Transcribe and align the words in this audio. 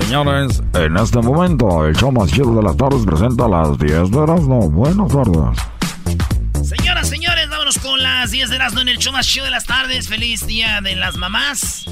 señores, 0.00 0.62
en 0.74 0.96
este 0.96 1.18
momento 1.20 1.86
el 1.86 1.94
show 1.96 2.12
más 2.12 2.30
chido 2.30 2.54
de 2.54 2.62
las 2.62 2.76
tardes 2.76 3.04
presenta 3.04 3.48
las 3.48 3.78
10 3.78 4.10
de 4.10 4.18
Erasmo. 4.18 4.70
Buenas 4.70 5.12
tardes. 5.12 5.58
Señoras, 6.68 7.08
señores, 7.08 7.48
vámonos 7.48 7.78
con 7.78 8.02
las 8.02 8.30
10 8.30 8.50
de 8.50 8.56
Erasmo 8.56 8.80
en 8.80 8.88
el 8.88 8.98
show 8.98 9.12
más 9.12 9.26
chido 9.26 9.44
de 9.44 9.50
las 9.50 9.66
tardes. 9.66 10.08
Feliz 10.08 10.46
día 10.46 10.80
de 10.80 10.96
las 10.96 11.16
mamás. 11.16 11.86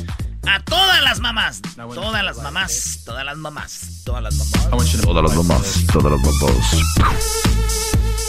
A 0.47 0.61
todas 0.61 1.03
las 1.03 1.21
mamás. 1.21 1.63
Todas 1.77 2.25
las 2.25 2.37
mamás. 2.37 3.03
Todas 3.05 3.25
las 3.25 3.37
mamás. 3.37 4.03
Todas 4.05 4.23
las 4.23 4.35
mamás. 4.35 5.01
Todas 5.01 5.23
las 5.23 5.35
mamás, 5.35 5.87
todas 5.93 6.13
las 6.13 6.21
mamás. 6.21 6.85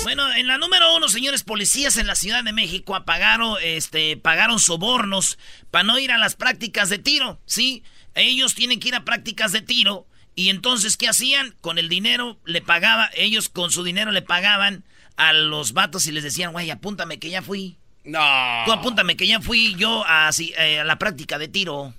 Bueno, 0.04 0.32
en 0.34 0.48
la 0.48 0.58
número 0.58 0.96
uno, 0.96 1.10
señores 1.10 1.44
policías 1.44 1.98
en 1.98 2.06
la 2.08 2.16
Ciudad 2.16 2.44
de 2.44 2.54
México 2.54 2.96
apagaron, 2.96 3.58
este, 3.64 4.18
pagaron 4.18 4.60
sobornos 4.60 5.40
para 5.72 5.84
no 5.84 5.98
ir 5.98 6.12
a 6.12 6.18
las 6.18 6.36
prácticas 6.36 6.90
de 6.90 7.00
tiro, 7.00 7.40
¿sí? 7.46 7.84
Ellos 8.16 8.56
tienen 8.56 8.80
que 8.80 8.88
ir 8.88 8.96
a 8.96 9.06
prácticas 9.06 9.52
de 9.52 9.62
tiro 9.62 10.08
y 10.36 10.50
entonces, 10.50 10.98
¿qué 10.98 11.08
hacían? 11.08 11.56
Con 11.62 11.78
el 11.78 11.88
dinero 11.88 12.38
le 12.46 12.62
pagaba, 12.62 13.10
ellos 13.16 13.48
con 13.48 13.72
su 13.72 13.84
dinero 13.84 14.12
le 14.12 14.22
pagaban 14.22 14.84
a 15.16 15.32
los 15.32 15.72
vatos 15.72 16.08
y 16.08 16.12
les 16.12 16.24
decían, 16.24 16.52
güey, 16.52 16.70
apúntame 16.70 17.20
que 17.20 17.30
ya 17.30 17.42
fui. 17.42 17.78
No. 18.04 18.20
Tú 18.66 18.74
apúntame 18.74 19.16
que 19.16 19.28
ya 19.28 19.40
fui 19.40 19.76
yo 19.76 20.04
a, 20.06 20.30
eh, 20.38 20.80
a 20.80 20.84
la 20.84 21.00
práctica 21.00 21.38
de 21.38 21.48
tiro. 21.48 21.94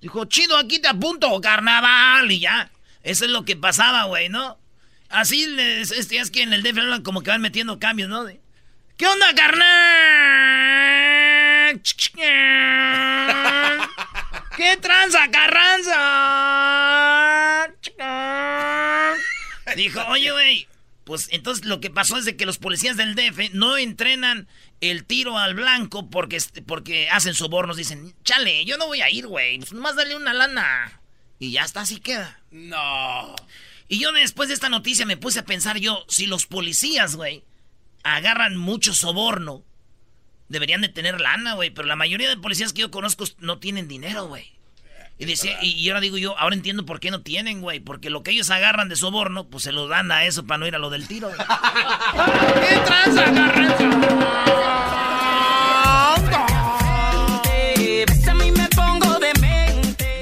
Dijo, 0.00 0.24
chido, 0.26 0.56
aquí 0.56 0.78
te 0.78 0.86
apunto, 0.88 1.40
carnaval, 1.40 2.30
y 2.30 2.40
ya. 2.40 2.70
Eso 3.02 3.24
es 3.24 3.30
lo 3.30 3.44
que 3.44 3.56
pasaba, 3.56 4.04
güey, 4.04 4.28
¿no? 4.28 4.56
Así 5.08 5.46
les, 5.46 5.90
este, 5.90 6.18
es 6.18 6.30
que 6.30 6.42
en 6.42 6.52
el 6.52 6.62
DF 6.62 6.78
hablan 6.78 7.02
como 7.02 7.22
que 7.22 7.30
van 7.30 7.40
metiendo 7.40 7.80
cambios, 7.80 8.08
¿no? 8.08 8.24
De, 8.24 8.40
¿Qué 8.96 9.06
onda, 9.06 9.34
carnal? 9.34 9.70
¿Qué 14.60 14.76
tranza, 14.76 15.30
carranza? 15.30 15.96
Dijo, 19.74 20.02
oye, 20.08 20.30
güey, 20.32 20.68
pues 21.04 21.28
entonces 21.30 21.64
lo 21.64 21.80
que 21.80 21.88
pasó 21.88 22.18
es 22.18 22.26
de 22.26 22.36
que 22.36 22.44
los 22.44 22.58
policías 22.58 22.98
del 22.98 23.14
DF 23.14 23.54
no 23.54 23.78
entrenan 23.78 24.48
el 24.82 25.06
tiro 25.06 25.38
al 25.38 25.54
blanco 25.54 26.10
porque, 26.10 26.42
porque 26.66 27.08
hacen 27.08 27.32
sobornos. 27.32 27.78
Dicen, 27.78 28.14
chale, 28.22 28.66
yo 28.66 28.76
no 28.76 28.86
voy 28.86 29.00
a 29.00 29.08
ir, 29.08 29.28
güey. 29.28 29.56
Pues 29.56 29.72
nomás 29.72 29.96
dale 29.96 30.14
una 30.14 30.34
lana. 30.34 31.00
Y 31.38 31.52
ya 31.52 31.64
está, 31.64 31.80
así 31.80 31.98
queda. 31.98 32.38
No. 32.50 33.34
Y 33.88 33.98
yo 33.98 34.12
después 34.12 34.50
de 34.50 34.54
esta 34.56 34.68
noticia 34.68 35.06
me 35.06 35.16
puse 35.16 35.38
a 35.38 35.46
pensar 35.46 35.78
yo, 35.78 36.04
si 36.06 36.26
los 36.26 36.44
policías, 36.44 37.16
güey, 37.16 37.44
agarran 38.02 38.58
mucho 38.58 38.92
soborno, 38.92 39.64
deberían 40.50 40.82
de 40.82 40.88
tener 40.88 41.18
lana, 41.20 41.54
güey. 41.54 41.70
Pero 41.70 41.88
la 41.88 41.96
mayoría 41.96 42.28
de 42.28 42.36
policías 42.36 42.74
que 42.74 42.82
yo 42.82 42.90
conozco 42.90 43.24
no 43.38 43.58
tienen 43.58 43.88
dinero, 43.88 44.26
güey. 44.26 44.52
Y, 45.16 45.24
decía, 45.26 45.58
y, 45.62 45.88
ahora 45.88 46.00
digo 46.00 46.16
yo, 46.18 46.36
ahora 46.38 46.54
entiendo 46.54 46.86
por 46.86 46.98
qué 46.98 47.10
no 47.10 47.20
tienen, 47.22 47.60
güey. 47.60 47.80
Porque 47.80 48.10
lo 48.10 48.22
que 48.22 48.32
ellos 48.32 48.50
agarran 48.50 48.88
de 48.88 48.96
soborno, 48.96 49.48
pues 49.48 49.64
se 49.64 49.72
lo 49.72 49.86
dan 49.86 50.10
a 50.12 50.24
eso 50.24 50.46
para 50.46 50.58
no 50.58 50.66
ir 50.66 50.74
a 50.74 50.78
lo 50.78 50.90
del 50.90 51.06
tiro. 51.06 51.30
¿Qué 52.68 52.76
tranza, 52.84 53.30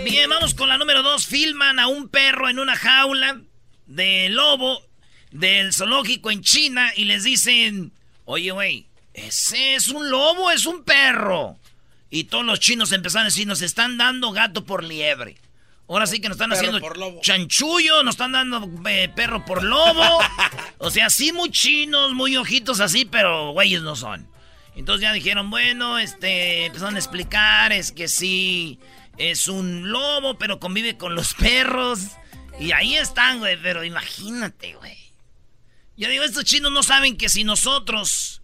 Bien, 0.04 0.30
vamos 0.30 0.54
con 0.54 0.68
la 0.68 0.78
número 0.78 1.02
dos. 1.02 1.26
Filman 1.26 1.78
a 1.78 1.86
un 1.86 2.08
perro 2.08 2.48
en 2.48 2.58
una 2.58 2.76
jaula 2.76 3.40
de 3.86 4.28
lobo 4.30 4.82
del 5.30 5.72
zoológico 5.72 6.30
en 6.30 6.42
China 6.42 6.92
y 6.96 7.04
les 7.04 7.24
dicen, 7.24 7.92
oye, 8.24 8.50
güey, 8.50 8.87
ese 9.26 9.74
es 9.74 9.88
un 9.88 10.10
lobo, 10.10 10.50
es 10.50 10.66
un 10.66 10.84
perro. 10.84 11.58
Y 12.10 12.24
todos 12.24 12.44
los 12.44 12.60
chinos 12.60 12.92
empezaron 12.92 13.22
a 13.22 13.30
decir, 13.30 13.46
nos 13.46 13.62
están 13.62 13.98
dando 13.98 14.32
gato 14.32 14.64
por 14.64 14.84
liebre. 14.84 15.36
Ahora 15.88 16.06
sí 16.06 16.20
que 16.20 16.28
nos 16.28 16.36
están 16.36 16.52
haciendo 16.52 16.80
chanchullo, 17.22 18.02
nos 18.02 18.14
están 18.14 18.32
dando 18.32 18.70
eh, 18.88 19.10
perro 19.14 19.44
por 19.44 19.62
lobo. 19.62 20.18
o 20.78 20.90
sea, 20.90 21.08
sí 21.08 21.32
muy 21.32 21.50
chinos, 21.50 22.12
muy 22.12 22.36
ojitos 22.36 22.80
así, 22.80 23.06
pero 23.06 23.52
güeyes 23.52 23.82
no 23.82 23.96
son. 23.96 24.28
Entonces 24.76 25.02
ya 25.02 25.12
dijeron, 25.12 25.50
bueno, 25.50 25.98
este, 25.98 26.66
empezaron 26.66 26.96
a 26.96 26.98
explicar, 26.98 27.72
es 27.72 27.90
que 27.90 28.06
sí, 28.06 28.78
es 29.16 29.48
un 29.48 29.90
lobo, 29.90 30.38
pero 30.38 30.60
convive 30.60 30.96
con 30.96 31.14
los 31.14 31.34
perros. 31.34 32.00
Y 32.60 32.72
ahí 32.72 32.96
están, 32.96 33.38
güey, 33.38 33.56
pero 33.60 33.82
imagínate, 33.82 34.74
güey. 34.74 34.96
Yo 35.96 36.08
digo, 36.08 36.22
estos 36.22 36.44
chinos 36.44 36.70
no 36.70 36.82
saben 36.82 37.16
que 37.16 37.28
si 37.28 37.44
nosotros, 37.44 38.37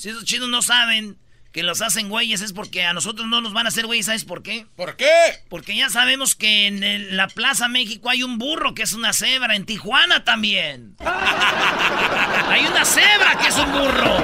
si 0.00 0.08
estos 0.08 0.24
chinos 0.24 0.48
no 0.48 0.62
saben 0.62 1.18
que 1.52 1.62
los 1.62 1.82
hacen 1.82 2.08
güeyes 2.08 2.40
es 2.42 2.52
porque 2.52 2.84
a 2.84 2.92
nosotros 2.92 3.26
no 3.26 3.40
nos 3.40 3.52
van 3.52 3.66
a 3.66 3.68
hacer 3.68 3.84
güeyes, 3.86 4.06
¿sabes 4.06 4.24
por 4.24 4.42
qué? 4.42 4.66
¿Por 4.76 4.96
qué? 4.96 5.06
Porque 5.48 5.76
ya 5.76 5.90
sabemos 5.90 6.34
que 6.34 6.66
en 6.68 6.82
el- 6.84 7.16
la 7.16 7.26
Plaza 7.28 7.68
México 7.68 8.08
hay 8.08 8.22
un 8.22 8.38
burro 8.38 8.72
que 8.72 8.82
es 8.82 8.92
una 8.92 9.12
cebra, 9.12 9.56
en 9.56 9.66
Tijuana 9.66 10.24
también. 10.24 10.96
hay 11.00 12.66
una 12.66 12.84
cebra 12.84 13.36
que 13.42 13.48
es 13.48 13.56
un 13.56 13.72
burro. 13.72 14.16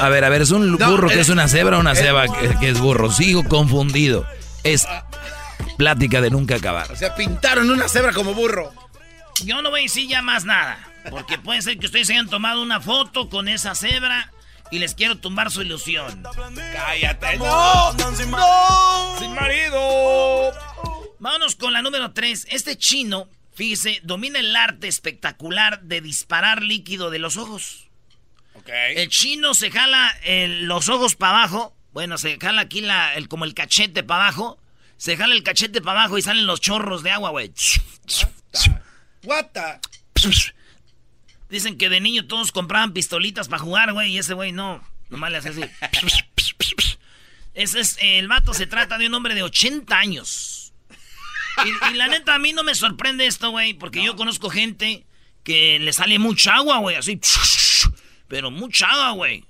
A 0.00 0.08
ver, 0.08 0.24
a 0.24 0.28
ver, 0.28 0.42
¿es 0.42 0.50
un 0.50 0.76
burro 0.76 1.08
que 1.08 1.20
es 1.20 1.28
una 1.28 1.46
cebra 1.48 1.76
o 1.76 1.80
una 1.80 1.94
cebra 1.94 2.26
que, 2.28 2.56
que 2.58 2.68
es 2.70 2.78
burro? 2.78 3.10
Sigo 3.10 3.44
confundido. 3.44 4.26
Es 4.64 4.86
plática 5.76 6.20
de 6.20 6.30
nunca 6.30 6.56
acabar. 6.56 6.90
O 6.92 6.96
sea, 6.96 7.14
pintaron 7.14 7.70
una 7.70 7.88
cebra 7.88 8.12
como 8.12 8.32
burro. 8.34 8.72
Yo 9.44 9.60
no 9.62 9.70
voy 9.70 9.80
a 9.80 9.82
decir 9.84 10.08
ya 10.08 10.22
más 10.22 10.44
nada, 10.44 10.78
porque 11.08 11.38
puede 11.38 11.62
ser 11.62 11.78
que 11.78 11.86
ustedes 11.86 12.10
hayan 12.10 12.28
tomado 12.28 12.60
una 12.62 12.80
foto 12.80 13.28
con 13.28 13.48
esa 13.48 13.74
cebra 13.74 14.32
y 14.70 14.78
les 14.78 14.94
quiero 14.94 15.18
tumbar 15.18 15.50
su 15.50 15.62
ilusión. 15.62 16.22
Cállate. 16.74 17.38
No. 17.38 17.92
No. 17.92 19.16
Sin 19.18 19.34
marido. 19.34 20.52
Vámonos 21.18 21.56
con 21.56 21.72
la 21.72 21.82
número 21.82 22.12
3. 22.12 22.46
Este 22.50 22.76
chino, 22.76 23.28
fíjese, 23.54 24.00
domina 24.04 24.38
el 24.38 24.54
arte 24.54 24.88
espectacular 24.88 25.82
de 25.82 26.00
disparar 26.00 26.62
líquido 26.62 27.10
de 27.10 27.18
los 27.18 27.36
ojos. 27.36 27.88
El 29.00 29.08
chino 29.08 29.54
se 29.54 29.70
jala 29.70 30.14
el- 30.24 30.64
los 30.66 30.88
ojos 30.88 31.16
para 31.16 31.38
abajo. 31.38 31.74
Bueno, 31.92 32.18
se 32.18 32.38
jala 32.38 32.62
aquí 32.62 32.80
la, 32.82 33.14
el, 33.14 33.26
como 33.28 33.44
el 33.44 33.54
cachete 33.54 34.02
para 34.02 34.24
abajo. 34.28 34.58
Se 34.96 35.16
jala 35.16 35.34
el 35.34 35.42
cachete 35.42 35.80
para 35.80 36.00
abajo 36.02 36.18
y 36.18 36.22
salen 36.22 36.46
los 36.46 36.60
chorros 36.60 37.02
de 37.02 37.10
agua, 37.10 37.30
güey. 37.30 37.52
What 39.24 39.46
the? 39.52 39.80
Dicen 41.50 41.76
que 41.76 41.88
de 41.88 42.00
niño 42.00 42.26
todos 42.26 42.52
compraban 42.52 42.92
pistolitas 42.92 43.48
para 43.48 43.62
jugar, 43.62 43.92
güey, 43.92 44.12
y 44.12 44.18
ese 44.18 44.34
güey 44.34 44.52
no. 44.52 44.82
Nomás 45.08 45.32
le 45.32 45.38
hace 45.38 45.48
así. 45.50 45.62
Ese 47.52 47.80
es, 47.80 47.98
el 48.00 48.28
vato 48.28 48.54
se 48.54 48.68
trata 48.68 48.96
de 48.96 49.08
un 49.08 49.14
hombre 49.14 49.34
de 49.34 49.42
80 49.42 49.98
años. 49.98 50.72
Y, 51.66 51.94
la 51.94 52.06
neta, 52.06 52.36
a 52.36 52.38
mí 52.38 52.52
no 52.52 52.62
me 52.62 52.76
sorprende 52.76 53.26
esto, 53.26 53.50
güey, 53.50 53.74
porque 53.74 54.02
yo 54.02 54.16
conozco 54.16 54.48
gente 54.50 55.04
que 55.42 55.78
le 55.80 55.92
sale 55.92 56.18
mucha 56.18 56.54
agua, 56.54 56.78
güey, 56.78 56.96
así. 56.96 57.20
Pero 58.28 58.50
mucha 58.50 58.86
agua, 58.86 59.10
güey. 59.10 59.44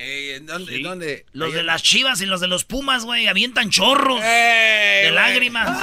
Eh, 0.00 0.38
¿dónde, 0.42 0.80
¿Dónde? 0.80 1.26
Los 1.32 1.52
de 1.52 1.64
las 1.64 1.82
chivas 1.82 2.20
y 2.20 2.26
los 2.26 2.40
de 2.40 2.46
los 2.46 2.64
pumas, 2.64 3.04
güey, 3.04 3.26
avientan 3.26 3.68
chorros 3.68 4.20
de 4.22 5.10
lágrimas. 5.12 5.68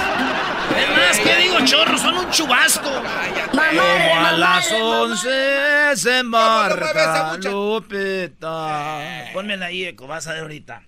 Es 0.76 0.90
más, 0.90 1.18
¿qué 1.20 1.36
digo 1.36 1.64
chorros? 1.64 2.00
Son 2.00 2.16
un 2.16 2.30
chubasco. 2.30 2.90
Como 3.50 4.26
a 4.26 4.32
las 4.32 4.72
once 4.72 5.96
se 5.96 6.22
marca 6.22 7.36
Lupita. 7.42 9.30
Pónmela 9.32 9.66
ahí, 9.66 9.84
Eco, 9.84 10.06
vas 10.06 10.26
a 10.26 10.32
ver 10.32 10.42
ahorita. 10.42 10.82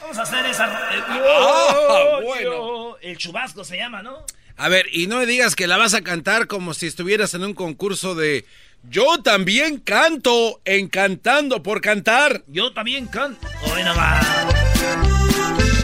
Vamos 0.00 0.18
a 0.18 0.22
hacer 0.22 0.44
esa... 0.46 0.66
Ah, 0.66 2.20
bueno. 2.22 2.96
El 3.00 3.16
chubasco 3.18 3.64
se 3.64 3.76
llama, 3.76 4.02
¿no? 4.02 4.24
A 4.56 4.68
ver, 4.68 4.86
y 4.92 5.06
no 5.06 5.18
me 5.18 5.26
digas 5.26 5.56
que 5.56 5.66
la 5.66 5.76
vas 5.76 5.94
a 5.94 6.02
cantar 6.02 6.46
como 6.46 6.74
si 6.74 6.86
estuvieras 6.86 7.34
en 7.34 7.44
un 7.44 7.54
concurso 7.54 8.14
de 8.14 8.44
yo 8.88 9.22
también 9.22 9.78
canto, 9.78 10.60
encantando 10.64 11.62
por 11.62 11.80
cantar. 11.80 12.42
Yo 12.46 12.72
también 12.72 13.06
canto. 13.06 13.46
Hoy. 13.62 13.82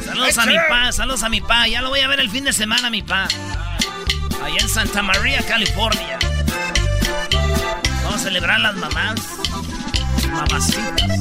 Saludos 0.05 0.39
a 0.39 0.47
mi 0.47 0.57
pa, 0.69 0.93
saludos 0.93 1.23
a 1.23 1.29
mi 1.29 1.41
pa. 1.41 1.67
Ya 1.69 1.83
lo 1.83 1.89
voy 1.89 2.01
a 2.01 2.09
ver 2.09 2.21
el 2.21 2.31
fin 2.31 2.45
de 2.45 2.53
semana, 2.53 2.91
mi 2.91 3.03
pa. 3.03 3.29
Allá 4.43 4.61
en 4.61 4.69
Santa 4.69 5.03
María, 5.03 5.43
California. 5.47 6.19
Vamos 8.05 8.21
a 8.21 8.25
celebrar 8.25 8.61
las 8.61 8.77
mamás. 8.77 9.21
Mamacitas. 10.33 11.21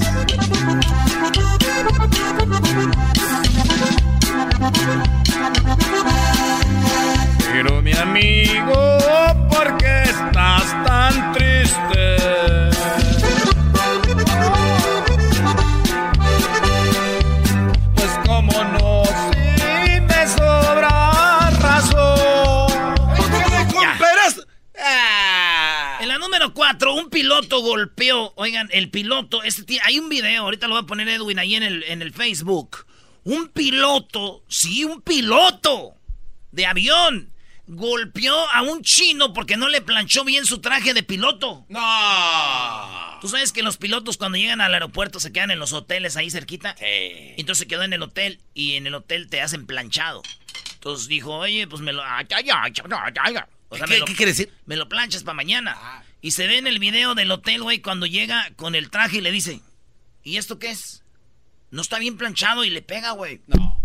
Pero 7.52 7.82
mi 7.82 7.92
amigo, 7.94 8.98
¿por 9.50 9.76
qué 9.78 10.04
estás 10.04 10.86
tan 10.86 11.34
triste? 11.34 12.18
Pues 17.96 18.12
como 18.28 18.52
no, 18.52 19.04
si 19.04 20.00
me 20.02 20.28
sobra 20.28 21.50
razón. 21.60 22.96
Ah. 24.80 25.98
En 26.02 26.08
la 26.08 26.20
número 26.20 26.54
4, 26.54 26.94
un 26.94 27.10
piloto 27.10 27.62
golpeó. 27.62 28.32
Oigan, 28.36 28.70
el 28.72 28.92
piloto, 28.92 29.42
este 29.44 29.80
hay 29.84 29.98
un 29.98 30.08
video, 30.08 30.44
ahorita 30.44 30.68
lo 30.68 30.76
voy 30.76 30.84
a 30.84 30.88
poner 30.88 31.10
Edwin 31.10 31.40
ahí 31.40 31.56
en 31.56 31.64
el, 31.64 31.84
en 31.84 32.04
el 32.04 32.14
Facebook. 32.14 32.86
Un 33.24 33.50
piloto, 33.50 34.44
sí, 34.48 34.86
un 34.86 35.02
piloto 35.02 35.96
de 36.52 36.68
avión 36.68 37.34
golpeó 37.70 38.36
a 38.52 38.64
un 38.64 38.82
chino 38.82 39.32
porque 39.32 39.56
no 39.56 39.70
le 39.70 39.82
planchó 39.82 40.24
bien 40.26 40.46
su 40.46 40.60
traje 40.60 40.96
de 40.96 41.04
piloto. 41.04 41.66
No. 41.70 43.20
Tú 43.22 43.28
sabes 43.28 43.52
que 43.52 43.62
los 43.62 43.78
pilotos 43.78 44.18
cuando 44.18 44.40
llegan 44.40 44.60
al 44.60 44.74
aeropuerto 44.74 45.20
se 45.20 45.32
quedan 45.32 45.52
en 45.52 45.60
los 45.60 45.72
hoteles 45.72 46.18
ahí 46.18 46.32
cerquita. 46.32 46.76
Sí. 46.80 46.86
Entonces 47.38 47.60
se 47.60 47.68
quedó 47.68 47.84
en 47.84 47.94
el 47.94 48.02
hotel 48.02 48.42
y 48.56 48.74
en 48.74 48.88
el 48.88 48.96
hotel 48.96 49.30
te 49.30 49.42
hacen 49.42 49.68
planchado. 49.68 50.24
Entonces 50.74 51.08
dijo, 51.08 51.36
oye, 51.36 51.68
pues 51.68 51.82
me 51.82 51.94
lo... 51.94 52.02
¿Qué, 52.28 54.04
¿Qué, 54.06 54.16
quiere 54.16 54.32
decir? 54.32 54.52
Me 54.66 54.76
lo 54.76 54.90
planchas 54.90 55.24
para 55.24 55.36
mañana. 55.36 55.76
Ah. 55.78 56.04
Y 56.22 56.32
se 56.32 56.48
ve 56.48 56.58
en 56.58 56.66
el 56.66 56.80
video 56.80 57.14
del 57.14 57.30
hotel, 57.30 57.62
güey, 57.62 57.82
cuando 57.82 58.08
llega 58.08 58.50
con 58.56 58.74
el 58.74 58.90
traje 58.90 59.18
y 59.18 59.22
le 59.22 59.32
dice, 59.32 59.62
¿y 60.24 60.38
esto 60.38 60.58
qué 60.58 60.72
es? 60.72 61.04
No 61.70 61.84
está 61.84 62.00
bien 62.00 62.18
planchado 62.18 62.64
y 62.64 62.72
le 62.72 62.82
pega, 62.82 63.12
güey. 63.12 63.42
No. 63.46 63.79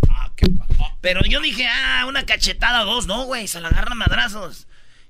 Pero 1.00 1.20
yo 1.22 1.40
dije, 1.40 1.66
ah, 1.66 2.04
una 2.06 2.25
cachetada 2.26 2.82
o 2.82 2.86
dos, 2.86 3.06
no, 3.06 3.25
güey, 3.25 3.48
se 3.48 3.60
la 3.60 3.69
agarran 3.69 3.98
madrazos. 3.98 4.66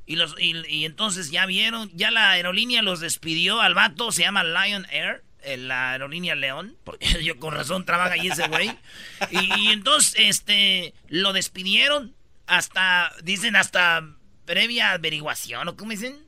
Y, 0.07 0.17
los, 0.17 0.35
y, 0.39 0.85
entonces 0.85 1.31
ya 1.31 1.47
vieron, 1.47 1.91
ya 1.95 2.11
la 2.11 2.33
aerolínea 2.33 2.83
los 2.83 3.01
despidió 3.01 3.61
al 3.61 3.75
vato, 3.75 4.13
se 4.13 4.23
llama 4.23 4.45
Lion 4.45 4.87
Air, 4.91 5.25
eh, 5.43 5.57
la 5.57 5.93
aerolínea 5.93 6.35
León, 6.35 6.77
porque 6.85 7.07
yo 7.25 7.39
con 7.39 7.55
razón 7.55 7.87
trabaja 7.87 8.15
ahí 8.15 8.29
ese 8.29 8.49
güey. 8.49 8.71
Y, 9.31 9.71
entonces, 9.71 10.15
este, 10.19 10.95
lo 11.09 11.33
despidieron 11.33 12.15
hasta, 12.47 13.13
dicen, 13.23 13.57
hasta 13.57 14.07
previa 14.45 14.93
averiguación, 14.93 15.69
¿o 15.69 15.77
cómo 15.77 15.93
dicen? 15.93 16.19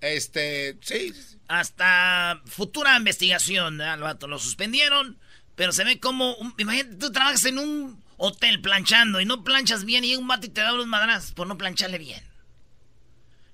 Este, 0.00 0.76
sí. 0.80 1.14
Hasta 1.46 2.40
futura 2.46 2.96
investigación, 2.96 3.80
al 3.80 4.00
vato 4.00 4.26
lo 4.26 4.38
suspendieron, 4.40 5.16
pero 5.54 5.70
se 5.70 5.84
ve 5.84 6.00
como, 6.00 6.36
imagínate, 6.58 6.96
tú 6.96 7.12
trabajas 7.12 7.44
en 7.44 7.58
un 7.58 8.02
hotel 8.16 8.60
planchando 8.60 9.20
y 9.20 9.24
no 9.24 9.44
planchas 9.44 9.84
bien 9.84 10.04
y 10.04 10.14
un 10.16 10.26
mate 10.26 10.48
te 10.48 10.60
da 10.60 10.74
unos 10.74 10.86
madras 10.86 11.32
por 11.32 11.46
no 11.46 11.58
plancharle 11.58 11.98
bien. 11.98 12.22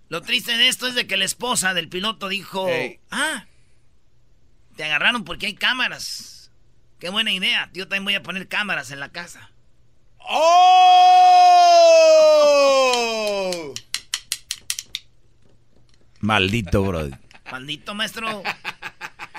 Lo 0.09 0.23
triste 0.23 0.57
de 0.57 0.69
esto 0.69 0.87
es 0.87 0.95
de 0.95 1.07
que 1.07 1.17
la 1.17 1.25
esposa 1.25 1.75
del 1.75 1.89
piloto 1.89 2.29
dijo, 2.29 2.67
ah, 3.11 3.47
te 4.77 4.85
agarraron 4.85 5.25
porque 5.25 5.47
hay 5.47 5.55
cámaras. 5.55 6.51
Qué 6.99 7.11
buena 7.11 7.31
idea. 7.33 7.71
Yo 7.75 7.87
también 7.89 8.05
voy 8.05 8.15
a 8.15 8.23
poner 8.23 8.49
cámaras 8.49 8.91
en 8.91 9.01
la 9.01 9.11
casa. 9.11 9.51
¡Oh! 10.19 10.89
Maldito, 16.21 16.83
bro. 16.83 17.09
Maldito, 17.51 17.95
maestro. 17.95 18.43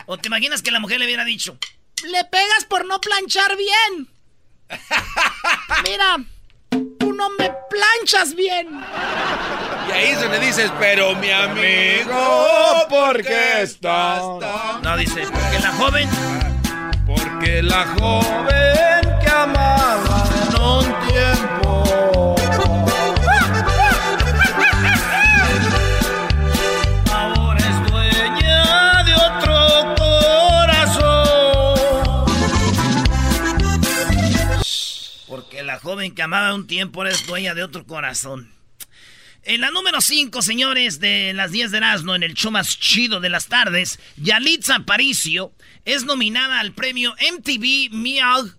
¿O 0.06 0.18
te 0.18 0.28
imaginas 0.28 0.62
que 0.62 0.72
la 0.72 0.80
mujer 0.80 1.00
le 1.00 1.06
hubiera 1.06 1.26
dicho, 1.26 1.58
le 2.04 2.26
pegas 2.26 2.66
por 2.68 2.86
no 2.86 3.00
planchar 3.00 3.56
bien? 3.58 4.08
Mira, 5.84 6.18
tú 7.00 7.14
no 7.14 7.30
me 7.32 7.52
planchas 7.70 8.36
bien. 8.36 8.68
Y 9.88 9.92
ahí 9.92 10.16
se 10.16 10.28
le 10.30 10.40
dices, 10.40 10.72
pero 10.80 11.16
mi 11.16 11.32
amigo, 11.32 12.86
¿por 12.90 13.24
qué 13.24 13.62
estás 13.62 14.22
No, 14.84 14.98
dice, 14.98 15.24
porque 15.32 15.60
la 15.60 15.72
joven... 15.72 16.10
Porque 17.06 17.64
la 17.64 17.88
joven 18.00 18.59
joven 36.00 36.16
que 36.16 36.22
amaba 36.22 36.56
un 36.56 36.66
tiempo 36.66 37.06
es 37.06 37.28
dueña 37.28 37.54
de 37.54 37.62
otro 37.62 37.86
corazón. 37.86 38.50
En 39.44 39.60
la 39.60 39.70
número 39.70 40.00
5, 40.00 40.42
señores, 40.42 41.02
de 41.02 41.34
las 41.34 41.52
10 41.52 41.72
de 41.72 41.78
Erasmo, 41.78 42.16
en 42.16 42.24
el 42.24 42.36
show 42.36 42.52
más 42.52 42.80
chido 42.80 43.20
de 43.20 43.28
las 43.28 43.48
tardes, 43.48 44.00
Yalitza 44.16 44.76
Aparicio 44.76 45.52
es 45.84 46.06
nominada 46.06 46.62
al 46.62 46.72
premio 46.72 47.14
MTV 47.16 47.90
Miau 47.92 48.50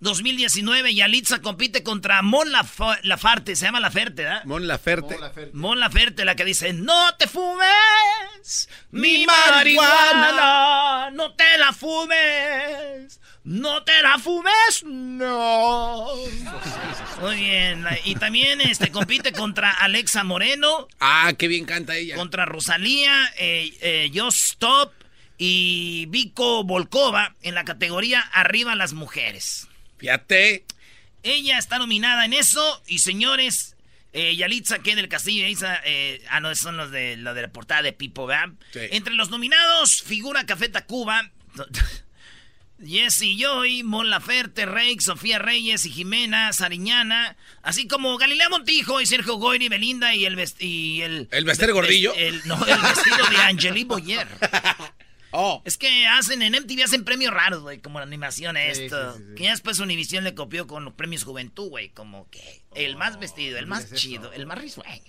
2019. 0.00 0.94
Yalitza 0.94 1.40
compite 1.40 1.82
contra 1.82 2.22
Mon 2.22 2.50
Laferte, 2.52 3.56
se 3.56 3.66
llama 3.66 3.80
Laferte, 3.80 4.22
¿verdad? 4.24 4.44
Mon 4.44 4.66
Laferte. 4.66 5.16
Mon 5.52 5.80
Laferte, 5.80 6.24
la 6.24 6.36
que 6.36 6.44
dice, 6.44 6.72
no 6.72 7.14
te 7.16 7.26
fumes 7.26 8.68
mi 8.90 9.26
marihuana, 9.26 11.10
no 11.12 11.34
te 11.34 11.58
la 11.58 11.72
fumes. 11.72 13.20
No 13.44 13.82
te 13.82 14.02
la 14.02 14.18
fumes, 14.18 14.84
no. 14.84 16.06
Muy 17.22 17.36
bien. 17.36 17.86
Y 18.04 18.14
también 18.16 18.60
este 18.60 18.90
compite 18.90 19.32
contra 19.32 19.70
Alexa 19.70 20.22
Moreno. 20.22 20.86
Ah, 21.00 21.32
qué 21.38 21.48
bien 21.48 21.64
canta 21.64 21.96
ella. 21.96 22.16
Contra 22.16 22.44
Rosalía, 22.44 23.32
eh, 23.38 23.72
eh, 23.80 24.10
Stop 24.28 24.92
y 25.38 26.06
Vico 26.10 26.64
Volkova 26.64 27.34
en 27.40 27.54
la 27.54 27.64
categoría 27.64 28.20
Arriba 28.20 28.74
las 28.74 28.92
Mujeres. 28.92 29.67
Fíjate. 29.98 30.64
Ella 31.22 31.58
está 31.58 31.78
nominada 31.78 32.24
en 32.24 32.32
eso. 32.32 32.82
Y 32.86 33.00
señores, 33.00 33.76
eh, 34.12 34.36
Yalitza, 34.36 34.78
que 34.78 34.96
del 34.96 35.08
Castillo, 35.08 35.44
eh, 35.84 36.22
ah, 36.30 36.40
no, 36.40 36.54
son 36.54 36.76
los 36.76 36.90
de, 36.90 37.16
de 37.16 37.42
la 37.42 37.48
portada 37.48 37.82
de 37.82 37.92
Pipo, 37.92 38.26
¿verdad? 38.26 38.54
Entre 38.74 39.14
los 39.14 39.30
nominados 39.30 40.02
figura 40.02 40.46
Café 40.46 40.68
Tacuba. 40.68 41.30
Jesse 42.80 43.36
Joy, 43.36 43.82
Mon 43.82 44.08
Laferte, 44.08 44.64
Rey, 44.64 44.96
Sofía 45.00 45.40
Reyes 45.40 45.84
y 45.84 45.90
Jimena 45.90 46.52
Sariñana, 46.52 47.36
así 47.62 47.88
como 47.88 48.16
Galilea 48.16 48.48
Montijo 48.50 49.00
y 49.00 49.06
Sergio 49.06 49.34
Goyri, 49.34 49.68
Belinda 49.68 50.14
y 50.14 50.24
el 50.24 50.38
y 50.60 51.00
el, 51.02 51.28
¿El 51.32 51.44
vestido 51.44 51.74
gordillo? 51.74 52.12
no, 52.44 52.64
el 52.66 52.80
vestido 52.80 53.26
de 53.30 53.36
Angelique 53.42 53.88
Boyer. 53.88 54.28
Oh. 55.30 55.62
Es 55.64 55.76
que 55.76 56.06
hacen 56.06 56.40
en 56.42 56.54
MTV 56.54 56.84
hacen 56.84 57.04
premios 57.04 57.32
raros, 57.32 57.60
güey, 57.62 57.80
como 57.80 57.98
la 57.98 58.06
animación 58.06 58.56
esto. 58.56 59.18
que 59.36 59.44
ya 59.44 59.50
después 59.50 59.78
Univision 59.78 60.24
le 60.24 60.34
copió 60.34 60.66
con 60.66 60.84
los 60.84 60.94
premios 60.94 61.24
Juventud, 61.24 61.68
güey, 61.68 61.90
como 61.90 62.28
que 62.30 62.62
el 62.74 62.96
más 62.96 63.18
vestido, 63.18 63.58
el 63.58 63.66
más 63.66 63.92
chido, 63.92 64.32
el 64.32 64.46
más 64.46 64.58
risueño. 64.58 65.02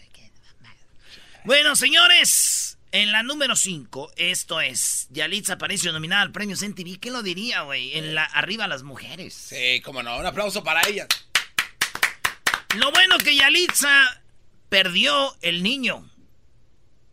Bueno, 1.46 1.76
señores, 1.76 2.78
En 2.92 3.12
la 3.12 3.22
número 3.22 3.56
5, 3.56 4.14
esto 4.16 4.62
es 4.62 5.08
Yalitza 5.12 5.54
Aparicio 5.54 5.92
nominada 5.92 6.24
al 6.24 6.32
premio 6.32 6.58
CNTV. 6.58 7.00
¿Qué 7.00 7.12
lo 7.12 7.22
diría, 7.22 7.62
güey? 7.62 7.96
En 7.96 8.16
la 8.16 8.24
arriba 8.24 8.68
las 8.68 8.82
mujeres. 8.82 9.34
Sí, 9.34 9.80
cómo 9.82 10.02
no. 10.02 10.18
Un 10.18 10.26
aplauso 10.26 10.64
para 10.64 10.82
ella. 10.88 11.08
Lo 12.78 12.92
bueno 12.92 13.20
que 13.20 13.36
Yalitza 13.36 14.22
perdió 14.70 15.36
el 15.42 15.62
niño. 15.62 16.10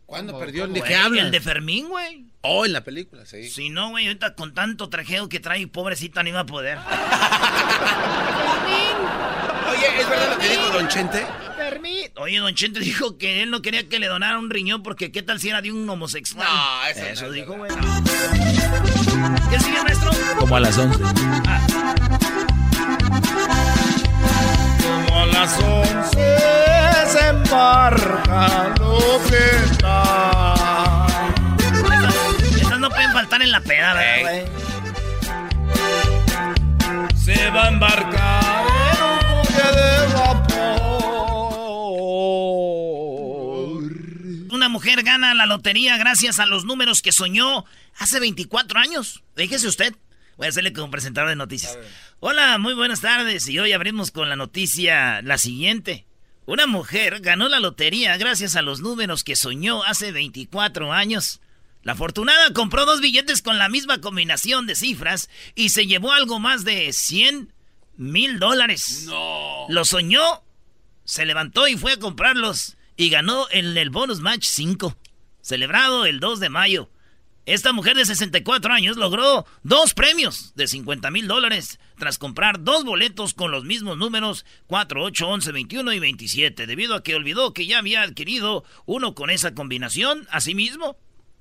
¿Cuándo 0.07 0.39
perdió? 0.39 0.67
¿De 0.67 0.81
qué 0.81 0.95
habla? 0.95 1.21
El 1.21 1.31
de 1.31 1.41
Fermín, 1.41 1.89
güey. 1.89 2.25
Oh, 2.49 2.65
en 2.65 2.71
la 2.71 2.81
película, 2.81 3.25
sí. 3.25 3.49
Si 3.49 3.69
no, 3.69 3.89
güey, 3.89 4.07
ahorita 4.07 4.33
con 4.33 4.53
tanto 4.53 4.87
trajeo 4.87 5.27
que 5.27 5.41
trae, 5.41 5.67
pobrecita, 5.67 6.23
no 6.23 6.29
iba 6.29 6.39
a 6.39 6.45
poder. 6.45 6.77
Oye, 9.69 9.99
¿es 9.99 10.09
verdad 10.09 10.29
lo 10.29 10.37
que 10.39 10.49
dijo 10.49 10.69
Don 10.71 10.87
Chente? 10.87 11.25
Oye, 12.15 12.39
Don 12.39 12.55
Chente 12.55 12.79
dijo 12.79 13.17
que 13.17 13.43
él 13.43 13.51
no 13.51 13.61
quería 13.61 13.89
que 13.89 13.99
le 13.99 14.07
donara 14.07 14.39
un 14.39 14.49
riñón 14.49 14.81
porque 14.81 15.11
qué 15.11 15.21
tal 15.21 15.41
si 15.41 15.49
era 15.49 15.61
de 15.61 15.73
un 15.73 15.89
homosexual. 15.89 16.47
No, 16.47 16.87
eso, 16.87 17.05
eso 17.05 17.25
no 17.25 17.31
dijo, 17.31 17.53
güey. 17.53 17.69
¿Qué 19.49 19.59
sigue, 19.59 19.83
maestro? 19.83 20.11
Como 20.39 20.55
a 20.55 20.59
las 20.61 20.77
11. 20.77 21.03
Ah. 21.47 21.67
Como 25.05 25.19
a 25.19 25.25
las 25.25 25.59
11 25.59 26.37
se 27.07 27.27
embarca 27.27 28.73
lo 28.79 29.21
que 29.29 29.37
está. 29.65 30.56
Faltar 33.17 33.41
en 33.41 33.49
la 33.49 33.61
peda, 33.61 33.93
güey. 34.21 34.45
Se 37.17 37.49
va 37.49 37.65
a 37.65 37.69
embarcar 37.69 38.67
en 38.93 39.01
un 39.01 39.41
buque 39.41 39.63
de 39.75 40.13
vapor. 40.13 40.53
Una 44.53 44.69
mujer 44.69 45.01
gana 45.01 45.33
la 45.33 45.47
lotería 45.47 45.97
gracias 45.97 46.37
a 46.37 46.45
los 46.45 46.63
números 46.63 47.01
que 47.01 47.11
soñó 47.11 47.65
hace 47.97 48.19
24 48.19 48.77
años. 48.77 49.23
Déjese 49.35 49.67
usted. 49.67 49.95
Voy 50.35 50.45
a 50.45 50.49
hacerle 50.49 50.71
como 50.71 50.91
presentador 50.91 51.31
de 51.31 51.35
noticias. 51.37 51.75
Hola, 52.19 52.59
muy 52.59 52.75
buenas 52.75 53.01
tardes. 53.01 53.47
Y 53.49 53.57
hoy 53.57 53.73
abrimos 53.73 54.11
con 54.11 54.29
la 54.29 54.35
noticia 54.35 55.23
la 55.23 55.39
siguiente. 55.39 56.05
Una 56.45 56.67
mujer 56.67 57.21
ganó 57.21 57.49
la 57.49 57.59
lotería 57.59 58.15
gracias 58.17 58.55
a 58.55 58.61
los 58.61 58.81
números 58.81 59.23
que 59.23 59.35
soñó 59.35 59.83
hace 59.85 60.11
24 60.11 60.93
años. 60.93 61.41
La 61.87 61.93
afortunada 61.93 62.51
compró 62.51 62.85
dos 62.85 62.99
billetes 62.99 63.41
con 63.41 63.57
la 63.57 63.69
misma 63.69 64.01
combinación 64.01 64.67
de 64.67 64.75
cifras 64.75 65.29
y 65.55 65.69
se 65.69 65.87
llevó 65.87 66.11
algo 66.11 66.37
más 66.37 66.65
de 66.65 66.91
100 66.91 67.53
mil 67.95 68.39
dólares. 68.39 69.05
No. 69.05 69.67
Lo 69.69 69.85
soñó, 69.85 70.43
se 71.05 71.25
levantó 71.25 71.65
y 71.65 71.77
fue 71.77 71.93
a 71.93 71.97
comprarlos 71.97 72.75
y 72.97 73.07
ganó 73.07 73.47
en 73.51 73.77
el 73.77 73.89
bonus 73.89 74.19
match 74.19 74.43
5, 74.43 74.97
celebrado 75.39 76.05
el 76.05 76.19
2 76.19 76.41
de 76.41 76.49
mayo. 76.49 76.89
Esta 77.45 77.71
mujer 77.71 77.95
de 77.95 78.05
64 78.05 78.73
años 78.73 78.97
logró 78.97 79.45
dos 79.63 79.93
premios 79.93 80.51
de 80.55 80.67
50 80.67 81.09
mil 81.09 81.29
dólares 81.29 81.79
tras 81.97 82.17
comprar 82.17 82.65
dos 82.65 82.83
boletos 82.83 83.33
con 83.33 83.49
los 83.49 83.63
mismos 83.63 83.97
números 83.97 84.45
4, 84.65 85.05
8, 85.05 85.25
11, 85.25 85.51
21 85.53 85.93
y 85.93 85.99
27, 85.99 86.67
debido 86.67 86.95
a 86.95 87.03
que 87.03 87.15
olvidó 87.15 87.53
que 87.53 87.65
ya 87.65 87.77
había 87.77 88.01
adquirido 88.01 88.65
uno 88.85 89.15
con 89.15 89.29
esa 89.29 89.55
combinación. 89.55 90.27
Asimismo, 90.29 90.97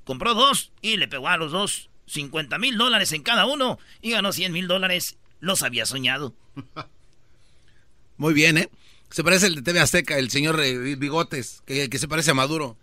compró 0.07 0.33
dos 0.35 0.73
y 0.81 0.97
le 0.97 1.09
pegó 1.09 1.29
a 1.29 1.37
los 1.37 1.53
dos 1.53 1.91
50 2.07 2.57
mil 2.59 2.79
dólares 2.79 3.13
en 3.13 3.23
cada 3.23 3.45
uno 3.45 3.79
y 4.01 4.13
ganó 4.13 4.33
100 4.33 4.53
mil 4.53 4.69
dólares. 4.69 5.19
Los 5.41 5.63
había 5.63 5.85
soñado. 5.85 6.33
Muy 8.17 8.33
bien, 8.33 8.57
¿eh? 8.57 8.71
Se 9.11 9.23
parece 9.23 9.47
el 9.47 9.57
de 9.57 9.63
TV 9.63 9.81
Azteca, 9.81 10.17
el 10.17 10.31
señor 10.31 10.59
eh, 10.63 10.97
Bigotes, 10.97 11.63
que, 11.67 11.91
que 11.91 11.99
se 11.99 12.09
parece 12.09 12.31
a 12.31 12.35
Maduro. 12.35 12.79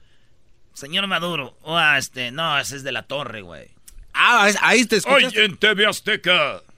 Señor 0.73 1.07
Maduro. 1.07 1.57
O 1.61 1.77
a 1.77 1.97
este, 1.97 2.31
no, 2.31 2.59
ese 2.59 2.75
es 2.75 2.83
de 2.83 2.91
la 2.91 3.03
torre, 3.03 3.41
güey. 3.41 3.69
Ah, 4.13 4.51
ahí 4.61 4.85
te 4.85 4.97
escuchas. 4.97 5.33
Hoy 5.33 5.43
en 5.43 5.57
TV 5.57 5.85
Azteca. 5.85 6.61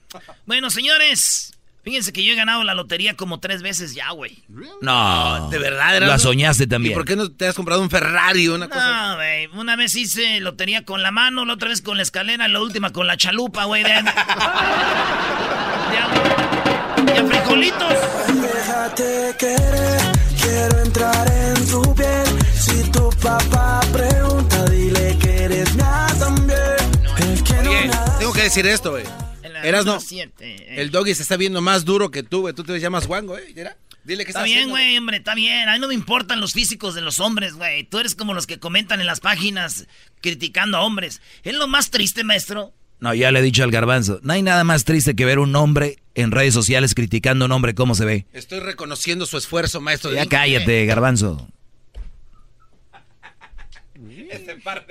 Bueno, 0.46 0.70
señores, 0.70 1.52
fíjense 1.86 2.12
que 2.12 2.24
yo 2.24 2.32
he 2.32 2.34
ganado 2.34 2.64
la 2.64 2.74
lotería 2.74 3.14
como 3.14 3.38
tres 3.38 3.62
veces 3.62 3.94
ya, 3.94 4.10
güey. 4.10 4.42
No. 4.82 5.48
¿De 5.50 5.58
verdad? 5.58 5.94
Erasmo? 5.96 6.12
La 6.12 6.18
soñaste 6.18 6.64
¿Y 6.64 6.66
también. 6.66 6.94
por 6.94 7.04
qué 7.04 7.14
no 7.14 7.30
te 7.30 7.46
has 7.46 7.54
comprado 7.54 7.80
un 7.80 7.90
Ferrari 7.90 8.48
o 8.48 8.56
una 8.56 8.68
cosa? 8.68 9.10
No, 9.10 9.14
güey. 9.14 9.46
Una 9.54 9.76
vez 9.76 9.94
hice 9.94 10.40
lotería 10.40 10.84
con 10.84 11.00
la 11.04 11.12
mano, 11.12 11.44
la 11.44 11.52
otra 11.54 11.68
vez 11.68 11.82
con 11.82 11.96
la 11.96 12.02
escalera, 12.02 12.48
la 12.48 12.60
última 12.60 12.90
con 12.92 13.06
la 13.06 13.16
chalupa, 13.16 13.66
güey. 13.66 13.84
De, 13.84 13.90
de, 13.92 14.02
de 17.12 17.18
a 17.18 17.24
frijolitos. 17.24 17.94
Déjate 18.34 19.36
querer, 19.38 20.00
quiero 20.42 20.82
entrar 20.82 21.30
en 21.30 21.66
tu 21.70 21.94
piel. 21.94 22.26
Si 22.52 22.90
tu 22.90 23.08
papá 23.22 23.78
pregunta, 23.92 24.64
dile 24.64 25.16
que 25.20 25.44
eres 25.44 25.72
mía 25.76 26.06
también. 26.18 26.58
Que 27.44 27.54
no 27.62 27.70
Oye, 27.70 27.90
tengo 28.18 28.32
que 28.32 28.42
decir 28.42 28.66
esto, 28.66 28.90
güey. 28.90 29.04
Erasno, 29.68 29.92
número 29.92 30.06
siete, 30.06 30.56
eh. 30.56 30.80
El 30.80 30.90
doggy 30.90 31.14
se 31.14 31.22
está 31.22 31.36
viendo 31.36 31.60
más 31.60 31.84
duro 31.84 32.10
que 32.10 32.22
tú, 32.22 32.42
güey. 32.42 32.54
Tú 32.54 32.64
te 32.64 32.78
llamas 32.78 33.06
guango, 33.06 33.36
¿eh? 33.36 33.52
Mira, 33.54 33.76
Dile 34.06 34.24
que 34.24 34.30
Está 34.30 34.44
bien, 34.44 34.68
güey, 34.68 34.96
hombre, 34.96 35.16
está 35.16 35.34
bien. 35.34 35.68
A 35.68 35.72
mí 35.72 35.80
no 35.80 35.88
me 35.88 35.94
importan 35.94 36.40
los 36.40 36.52
físicos 36.52 36.94
de 36.94 37.00
los 37.00 37.18
hombres, 37.18 37.54
güey. 37.54 37.82
Tú 37.82 37.98
eres 37.98 38.14
como 38.14 38.34
los 38.34 38.46
que 38.46 38.60
comentan 38.60 39.00
en 39.00 39.06
las 39.06 39.18
páginas 39.18 39.88
criticando 40.20 40.76
a 40.76 40.82
hombres. 40.82 41.20
Es 41.42 41.54
lo 41.54 41.66
más 41.66 41.90
triste, 41.90 42.22
maestro. 42.22 42.72
No, 43.00 43.14
ya 43.14 43.32
le 43.32 43.40
he 43.40 43.42
dicho 43.42 43.64
al 43.64 43.72
garbanzo. 43.72 44.20
No 44.22 44.32
hay 44.32 44.42
nada 44.42 44.62
más 44.62 44.84
triste 44.84 45.16
que 45.16 45.24
ver 45.24 45.40
un 45.40 45.54
hombre 45.56 45.96
en 46.14 46.30
redes 46.30 46.54
sociales 46.54 46.94
criticando 46.94 47.44
a 47.44 47.46
un 47.46 47.52
hombre 47.52 47.74
cómo 47.74 47.96
se 47.96 48.04
ve. 48.04 48.26
Estoy 48.32 48.60
reconociendo 48.60 49.26
su 49.26 49.36
esfuerzo, 49.38 49.80
maestro. 49.80 50.12
Ya 50.12 50.26
cállate, 50.26 50.86
garbanzo. 50.86 51.48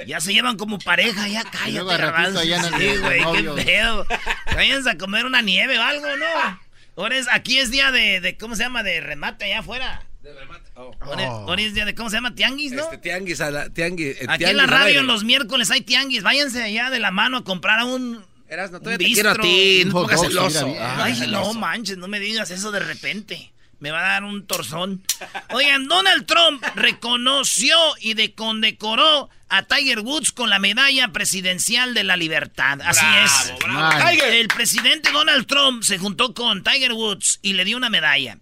Ya 0.07 0.19
se 0.19 0.33
llevan 0.33 0.57
como 0.57 0.79
pareja, 0.79 1.27
ya 1.27 1.43
cállate, 1.43 1.97
garbanzo. 1.97 2.43
ya 2.43 2.61
no 2.69 2.77
Sí, 2.77 2.87
güey, 2.97 3.21
qué 3.55 3.63
pedo. 3.65 4.05
Váyanse 4.53 4.89
a 4.91 4.97
comer 4.97 5.25
una 5.25 5.41
nieve 5.41 5.77
o 5.77 5.81
algo, 5.81 6.07
¿no? 6.17 6.59
Ahora 6.97 7.17
es, 7.17 7.27
aquí 7.31 7.57
es 7.59 7.71
día 7.71 7.91
de, 7.91 8.21
de, 8.21 8.37
¿cómo 8.37 8.55
se 8.55 8.63
llama? 8.63 8.81
De 8.83 9.01
remate 9.01 9.45
allá 9.45 9.59
afuera. 9.59 10.03
De 10.23 10.33
remate. 10.33 10.63
Oh. 10.75 10.91
Ahora, 11.01 11.23
es- 11.23 11.29
ahora 11.29 11.61
es 11.61 11.73
día 11.73 11.85
de, 11.85 11.93
¿cómo 11.95 12.09
se 12.09 12.15
llama? 12.17 12.33
Tianguis, 12.35 12.71
¿no? 12.71 12.83
Este 12.83 12.97
tianguis 12.97 13.41
a 13.41 13.51
la 13.51 13.69
tianguis. 13.69 14.15
eh, 14.21 14.25
Aquí 14.27 14.39
tianguis 14.39 14.49
en 14.49 14.57
la 14.57 14.65
radio 14.65 14.99
en 15.01 15.07
los 15.07 15.23
miércoles 15.23 15.69
hay 15.71 15.81
tianguis. 15.81 16.23
Váyanse 16.23 16.63
allá 16.63 16.89
de 16.89 16.99
la 16.99 17.11
mano 17.11 17.37
a 17.37 17.43
comprar 17.43 17.79
a 17.79 17.85
un. 17.85 18.23
Erasno, 18.47 18.77
un 18.77 18.83
todavía 18.83 19.07
te 19.07 19.13
quiero 19.13 19.29
a 19.29 19.33
bistro. 19.33 19.43
ti, 19.43 19.81
no 19.85 19.85
Un 19.85 20.07
te 20.07 20.13
pongas 20.15 20.17
hot 20.19 20.31
dog, 20.31 20.51
celoso. 20.51 20.67
mira, 20.67 20.79
bien. 20.87 20.99
Ay, 21.01 21.11
Ay, 21.13 21.15
celoso. 21.19 21.53
no 21.53 21.59
manches, 21.59 21.97
no 21.97 22.07
me 22.07 22.19
digas 22.19 22.49
eso 22.51 22.71
de 22.71 22.79
repente. 22.79 23.51
Me 23.79 23.91
va 23.91 23.99
a 23.99 24.11
dar 24.13 24.23
un 24.23 24.47
torzón. 24.47 25.03
Oigan, 25.51 25.87
Donald 25.87 26.25
Trump 26.25 26.63
reconoció 26.75 27.75
y 27.99 28.13
de 28.13 28.33
condecoró 28.33 29.29
a 29.49 29.63
Tiger 29.63 29.99
Woods 29.99 30.31
con 30.31 30.49
la 30.49 30.59
medalla 30.59 31.09
presidencial 31.09 31.93
de 31.93 32.03
la 32.03 32.15
libertad. 32.17 32.79
Así 32.83 33.05
es. 33.23 33.53
Bravo, 33.59 33.93
Nice. 33.95 34.11
Tiger. 34.11 34.33
El 34.33 34.47
presidente 34.47 35.11
Donald 35.11 35.45
Trump 35.45 35.83
se 35.83 35.97
juntó 35.97 36.33
con 36.33 36.63
Tiger 36.63 36.93
Woods 36.93 37.39
y 37.41 37.53
le 37.53 37.65
dio 37.65 37.77
una 37.77 37.89
medalla. 37.89 38.39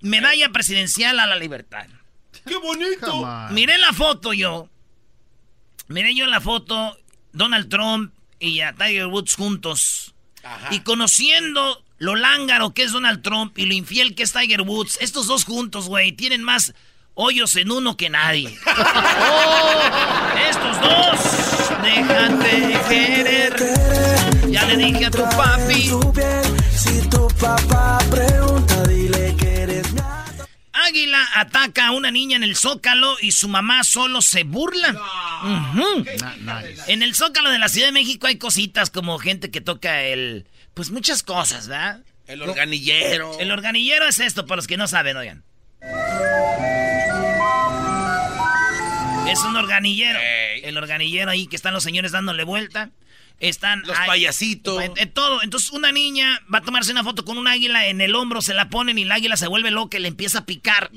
Medalla 0.00 0.48
presidencial 0.48 1.20
a 1.20 1.26
la 1.26 1.36
libertad. 1.36 1.86
¡Qué 2.46 2.56
bonito! 2.56 3.24
Miré 3.50 3.78
la 3.78 3.92
foto 3.92 4.32
yo. 4.32 4.68
Miré 5.88 6.14
yo 6.14 6.26
la 6.26 6.40
foto, 6.40 6.98
Donald 7.32 7.68
Trump 7.68 8.12
y 8.40 8.60
a 8.60 8.72
Tiger 8.72 9.06
Woods 9.06 9.36
juntos. 9.36 10.14
Y 10.70 10.80
conociendo 10.80 11.81
lo 12.02 12.16
lángaro 12.16 12.74
que 12.74 12.82
es 12.82 12.90
Donald 12.90 13.22
Trump 13.22 13.56
y 13.56 13.64
lo 13.64 13.74
infiel 13.74 14.16
que 14.16 14.24
es 14.24 14.32
Tiger 14.32 14.62
Woods, 14.62 14.98
estos 15.00 15.28
dos 15.28 15.44
juntos, 15.44 15.86
güey, 15.86 16.10
tienen 16.10 16.42
más 16.42 16.74
hoyos 17.14 17.54
en 17.54 17.70
uno 17.70 17.96
que 17.96 18.10
nadie. 18.10 18.58
¡Oh! 18.66 19.80
Estos 20.50 20.80
dos, 20.80 21.80
déjate 21.80 22.80
querer. 22.88 24.50
Ya 24.50 24.64
le 24.64 24.76
dije 24.78 25.06
a 25.06 25.10
tu 25.12 25.22
papi. 25.36 25.90
Si 26.76 27.08
tu 27.08 27.28
papá 27.40 27.98
pregunta, 28.10 28.82
dile 28.82 29.36
que 29.38 29.62
eres. 29.62 29.86
Águila 30.72 31.24
ataca 31.36 31.86
a 31.86 31.90
una 31.92 32.10
niña 32.10 32.34
en 32.34 32.42
el 32.42 32.56
Zócalo 32.56 33.14
y 33.20 33.30
su 33.30 33.46
mamá 33.48 33.84
solo 33.84 34.22
se 34.22 34.42
burla. 34.42 35.00
En 36.88 37.04
el 37.04 37.14
Zócalo 37.14 37.50
de 37.50 37.60
la 37.60 37.68
Ciudad 37.68 37.86
de 37.86 37.92
México 37.92 38.26
hay 38.26 38.38
cositas 38.38 38.90
como 38.90 39.20
gente 39.20 39.52
que 39.52 39.60
toca 39.60 40.02
el... 40.02 40.48
Pues 40.74 40.90
muchas 40.90 41.22
cosas, 41.22 41.68
¿verdad? 41.68 42.00
El 42.26 42.42
organillero. 42.42 43.38
El 43.38 43.50
organillero 43.50 44.06
es 44.06 44.18
esto, 44.20 44.46
para 44.46 44.56
los 44.56 44.66
que 44.66 44.76
no 44.76 44.88
saben, 44.88 45.16
oigan. 45.16 45.44
Es 49.28 49.38
un 49.40 49.56
organillero. 49.56 50.18
El 50.62 50.76
organillero 50.78 51.30
ahí 51.30 51.46
que 51.46 51.56
están 51.56 51.74
los 51.74 51.82
señores 51.82 52.12
dándole 52.12 52.44
vuelta. 52.44 52.90
Están 53.40 53.82
Los 53.84 53.98
ahí- 53.98 54.06
payasitos. 54.06 54.82
en- 54.82 54.92
en 54.96 55.12
todo. 55.12 55.42
Entonces 55.42 55.70
una 55.70 55.90
niña 55.90 56.40
va 56.52 56.58
a 56.58 56.62
tomarse 56.62 56.92
una 56.92 57.02
foto 57.02 57.24
con 57.24 57.38
un 57.38 57.48
águila 57.48 57.86
en 57.86 58.00
el 58.00 58.14
hombro, 58.14 58.40
se 58.40 58.54
la 58.54 58.68
ponen 58.68 58.98
y 58.98 59.02
el 59.02 59.10
águila 59.12 59.36
se 59.36 59.48
vuelve 59.48 59.70
loca 59.70 59.96
y 59.98 60.00
le 60.00 60.08
empieza 60.08 60.40
a 60.40 60.44
picar. 60.46 60.90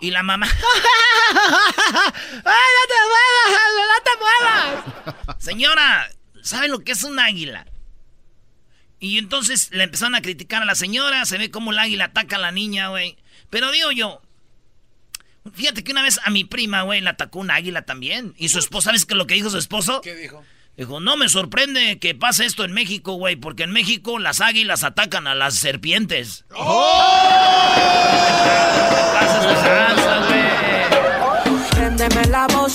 Y 0.00 0.10
la 0.10 0.22
mamá... 0.22 0.46
¡Ay, 0.50 2.42
no 2.44 2.84
te 2.88 3.00
muevas! 3.08 3.62
¡No 3.76 4.02
te 4.02 4.10
muevas! 4.20 5.36
Señora, 5.42 6.08
¿sabe 6.42 6.68
lo 6.68 6.80
que 6.80 6.92
es 6.92 7.04
un 7.04 7.18
águila? 7.20 7.64
Y 9.04 9.18
entonces 9.18 9.68
le 9.70 9.84
empezaron 9.84 10.14
a 10.14 10.22
criticar 10.22 10.62
a 10.62 10.64
la 10.64 10.74
señora, 10.74 11.26
se 11.26 11.36
ve 11.36 11.50
como 11.50 11.72
el 11.72 11.78
águila 11.78 12.06
ataca 12.06 12.36
a 12.36 12.38
la 12.38 12.52
niña, 12.52 12.88
güey. 12.88 13.18
Pero 13.50 13.70
digo 13.70 13.92
yo, 13.92 14.22
Fíjate 15.52 15.84
que 15.84 15.92
una 15.92 16.02
vez 16.02 16.18
a 16.24 16.30
mi 16.30 16.44
prima, 16.44 16.84
güey, 16.84 17.02
la 17.02 17.10
atacó 17.10 17.40
un 17.40 17.50
águila 17.50 17.82
también. 17.82 18.32
Y 18.38 18.48
su 18.48 18.58
esposo, 18.58 18.86
¿sabes 18.86 19.04
qué 19.04 19.14
lo 19.14 19.26
que 19.26 19.34
dijo 19.34 19.50
su 19.50 19.58
esposo? 19.58 20.00
¿Qué 20.00 20.14
dijo? 20.14 20.42
Dijo, 20.78 21.00
no 21.00 21.18
me 21.18 21.28
sorprende 21.28 21.98
que 21.98 22.14
pase 22.14 22.46
esto 22.46 22.64
en 22.64 22.72
México, 22.72 23.12
güey, 23.12 23.36
porque 23.36 23.64
en 23.64 23.70
México 23.70 24.18
las 24.18 24.40
águilas 24.40 24.84
atacan 24.84 25.26
a 25.26 25.34
las 25.34 25.54
serpientes. 25.54 26.46
¡Oh! 26.56 27.74
Préndeme 31.72 32.24
la 32.28 32.46
bocina 32.46 32.73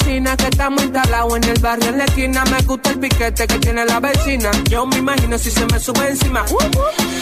instalados 0.90 1.38
en 1.38 1.44
el 1.44 1.60
barrio 1.60 1.90
en 1.90 1.98
la 2.00 2.06
esquina. 2.06 2.44
Me 2.46 2.62
gusta 2.64 2.92
el 2.92 3.00
piquete 3.00 3.48
que 3.48 3.60
tiene 3.60 3.86
la 3.86 4.00
vecina. 4.00 4.52
Yo 4.70 4.86
me 4.86 4.98
imagino 4.98 5.38
si 5.38 5.52
se 5.52 5.66
me 5.68 5.80
sube 5.80 6.10
encima. 6.10 6.46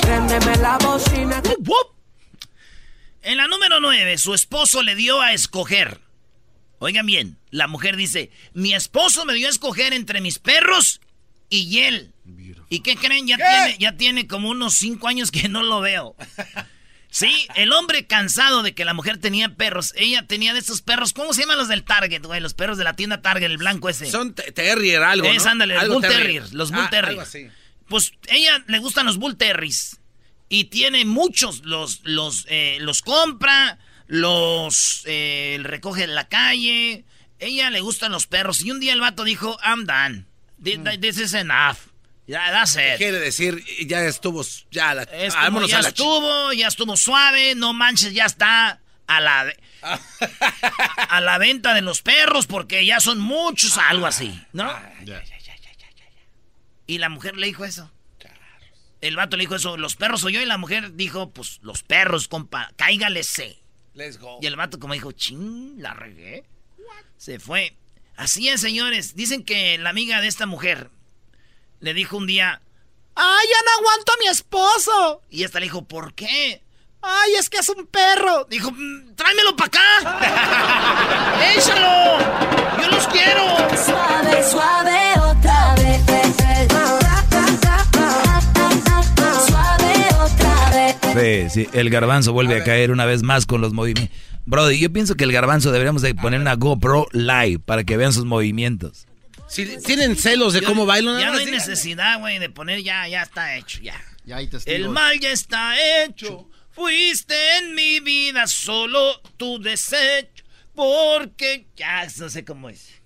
Préndeme 0.01 0.55
la 0.57 0.77
bocina. 0.77 1.41
En 3.21 3.37
la 3.37 3.47
número 3.47 3.79
9, 3.81 4.17
su 4.17 4.33
esposo 4.33 4.83
le 4.83 4.95
dio 4.95 5.21
a 5.21 5.33
escoger. 5.33 5.99
Oigan 6.79 7.05
bien, 7.05 7.37
la 7.49 7.67
mujer 7.67 7.97
dice, 7.97 8.31
mi 8.53 8.73
esposo 8.73 9.25
me 9.25 9.33
dio 9.33 9.47
a 9.47 9.49
escoger 9.51 9.93
entre 9.93 10.21
mis 10.21 10.39
perros 10.39 11.01
y 11.49 11.79
él. 11.79 12.13
¿Y 12.69 12.81
qué 12.81 12.95
creen? 12.95 13.27
Ya, 13.27 13.37
Tiene, 13.37 13.77
ya 13.79 13.97
tiene 13.97 14.27
como 14.27 14.49
unos 14.49 14.75
cinco 14.75 15.07
años 15.07 15.31
que 15.31 15.49
no 15.49 15.63
lo 15.63 15.81
veo. 15.81 16.15
Sí, 17.09 17.47
el 17.55 17.71
hombre 17.71 18.05
cansado 18.05 18.63
de 18.63 18.75
que 18.75 18.85
la 18.85 18.93
mujer 18.93 19.17
tenía 19.17 19.55
perros. 19.55 19.93
Ella 19.95 20.27
tenía 20.27 20.53
de 20.53 20.59
esos 20.59 20.81
perros. 20.81 21.13
¿Cómo 21.13 21.33
se 21.33 21.41
llaman 21.41 21.57
los 21.57 21.67
del 21.69 21.83
Target, 21.83 22.21
güey? 22.23 22.41
Los 22.41 22.53
perros 22.53 22.77
de 22.77 22.83
la 22.83 22.93
tienda 22.95 23.21
Target, 23.21 23.45
el 23.45 23.57
blanco 23.57 23.89
ese. 23.89 24.11
Son 24.11 24.33
terrier, 24.35 25.01
algo. 25.03 25.27
Es, 25.27 25.45
¿no? 25.45 25.51
ándale, 25.51 25.77
Algo 25.77 25.95
bull 25.95 26.03
terrier. 26.03 26.53
Los 26.53 26.71
bull 26.71 26.81
Ah, 26.85 26.89
terriers. 26.89 27.09
algo 27.09 27.21
así. 27.21 27.47
Pues 27.87 28.11
ella 28.27 28.63
le 28.67 28.79
gustan 28.79 29.05
los 29.05 29.17
bull 29.17 29.37
terriers. 29.37 29.99
Y 30.49 30.65
tiene 30.65 31.05
muchos. 31.05 31.63
Los, 31.63 32.01
los, 32.03 32.45
eh, 32.49 32.77
los 32.81 33.01
compra, 33.01 33.79
los 34.07 35.03
eh, 35.05 35.59
recoge 35.63 36.03
en 36.03 36.13
la 36.15 36.27
calle. 36.27 37.05
Ella 37.39 37.69
le 37.69 37.79
gustan 37.79 38.11
los 38.11 38.27
perros. 38.27 38.61
Y 38.61 38.71
un 38.71 38.79
día 38.79 38.93
el 38.93 38.99
vato 39.01 39.23
dijo, 39.23 39.57
I'm 39.63 39.85
done. 39.85 40.25
Mm. 40.59 40.99
This 40.99 41.19
is 41.19 41.33
enough. 41.33 41.77
Ya, 42.27 42.51
that's 42.51 42.75
it. 42.75 42.97
Quiere 42.97 43.19
decir, 43.19 43.63
ya 43.87 44.03
estuvo, 44.05 44.43
ya 44.69 44.93
la, 44.93 45.03
Es 45.03 45.33
como, 45.33 45.45
vámonos 45.45 45.69
ya 45.69 45.79
a 45.79 45.81
la 45.81 45.87
estuvo, 45.87 46.53
ya 46.53 46.67
estuvo 46.67 46.97
suave, 46.97 47.55
no 47.55 47.73
manches, 47.73 48.13
ya 48.13 48.25
está 48.25 48.81
a 49.07 49.21
la 49.21 49.53
a 51.09 51.21
la 51.21 51.37
venta 51.37 51.73
de 51.73 51.81
los 51.81 52.01
perros 52.01 52.45
porque 52.45 52.85
ya 52.85 52.99
son 52.99 53.19
muchos, 53.19 53.77
algo 53.77 54.05
así, 54.05 54.37
¿no? 54.51 54.69
Y 56.85 56.97
la 56.97 57.09
mujer 57.09 57.37
le 57.37 57.47
dijo 57.47 57.63
eso. 57.63 57.91
El 58.99 59.15
vato 59.15 59.37
le 59.37 59.41
dijo 59.41 59.55
eso, 59.55 59.77
los 59.77 59.95
perros 59.95 60.21
soy 60.21 60.33
yo 60.33 60.41
y 60.41 60.45
la 60.45 60.57
mujer 60.57 60.95
dijo, 60.95 61.31
pues 61.31 61.59
los 61.61 61.83
perros, 61.83 62.27
compa, 62.27 62.71
cáigale 62.75 63.23
C. 63.23 63.57
Let's 63.93 64.17
go. 64.17 64.39
Y 64.41 64.47
el 64.47 64.55
vato 64.55 64.79
como 64.79 64.93
dijo, 64.93 65.11
ching, 65.11 65.81
la 65.81 65.93
regué. 65.93 66.43
Se 67.17 67.39
fue. 67.39 67.77
Así 68.15 68.49
es, 68.49 68.59
señores. 68.59 69.15
Dicen 69.15 69.43
que 69.43 69.77
la 69.77 69.91
amiga 69.91 70.19
de 70.19 70.27
esta 70.27 70.45
mujer 70.47 70.89
le 71.79 71.93
dijo 71.93 72.17
un 72.17 72.27
día, 72.27 72.61
¡Ay, 73.15 73.47
ya 73.49 73.57
no 73.65 73.71
aguanto 73.79 74.11
a 74.11 74.17
mi 74.19 74.27
esposo! 74.27 75.21
Y 75.29 75.43
esta 75.43 75.59
le 75.59 75.65
dijo, 75.65 75.83
¿por 75.85 76.13
qué? 76.13 76.61
¡Ay, 77.01 77.33
es 77.39 77.49
que 77.49 77.57
es 77.57 77.69
un 77.69 77.87
perro! 77.87 78.45
Dijo, 78.49 78.71
"Mm, 78.71 79.15
tráemelo 79.15 79.55
para 79.55 79.67
acá. 79.67 81.39
¡Échalo! 81.55 82.19
¡Yo 82.81 82.87
los 82.89 83.07
quiero! 83.07 83.43
Suave, 83.85 84.43
suave, 84.49 85.13
otra 85.19 85.75
vez. 85.75 86.01
Suave, 89.47 90.07
otra 90.19 90.69
vez. 91.15 91.49
Sí, 91.49 91.63
sí, 91.63 91.69
el 91.73 91.89
garbanzo 91.89 92.33
vuelve 92.33 92.61
a, 92.61 92.63
caer 92.63 92.91
una 92.91 93.05
vez 93.05 93.23
más 93.23 93.45
con 93.45 93.61
los 93.61 93.73
movimientos. 93.73 94.15
Brody, 94.45 94.79
yo 94.79 94.91
pienso 94.93 95.15
que 95.15 95.23
el 95.23 95.31
garbanzo 95.31 95.71
deberíamos 95.71 96.01
de 96.01 96.13
poner 96.15 96.39
una 96.39 96.55
GoPro 96.55 97.07
live 97.11 97.59
para 97.59 97.83
que 97.83 97.97
vean 97.97 98.13
sus 98.13 98.25
movimientos. 98.25 99.07
Si 99.47 99.77
tienen 99.81 100.15
celos 100.15 100.53
de 100.53 100.61
cómo 100.61 100.85
bailan, 100.85 101.19
Ya 101.19 101.31
no 101.31 101.37
hay 101.37 101.45
necesidad, 101.45 102.19
güey, 102.19 102.39
de 102.39 102.49
poner 102.49 102.81
ya, 102.83 103.07
ya 103.07 103.23
está 103.23 103.55
hecho, 103.55 103.79
ya. 103.81 103.99
Ya 104.25 104.37
hay. 104.37 104.49
El 104.65 104.89
mal 104.89 105.19
ya 105.19 105.31
está 105.31 105.75
hecho. 106.03 106.49
Fuiste 106.71 107.57
en 107.57 107.73
mi 107.75 107.99
vida 108.01 108.45
solo 108.47 109.21
tu 109.37 109.59
desecho. 109.61 110.43
Porque 110.75 111.65
ya 111.75 112.05
no 112.19 112.29
sé 112.29 112.45
cómo 112.45 112.69
es. 112.69 113.01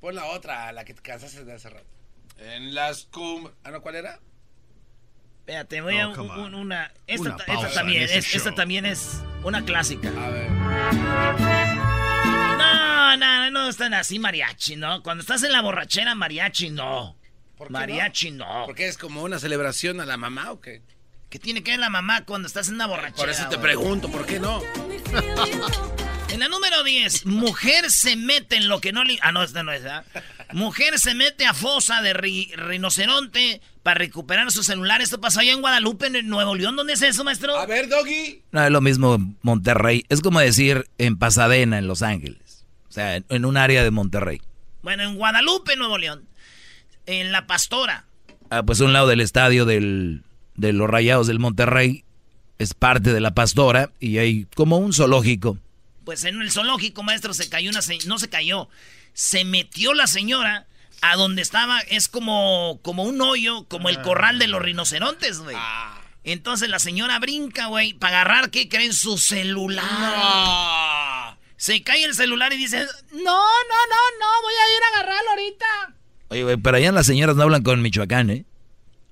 Pon 0.00 0.14
la 0.14 0.26
otra, 0.26 0.70
la 0.72 0.84
que 0.84 0.94
te 0.94 1.02
cansaste 1.02 1.44
de 1.44 1.52
hace 1.54 1.68
rato. 1.70 1.86
En 2.38 2.74
las 2.74 3.06
cum... 3.06 3.48
Ah, 3.64 3.70
no, 3.72 3.80
¿cuál 3.80 3.96
era? 3.96 4.20
Espérate, 5.40 5.80
voy 5.80 5.98
a 5.98 6.08
un- 6.08 6.54
una. 6.54 6.92
Esta, 7.06 7.22
Una 7.22 7.30
esta 7.36 7.46
pausa 7.46 7.70
también, 7.72 8.02
es- 8.02 8.34
esta 8.34 8.52
también 8.54 8.86
es 8.86 9.20
una 9.42 9.64
clásica. 9.64 10.08
A 10.16 10.28
ver. 10.28 11.65
No, 12.76 13.16
no, 13.16 13.50
no 13.50 13.68
están 13.68 13.94
así 13.94 14.18
mariachi, 14.18 14.76
¿no? 14.76 15.02
Cuando 15.02 15.22
estás 15.22 15.42
en 15.42 15.52
la 15.52 15.62
borrachera, 15.62 16.14
mariachi 16.14 16.70
no. 16.70 17.16
¿Por 17.56 17.68
qué 17.68 17.72
Mariachi 17.72 18.30
no. 18.32 18.64
¿Porque 18.66 18.86
es 18.86 18.98
como 18.98 19.22
una 19.22 19.38
celebración 19.38 20.00
a 20.00 20.04
la 20.06 20.16
mamá 20.18 20.52
o 20.52 20.60
qué? 20.60 20.82
¿Qué 21.30 21.38
tiene 21.38 21.62
que 21.62 21.70
ver 21.72 21.80
la 21.80 21.88
mamá 21.90 22.24
cuando 22.24 22.46
estás 22.46 22.68
en 22.68 22.74
una 22.74 22.86
borrachera? 22.86 23.16
Por 23.16 23.30
eso 23.30 23.48
te 23.48 23.56
pregunto, 23.58 24.10
¿por 24.10 24.26
qué 24.26 24.38
no? 24.38 24.62
En 26.28 26.40
la 26.40 26.48
número 26.48 26.82
10, 26.82 27.24
mujer 27.26 27.88
se 27.90 28.16
mete 28.16 28.56
en 28.56 28.68
lo 28.68 28.80
que 28.80 28.92
no 28.92 29.04
le... 29.04 29.16
Ah, 29.22 29.32
no, 29.32 29.42
esta 29.42 29.62
no 29.62 29.72
es, 29.72 29.84
¿verdad? 29.84 30.04
Mujer 30.52 30.98
se 30.98 31.14
mete 31.14 31.46
a 31.46 31.54
fosa 31.54 32.02
de 32.02 32.14
ri- 32.14 32.52
rinoceronte 32.56 33.62
para 33.82 33.98
recuperar 33.98 34.50
su 34.50 34.62
celular. 34.62 35.00
Esto 35.00 35.18
pasó 35.20 35.40
allá 35.40 35.52
en 35.52 35.60
Guadalupe, 35.62 36.08
en 36.08 36.28
Nuevo 36.28 36.54
León. 36.56 36.76
¿Dónde 36.76 36.92
es 36.94 37.02
eso, 37.02 37.22
maestro? 37.24 37.56
A 37.56 37.64
ver, 37.64 37.88
Doggy. 37.88 38.42
No, 38.50 38.64
es 38.64 38.70
lo 38.70 38.80
mismo 38.82 39.16
Monterrey. 39.42 40.04
Es 40.08 40.20
como 40.20 40.40
decir 40.40 40.86
en 40.98 41.16
Pasadena, 41.16 41.78
en 41.78 41.86
Los 41.86 42.02
Ángeles. 42.02 42.38
O 42.96 42.98
sea, 42.98 43.16
en, 43.16 43.26
en 43.28 43.44
un 43.44 43.58
área 43.58 43.84
de 43.84 43.90
Monterrey. 43.90 44.40
Bueno, 44.82 45.02
en 45.02 45.16
Guadalupe, 45.16 45.76
Nuevo 45.76 45.98
León. 45.98 46.24
En 47.04 47.30
La 47.30 47.46
Pastora. 47.46 48.06
Ah, 48.48 48.62
pues 48.62 48.80
un 48.80 48.94
lado 48.94 49.06
del 49.06 49.20
estadio 49.20 49.66
del, 49.66 50.22
de 50.54 50.72
los 50.72 50.88
Rayados 50.88 51.26
del 51.26 51.38
Monterrey 51.38 52.04
es 52.58 52.72
parte 52.72 53.12
de 53.12 53.20
la 53.20 53.32
pastora 53.34 53.90
y 54.00 54.16
hay 54.16 54.46
como 54.54 54.78
un 54.78 54.94
zoológico. 54.94 55.58
Pues 56.06 56.24
en 56.24 56.40
el 56.40 56.50
zoológico, 56.50 57.02
maestro, 57.02 57.34
se 57.34 57.50
cayó 57.50 57.68
una... 57.68 57.82
se- 57.82 57.98
No 58.06 58.18
se 58.18 58.30
cayó. 58.30 58.70
Se 59.12 59.44
metió 59.44 59.92
la 59.92 60.06
señora 60.06 60.66
a 61.02 61.16
donde 61.16 61.42
estaba... 61.42 61.80
Es 61.80 62.08
como, 62.08 62.80
como 62.82 63.02
un 63.02 63.20
hoyo, 63.20 63.64
como 63.64 63.90
el 63.90 64.00
corral 64.00 64.38
de 64.38 64.46
los 64.48 64.62
rinocerontes, 64.62 65.40
güey. 65.40 65.54
Entonces 66.24 66.70
la 66.70 66.78
señora 66.78 67.18
brinca, 67.18 67.66
güey, 67.66 67.92
para 67.92 68.22
agarrar, 68.22 68.50
¿qué 68.50 68.70
creen? 68.70 68.94
Su 68.94 69.18
celular. 69.18 69.84
Se 71.56 71.82
cae 71.82 72.04
el 72.04 72.14
celular 72.14 72.52
y 72.52 72.56
dice, 72.56 72.78
no, 73.12 73.18
no, 73.22 73.22
no, 73.22 74.02
no, 74.20 74.42
voy 74.42 74.54
a 74.54 74.76
ir 74.76 74.82
a 74.82 74.98
agarrarlo 74.98 75.30
ahorita. 75.30 75.66
Oye, 76.28 76.42
güey, 76.42 76.56
pero 76.56 76.76
allá 76.76 76.92
las 76.92 77.06
señoras 77.06 77.36
no 77.36 77.44
hablan 77.44 77.62
con 77.62 77.82
Michoacán, 77.82 78.30
¿eh? 78.30 78.44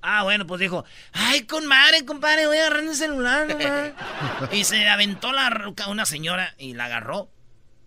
Ah, 0.01 0.21
bueno, 0.21 0.45
pues 0.45 0.61
dijo, 0.61 0.85
ay, 1.13 1.45
con 1.45 1.65
madre, 1.65 2.05
compadre, 2.05 2.45
voy 2.45 2.57
a 2.57 2.67
agarrar 2.67 2.83
el 2.83 2.95
celular, 2.95 3.47
nomás". 3.47 3.93
Y 4.51 4.63
se 4.63 4.87
aventó 4.87 5.31
la 5.31 5.49
ruca 5.49 5.87
una 5.87 6.05
señora 6.05 6.53
y 6.59 6.75
la 6.75 6.85
agarró. 6.85 7.31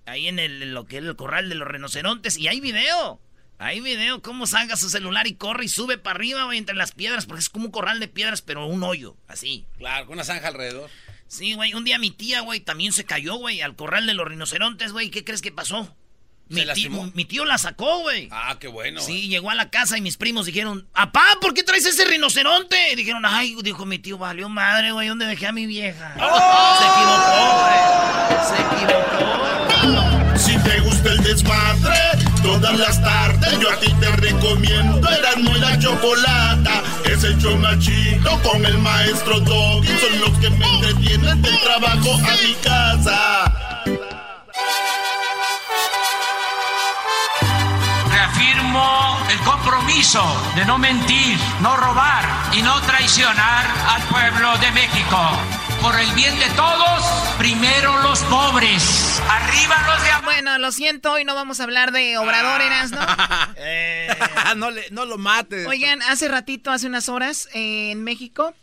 Ahí 0.04 0.26
en 0.26 0.40
el, 0.40 0.74
lo 0.74 0.86
que 0.86 0.98
es 0.98 1.04
el 1.04 1.14
corral 1.14 1.48
de 1.48 1.54
los 1.54 1.68
rinocerontes. 1.68 2.36
Y 2.36 2.48
hay 2.48 2.60
video. 2.60 3.20
Hay 3.58 3.80
video 3.80 4.22
cómo 4.22 4.46
salga 4.46 4.76
su 4.76 4.88
celular 4.88 5.26
y 5.26 5.34
corre 5.34 5.64
y 5.64 5.68
sube 5.68 5.98
para 5.98 6.16
arriba, 6.16 6.44
güey, 6.44 6.58
entre 6.58 6.74
las 6.74 6.92
piedras, 6.92 7.26
porque 7.26 7.40
es 7.40 7.48
como 7.48 7.66
un 7.66 7.70
corral 7.72 8.00
de 8.00 8.08
piedras, 8.08 8.40
pero 8.40 8.66
un 8.66 8.82
hoyo, 8.82 9.16
así. 9.28 9.66
Claro, 9.78 10.06
con 10.06 10.14
una 10.14 10.24
zanja 10.24 10.48
alrededor. 10.48 10.90
Sí, 11.28 11.54
güey, 11.54 11.74
un 11.74 11.84
día 11.84 11.98
mi 11.98 12.10
tía, 12.10 12.40
güey, 12.40 12.60
también 12.60 12.92
se 12.92 13.04
cayó, 13.04 13.34
güey, 13.36 13.60
al 13.60 13.76
corral 13.76 14.06
de 14.06 14.14
los 14.14 14.26
rinocerontes, 14.26 14.92
güey. 14.92 15.10
¿Qué 15.10 15.24
crees 15.24 15.42
que 15.42 15.52
pasó? 15.52 15.94
Mi, 16.48 16.56
¿Se 16.56 16.60
ti- 16.62 16.66
lastimó? 16.66 17.10
mi 17.14 17.26
tío 17.26 17.44
la 17.44 17.58
sacó, 17.58 17.98
güey. 18.00 18.28
Ah, 18.32 18.56
qué 18.58 18.68
bueno. 18.68 19.02
Sí, 19.02 19.28
llegó 19.28 19.50
a 19.50 19.54
la 19.54 19.68
casa 19.68 19.98
y 19.98 20.00
mis 20.00 20.16
primos 20.16 20.46
dijeron, 20.46 20.88
¡Apá, 20.94 21.36
¿por 21.42 21.52
qué 21.52 21.62
traes 21.62 21.84
ese 21.84 22.06
rinoceronte? 22.06 22.92
Y 22.92 22.96
dijeron, 22.96 23.24
ay, 23.26 23.54
dijo 23.62 23.84
mi 23.84 23.98
tío, 23.98 24.16
valió 24.16 24.48
madre, 24.48 24.90
güey, 24.92 25.08
¿dónde 25.08 25.26
dejé 25.26 25.46
a 25.46 25.52
mi 25.52 25.66
vieja? 25.66 26.14
Se 26.14 26.86
equivocó, 26.86 27.58
güey. 27.60 28.46
Se 28.48 28.54
equivocó. 28.62 29.18
Si 29.82 30.07
todas 32.48 32.78
las 32.78 33.02
tardes 33.02 33.58
yo 33.60 33.70
a 33.70 33.76
ti 33.76 33.92
te 34.00 34.10
recomiendo 34.16 35.06
Erasmo 35.06 35.54
y 35.54 35.60
la 35.60 35.78
Chocolata. 35.78 36.82
Es 37.04 37.22
el 37.22 37.36
chido 37.78 38.42
con 38.42 38.64
el 38.64 38.78
maestro 38.78 39.38
Doggy. 39.40 39.88
Son 39.88 40.20
los 40.20 40.38
que 40.38 40.48
me 40.50 40.66
entretienen 40.66 41.42
del 41.42 41.60
trabajo 41.60 42.14
a 42.14 42.34
mi 42.44 42.54
casa. 42.62 43.52
Reafirmo 48.10 49.18
el 49.30 49.38
compromiso 49.40 50.22
de 50.56 50.64
no 50.64 50.78
mentir, 50.78 51.38
no 51.60 51.76
robar 51.76 52.24
y 52.54 52.62
no 52.62 52.80
traicionar 52.82 53.66
al 53.94 54.02
pueblo 54.04 54.56
de 54.58 54.70
México. 54.72 55.67
Por 55.82 55.98
el 55.98 56.12
bien 56.14 56.38
de 56.38 56.46
todos, 56.56 57.02
primero 57.38 58.02
los 58.02 58.20
pobres. 58.24 59.22
Arriba 59.28 59.76
los 59.86 60.02
de 60.02 60.08
Bueno, 60.24 60.58
lo 60.58 60.72
siento, 60.72 61.12
hoy 61.12 61.24
no 61.24 61.34
vamos 61.34 61.60
a 61.60 61.64
hablar 61.64 61.92
de 61.92 62.18
Obrador, 62.18 62.60
Eras, 62.60 62.90
¿no? 62.90 63.00
Eh, 63.56 64.08
no, 64.56 64.70
le, 64.70 64.90
no 64.90 65.04
lo 65.04 65.18
mates. 65.18 65.66
Oigan, 65.66 66.02
hace 66.02 66.28
ratito, 66.28 66.70
hace 66.70 66.86
unas 66.86 67.08
horas, 67.08 67.48
eh, 67.54 67.90
en 67.92 68.04
México, 68.04 68.54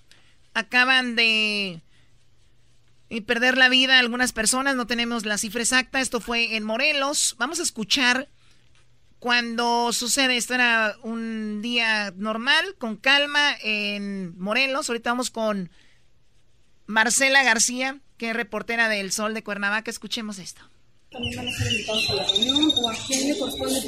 acaban 0.53 1.15
de 1.15 1.81
y 3.09 3.21
perder 3.21 3.57
la 3.57 3.69
vida 3.69 3.99
algunas 3.99 4.33
personas, 4.33 4.75
no 4.75 4.87
tenemos 4.87 5.25
la 5.25 5.37
cifra 5.37 5.61
exacta, 5.61 6.01
esto 6.01 6.19
fue 6.19 6.55
en 6.55 6.63
Morelos. 6.63 7.35
Vamos 7.37 7.59
a 7.59 7.63
escuchar 7.63 8.29
cuando 9.19 9.93
sucede, 9.93 10.37
esto 10.37 10.53
era 10.53 10.95
un 11.03 11.61
día 11.61 12.13
normal, 12.15 12.75
con 12.77 12.97
calma 12.97 13.55
en 13.61 14.37
Morelos, 14.37 14.89
ahorita 14.89 15.11
vamos 15.11 15.29
con 15.29 15.69
Marcela 16.87 17.43
García, 17.43 17.99
que 18.17 18.29
es 18.29 18.35
reportera 18.35 18.89
del 18.89 19.11
Sol 19.11 19.33
de 19.33 19.43
Cuernavaca, 19.43 19.89
escuchemos 19.89 20.39
esto. 20.39 20.61
También 21.11 21.35
van 21.35 21.47
a 21.47 21.51
ser 21.51 21.71
invitados 21.71 22.09
a 22.09 22.13
la 22.15 22.23
reunión 22.27 22.71
o 22.75 22.89
a 22.89 22.95
quién 23.07 23.29
le 23.29 23.39
corresponde 23.39 23.81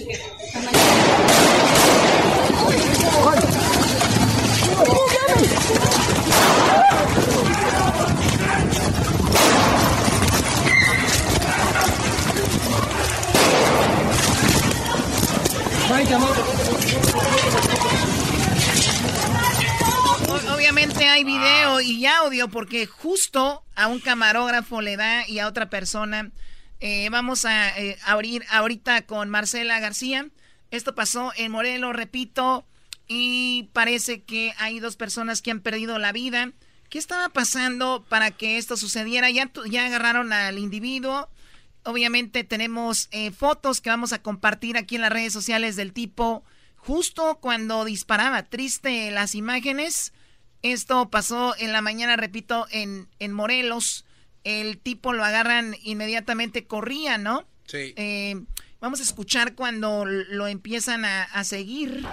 Obviamente 20.45 21.07
hay 21.07 21.23
video 21.23 21.81
y 21.81 22.05
audio 22.05 22.47
porque 22.47 22.85
justo 22.85 23.63
a 23.75 23.87
un 23.87 23.99
camarógrafo 23.99 24.81
le 24.81 24.95
da 24.95 25.27
y 25.27 25.39
a 25.39 25.47
otra 25.47 25.69
persona. 25.69 26.31
Eh, 26.79 27.09
vamos 27.09 27.45
a 27.45 27.69
eh, 27.79 27.97
abrir 28.03 28.43
ahorita 28.49 29.05
con 29.07 29.29
Marcela 29.29 29.79
García. 29.79 30.27
Esto 30.69 30.93
pasó 30.93 31.31
en 31.37 31.51
Morelos, 31.51 31.95
repito, 31.95 32.65
y 33.07 33.69
parece 33.73 34.23
que 34.23 34.53
hay 34.57 34.79
dos 34.79 34.95
personas 34.95 35.41
que 35.41 35.51
han 35.51 35.61
perdido 35.61 35.97
la 35.97 36.11
vida. 36.11 36.51
¿Qué 36.89 36.99
estaba 36.99 37.29
pasando 37.29 38.05
para 38.07 38.31
que 38.31 38.57
esto 38.57 38.77
sucediera? 38.77 39.29
Ya, 39.31 39.49
ya 39.69 39.87
agarraron 39.87 40.33
al 40.33 40.59
individuo. 40.59 41.29
Obviamente 41.83 42.43
tenemos 42.43 43.07
eh, 43.11 43.31
fotos 43.31 43.81
que 43.81 43.89
vamos 43.89 44.13
a 44.13 44.21
compartir 44.21 44.77
aquí 44.77 44.95
en 44.95 45.01
las 45.01 45.11
redes 45.11 45.33
sociales 45.33 45.75
del 45.75 45.93
tipo 45.93 46.43
justo 46.75 47.39
cuando 47.41 47.85
disparaba. 47.85 48.43
Triste 48.43 49.09
las 49.11 49.35
imágenes. 49.35 50.13
Esto 50.71 51.09
pasó 51.09 51.55
en 51.57 51.71
la 51.71 51.81
mañana, 51.81 52.17
repito, 52.17 52.67
en, 52.71 53.07
en 53.19 53.31
Morelos. 53.31 54.05
El 54.43 54.77
tipo 54.77 55.13
lo 55.13 55.23
agarran 55.23 55.75
inmediatamente, 55.81 56.65
corría, 56.65 57.17
¿no? 57.17 57.45
Sí. 57.65 57.93
Eh, 57.95 58.35
vamos 58.81 58.99
a 58.99 59.03
escuchar 59.03 59.55
cuando 59.55 60.05
lo 60.05 60.47
empiezan 60.47 61.05
a, 61.05 61.23
a 61.23 61.43
seguir. 61.45 62.05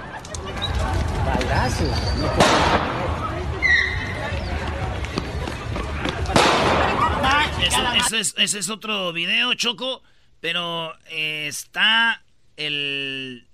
ese 8.12 8.59
es 8.59 8.69
otro 8.69 9.12
video, 9.12 9.55
Choco, 9.55 10.03
pero 10.40 10.95
eh, 11.11 11.47
está 11.49 12.23
el, 12.57 13.49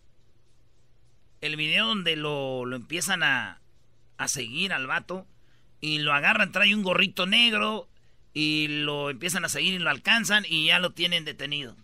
el 1.41 1.57
video 1.57 1.87
donde 1.87 2.17
lo, 2.17 2.67
lo 2.67 2.77
empiezan 2.77 3.23
a, 3.23 3.60
a 4.21 4.29
seguir 4.29 4.75
al 4.75 4.87
vato 4.87 5.27
y 5.81 5.99
lo 5.99 6.13
agarran, 6.13 6.53
trae 6.53 6.75
un 6.75 6.83
gorrito 6.83 7.27
negro 7.27 7.89
y 8.35 8.69
lo 8.69 9.09
empiezan 9.09 9.47
a 9.47 9.49
seguir 9.49 9.75
y 9.75 9.79
lo 9.79 9.89
alcanzan 9.89 10.45
y 10.47 10.67
ya 10.67 10.79
lo 10.79 10.93
tienen 10.93 11.25
detenido. 11.25 11.75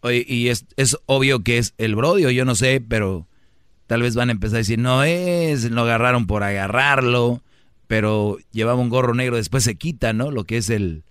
Oye, 0.00 0.24
y 0.26 0.48
es, 0.48 0.64
es 0.76 0.96
obvio 1.04 1.44
que 1.44 1.58
es 1.58 1.74
el 1.76 1.94
Brodio, 1.94 2.30
yo 2.30 2.46
no 2.46 2.54
sé, 2.54 2.80
pero 2.80 3.28
tal 3.86 4.00
vez 4.00 4.14
van 4.14 4.30
a 4.30 4.32
empezar 4.32 4.56
a 4.56 4.58
decir, 4.58 4.78
no 4.78 5.04
es, 5.04 5.70
lo 5.70 5.82
agarraron 5.82 6.26
por 6.26 6.42
agarrarlo, 6.42 7.42
pero 7.86 8.38
llevaba 8.50 8.80
un 8.80 8.88
gorro 8.88 9.14
negro, 9.14 9.36
después 9.36 9.62
se 9.62 9.76
quita, 9.76 10.14
¿no? 10.14 10.30
Lo 10.30 10.44
que 10.44 10.56
es 10.56 10.70
el... 10.70 11.04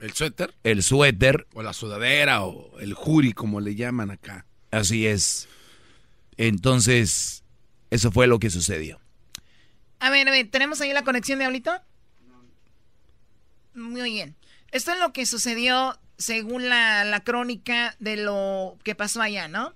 ¿El 0.00 0.12
suéter? 0.12 0.52
El 0.64 0.82
suéter. 0.82 1.46
O 1.52 1.62
la 1.62 1.72
sudadera, 1.72 2.42
o 2.42 2.80
el 2.80 2.94
juri, 2.94 3.32
como 3.32 3.60
le 3.60 3.76
llaman 3.76 4.10
acá. 4.10 4.46
Así 4.72 5.06
es. 5.06 5.48
Entonces, 6.36 7.44
eso 7.90 8.10
fue 8.10 8.26
lo 8.26 8.38
que 8.38 8.50
sucedió. 8.50 8.98
A 10.00 10.10
ver, 10.10 10.26
a 10.26 10.30
ver, 10.30 10.50
¿tenemos 10.50 10.80
ahí 10.80 10.92
la 10.92 11.04
conexión, 11.04 11.38
Diablito? 11.38 11.72
Muy 13.74 14.10
bien. 14.10 14.34
Esto 14.72 14.92
es 14.92 14.98
lo 14.98 15.12
que 15.12 15.26
sucedió 15.26 15.98
según 16.16 16.68
la, 16.68 17.04
la 17.04 17.20
crónica 17.20 17.94
de 17.98 18.16
lo 18.16 18.78
que 18.82 18.94
pasó 18.94 19.22
allá, 19.22 19.48
¿no? 19.48 19.74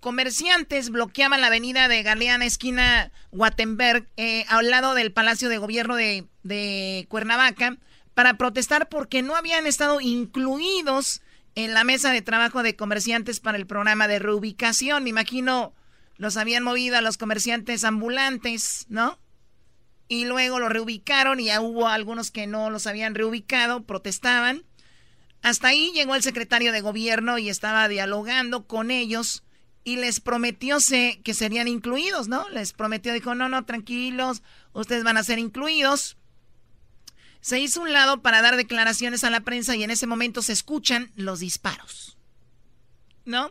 Comerciantes 0.00 0.90
bloqueaban 0.90 1.40
la 1.40 1.46
avenida 1.48 1.88
de 1.88 2.02
Galeana, 2.02 2.44
esquina 2.44 3.12
Guatemberg, 3.30 4.08
eh, 4.16 4.44
al 4.48 4.70
lado 4.70 4.94
del 4.94 5.12
Palacio 5.12 5.48
de 5.48 5.58
Gobierno 5.58 5.94
de, 5.94 6.26
de 6.42 7.06
Cuernavaca, 7.08 7.76
para 8.14 8.34
protestar 8.34 8.88
porque 8.88 9.22
no 9.22 9.36
habían 9.36 9.66
estado 9.66 10.00
incluidos 10.00 11.22
en 11.54 11.74
la 11.74 11.84
mesa 11.84 12.12
de 12.12 12.22
trabajo 12.22 12.62
de 12.62 12.76
comerciantes 12.76 13.40
para 13.40 13.58
el 13.58 13.66
programa 13.66 14.08
de 14.08 14.18
reubicación. 14.18 15.04
Me 15.04 15.10
imagino 15.10 15.72
los 16.22 16.36
habían 16.36 16.62
movido 16.62 16.96
a 16.96 17.00
los 17.00 17.18
comerciantes 17.18 17.82
ambulantes, 17.82 18.86
¿no? 18.88 19.18
Y 20.06 20.24
luego 20.24 20.60
los 20.60 20.70
reubicaron 20.70 21.40
y 21.40 21.46
ya 21.46 21.60
hubo 21.60 21.88
algunos 21.88 22.30
que 22.30 22.46
no 22.46 22.70
los 22.70 22.86
habían 22.86 23.16
reubicado, 23.16 23.82
protestaban. 23.82 24.62
Hasta 25.42 25.66
ahí 25.66 25.90
llegó 25.92 26.14
el 26.14 26.22
secretario 26.22 26.70
de 26.70 26.80
gobierno 26.80 27.38
y 27.38 27.48
estaba 27.48 27.88
dialogando 27.88 28.68
con 28.68 28.92
ellos 28.92 29.42
y 29.82 29.96
les 29.96 30.20
prometió 30.20 30.78
que 31.24 31.34
serían 31.34 31.66
incluidos, 31.66 32.28
¿no? 32.28 32.48
Les 32.50 32.72
prometió, 32.72 33.12
dijo, 33.12 33.34
no, 33.34 33.48
no, 33.48 33.64
tranquilos, 33.64 34.44
ustedes 34.74 35.02
van 35.02 35.16
a 35.16 35.24
ser 35.24 35.40
incluidos. 35.40 36.18
Se 37.40 37.58
hizo 37.58 37.80
un 37.82 37.92
lado 37.92 38.22
para 38.22 38.42
dar 38.42 38.54
declaraciones 38.54 39.24
a 39.24 39.30
la 39.30 39.40
prensa 39.40 39.74
y 39.74 39.82
en 39.82 39.90
ese 39.90 40.06
momento 40.06 40.40
se 40.40 40.52
escuchan 40.52 41.10
los 41.16 41.40
disparos. 41.40 42.16
¿No? 43.24 43.50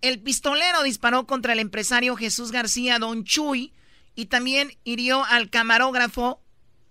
El 0.00 0.20
pistolero 0.20 0.82
disparó 0.82 1.26
contra 1.26 1.52
el 1.52 1.58
empresario 1.58 2.16
Jesús 2.16 2.52
García 2.52 2.98
Don 2.98 3.24
Chuy 3.24 3.72
y 4.14 4.26
también 4.26 4.76
hirió 4.84 5.24
al 5.24 5.50
camarógrafo 5.50 6.40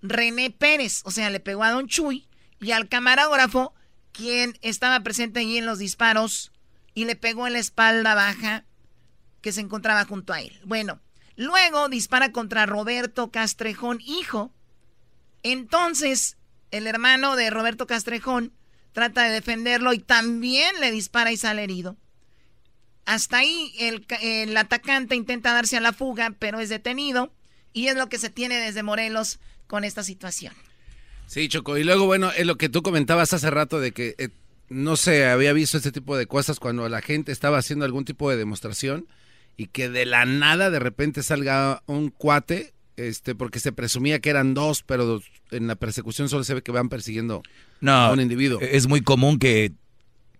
René 0.02 0.50
Pérez. 0.52 1.02
O 1.06 1.12
sea, 1.12 1.30
le 1.30 1.40
pegó 1.40 1.64
a 1.64 1.72
Don 1.72 1.88
Chuy 1.88 2.28
y 2.60 2.72
al 2.72 2.90
camarógrafo, 2.90 3.74
quien 4.12 4.58
estaba 4.62 5.02
presente 5.02 5.40
allí 5.40 5.58
en 5.58 5.66
los 5.66 5.80
disparos, 5.80 6.52
y 6.94 7.06
le 7.06 7.16
pegó 7.16 7.46
en 7.46 7.54
la 7.54 7.60
espalda 7.60 8.16
baja 8.16 8.66
que 9.42 9.52
se 9.52 9.62
encontraba 9.62 10.06
junto 10.06 10.34
a 10.34 10.42
él. 10.42 10.60
Bueno, 10.66 11.00
luego 11.36 11.90
dispara 11.90 12.32
contra 12.32 12.66
Roberto 12.66 13.30
Castrejón, 13.32 14.02
hijo. 14.02 14.52
Entonces, 15.44 16.38
el 16.72 16.88
hermano 16.88 17.36
de 17.36 17.52
Roberto 17.52 17.86
Castrejón 17.86 18.54
trata 18.92 19.24
de 19.24 19.32
defenderlo 19.32 19.94
y 19.94 20.00
también 20.00 20.80
le 20.82 20.92
dispara 20.92 21.32
y 21.32 21.38
sale 21.38 21.64
herido. 21.64 21.96
Hasta 23.08 23.38
ahí 23.38 23.72
el, 23.80 24.58
atacante 24.58 25.16
intenta 25.16 25.54
darse 25.54 25.78
a 25.78 25.82
la 25.82 25.94
fuga, 25.94 26.36
pero 26.38 26.60
es 26.60 26.68
detenido. 26.68 27.32
Y 27.72 27.88
es 27.88 27.96
lo 27.96 28.10
que 28.10 28.20
se 28.20 28.30
tiene 28.30 28.60
desde 28.60 28.84
Morelos 28.84 29.40
con 29.66 29.86
esta 29.86 30.04
situación. 30.04 30.54
Sí, 31.26 31.48
Choco. 31.48 31.78
Y 31.78 31.86
luego, 31.86 32.06
bueno, 32.06 32.32
es 32.32 32.46
lo 32.46 32.58
que 32.58 32.68
tú 32.68 32.82
comentabas 32.82 33.32
hace 33.32 33.50
rato 33.50 33.80
de 33.80 33.94
que 33.94 34.16
eh, 34.18 34.28
no 34.68 34.98
se 34.98 35.26
había 35.26 35.54
visto 35.54 35.78
este 35.78 35.94
tipo 35.94 36.18
de 36.18 36.28
cosas 36.28 36.60
cuando 36.60 36.90
la 36.90 37.02
gente 37.02 37.32
estaba 37.32 37.60
haciendo 37.60 37.86
algún 37.86 38.04
tipo 38.04 38.30
de 38.30 38.36
demostración 38.36 39.08
y 39.56 39.68
que 39.68 39.88
de 39.88 40.06
la 40.06 40.26
nada 40.26 40.70
de 40.70 40.80
repente 40.80 41.24
salga 41.24 41.84
un 41.86 42.10
cuate, 42.10 42.74
este, 42.98 43.36
porque 43.36 43.62
se 43.62 43.72
presumía 43.72 44.20
que 44.20 44.32
eran 44.32 44.54
dos, 44.54 44.84
pero 44.84 45.22
en 45.52 45.68
la 45.68 45.76
persecución 45.76 46.28
solo 46.28 46.44
se 46.44 46.56
ve 46.56 46.62
que 46.62 46.74
van 46.74 46.90
persiguiendo 46.90 47.42
a 47.86 48.12
un 48.12 48.20
individuo. 48.20 48.60
Es 48.60 48.88
muy 48.88 49.00
común 49.00 49.40
que 49.40 49.72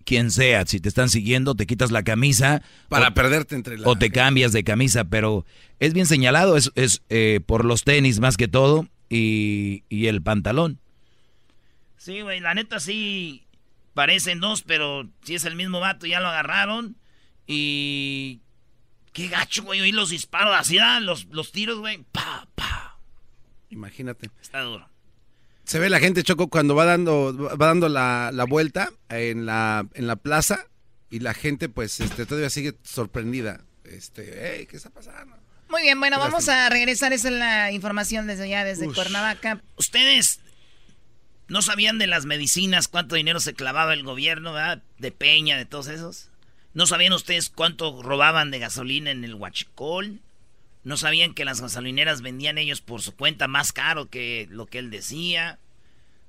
quien 0.08 0.32
sea, 0.32 0.66
si 0.66 0.80
te 0.80 0.88
están 0.88 1.10
siguiendo, 1.10 1.54
te 1.54 1.68
quitas 1.68 1.92
la 1.92 2.02
camisa. 2.02 2.64
Para 2.88 3.14
perderte 3.14 3.56
entre 3.56 3.78
la... 3.78 3.90
O 3.90 3.98
te 3.98 4.10
cambias 4.10 4.54
de 4.54 4.64
camisa, 4.64 5.04
pero 5.04 5.46
es 5.82 5.94
bien 5.94 6.06
señalado, 6.06 6.56
es, 6.56 6.72
es 6.76 7.04
eh, 7.10 7.42
por 7.46 7.66
los 7.66 7.84
tenis 7.84 8.22
más 8.22 8.38
que 8.38 8.48
todo 8.48 8.88
y, 9.10 9.84
y 9.90 10.08
el 10.08 10.22
pantalón. 10.24 10.80
Sí, 11.98 12.22
güey, 12.22 12.40
la 12.40 12.54
neta 12.54 12.80
sí 12.80 13.48
parecen 13.94 14.40
dos, 14.40 14.62
pero 14.62 15.10
si 15.24 15.36
es 15.36 15.44
el 15.44 15.58
mismo 15.58 15.82
vato, 15.82 16.06
ya 16.08 16.22
lo 16.22 16.30
agarraron. 16.30 16.96
Y... 17.46 18.40
Qué 19.12 19.28
gacho, 19.28 19.64
güey, 19.64 19.82
oí 19.82 19.92
los 19.92 20.12
disparos, 20.12 20.56
así 20.56 20.78
dan 20.78 21.06
los, 21.06 21.26
los 21.32 21.52
tiros, 21.52 21.80
güey. 21.80 22.06
Pa, 22.14 22.48
pa. 22.56 22.98
Imagínate. 23.70 24.30
Está 24.40 24.62
duro 24.62 24.88
se 25.68 25.80
ve 25.80 25.90
la 25.90 26.00
gente, 26.00 26.24
Choco, 26.24 26.48
cuando 26.48 26.76
va 26.76 26.86
dando, 26.86 27.36
va 27.36 27.68
dando 27.68 27.90
la, 27.90 28.46
vuelta 28.48 28.90
en 29.10 29.46
la, 29.46 29.86
en 29.96 30.08
la 30.08 30.16
plaza 30.16 30.66
y 31.10 31.20
la 31.20 31.34
gente, 31.34 31.68
pues, 31.68 32.00
este, 32.00 32.26
todavía 32.26 32.50
sigue 32.50 32.76
sorprendida. 32.84 33.66
Este, 33.84 34.66
¿qué 34.70 34.78
está 34.78 34.90
pasando? 34.90 35.36
Muy 35.68 35.82
bien, 35.82 36.00
bueno, 36.00 36.20
vamos 36.20 36.48
a 36.48 36.70
regresar. 36.70 37.12
Esa 37.12 37.28
es 37.28 37.34
la 37.34 37.72
información 37.74 38.28
desde 38.28 38.46
allá, 38.46 38.64
desde 38.64 38.88
Cuernavaca. 38.94 39.62
Ustedes 39.76 40.40
no 41.50 41.62
sabían 41.62 42.00
de 42.00 42.08
las 42.08 42.26
medicinas, 42.26 42.88
cuánto 42.88 43.16
dinero 43.16 43.42
se 43.42 43.54
clavaba 43.54 43.94
el 43.94 44.04
gobierno, 44.04 44.54
¿verdad? 44.54 44.82
De 45.00 45.12
Peña, 45.12 45.58
de 45.58 45.66
todos 45.66 45.90
esos. 45.90 46.30
¿No 46.74 46.88
sabían 46.88 47.12
ustedes 47.12 47.50
cuánto 47.50 48.02
robaban 48.02 48.52
de 48.52 48.60
gasolina 48.60 49.12
en 49.12 49.26
el 49.26 49.36
Huachicol? 49.36 50.22
No 50.84 50.98
sabían 50.98 51.34
que 51.34 51.46
las 51.46 51.62
gasolineras 51.62 52.22
vendían 52.22 52.58
ellos 52.58 52.82
por 52.82 53.02
su 53.02 53.16
cuenta 53.16 53.48
más 53.48 53.74
caro 53.74 54.10
que 54.10 54.48
lo 54.50 54.66
que 54.66 54.80
él 54.80 54.90
decía. 54.90 55.60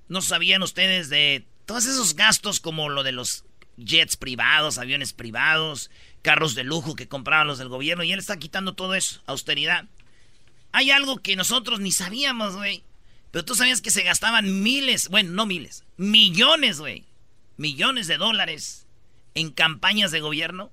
no 0.09 0.23
sabían 0.23 0.63
ustedes 0.63 1.11
de 1.11 1.47
todos 1.67 1.87
esos 1.87 2.15
gastos 2.15 2.61
como 2.61 2.89
lo 2.89 3.03
de 3.03 3.13
los 3.13 3.45
jets 3.77 4.17
privados, 4.17 4.79
aviones 4.79 5.13
privados, 5.13 5.91
carros 6.23 6.55
de 6.55 6.65
lujo 6.65 6.97
que 6.97 7.09
compraban 7.09 7.47
los 7.47 7.59
del 7.59 7.69
gobierno 7.69 8.05
y 8.05 8.13
él 8.13 8.19
está 8.19 8.39
quitando 8.39 8.75
todo 8.75 8.95
eso, 8.95 9.23
austeridad. 9.27 9.85
Hay 10.73 10.91
algo 10.91 11.19
que 11.19 11.37
nosotros 11.37 11.81
ni 11.81 11.93
sabíamos, 11.93 12.57
güey. 12.57 12.85
Pero 13.31 13.45
tú 13.45 13.55
sabías 13.55 13.81
que 13.81 13.91
se 13.91 14.03
gastaban 14.03 14.63
miles, 14.63 15.09
bueno, 15.09 15.31
no 15.33 15.47
miles, 15.47 15.85
millones, 15.97 16.81
güey. 16.81 17.05
Millones 17.57 18.07
de 18.07 18.17
dólares 18.17 18.87
en 19.35 19.51
campañas 19.51 20.11
de 20.11 20.21
gobierno. 20.21 20.71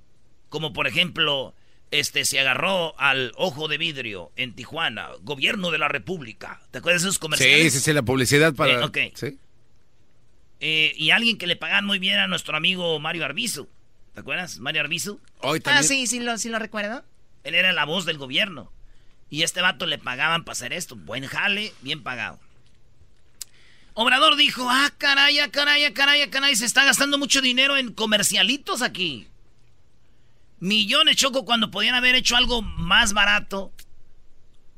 Como 0.49 0.71
por 0.73 0.87
ejemplo, 0.87 1.53
este 1.91 2.25
se 2.25 2.39
agarró 2.39 2.99
al 2.99 3.31
ojo 3.35 3.67
de 3.67 3.77
vidrio 3.77 4.31
en 4.35 4.53
Tijuana, 4.53 5.09
gobierno 5.21 5.71
de 5.71 5.77
la 5.77 5.87
República. 5.87 6.59
¿Te 6.71 6.79
acuerdas 6.79 7.03
de 7.03 7.09
esos 7.09 7.19
comerciales? 7.19 7.73
Sí, 7.73 7.79
sí, 7.79 7.85
sí, 7.85 7.93
la 7.93 8.01
publicidad 8.01 8.53
para. 8.53 8.73
Eh, 8.73 8.83
ok. 8.83 8.97
Sí. 9.15 9.37
Eh, 10.59 10.93
y 10.97 11.11
alguien 11.11 11.37
que 11.37 11.47
le 11.47 11.55
pagan 11.55 11.85
muy 11.85 11.99
bien 11.99 12.17
a 12.19 12.27
nuestro 12.27 12.55
amigo 12.57 12.99
Mario 12.99 13.25
Arbizu. 13.25 13.67
¿Te 14.13 14.21
acuerdas? 14.21 14.59
Mario 14.59 14.81
Arbizu. 14.81 15.19
Hoy 15.41 15.59
Ah, 15.59 15.63
también. 15.63 15.83
sí, 15.83 16.07
sí 16.07 16.19
lo, 16.19 16.37
sí 16.37 16.49
lo 16.49 16.59
recuerdo. 16.59 17.03
Él 17.43 17.55
era 17.55 17.73
la 17.73 17.85
voz 17.85 18.05
del 18.05 18.17
gobierno. 18.17 18.71
Y 19.29 19.43
este 19.43 19.61
vato 19.61 19.85
le 19.85 19.97
pagaban 19.97 20.43
para 20.45 20.53
hacer 20.53 20.71
esto. 20.73 20.95
Buen 20.95 21.25
jale, 21.27 21.73
bien 21.81 22.01
pagado. 22.03 22.39
Obrador 23.93 24.35
dijo, 24.35 24.67
ah, 24.69 24.91
caray, 24.97 25.39
ah, 25.39 25.49
caray, 25.51 25.85
ah, 25.85 25.93
caray, 25.93 26.21
ah, 26.21 26.29
caray, 26.29 26.55
se 26.55 26.65
está 26.65 26.83
gastando 26.83 27.17
mucho 27.17 27.41
dinero 27.41 27.77
en 27.77 27.93
comercialitos 27.93 28.81
aquí. 28.81 29.27
Millones, 30.59 31.17
Choco, 31.17 31.45
cuando 31.45 31.71
podían 31.71 31.95
haber 31.95 32.15
hecho 32.15 32.35
algo 32.35 32.61
más 32.61 33.13
barato. 33.13 33.73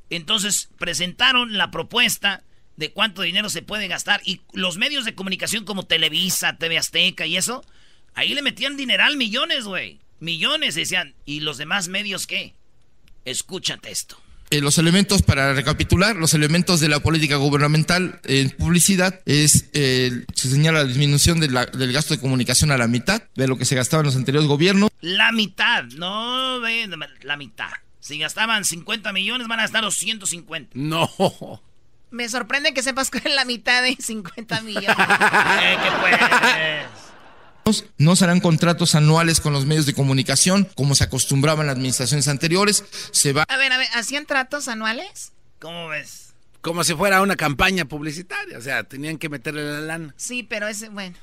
Entonces 0.10 0.70
presentaron 0.78 1.58
la 1.58 1.72
propuesta 1.72 2.44
de 2.78 2.92
cuánto 2.92 3.22
dinero 3.22 3.50
se 3.50 3.62
puede 3.62 3.88
gastar. 3.88 4.22
Y 4.24 4.42
los 4.54 4.78
medios 4.78 5.06
de 5.06 5.16
comunicación 5.16 5.66
como 5.66 5.86
Televisa, 5.86 6.58
TV 6.58 6.78
Azteca 6.78 7.26
y 7.26 7.38
eso, 7.38 7.66
ahí 8.14 8.34
le 8.34 8.42
metían 8.42 8.78
dineral 8.78 9.18
millones, 9.18 9.66
güey. 9.66 10.00
Millones, 10.20 10.76
decían. 10.76 11.16
¿Y 11.26 11.42
los 11.42 11.58
demás 11.58 11.88
medios 11.90 12.26
qué? 12.28 12.56
Escúchate 13.26 13.92
esto. 13.92 14.20
Eh, 14.50 14.62
los 14.62 14.78
elementos, 14.78 15.24
para 15.24 15.54
recapitular, 15.54 16.16
los 16.16 16.34
elementos 16.34 16.80
de 16.80 16.88
la 16.88 17.02
política 17.02 17.36
gubernamental 17.36 18.22
en 18.24 18.50
publicidad 18.52 19.20
es, 19.26 19.66
eh, 19.74 20.24
se 20.34 20.50
señala 20.50 20.80
la 20.80 20.86
disminución 20.86 21.42
de 21.42 21.50
la- 21.50 21.66
del 21.66 21.92
gasto 21.92 22.14
de 22.14 22.22
comunicación 22.22 22.72
a 22.72 22.78
la 22.78 22.88
mitad 22.88 23.22
de 23.36 23.48
lo 23.48 23.58
que 23.58 23.66
se 23.66 23.76
gastaba 23.76 24.02
en 24.02 24.06
los 24.06 24.16
anteriores 24.16 24.48
gobiernos. 24.48 24.90
La 25.02 25.34
mitad, 25.34 25.84
no, 25.98 26.62
ve, 26.62 26.88
la 27.24 27.36
mitad. 27.36 27.70
Si 28.00 28.18
gastaban 28.20 28.64
50 28.64 29.12
millones, 29.12 29.50
van 29.50 29.60
a 29.60 29.64
gastar 29.64 29.84
250. 29.84 30.72
No. 30.76 31.12
Me 32.10 32.30
sorprende 32.30 32.74
que 32.74 32.82
sepas 32.82 33.10
que 33.10 33.18
es 33.18 33.36
la 33.36 33.44
mitad 33.44 33.84
de 33.84 33.98
50 34.00 34.62
millones. 34.62 34.88
Eh, 35.62 35.78
¿qué 35.84 35.90
pues? 36.00 37.07
No 37.98 38.16
se 38.16 38.24
harán 38.24 38.40
contratos 38.40 38.96
anuales 38.96 39.42
con 39.42 39.54
los 39.54 39.66
medios 39.66 39.86
de 39.86 39.94
comunicación 39.94 40.68
como 40.76 40.96
se 40.96 41.04
acostumbraba 41.04 41.62
en 41.62 41.68
las 41.68 41.76
administraciones 41.76 42.28
anteriores. 42.28 42.84
Se 43.12 43.34
va 43.34 43.44
A 43.48 43.58
ver, 43.58 43.74
a 43.74 43.78
ver, 43.78 43.88
¿hacían 43.94 44.26
tratos 44.26 44.68
anuales? 44.68 45.34
¿Cómo 45.60 45.88
ves? 45.90 46.34
Como 46.62 46.84
si 46.84 46.94
fuera 46.94 47.22
una 47.22 47.36
campaña 47.36 47.86
publicitaria. 47.86 48.58
O 48.58 48.62
sea, 48.62 48.84
tenían 48.84 49.18
que 49.18 49.30
meterle 49.30 49.64
la 49.72 49.82
lana. 49.82 50.14
Sí, 50.18 50.44
pero 50.44 50.68
ese, 50.68 50.90
bueno. 50.90 51.16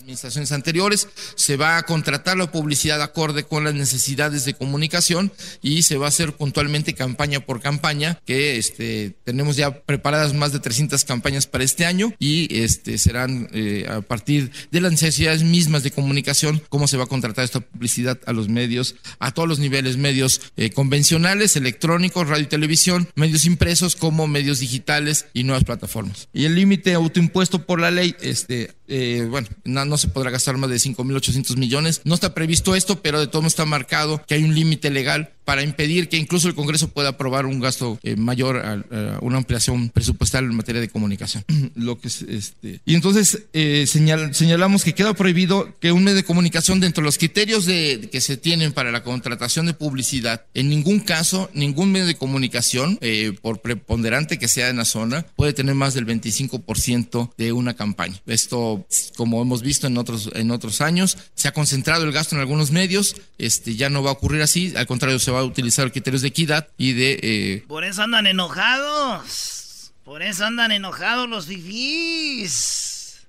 Administraciones 0.00 0.52
anteriores, 0.52 1.08
se 1.34 1.56
va 1.56 1.76
a 1.76 1.82
contratar 1.84 2.36
la 2.36 2.50
publicidad 2.50 3.00
acorde 3.02 3.44
con 3.44 3.64
las 3.64 3.74
necesidades 3.74 4.44
de 4.44 4.54
comunicación 4.54 5.32
y 5.62 5.82
se 5.82 5.96
va 5.96 6.06
a 6.06 6.08
hacer 6.08 6.32
puntualmente 6.32 6.94
campaña 6.94 7.40
por 7.40 7.60
campaña, 7.60 8.18
que 8.24 8.56
este, 8.56 9.14
tenemos 9.24 9.56
ya 9.56 9.82
preparadas 9.82 10.34
más 10.34 10.52
de 10.52 10.60
300 10.60 11.04
campañas 11.04 11.46
para 11.46 11.64
este 11.64 11.86
año 11.86 12.12
y 12.18 12.62
este, 12.62 12.98
serán 12.98 13.48
eh, 13.52 13.86
a 13.88 14.00
partir 14.00 14.50
de 14.70 14.80
las 14.80 14.92
necesidades 14.92 15.42
mismas 15.42 15.82
de 15.82 15.90
comunicación, 15.90 16.62
cómo 16.68 16.88
se 16.88 16.96
va 16.96 17.04
a 17.04 17.08
contratar 17.08 17.44
esta 17.44 17.60
publicidad 17.60 18.18
a 18.26 18.32
los 18.32 18.48
medios, 18.48 18.96
a 19.18 19.32
todos 19.32 19.48
los 19.48 19.58
niveles, 19.58 19.96
medios 19.96 20.40
eh, 20.56 20.70
convencionales, 20.70 21.56
electrónicos, 21.56 22.28
radio 22.28 22.44
y 22.44 22.48
televisión, 22.48 23.08
medios 23.14 23.44
impresos 23.44 23.96
como 23.96 24.26
medios 24.26 24.60
digitales 24.60 25.26
y 25.32 25.44
nuevas 25.44 25.64
plataformas. 25.64 26.28
Y 26.32 26.44
el 26.44 26.54
límite 26.54 26.94
autoimpuesto 26.94 27.66
por 27.66 27.80
la 27.80 27.90
ley, 27.90 28.14
este, 28.20 28.72
eh, 28.92 29.26
bueno, 29.30 29.46
no, 29.64 29.84
no 29.84 29.96
se 29.96 30.08
podrá 30.08 30.30
gastar 30.30 30.56
más 30.56 30.68
de 30.68 30.76
5.800 30.76 31.56
millones. 31.56 32.00
No 32.04 32.14
está 32.14 32.34
previsto 32.34 32.74
esto, 32.74 33.00
pero 33.00 33.20
de 33.20 33.28
todo 33.28 33.46
está 33.46 33.64
marcado 33.64 34.20
que 34.26 34.34
hay 34.34 34.42
un 34.42 34.54
límite 34.54 34.90
legal 34.90 35.30
para 35.44 35.62
impedir 35.62 36.08
que 36.08 36.16
incluso 36.16 36.48
el 36.48 36.54
Congreso 36.54 36.88
pueda 36.88 37.10
aprobar 37.10 37.46
un 37.46 37.60
gasto 37.60 37.98
eh, 38.02 38.16
mayor 38.16 38.58
a, 38.58 38.72
a 38.72 39.18
una 39.20 39.38
ampliación 39.38 39.88
presupuestal 39.90 40.44
en 40.44 40.54
materia 40.54 40.80
de 40.80 40.88
comunicación. 40.88 41.44
Lo 41.74 41.98
que 42.00 42.08
es, 42.08 42.22
este, 42.22 42.80
y 42.84 42.94
entonces 42.94 43.44
eh, 43.52 43.84
señal- 43.88 44.32
señalamos 44.34 44.84
que 44.84 44.94
queda 44.94 45.14
prohibido 45.14 45.74
que 45.80 45.92
un 45.92 46.04
medio 46.04 46.16
de 46.16 46.24
comunicación 46.24 46.80
dentro 46.80 47.02
de 47.02 47.06
los 47.06 47.18
criterios 47.18 47.66
de, 47.66 48.08
que 48.12 48.20
se 48.20 48.36
tienen 48.36 48.72
para 48.72 48.90
la 48.92 49.02
contratación 49.02 49.66
de 49.66 49.74
publicidad, 49.74 50.44
en 50.54 50.68
ningún 50.68 51.00
caso, 51.00 51.50
ningún 51.54 51.90
medio 51.92 52.06
de 52.06 52.14
comunicación, 52.16 52.98
eh, 53.00 53.32
por 53.42 53.60
preponderante 53.60 54.38
que 54.38 54.48
sea 54.48 54.68
en 54.68 54.76
la 54.76 54.84
zona, 54.84 55.26
puede 55.36 55.52
tener 55.52 55.74
más 55.74 55.94
del 55.94 56.06
25% 56.06 57.30
de 57.36 57.52
una 57.52 57.74
campaña. 57.74 58.20
Esto, 58.26 58.86
como 59.16 59.40
hemos 59.42 59.62
visto 59.62 59.86
en 59.86 59.96
otros, 59.98 60.30
en 60.34 60.50
otros 60.50 60.80
años, 60.80 61.16
se 61.34 61.48
ha 61.48 61.52
concentrado 61.52 62.04
el 62.04 62.12
gasto 62.12 62.34
en 62.34 62.40
algunos 62.40 62.70
medios, 62.70 63.16
este, 63.38 63.76
ya 63.76 63.88
no 63.90 64.02
va 64.02 64.10
a 64.10 64.14
ocurrir 64.14 64.42
así, 64.42 64.72
al 64.76 64.86
contrario, 64.86 65.18
se 65.18 65.29
va 65.30 65.40
a 65.40 65.44
utilizar 65.44 65.90
criterios 65.92 66.22
de 66.22 66.28
equidad 66.28 66.68
y 66.76 66.92
de... 66.92 67.18
eh, 67.22 67.64
Por 67.68 67.84
eso 67.84 68.02
andan 68.02 68.26
enojados. 68.26 69.92
Por 70.04 70.22
eso 70.22 70.44
andan 70.44 70.72
enojados 70.72 71.28
los 71.28 71.46
fifís. 71.46 73.26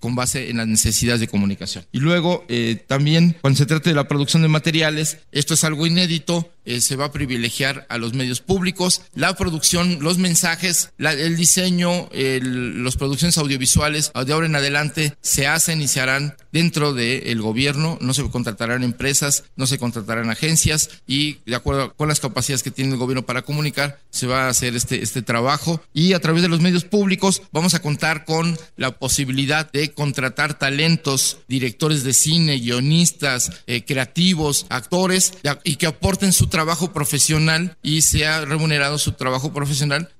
con 0.00 0.14
base 0.14 0.50
en 0.50 0.58
las 0.58 0.66
necesidades 0.66 1.20
de 1.20 1.28
comunicación. 1.28 1.86
Y 1.90 1.98
luego, 2.00 2.44
eh, 2.48 2.82
también, 2.86 3.36
cuando 3.40 3.56
se 3.56 3.64
trate 3.66 3.88
de 3.90 3.96
la 3.96 4.06
producción 4.06 4.42
de 4.42 4.48
materiales, 4.48 5.18
esto 5.32 5.54
es 5.54 5.64
algo 5.64 5.86
inédito, 5.86 6.50
eh, 6.64 6.80
se 6.80 6.96
va 6.96 7.06
a 7.06 7.12
privilegiar 7.12 7.86
a 7.88 7.98
los 7.98 8.14
medios 8.14 8.40
públicos, 8.40 9.02
la 9.14 9.34
producción, 9.36 9.98
los 10.00 10.18
mensajes, 10.18 10.90
el 10.98 11.36
diseño, 11.36 12.08
las 12.12 12.96
producciones 12.96 13.38
audiovisuales, 13.38 14.12
de 14.26 14.32
ahora 14.32 14.46
en 14.46 14.56
adelante, 14.56 15.16
se 15.20 15.46
hacen 15.46 15.82
y 15.82 15.88
se 15.88 16.00
harán 16.00 16.36
dentro 16.52 16.92
del 16.94 17.40
gobierno, 17.42 17.98
no 18.00 18.14
se 18.14 18.22
contratarán 18.30 18.82
empresas, 18.82 19.44
no 19.56 19.66
se 19.66 19.78
contratarán 19.78 20.30
agencias 20.30 20.90
y 21.06 21.38
de 21.46 21.56
acuerdo 21.56 21.94
con 21.94 22.08
las 22.08 22.20
capacidades 22.20 22.62
que 22.62 22.70
tiene 22.70 22.92
el 22.92 22.98
gobierno 22.98 23.26
para 23.26 23.42
comunicar, 23.42 24.00
se 24.10 24.26
va 24.26 24.46
a 24.46 24.48
hacer 24.48 24.76
este, 24.76 25.02
este 25.02 25.22
trabajo. 25.22 25.82
Y 25.92 26.12
a 26.12 26.20
través 26.20 26.42
de 26.42 26.48
los 26.48 26.60
medios 26.60 26.84
públicos 26.84 27.42
vamos 27.52 27.74
a 27.74 27.82
contar 27.82 28.24
con 28.24 28.56
la 28.76 28.92
posibilidad 28.98 29.70
de 29.72 29.92
contratar 29.92 30.58
talentos, 30.58 31.38
directores 31.48 32.04
de 32.04 32.12
cine, 32.14 32.58
guionistas, 32.58 33.50
eh, 33.66 33.84
creativos, 33.84 34.66
actores 34.68 35.32
de- 35.42 35.58
y 35.64 35.76
que 35.76 35.86
aporten 35.86 36.32
su 36.32 36.46
trabajo 36.54 36.92
profesional 36.92 37.76
y 37.82 38.02
sea 38.02 38.44
remunerado 38.44 38.98
su 38.98 39.12
trabajo 39.12 39.52
profesional, 39.52 40.10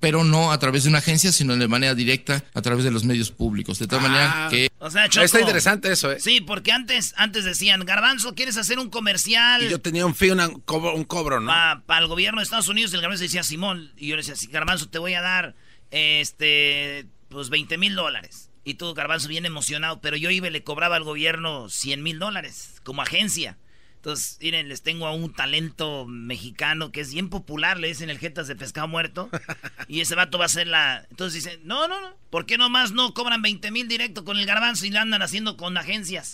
pero 0.00 0.24
no 0.24 0.52
a 0.52 0.58
través 0.58 0.84
de 0.84 0.88
una 0.90 0.98
agencia, 0.98 1.32
sino 1.32 1.56
de 1.56 1.68
manera 1.68 1.94
directa 1.94 2.44
a 2.54 2.62
través 2.62 2.84
de 2.84 2.90
los 2.90 3.04
medios 3.04 3.30
públicos. 3.30 3.78
De 3.78 3.86
tal 3.86 4.00
manera 4.00 4.48
que... 4.50 4.70
O 4.78 4.90
sea, 4.90 5.08
Choco, 5.08 5.24
Está 5.24 5.40
interesante 5.40 5.90
eso, 5.92 6.12
¿eh? 6.12 6.20
Sí, 6.20 6.40
porque 6.40 6.72
antes, 6.72 7.14
antes 7.16 7.44
decían, 7.44 7.84
Garbanzo, 7.84 8.34
¿quieres 8.34 8.56
hacer 8.56 8.78
un 8.78 8.90
comercial? 8.90 9.62
Y 9.62 9.70
yo 9.70 9.80
tenía 9.80 10.04
un 10.04 10.14
fee, 10.14 10.30
una- 10.32 10.48
un 10.48 10.60
cobro, 10.60 10.94
un 10.94 11.04
cobro, 11.04 11.40
¿no? 11.40 11.52
para 11.86 12.00
el 12.00 12.06
gobierno 12.08 12.40
de 12.40 12.44
Estados 12.44 12.68
Unidos, 12.68 12.92
el 12.92 13.00
Garbanzo 13.00 13.22
decía, 13.22 13.42
Simón, 13.42 13.92
y 13.96 14.08
yo 14.08 14.16
le 14.16 14.22
decía, 14.22 14.36
"Sí, 14.36 14.48
Garbanzo, 14.48 14.88
te 14.88 14.98
voy 14.98 15.14
a 15.14 15.22
dar, 15.22 15.54
este, 15.90 17.06
pues 17.28 17.50
20 17.50 17.78
mil 17.78 17.94
dólares. 17.94 18.50
Y 18.64 18.74
tú, 18.74 18.94
Garbanzo, 18.94 19.28
bien 19.28 19.44
emocionado, 19.46 20.00
pero 20.00 20.16
yo 20.16 20.30
iba 20.30 20.46
y 20.48 20.50
le 20.50 20.64
cobraba 20.64 20.96
al 20.96 21.04
gobierno 21.04 21.68
100 21.68 22.02
mil 22.02 22.18
dólares 22.18 22.80
como 22.82 23.02
agencia. 23.02 23.58
Entonces, 24.04 24.36
miren, 24.42 24.68
les 24.68 24.82
tengo 24.82 25.06
a 25.06 25.14
un 25.14 25.32
talento 25.32 26.04
mexicano 26.04 26.92
que 26.92 27.00
es 27.00 27.14
bien 27.14 27.30
popular, 27.30 27.80
le 27.80 27.88
dicen 27.88 28.10
el 28.10 28.18
Jetas 28.18 28.46
de 28.46 28.54
Pescado 28.54 28.86
Muerto. 28.86 29.30
y 29.88 30.02
ese 30.02 30.14
vato 30.14 30.36
va 30.36 30.44
a 30.44 30.50
ser 30.50 30.66
la... 30.66 31.06
Entonces 31.08 31.42
dicen, 31.42 31.58
no, 31.64 31.88
no, 31.88 31.98
no, 32.02 32.14
¿por 32.28 32.44
qué 32.44 32.58
nomás 32.58 32.92
no 32.92 33.14
cobran 33.14 33.40
20 33.40 33.70
mil 33.70 33.88
directo 33.88 34.22
con 34.22 34.36
el 34.36 34.44
garbanzo 34.44 34.84
y 34.84 34.90
lo 34.90 35.00
andan 35.00 35.22
haciendo 35.22 35.56
con 35.56 35.78
agencias? 35.78 36.28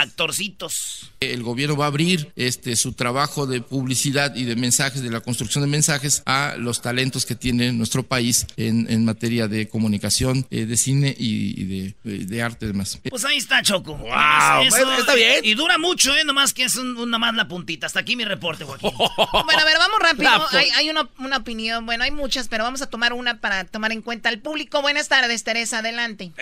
Actorcitos. 0.00 1.12
El 1.20 1.42
gobierno 1.42 1.76
va 1.76 1.84
a 1.84 1.88
abrir 1.88 2.32
este 2.34 2.76
su 2.76 2.94
trabajo 2.94 3.46
de 3.46 3.60
publicidad 3.60 4.34
y 4.34 4.44
de 4.44 4.56
mensajes, 4.56 5.02
de 5.02 5.10
la 5.10 5.20
construcción 5.20 5.64
de 5.64 5.68
mensajes 5.68 6.22
a 6.24 6.54
los 6.56 6.80
talentos 6.80 7.26
que 7.26 7.34
tiene 7.34 7.74
nuestro 7.74 8.04
país 8.04 8.46
en, 8.56 8.90
en 8.90 9.04
materia 9.04 9.48
de 9.48 9.68
comunicación, 9.68 10.46
eh, 10.50 10.64
de 10.64 10.76
cine 10.78 11.14
y, 11.18 11.60
y 11.60 11.64
de, 12.04 12.24
de 12.24 12.42
arte 12.42 12.64
y 12.64 12.68
demás. 12.68 12.98
Pues 13.10 13.26
ahí 13.26 13.36
está, 13.36 13.60
Choco. 13.60 13.98
Wow, 13.98 14.62
está 14.98 15.14
bien. 15.14 15.44
Y 15.44 15.52
dura 15.52 15.76
mucho, 15.76 16.16
¿eh? 16.16 16.24
Nomás 16.24 16.54
que 16.54 16.64
es 16.64 16.76
un, 16.76 16.85
un- 16.96 17.10
nomás 17.10 17.34
la 17.34 17.48
puntita. 17.48 17.86
Hasta 17.86 18.00
aquí 18.00 18.14
mi 18.16 18.24
reporte, 18.24 18.64
Joaquín. 18.64 18.90
Bueno, 18.96 19.60
a 19.60 19.64
ver, 19.64 19.78
vamos 19.78 19.98
rápido. 20.00 20.30
Hay, 20.52 20.68
hay 20.76 20.90
una, 20.90 21.08
una 21.18 21.38
opinión, 21.38 21.86
bueno, 21.86 22.04
hay 22.04 22.10
muchas, 22.10 22.48
pero 22.48 22.64
vamos 22.64 22.82
a 22.82 22.90
tomar 22.90 23.12
una 23.12 23.40
para 23.40 23.64
tomar 23.64 23.92
en 23.92 24.02
cuenta 24.02 24.28
al 24.28 24.38
público. 24.38 24.82
Buenas 24.82 25.08
tardes, 25.08 25.42
Teresa, 25.44 25.78
adelante. 25.78 26.32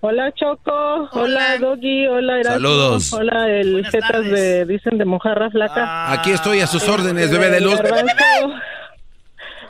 Hola 0.00 0.32
Choco, 0.32 1.08
hola, 1.10 1.58
Doggy, 1.58 2.06
hola 2.06 2.34
Erasmo, 2.38 2.52
Saludos. 2.54 3.12
hola 3.12 3.48
el 3.50 3.84
jetas 3.86 4.24
de 4.26 4.64
dicen 4.64 4.96
de 4.96 5.04
mojarra 5.04 5.50
flaca. 5.50 6.12
Aquí 6.12 6.30
estoy 6.30 6.60
a 6.60 6.68
sus 6.68 6.88
órdenes, 6.88 7.32
bebé 7.32 7.50
de 7.50 7.60
luz. 7.60 7.80
Garbanzo. 7.80 8.14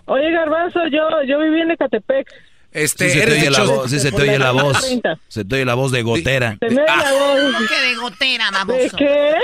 Oye, 0.04 0.30
Garbanzo, 0.30 0.80
yo, 0.88 1.22
yo 1.26 1.38
viví 1.38 1.62
en 1.62 1.70
Ecatepec. 1.70 2.28
Este, 2.70 3.08
sí 3.08 3.18
se 3.18 3.26
te 3.26 3.32
oye 3.32 3.50
la 3.50 3.64
voz, 3.64 3.90
sí 3.90 3.98
se 3.98 4.12
te 4.12 4.22
oye 4.22 4.38
la 4.38 4.50
voz. 4.50 5.00
Se 5.28 5.44
te 5.44 5.54
oye 5.54 5.64
la 5.64 5.74
voz 5.74 5.90
de 5.90 6.02
gotera. 6.02 6.56
Se 6.60 6.68
me 6.68 6.84
la 6.84 7.12
voz. 7.12 7.54
¿Cómo 7.54 7.58
que 7.66 7.88
de 7.88 7.94
gotera, 7.96 8.50
baboso? 8.50 8.78
¿De 8.78 8.90
qué? 8.90 9.34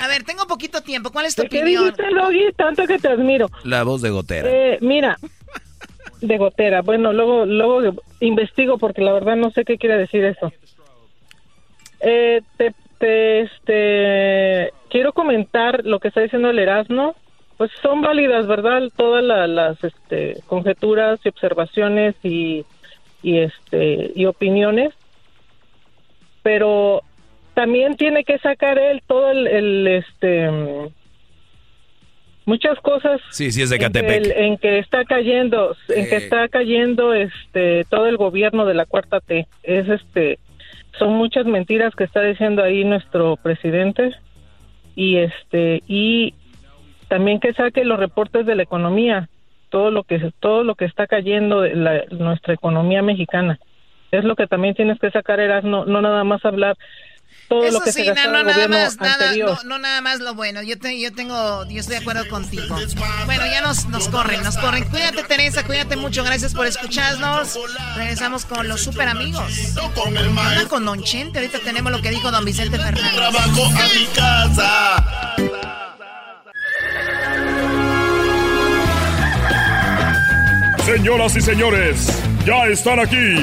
A 0.00 0.06
ver, 0.08 0.22
tengo 0.22 0.46
poquito 0.46 0.80
tiempo. 0.82 1.10
¿Cuál 1.10 1.26
es 1.26 1.34
tu 1.34 1.42
¿De 1.42 1.48
qué 1.48 1.62
opinión? 1.62 1.84
dijiste, 1.84 2.10
Logi? 2.12 2.52
Tanto 2.56 2.86
que 2.86 2.98
te 2.98 3.08
admiro. 3.08 3.50
La 3.64 3.82
voz 3.82 4.02
de 4.02 4.10
gotera. 4.10 4.48
Eh, 4.48 4.78
mira, 4.80 5.18
de 6.20 6.38
gotera. 6.38 6.82
Bueno, 6.82 7.12
luego, 7.12 7.44
luego 7.44 7.96
investigo 8.20 8.78
porque 8.78 9.02
la 9.02 9.12
verdad 9.12 9.36
no 9.36 9.50
sé 9.50 9.64
qué 9.64 9.76
quiere 9.76 9.96
decir 9.98 10.24
eso. 10.24 10.52
Eh, 12.00 12.42
te, 12.56 12.72
te, 12.98 13.40
este, 13.40 14.72
quiero 14.90 15.12
comentar 15.12 15.84
lo 15.84 15.98
que 15.98 16.08
está 16.08 16.20
diciendo 16.20 16.50
el 16.50 16.58
Erasmo. 16.60 17.16
Pues 17.58 17.70
son 17.82 18.00
válidas, 18.00 18.46
¿verdad? 18.46 18.82
Todas 18.96 19.22
la- 19.22 19.46
las 19.46 19.82
este, 19.84 20.36
conjeturas 20.46 21.20
y 21.24 21.28
observaciones 21.28 22.14
y, 22.22 22.64
y, 23.22 23.38
este, 23.38 24.12
y 24.14 24.24
opiniones. 24.24 24.94
Pero 26.42 27.02
también 27.54 27.96
tiene 27.96 28.24
que 28.24 28.38
sacar 28.38 28.78
él 28.78 29.02
todo 29.06 29.30
el, 29.32 29.46
el, 29.48 29.86
este, 29.88 30.48
muchas 32.46 32.78
cosas 32.80 33.20
Sí, 33.30 33.50
sí 33.50 33.62
es 33.62 33.70
de 33.70 33.76
en 33.76 33.92
que, 33.92 34.16
el- 34.16 34.30
en 34.32 34.56
que 34.56 34.78
está 34.78 35.04
cayendo 35.04 35.76
en 35.88 36.08
que 36.08 36.16
está 36.16 36.48
cayendo 36.48 37.12
este 37.12 37.84
todo 37.90 38.06
el 38.06 38.16
gobierno 38.16 38.64
de 38.64 38.74
la 38.74 38.86
cuarta 38.86 39.20
T 39.20 39.46
es 39.64 39.88
este 39.88 40.38
son 40.98 41.12
muchas 41.14 41.44
mentiras 41.46 41.94
que 41.94 42.04
está 42.04 42.22
diciendo 42.22 42.62
ahí 42.62 42.84
nuestro 42.84 43.36
presidente 43.36 44.12
y 44.94 45.16
este 45.16 45.82
y 45.88 46.32
también 47.08 47.40
que 47.40 47.52
saque 47.54 47.84
los 47.84 47.98
reportes 47.98 48.46
de 48.46 48.54
la 48.54 48.62
economía 48.62 49.28
todo 49.70 49.90
lo 49.90 50.02
que 50.04 50.32
todo 50.40 50.64
lo 50.64 50.74
que 50.74 50.84
está 50.86 51.06
cayendo 51.06 51.60
de 51.62 51.74
la- 51.74 52.04
nuestra 52.10 52.54
economía 52.54 53.02
mexicana 53.02 53.58
es 54.10 54.24
lo 54.24 54.34
que 54.36 54.46
también 54.46 54.74
tienes 54.74 54.98
que 54.98 55.10
sacar 55.10 55.40
eras 55.40 55.64
no 55.64 55.84
no 55.84 56.00
nada 56.00 56.24
más 56.24 56.44
hablar 56.44 56.76
todo 57.48 57.64
Eso 57.64 57.78
lo 57.78 57.80
que 57.84 57.92
sí, 57.92 58.04
se 58.04 58.12
gastó 58.12 58.30
no, 58.30 58.38
no, 58.38 58.44
nada 58.44 58.52
gobierno 58.54 58.76
más, 58.78 58.96
nada, 59.00 59.24
anterior 59.26 59.50
no, 59.64 59.68
no 59.70 59.78
nada 59.78 60.00
más 60.02 60.20
lo 60.20 60.34
bueno. 60.34 60.62
Yo, 60.62 60.78
te- 60.78 60.98
yo 61.00 61.12
tengo, 61.14 61.64
yo 61.70 61.80
estoy 61.80 61.96
de 61.96 62.00
acuerdo 62.02 62.28
contigo. 62.28 62.74
Bueno, 63.26 63.42
ya 63.46 63.62
nos, 63.62 63.86
nos 63.88 64.08
corren, 64.08 64.42
nos 64.42 64.56
corren. 64.58 64.84
Cuídate, 64.84 65.22
Teresa, 65.24 65.64
cuídate 65.66 65.96
mucho. 65.96 66.24
Gracias 66.24 66.54
por 66.54 66.66
escucharnos. 66.66 67.58
Regresamos 67.96 68.44
con 68.44 68.68
los 68.68 68.82
super 68.82 69.08
amigos. 69.08 69.74
Anda 70.06 70.68
con 70.68 70.84
Don 70.84 71.02
Chente. 71.02 71.38
Ahorita 71.38 71.58
tenemos 71.60 71.90
lo 71.92 72.02
que 72.02 72.10
dijo 72.10 72.30
Don 72.30 72.44
Vicente 72.44 72.76
Fernández. 72.78 73.14
Trabajo 73.14 73.64
a 73.64 73.88
mi 73.98 74.06
casa. 74.14 75.87
Señoras 80.88 81.36
y 81.36 81.42
señores, 81.42 82.22
ya 82.46 82.64
están 82.64 82.98
aquí 82.98 83.36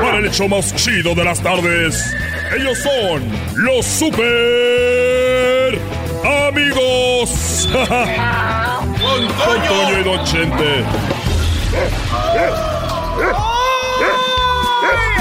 para 0.00 0.16
el 0.16 0.24
hecho 0.24 0.48
más 0.48 0.74
chido 0.76 1.14
de 1.14 1.22
las 1.22 1.42
tardes. 1.42 2.02
Ellos 2.56 2.78
son 2.78 3.22
los 3.56 3.84
super 3.84 5.78
amigos. 6.48 7.68
Don 7.70 9.28
Toño 9.28 10.00
y 10.00 10.02
Don 10.02 10.24
Chente. 10.24 10.84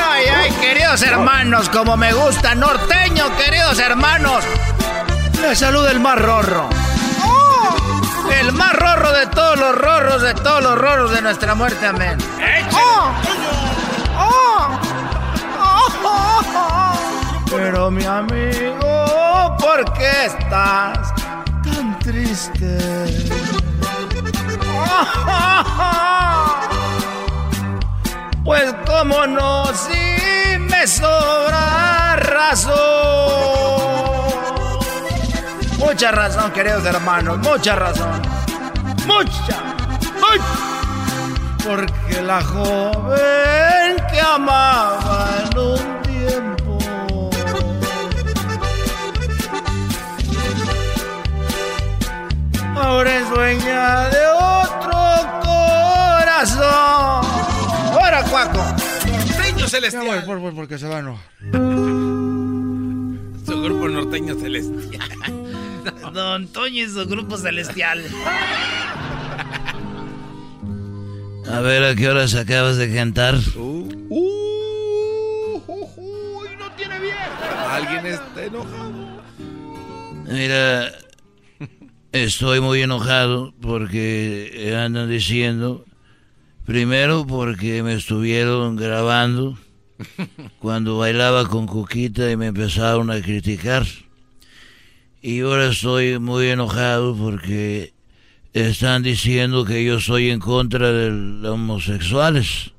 Ay, 0.02 0.26
ay, 0.34 0.52
queridos 0.62 1.02
hermanos, 1.02 1.68
como 1.68 1.98
me 1.98 2.14
gusta 2.14 2.56
norteño, 2.56 3.36
queridos 3.36 3.80
hermanos. 3.80 4.46
Les 5.42 5.60
saluda 5.60 5.92
el 5.92 6.00
más 6.00 6.22
rorro. 6.22 6.70
El 8.40 8.54
más 8.54 8.74
rorro 8.74 9.12
de 9.14 9.28
todos 9.28 9.60
los 9.60 9.76
rorros, 9.76 10.22
de 10.22 10.34
todos 10.36 10.62
los 10.62 10.78
rorros 10.78 11.12
de 11.12 11.22
nuestra 11.22 11.56
muerte, 11.56 11.88
amén. 11.88 12.18
Pero 17.50 17.92
mi 17.92 18.06
amigo, 18.06 19.58
¿por 19.60 19.94
qué 19.94 20.26
estás 20.26 21.14
tan 21.64 21.98
triste? 22.00 22.78
Pues 28.48 28.74
cómo 28.86 29.28
no, 29.28 29.66
si 29.74 30.58
me 30.58 30.88
sobra 30.88 32.16
razón. 32.16 33.97
Mucha 35.78 36.12
razón, 36.12 36.52
queridos 36.52 36.86
hermanos, 36.86 37.38
mucha 37.40 37.76
razón. 37.76 38.22
Mucha, 39.06 39.76
mucha. 40.16 40.58
Porque 41.64 42.22
la 42.22 42.42
joven 42.44 43.96
que 44.12 44.20
amaba 44.20 45.44
en 45.52 45.58
un 45.60 46.02
tiempo 46.04 46.78
ahora 52.76 53.18
es 53.18 53.30
dueña 53.30 54.10
de 54.10 54.28
otro 54.28 55.42
corazón. 55.44 57.26
¡Ahora, 57.92 58.24
Cuaco! 58.30 58.64
Norteño 59.28 59.68
celestial. 59.68 60.26
Por, 60.26 60.40
por, 60.40 60.54
porque 60.56 60.78
se 60.78 60.88
va 60.88 60.98
a 60.98 61.00
enojar. 61.00 61.26
Su 63.46 63.62
grupo 63.62 63.88
norteño 63.88 64.36
celestial. 64.36 65.47
Don 66.14 66.48
Toño 66.48 66.84
y 66.84 66.90
su 66.90 67.06
grupo 67.08 67.38
celestial. 67.38 68.04
A 71.50 71.60
ver, 71.62 71.84
¿a 71.84 71.96
qué 71.96 72.10
horas 72.10 72.36
acabas 72.36 72.78
de 72.78 72.94
cantar? 72.94 73.36
Alguien 77.70 78.06
está 78.06 78.44
enojado. 78.44 79.22
Mira, 80.30 80.92
estoy 82.12 82.60
muy 82.60 82.82
enojado 82.82 83.54
porque 83.62 84.76
andan 84.78 85.10
diciendo, 85.10 85.86
primero 86.66 87.26
porque 87.26 87.82
me 87.82 87.94
estuvieron 87.94 88.76
grabando 88.76 89.58
cuando 90.60 90.98
bailaba 90.98 91.48
con 91.48 91.66
Cuquita 91.66 92.30
y 92.30 92.36
me 92.36 92.48
empezaron 92.48 93.10
a 93.10 93.22
criticar. 93.22 93.86
Y 95.28 95.42
ahora 95.42 95.68
estoy 95.68 96.20
muy 96.20 96.48
enojado 96.48 97.14
porque 97.14 97.94
están 98.54 99.04
diciendo 99.04 99.66
que 99.66 99.84
yo 99.84 100.00
soy 100.00 100.30
en 100.30 100.40
contra 100.40 100.94
de 100.94 101.10
los 101.10 101.52
homosexuales. 101.52 102.72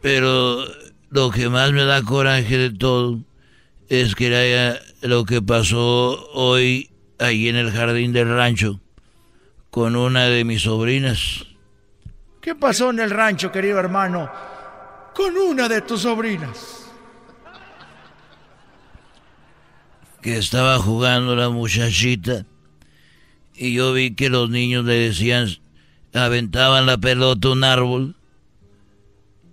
Pero 0.00 0.64
lo 1.10 1.32
que 1.32 1.48
más 1.48 1.72
me 1.72 1.84
da 1.84 2.04
coraje 2.04 2.58
de 2.58 2.70
todo 2.70 3.18
es 3.88 4.14
que 4.14 4.32
haya 4.32 4.78
lo 5.00 5.24
que 5.24 5.42
pasó 5.42 6.30
hoy 6.32 6.92
ahí 7.18 7.48
en 7.48 7.56
el 7.56 7.72
jardín 7.72 8.12
del 8.12 8.28
rancho 8.28 8.78
con 9.68 9.96
una 9.96 10.26
de 10.26 10.44
mis 10.44 10.62
sobrinas. 10.62 11.44
¿Qué 12.40 12.54
pasó 12.54 12.90
en 12.90 13.00
el 13.00 13.10
rancho, 13.10 13.50
querido 13.50 13.80
hermano? 13.80 14.30
Con 15.12 15.36
una 15.36 15.68
de 15.68 15.80
tus 15.80 16.02
sobrinas. 16.02 16.81
Que 20.22 20.38
estaba 20.38 20.78
jugando 20.78 21.34
la 21.36 21.48
muchachita 21.50 22.46
y 23.54 23.74
yo 23.74 23.92
vi 23.92 24.14
que 24.14 24.28
los 24.30 24.48
niños 24.50 24.84
le 24.84 24.94
decían, 24.94 25.48
aventaban 26.14 26.86
la 26.86 26.96
pelota 26.98 27.48
a 27.48 27.52
un 27.52 27.64
árbol 27.64 28.16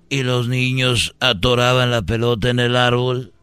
y 0.10 0.24
los 0.24 0.48
niños 0.48 1.16
atoraban 1.20 1.92
la 1.92 2.02
pelota 2.02 2.50
en 2.50 2.60
el 2.60 2.76
árbol 2.76 3.34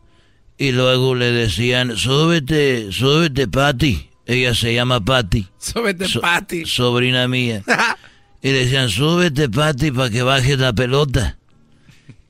y 0.58 0.72
luego 0.72 1.14
le 1.14 1.30
decían, 1.32 1.96
súbete, 1.96 2.90
súbete, 2.92 3.46
Patty. 3.46 4.08
Ella 4.24 4.54
se 4.54 4.74
llama 4.74 5.04
Patty. 5.04 5.46
Súbete, 5.58 6.08
So- 6.08 6.20
Patty. 6.20 6.64
Sobrina 6.64 7.28
mía. 7.28 7.62
y 8.42 8.48
le 8.52 8.64
decían, 8.64 8.88
súbete, 8.88 9.48
Patty, 9.48 9.90
para 9.92 10.10
que 10.10 10.22
bajes 10.22 10.58
la 10.58 10.72
pelota. 10.72 11.36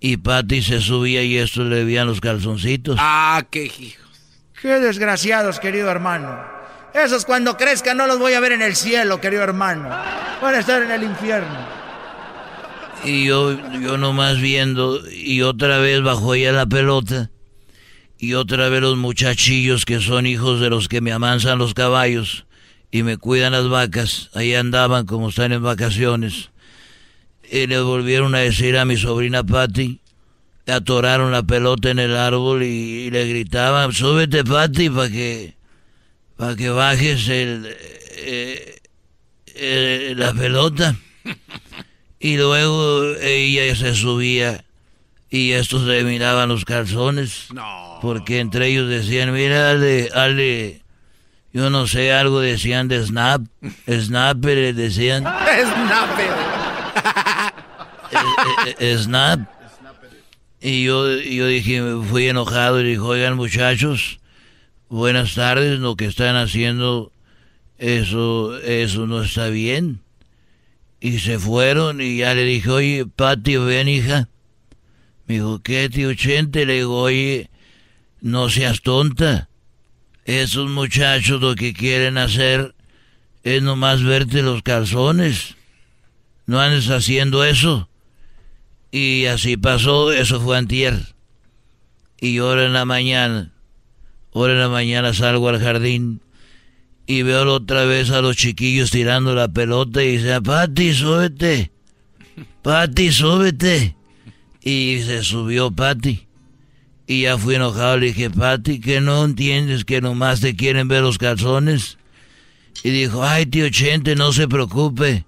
Y 0.01 0.19
Patty 0.19 0.61
se 0.63 0.81
subía 0.81 1.23
y 1.23 1.37
esto 1.37 1.65
le 1.65 1.85
veían 1.85 2.07
los 2.09 2.21
calzoncitos. 2.21 2.97
Ah, 2.99 3.47
qué 3.51 3.67
hijo. 3.67 4.03
Qué 4.67 4.81
desgraciados, 4.81 5.61
querido 5.61 5.89
hermano. 5.89 6.45
Esos 6.93 7.25
cuando 7.25 7.57
crezcan 7.57 7.99
no 7.99 8.09
los 8.09 8.19
voy 8.19 8.33
a 8.33 8.41
ver 8.41 8.51
en 8.51 8.63
el 8.63 8.75
cielo, 8.75 9.21
querido 9.21 9.45
hermano. 9.45 9.89
Van 9.89 10.55
a 10.57 10.59
estar 10.59 10.83
en 10.83 10.91
el 10.91 11.05
infierno. 11.05 11.57
Y 13.05 13.27
yo, 13.27 13.57
yo 13.79 13.97
nomás 13.97 14.41
viendo, 14.41 15.09
y 15.09 15.43
otra 15.43 15.79
vez 15.79 16.03
bajó 16.03 16.35
ella 16.35 16.51
la 16.51 16.67
pelota, 16.67 17.31
y 18.19 18.35
otra 18.35 18.69
vez 18.69 18.81
los 18.81 18.97
muchachillos 18.97 19.85
que 19.85 20.01
son 20.01 20.27
hijos 20.27 20.61
de 20.61 20.69
los 20.69 20.89
que 20.89 21.01
me 21.01 21.13
amansan 21.13 21.59
los 21.59 21.73
caballos 21.73 22.45
y 22.91 23.05
me 23.05 23.19
cuidan 23.19 23.53
las 23.53 23.69
vacas, 23.69 24.31
ahí 24.35 24.57
andaban 24.57 25.07
como 25.07 25.29
están 25.29 25.53
en 25.53 25.63
vacaciones. 25.63 26.51
Y 27.49 27.69
le 27.69 27.79
volvieron 27.83 28.35
a 28.35 28.39
decir 28.39 28.77
a 28.77 28.85
mi 28.85 28.97
sobrina 28.97 29.45
Patty, 29.45 30.01
atoraron 30.67 31.33
la 31.33 31.43
pelota 31.43 31.91
en 31.91 31.99
el 31.99 32.17
árbol 32.17 32.63
y, 32.63 32.67
y 33.07 33.11
le 33.11 33.27
gritaban, 33.27 33.93
súbete 33.93 34.45
Patty 34.45 34.91
para 34.91 35.09
que, 35.09 35.55
para 36.37 36.57
que 36.57 36.71
bajes 36.71 37.29
el, 37.29 37.75
eh, 38.17 38.81
eh, 39.55 40.15
la 40.17 40.33
pelota. 40.33 40.97
Y 42.19 42.37
luego 42.37 43.05
ella 43.21 43.77
se 43.77 43.95
subía 43.95 44.65
y 45.31 45.53
estos 45.53 45.83
le 45.83 46.03
miraban 46.05 46.49
los 46.49 46.65
calzones. 46.65 47.49
Porque 48.01 48.41
entre 48.41 48.69
ellos 48.69 48.89
decían, 48.89 49.33
mira, 49.33 49.71
Ale, 49.71 50.11
Ale, 50.15 50.83
yo 51.53 51.71
no 51.71 51.87
sé, 51.87 52.13
algo 52.13 52.41
decían 52.41 52.89
de 52.89 53.05
Snap. 53.05 53.43
Snapper 53.89 54.75
decían. 54.75 55.25
Snapper. 55.25 56.31
Eh, 58.67 58.75
eh, 58.79 58.99
snap. 58.99 59.41
Y 60.69 60.83
yo, 60.83 61.17
yo 61.21 61.47
dije, 61.47 61.81
fui 62.11 62.27
enojado 62.27 62.81
y 62.81 62.85
dije, 62.89 62.99
oigan 62.99 63.37
muchachos, 63.37 64.19
buenas 64.89 65.37
tardes, 65.37 65.79
lo 65.79 65.95
que 65.95 66.07
están 66.07 66.35
haciendo, 66.35 67.13
eso, 67.79 68.59
eso 68.59 69.07
no 69.07 69.23
está 69.23 69.47
bien. 69.47 70.01
Y 70.99 71.21
se 71.21 71.39
fueron 71.39 72.01
y 72.01 72.17
ya 72.17 72.35
le 72.35 72.43
dije, 72.43 72.69
oye, 72.69 73.07
Pati, 73.07 73.59
ven 73.59 73.87
hija. 73.87 74.29
Me 75.29 75.37
dijo, 75.37 75.61
¿qué, 75.63 75.89
tío 75.89 76.13
Chente? 76.15 76.67
Le 76.67 76.79
digo, 76.79 77.01
oye, 77.01 77.49
no 78.21 78.51
seas 78.51 78.83
tonta. 78.83 79.49
Esos 80.25 80.69
muchachos 80.69 81.41
lo 81.41 81.55
que 81.55 81.75
quieren 81.75 82.19
hacer 82.19 82.75
es 83.45 83.63
nomás 83.63 84.03
verte 84.03 84.43
los 84.43 84.63
calzones. 84.63 85.55
No 86.47 86.59
andes 86.59 86.91
haciendo 86.91 87.45
eso. 87.45 87.89
Y 88.91 89.27
así 89.27 89.57
pasó, 89.57 90.13
eso 90.13 90.41
fue 90.41 90.57
antier. 90.57 91.15
Y 92.21 92.39
ahora 92.39 92.65
en 92.65 92.73
la 92.73 92.85
mañana, 92.85 93.53
ahora 94.33 94.55
en 94.55 94.61
la 94.61 94.69
mañana 94.69 95.13
salgo 95.13 95.49
al 95.49 95.61
jardín 95.61 96.21
y 97.07 97.23
veo 97.23 97.53
otra 97.53 97.85
vez 97.85 98.11
a 98.11 98.23
los 98.23 98.37
chiquillos 98.37 98.91
tirando 98.91 99.35
la 99.35 99.49
pelota 99.49 100.03
y 100.03 100.17
dice, 100.17 100.41
Pati, 100.41 100.95
súbete. 100.95 101.71
Pati, 102.63 103.13
súbete. 103.13 103.95
Y 104.63 105.03
se 105.05 105.23
subió 105.23 105.71
Pati. 105.71 106.27
Y 107.07 107.23
ya 107.23 107.39
fui 107.39 107.55
enojado, 107.55 107.99
le 107.99 108.07
dije, 108.07 108.31
Pati, 108.31 108.81
que 108.81 109.01
no 109.01 109.25
entiendes 109.25 109.85
que 109.85 110.01
nomás 110.01 110.41
te 110.41 110.57
quieren 110.57 110.89
ver 110.89 111.03
los 111.03 111.19
calzones. 111.19 111.99
Y 112.83 112.91
dijo, 112.91 113.23
ay, 113.23 113.47
tío 113.47 113.69
Chente, 113.69 114.17
no 114.17 114.33
se 114.33 114.49
preocupe. 114.49 115.26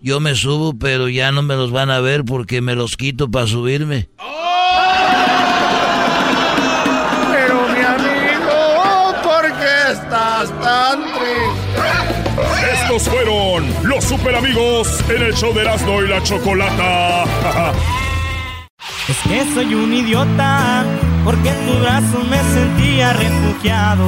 Yo 0.00 0.20
me 0.20 0.34
subo, 0.34 0.78
pero 0.78 1.08
ya 1.08 1.32
no 1.32 1.42
me 1.42 1.56
los 1.56 1.72
van 1.72 1.90
a 1.90 2.00
ver 2.00 2.24
porque 2.24 2.60
me 2.60 2.74
los 2.74 2.96
quito 2.96 3.30
para 3.30 3.46
subirme. 3.46 4.08
Pero 7.32 7.68
mi 7.68 7.80
amigo, 7.80 9.14
¿por 9.22 9.42
qué 9.42 9.92
estás 9.92 10.50
tan 10.60 11.00
triste? 11.02 11.88
Estos 12.74 13.08
fueron 13.08 13.66
los 13.82 14.04
super 14.04 14.36
amigos 14.36 14.88
en 15.08 15.22
el 15.22 15.34
show 15.34 15.52
de 15.52 15.62
Erasmo 15.62 16.02
y 16.02 16.08
la 16.08 16.22
Chocolata. 16.22 17.24
Es 19.08 19.16
que 19.26 19.54
soy 19.54 19.74
un 19.74 19.94
idiota, 19.94 20.84
porque 21.24 21.48
en 21.48 21.66
tu 21.66 21.78
brazo 21.78 22.22
me 22.28 22.36
sentía 22.52 23.14
refugiado. 23.14 24.06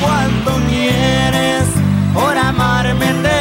Cuando 0.00 0.60
quieres 0.68 1.62
por 2.12 2.36
amarme 2.36 3.10
eternamente, 3.10 3.37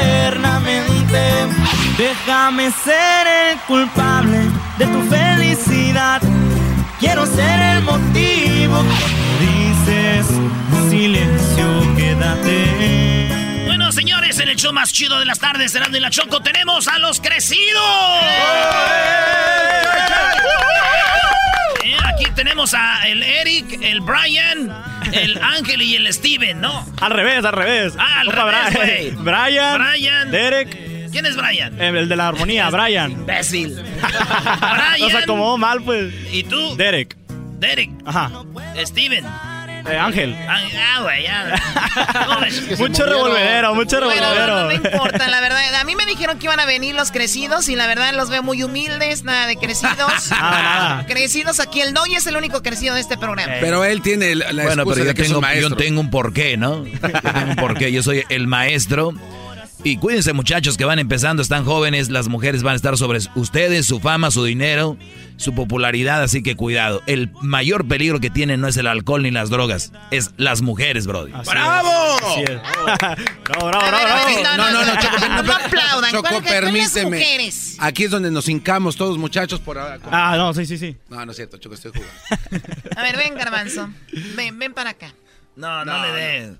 déjame 1.98 2.72
ser 2.72 3.28
el 3.28 3.58
culpable 3.68 4.40
de 4.78 4.86
tu 4.88 5.02
felicidad. 5.10 6.22
Quiero 7.00 7.26
ser 7.26 7.60
el 7.62 7.82
motivo 7.84 8.84
que 8.84 9.46
dices, 9.46 10.26
silencio, 10.90 11.96
quédate. 11.96 13.64
Bueno, 13.66 13.92
señores, 13.92 14.40
en 14.40 14.50
el 14.50 14.56
show 14.56 14.74
más 14.74 14.92
chido 14.92 15.20
de 15.20 15.26
las 15.26 15.40
tardes, 15.40 15.76
Erasmo 15.76 15.98
y 15.98 16.00
la 16.00 16.10
Choco, 16.10 16.42
tenemos 16.42 16.88
a 16.88 16.98
los 16.98 17.20
crecidos. 17.22 17.84
Eh, 21.84 21.96
aquí 22.06 22.26
tenemos 22.36 22.74
a 22.74 23.08
el 23.08 23.22
Eric, 23.24 23.80
el 23.82 24.02
Brian, 24.02 24.74
el 25.14 25.42
Ángel 25.42 25.82
y 25.82 25.96
el 25.96 26.12
Steven, 26.12 26.60
¿no? 26.60 26.86
Al 27.00 27.12
revés, 27.12 27.46
al 27.46 27.54
revés. 27.54 27.94
Ah, 28.00 28.22
al 28.22 28.30
Opa, 28.30 28.70
revés. 28.72 29.16
Brian, 29.24 29.80
Brian. 29.82 30.32
Derek, 30.32 30.97
¿Quién 31.12 31.26
es 31.26 31.36
Brian? 31.36 31.80
eh, 31.82 31.88
el 31.90 32.10
de 32.10 32.16
la 32.16 32.28
armonía, 32.30 32.70
Brian. 32.70 33.12
Imbécil. 33.12 33.76
Nos 35.00 35.14
acomodó 35.16 35.58
mal, 35.58 35.82
pues. 35.84 36.14
¿Y 36.32 36.44
tú? 36.44 36.76
Derek. 36.78 37.16
Derek. 37.60 37.90
Ajá. 38.06 38.32
Steven. 38.86 39.26
Eh, 39.90 39.98
Ángel. 39.98 40.36
Ah, 40.50 41.00
güey, 41.02 41.24
ya. 41.24 41.56
No. 42.28 42.78
Mucho 42.78 43.06
revolvedero, 43.06 43.74
mucho 43.74 44.00
Bueno, 44.02 44.22
revolvedero. 44.22 44.56
no, 44.56 44.62
no 44.64 44.68
me 44.68 44.74
importa, 44.76 45.28
la 45.30 45.40
verdad. 45.42 45.76
A 45.76 45.84
mí 45.84 45.96
me 45.96 46.06
dijeron 46.06 46.38
que 46.38 46.46
iban 46.46 46.60
a 46.60 46.66
venir 46.66 46.94
los 46.94 47.12
crecidos 47.12 47.70
y 47.70 47.76
la 47.76 47.88
verdad 47.88 48.14
los 48.14 48.30
veo 48.30 48.44
muy 48.44 48.62
humildes, 48.64 49.24
nada 49.24 49.48
de 49.48 49.56
crecidos. 49.56 49.98
Nada, 50.30 50.52
nada. 50.52 51.06
Crecidos 51.08 51.60
aquí, 51.60 51.82
el 51.82 51.94
Doy 51.94 52.16
es 52.16 52.28
el 52.28 52.36
único 52.38 52.62
crecido 52.62 52.94
de 52.96 53.02
este 53.02 53.18
programa. 53.18 53.54
Pero 53.62 53.84
él 53.86 54.02
tiene 54.02 54.36
la 54.36 54.52
la 54.52 54.64
bueno, 54.64 54.84
excusa 54.84 54.96
pero 54.96 55.06
de 55.06 55.12
yo 55.12 55.16
que 55.16 55.22
es 55.22 55.28
tengo, 55.30 55.40
un 55.40 55.42
maestro. 55.42 55.70
yo 55.70 55.76
tengo 55.78 56.02
un 56.02 56.10
porqué, 56.12 56.58
¿no? 56.58 56.86
Yo 56.86 57.00
tengo 57.00 57.50
un 57.50 57.56
porqué. 57.56 57.92
Yo 57.92 58.04
soy 58.04 58.24
el 58.30 58.46
maestro. 58.48 59.14
Y 59.88 59.96
cuídense, 59.96 60.34
muchachos, 60.34 60.76
que 60.76 60.84
van 60.84 61.00
empezando, 61.00 61.42
están 61.42 61.64
jóvenes. 61.64 62.10
Las 62.10 62.28
mujeres 62.28 62.62
van 62.62 62.74
a 62.74 62.76
estar 62.76 62.98
sobre 62.98 63.20
ustedes, 63.36 63.86
su 63.86 64.02
fama, 64.02 64.32
su 64.32 64.44
dinero, 64.44 64.98
su 65.38 65.56
popularidad. 65.56 66.22
Así 66.24 66.44
que 66.44 66.58
cuidado. 66.58 67.02
El 67.08 67.32
mayor 67.42 67.88
peligro 67.88 68.20
que 68.20 68.30
tienen 68.30 68.60
no 68.60 68.68
es 68.68 68.76
el 68.76 68.86
alcohol 68.88 69.24
ni 69.24 69.32
las 69.32 69.50
drogas, 69.50 69.94
es 70.12 70.32
las 70.36 70.62
mujeres, 70.62 71.08
Brody. 71.08 71.32
¡Bravo! 71.32 72.18
Así 72.22 72.42
es. 72.42 72.50
bravo, 73.46 73.72
no, 73.72 74.58
no, 74.58 74.86
no, 74.86 75.02
Choco, 75.02 75.18
no, 75.30 75.44
no 75.44 75.54
aplaudan. 75.54 76.12
Choco, 76.12 76.22
¿Cuál- 76.28 76.44
cuál- 76.44 76.44
cuáles 76.44 76.92
permíteme. 76.92 77.50
Aquí 77.80 78.04
es 78.04 78.12
donde 78.12 78.30
nos 78.30 78.50
hincamos 78.50 78.98
todos, 78.98 79.18
muchachos, 79.18 79.62
por 79.62 79.78
ahora. 79.78 80.00
Ah, 80.12 80.36
no, 80.36 80.54
sí, 80.54 80.66
sí, 80.66 80.78
sí. 80.78 80.98
No, 81.08 81.26
no 81.26 81.32
es 81.32 81.38
cierto, 81.38 81.56
Choco, 81.60 81.76
estoy 81.76 81.92
jugando. 81.94 82.14
A 82.98 83.04
ver, 83.04 83.16
ven, 83.16 83.36
Garbanzo. 83.36 83.90
Ven, 84.36 84.60
ven 84.60 84.74
para 84.74 84.90
acá. 84.90 85.14
No, 85.58 85.84
no, 85.84 86.06
le 86.06 86.12
den. 86.12 86.60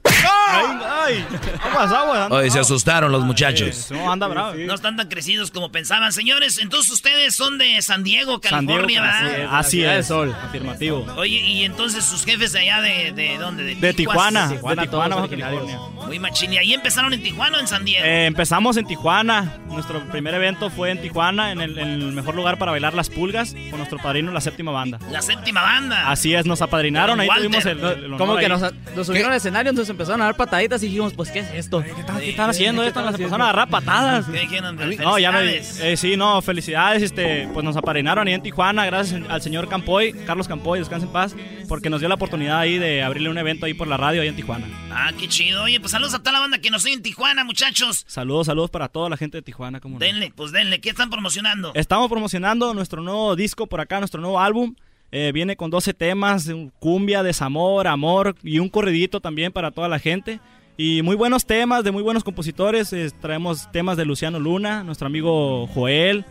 Ay, 0.50 0.66
ay. 1.06 1.26
Aguas, 1.70 1.92
aguas. 1.92 2.20
anda 2.24 2.36
Oye, 2.38 2.50
se 2.50 2.60
asustaron 2.60 3.12
los 3.12 3.24
muchachos. 3.24 3.92
No, 3.92 4.12
anda 4.12 4.28
bravo. 4.28 4.56
No 4.56 4.74
están 4.74 4.98
tan 4.98 5.08
crecidos 5.08 5.52
como 5.52 5.72
pensaban. 5.72 6.12
Señores, 6.12 6.58
entonces 6.58 6.92
ustedes 6.92 7.36
son 7.36 7.60
de 7.60 7.80
San 7.84 8.04
Diego, 8.04 8.42
San 8.44 8.66
Diego, 8.66 8.82
California, 8.88 9.04
así 9.08 9.24
¿verdad? 9.28 9.40
es, 9.40 9.50
así 9.52 9.84
es. 9.84 10.08
Sol, 10.08 10.36
afirmativo. 10.44 11.06
Oye, 11.16 11.36
y 11.38 11.64
entonces 11.64 12.04
sus 12.06 12.26
jefes 12.26 12.54
de 12.54 12.60
allá 12.62 12.82
de, 12.82 13.12
de 13.12 13.38
dónde? 13.38 13.64
De, 13.64 13.76
De 13.76 13.94
Tijuana, 13.94 14.48
de 14.48 14.56
Tijuana, 14.56 14.82
Tijuana, 14.82 15.16
California. 15.30 15.80
Muy 16.08 16.18
machín. 16.18 16.54
¿Y 16.54 16.58
ahí 16.58 16.74
empezaron 16.74 17.14
en 17.14 17.22
Tijuana 17.22 17.58
o 17.58 17.62
en 17.62 17.68
San 17.68 17.86
Diego? 17.86 18.04
Eh, 18.04 18.26
empezamos 18.26 18.78
en 18.78 18.88
Tijuana. 18.88 19.58
Nuestro 19.68 20.00
primer 20.10 20.34
evento 20.34 20.72
fue 20.72 20.90
en 20.90 21.00
Tijuana, 21.02 21.52
en 21.52 21.62
el, 21.62 21.78
en 21.78 21.88
el 22.02 22.12
mejor 22.14 22.34
lugar 22.34 22.58
para 22.58 22.72
bailar 22.72 22.96
las 22.96 23.10
pulgas, 23.12 23.54
con 23.70 23.78
nuestro 23.78 24.00
padrino, 24.00 24.32
la 24.32 24.42
séptima 24.42 24.72
banda. 24.72 24.98
La 25.12 25.22
séptima 25.22 25.62
banda. 25.62 26.10
Así 26.10 26.34
es, 26.34 26.48
nos 26.48 26.64
apadrinaron. 26.64 27.20
Ahí 27.20 27.28
Walter. 27.28 27.46
tuvimos 27.46 27.66
el. 27.68 27.78
el 27.80 28.06
honor 28.06 28.18
Como 28.18 28.36
que 28.38 28.46
ahí. 28.46 28.50
nos, 28.50 28.64
nos 28.96 29.08
subieron 29.08 29.32
al 29.32 29.38
escenario, 29.38 29.70
entonces 29.70 29.90
empezaron 29.90 30.22
a 30.22 30.26
dar 30.26 30.36
pataditas 30.38 30.82
y 30.84 30.88
dijimos, 30.88 31.14
pues, 31.14 31.30
¿qué 31.32 31.40
es 31.40 31.52
esto? 31.54 31.84
¿Qué 31.84 31.92
están, 32.00 32.20
qué 32.20 32.30
están 32.30 32.50
haciendo 32.50 32.84
esto? 32.84 33.02
Nos 33.02 33.12
empezaron 33.16 33.42
a 33.42 33.46
agarrar 33.46 33.70
patadas. 33.70 34.26
¿Qué 34.26 34.40
dijeron? 34.40 34.76
No, 34.76 35.20
ya 35.20 35.32
me. 35.32 35.40
Felicidades. 35.40 35.80
eh, 35.80 35.98
sí, 35.98 36.18
no, 36.18 36.42
felicidades. 36.42 37.04
Este, 37.04 37.48
pues 37.54 37.64
nos 37.64 37.76
apadrinaron 37.78 38.28
ahí 38.28 38.34
en 38.34 38.42
Tijuana, 38.42 38.86
gracias 38.86 39.22
al 39.30 39.42
señor 39.42 39.68
Campoy, 39.70 40.14
Carlos 40.26 40.48
Campoy, 40.48 40.80
descanse 40.80 41.06
en 41.06 41.12
paz, 41.12 41.36
porque 41.68 41.90
nos 41.90 42.00
dio 42.00 42.10
la 42.10 42.16
oportunidad 42.16 42.60
ahí 42.60 42.78
de 42.78 43.04
abrirle 43.04 43.30
un 43.30 43.38
evento 43.38 43.66
ahí 43.66 43.74
por 43.74 43.88
la 43.88 43.98
radio 43.98 44.22
ahí 44.22 44.28
en 44.28 44.36
Tijuana. 44.36 44.68
Ah, 44.92 45.12
qué 45.18 45.28
chido. 45.28 45.64
Oye, 45.64 45.80
pues 45.80 45.92
saludos 45.92 46.14
a 46.14 46.20
toda 46.20 46.32
la 46.34 46.40
banda 46.40 46.60
que 46.60 46.70
nos 46.72 46.84
oye 46.86 46.94
en 46.96 47.02
Tijuana, 47.02 47.44
muchachos. 47.44 48.04
Saludos, 48.08 48.48
saludos 48.48 48.70
para 48.70 48.88
toda 48.88 49.10
la 49.10 49.18
gente 49.18 49.38
de 49.38 49.42
Tijuana. 49.42 49.80
como 49.80 50.00
Denle, 50.00 50.32
pues 50.36 50.52
denle. 50.52 50.80
¿Qué 50.82 50.90
están 50.90 51.10
promocionando? 51.10 51.72
Estamos 51.76 52.10
promocionando 52.10 52.74
nuestro 52.74 53.02
nuevo 53.02 53.36
disco 53.36 53.68
por 53.68 53.82
acá, 53.82 54.00
nuestro 54.00 54.22
nuevo 54.22 54.40
álbum. 54.40 54.76
Eh, 55.12 55.32
viene 55.34 55.56
con 55.56 55.70
12 55.70 55.94
temas, 55.94 56.50
cumbia, 56.80 57.24
desamor, 57.24 57.88
amor 57.88 58.36
y 58.44 58.60
un 58.60 58.70
corridito 58.70 59.22
también 59.22 59.52
para 59.52 59.72
toda 59.72 59.88
la 59.88 60.00
gente. 60.00 60.40
Y 60.76 61.02
muy 61.02 61.16
buenos 61.16 61.46
temas 61.46 61.84
de 61.84 61.92
muy 61.92 62.04
buenos 62.04 62.24
compositores. 62.24 62.92
eh, 62.94 63.10
traemos 63.22 63.72
temas 63.72 63.98
de 63.98 64.06
Luciano 64.06 64.40
Luna, 64.40 64.84
nuestro 64.84 65.08
amigo 65.08 65.66
Joel, 65.68 66.26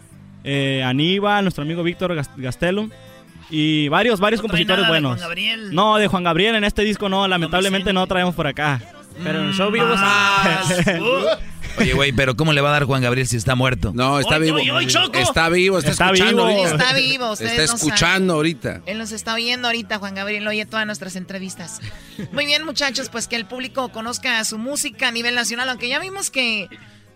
eh, 0.44 0.82
Aníbal, 0.84 1.42
nuestro 1.44 1.62
amigo 1.64 1.82
Víctor 1.82 2.14
Gas- 2.14 2.30
Gastelum. 2.36 2.90
Y 3.50 3.88
varios, 3.88 4.18
varios 4.20 4.40
¿No 4.42 4.48
trae 4.48 4.64
compositores 4.66 4.82
nada 4.82 4.94
de 4.94 5.00
buenos. 5.00 5.18
Juan 5.18 5.28
Gabriel? 5.28 5.74
No, 5.74 5.96
de 5.98 6.08
Juan 6.08 6.24
Gabriel 6.24 6.54
en 6.56 6.64
este 6.64 6.82
disco 6.82 7.08
no, 7.08 7.26
lamentablemente 7.28 7.92
no 7.92 8.06
traemos 8.06 8.34
por 8.34 8.46
acá. 8.46 8.80
Pero 9.22 9.40
en 9.40 9.46
el 9.46 9.54
show 9.54 9.70
vivo 9.70 9.86
Oye, 11.78 11.92
güey, 11.92 12.12
pero 12.12 12.36
¿cómo 12.36 12.54
le 12.54 12.62
va 12.62 12.70
a 12.70 12.72
dar 12.72 12.84
Juan 12.84 13.02
Gabriel 13.02 13.26
si 13.26 13.36
está 13.36 13.54
muerto? 13.54 13.92
No, 13.94 14.18
está 14.18 14.38
vivo. 14.38 14.58
Choco. 14.86 15.18
Está 15.18 15.50
vivo, 15.50 15.78
está, 15.78 15.90
Está 15.90 16.06
escuchando 16.06 16.46
vivo. 16.46 16.58
ahorita. 16.62 16.84
Está 16.84 16.92
vivo, 16.94 17.30
ustedes 17.32 17.52
Está 17.52 17.66
no 17.66 17.76
escuchando 17.76 18.34
ahorita. 18.34 18.82
Él 18.86 18.98
nos 18.98 19.12
está 19.12 19.34
oyendo 19.34 19.68
ahorita, 19.68 19.98
Juan 19.98 20.14
Gabriel, 20.14 20.46
oye 20.48 20.64
todas 20.64 20.86
nuestras 20.86 21.16
entrevistas. 21.16 21.80
Muy 22.32 22.46
bien, 22.46 22.64
muchachos, 22.64 23.10
pues 23.10 23.28
que 23.28 23.36
el 23.36 23.44
público 23.44 23.90
conozca 23.90 24.42
su 24.44 24.56
música 24.56 25.08
a 25.08 25.10
nivel 25.10 25.34
nacional, 25.34 25.68
aunque 25.68 25.88
ya 25.88 25.98
vimos 25.98 26.30
que 26.30 26.68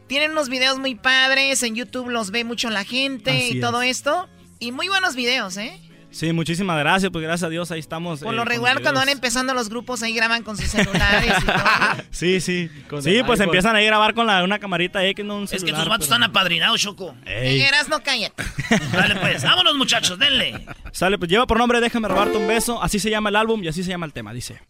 tienen 0.09 0.32
unos 0.32 0.51
videos 0.51 0.78
muy 0.78 0.94
padres, 0.94 1.62
en 1.62 1.74
YouTube 1.74 2.11
los 2.11 2.30
ve 2.30 2.44
mucho 2.44 2.68
la 2.68 2.84
gente 2.84 3.30
Así 3.30 3.53
y 3.55 3.57
es. 3.57 3.61
todo 3.62 3.80
esto. 3.80 4.28
Y 4.59 4.72
muy 4.72 4.88
buenos 4.88 5.14
videos, 5.14 5.57
¿eh? 5.57 5.80
Sí, 6.11 6.33
muchísimas 6.33 6.79
gracias, 6.79 7.11
pues 7.13 7.23
gracias 7.23 7.47
a 7.47 7.51
Dios 7.51 7.71
ahí 7.71 7.79
estamos. 7.81 8.21
Por 8.21 8.33
eh, 8.33 8.37
lo 8.37 8.43
con 8.43 8.49
regular, 8.49 8.83
cuando 8.83 9.01
van 9.01 9.09
empezando 9.09 9.55
los 9.55 9.69
grupos, 9.69 10.03
ahí 10.03 10.13
graban 10.13 10.43
con 10.43 10.57
sus 10.57 10.67
celulares 10.67 11.33
y 11.41 11.45
todo. 11.45 11.55
Sí, 12.11 12.41
sí. 12.41 12.69
Con 12.89 13.03
sí, 13.03 13.23
pues 13.25 13.41
iPhone. 13.41 13.45
empiezan 13.45 13.77
a 13.77 13.81
grabar 13.81 14.15
con 14.15 14.27
la, 14.27 14.43
una 14.43 14.59
camarita 14.59 15.05
X, 15.07 15.25
no 15.25 15.37
un 15.37 15.45
Es 15.45 15.63
que 15.63 15.73
tus 15.73 15.73
vatos 15.73 15.89
pero- 15.89 16.03
están 16.03 16.23
apadrinados, 16.25 16.81
Choco. 16.81 17.15
Eras 17.25 17.89
no 17.89 18.03
cállate. 18.03 18.43
Dale, 18.93 19.17
pues. 19.17 19.43
Vámonos, 19.45 19.77
muchachos, 19.77 20.19
denle. 20.19 20.67
Sale, 20.93 21.19
pues 21.19 21.31
lleva 21.31 21.47
por 21.47 21.59
nombre 21.59 21.81
Déjame 21.81 22.09
robarte 22.09 22.37
un 22.37 22.47
beso. 22.49 22.83
Así 22.83 22.99
se 22.99 23.11
llama 23.11 23.31
el 23.31 23.37
álbum 23.37 23.63
y 23.63 23.69
así 23.69 23.83
se 23.85 23.91
llama 23.91 24.07
el 24.07 24.13
tema, 24.13 24.33
dice. 24.33 24.61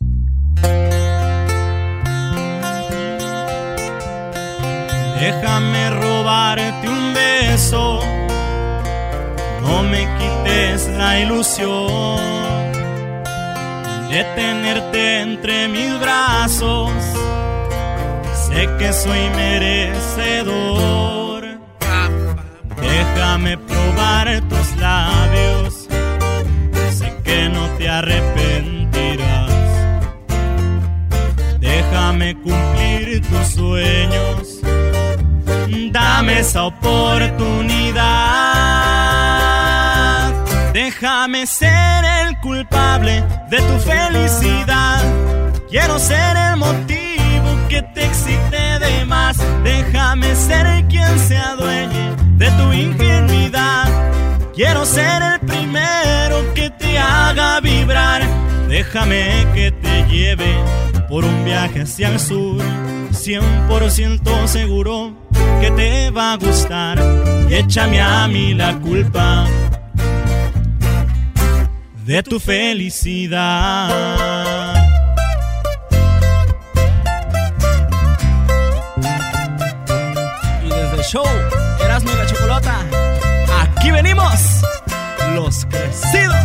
Déjame 5.19 5.91
robarte 5.91 6.89
un 6.89 7.15
beso. 7.15 8.01
No 9.63 9.83
me 9.83 10.07
quites 10.19 10.89
la 10.97 11.21
ilusión 11.21 12.19
de 14.11 14.25
tenerte 14.35 15.21
entre 15.21 15.69
mis 15.69 16.01
brazos. 16.01 16.91
Sé 18.47 18.69
que 18.79 18.93
soy 18.93 19.31
merecedor. 19.37 21.45
Déjame 22.81 23.57
probar 23.59 24.41
tus 24.49 24.77
labios. 24.77 25.87
Sé 26.91 27.15
que 27.23 27.49
no 27.49 27.69
te 27.79 27.89
arrepentirás. 27.89 29.53
Déjame 31.61 32.35
cumplir 32.35 33.23
tus 33.29 33.47
sueños. 33.55 34.61
Dame 35.93 36.41
esa 36.41 36.65
oportunidad. 36.65 39.50
Déjame 40.91 41.47
ser 41.47 42.05
el 42.05 42.37
culpable 42.41 43.23
de 43.49 43.59
tu 43.59 43.79
felicidad. 43.79 45.01
Quiero 45.71 46.01
ser 46.01 46.37
el 46.37 46.57
motivo 46.57 47.69
que 47.69 47.81
te 47.95 48.07
excite 48.07 48.81
de 48.81 49.05
más. 49.05 49.37
Déjame 49.63 50.35
ser 50.35 50.85
quien 50.89 51.17
se 51.21 51.37
adueñe 51.37 52.17
de 52.39 52.51
tu 52.51 52.73
ingenuidad. 52.73 53.87
Quiero 54.53 54.85
ser 54.85 55.23
el 55.23 55.39
primero 55.47 56.55
que 56.55 56.71
te 56.71 56.99
haga 56.99 57.61
vibrar. 57.61 58.23
Déjame 58.69 59.47
que 59.55 59.71
te 59.71 60.09
lleve 60.09 60.53
por 61.09 61.25
un 61.25 61.45
viaje 61.45 61.83
hacia 61.83 62.09
el 62.09 62.19
sur. 62.19 62.61
100% 63.13 64.47
seguro 64.49 65.15
que 65.61 65.71
te 65.71 66.11
va 66.11 66.33
a 66.33 66.37
gustar. 66.37 66.99
Échame 67.49 68.01
a 68.01 68.27
mí 68.27 68.55
la 68.55 68.77
culpa 68.81 69.47
de 72.05 72.23
tu 72.23 72.41
felicidad. 72.41 73.89
Y 80.65 80.69
desde 80.69 80.97
el 80.97 81.03
show 81.05 81.27
Erasmo 81.85 82.11
y 82.13 82.17
la 82.17 82.27
Chocolata, 82.27 82.77
aquí 83.63 83.91
venimos, 83.91 84.63
los 85.35 85.67
crecidos. 85.67 86.37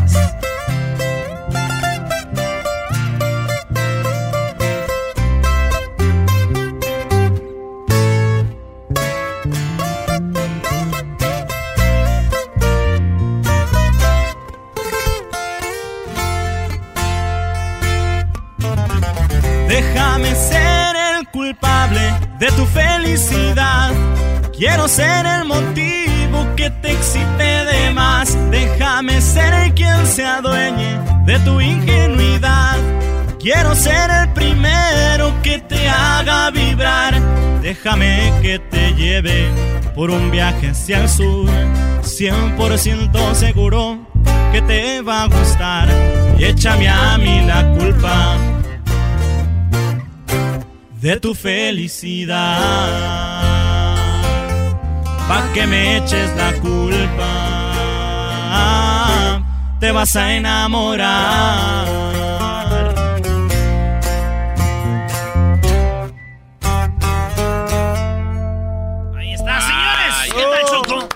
Déjame 20.16 20.36
ser 20.36 20.95
el 20.95 21.28
culpable 21.28 21.99
de 22.39 22.47
tu 22.53 22.66
felicidad. 22.68 23.91
Quiero 24.57 24.88
ser 24.88 25.26
el 25.26 25.43
motivo 25.43 26.55
que 26.55 26.70
te 26.70 26.93
excite 26.93 27.66
de 27.66 27.91
más. 27.91 28.34
Déjame 28.49 29.20
ser 29.20 29.74
quien 29.74 30.07
se 30.07 30.24
adueñe 30.24 30.97
de 31.26 31.38
tu 31.39 31.59
ingenuidad. 31.59 32.78
Quiero 33.41 33.76
ser 33.76 34.09
el 34.09 34.30
primero 34.30 35.34
que 35.43 35.59
te 35.59 35.89
haga 35.89 36.49
vibrar. 36.49 37.22
Déjame 37.61 38.32
que 38.41 38.59
te 38.59 38.93
lleve 38.93 39.49
por 39.95 40.11
un 40.11 40.32
viaje 40.32 40.70
hacia 40.70 41.01
el 41.01 41.09
sur. 41.09 41.49
100% 42.03 43.34
seguro 43.34 43.99
que 44.53 44.61
te 44.61 45.01
va 45.01 45.24
a 45.24 45.28
gustar. 45.28 45.89
Y 46.39 46.45
échame 46.45 46.88
a 46.88 47.18
mí 47.18 47.41
la 47.45 47.66
culpa 47.74 48.38
de 51.06 51.20
tu 51.20 51.36
felicidad. 51.36 52.34
Pa' 55.28 55.53
que 55.53 55.68
me 55.68 55.97
eches 55.97 56.36
la 56.36 56.51
culpa, 56.53 57.30
te 59.80 59.91
vas 59.91 60.16
a 60.16 60.34
enamorar. 60.36 61.86
Ahí 69.16 69.34
está, 69.34 69.62
señores. 69.62 70.16
¿Qué 70.34 70.41
tal, 70.41 70.66
Choco? 70.72 71.08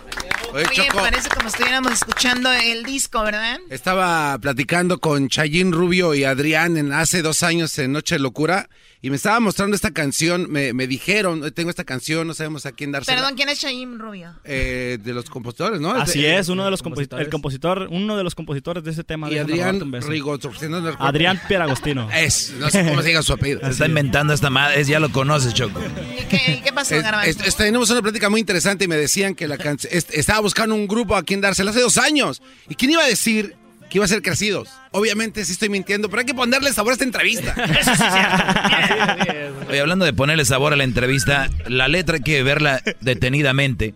Oye, 0.54 0.88
parece 0.94 1.30
como 1.30 1.48
estuviéramos 1.48 1.94
escuchando 1.94 2.52
el 2.52 2.84
disco, 2.84 3.24
¿verdad? 3.24 3.58
Estaba 3.72 4.38
platicando 4.38 5.00
con 5.00 5.30
Chayín 5.30 5.72
Rubio 5.72 6.14
y 6.14 6.26
Adrián 6.26 6.78
en, 6.78 6.94
hace 6.94 7.24
dos 7.24 7.42
años 7.42 7.76
en 7.80 7.92
Noche 7.92 8.16
de 8.16 8.20
Locura 8.20 8.70
y 9.02 9.10
me 9.10 9.16
estaba 9.16 9.40
mostrando 9.40 9.76
esta 9.76 9.92
canción. 9.92 10.52
Me, 10.52 10.74
me 10.74 10.86
dijeron, 10.88 11.44
"Eh, 11.46 11.52
tengo 11.52 11.70
esta 11.70 11.84
canción, 11.84 12.28
no 12.28 12.34
sabemos 12.34 12.66
a 12.66 12.72
quién 12.74 12.92
dársela. 12.92 13.18
Perdón, 13.18 13.36
¿quién 13.36 13.50
es 13.50 13.60
Chaim 13.60 13.98
Rubio? 13.98 14.34
Eh, 14.44 14.98
de 15.02 15.14
los 15.14 15.30
compositores, 15.30 15.80
¿no? 15.80 15.92
Así 15.92 16.22
De- 16.22 16.38
es, 16.38 16.50
uno 16.50 16.66
de 16.66 16.72
los 16.72 16.82
compositores, 16.84 17.26
el 17.26 17.32
compositor, 17.32 17.88
uno 17.92 18.18
de 18.18 18.24
los 18.24 18.36
compositores 18.36 18.84
de 18.84 18.92
ese 18.92 19.04
tema. 19.04 19.30
Y 19.32 19.38
Adrián 19.38 19.90
beso. 19.92 20.10
Rigo, 20.10 20.38
no 20.38 20.50
me 20.82 20.92
recuerdo. 20.92 20.98
Adrián 21.00 21.40
Pieragostino. 21.48 22.10
Es, 22.14 22.54
no 22.60 22.70
sé 22.70 22.84
cómo 22.86 23.02
se 23.02 23.08
diga 23.10 23.22
su 23.22 23.34
apellido. 23.34 23.62
Se 23.62 23.70
está 23.70 23.86
inventando 23.86 24.34
esta 24.34 24.50
madre, 24.50 24.82
es- 24.82 24.88
ya 24.88 25.00
lo 25.00 25.12
conoces, 25.12 25.54
Choco. 25.54 25.80
¿Y 26.20 26.24
qué, 26.26 26.62
qué 26.64 26.74
pasó, 26.74 26.96
Es- 26.96 27.04
Garbanzo? 27.04 27.44
tenemos 27.58 27.90
una 27.90 28.02
plática 28.02 28.30
muy 28.30 28.40
interesante 28.42 28.86
y 28.86 28.88
me 28.88 28.98
decían 28.98 29.36
que 29.36 29.48
la 29.48 29.58
canción 29.58 29.92
estaba 30.12 30.40
buscando 30.42 30.76
un 30.76 30.88
grupo 30.88 31.16
a 31.16 31.24
quien 31.24 31.42
dársela 31.42 31.72
hace 31.72 31.80
dos 31.82 31.98
años. 31.98 32.42
¿Y 32.68 32.76
quién 32.76 32.92
iba 32.92 33.04
a 33.04 33.08
decir 33.08 33.56
que 33.90 33.98
iba 33.98 34.06
a 34.06 34.08
ser 34.08 34.22
crecidos? 34.22 34.70
Obviamente 34.92 35.44
sí 35.46 35.52
estoy 35.52 35.70
mintiendo, 35.70 36.10
pero 36.10 36.22
hay 36.22 36.26
que 36.26 36.34
ponerle 36.34 36.72
sabor 36.74 36.92
a 36.92 36.94
esta 36.94 37.06
entrevista. 37.06 37.56
Oye, 39.70 39.80
hablando 39.80 40.06
de 40.06 40.14
ponerle 40.14 40.46
sabor 40.46 40.74
a 40.74 40.76
la 40.76 40.84
entrevista, 40.84 41.50
la 41.68 41.88
letra 41.88 42.16
hay 42.18 42.22
que 42.22 42.44
verla 42.44 42.82
detenidamente. 43.02 43.94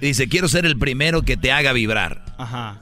Dice, 0.00 0.28
quiero 0.28 0.48
ser 0.48 0.64
el 0.64 0.78
primero 0.78 1.22
que 1.22 1.36
te 1.36 1.52
haga 1.52 1.72
vibrar. 1.72 2.24
Ajá. 2.38 2.80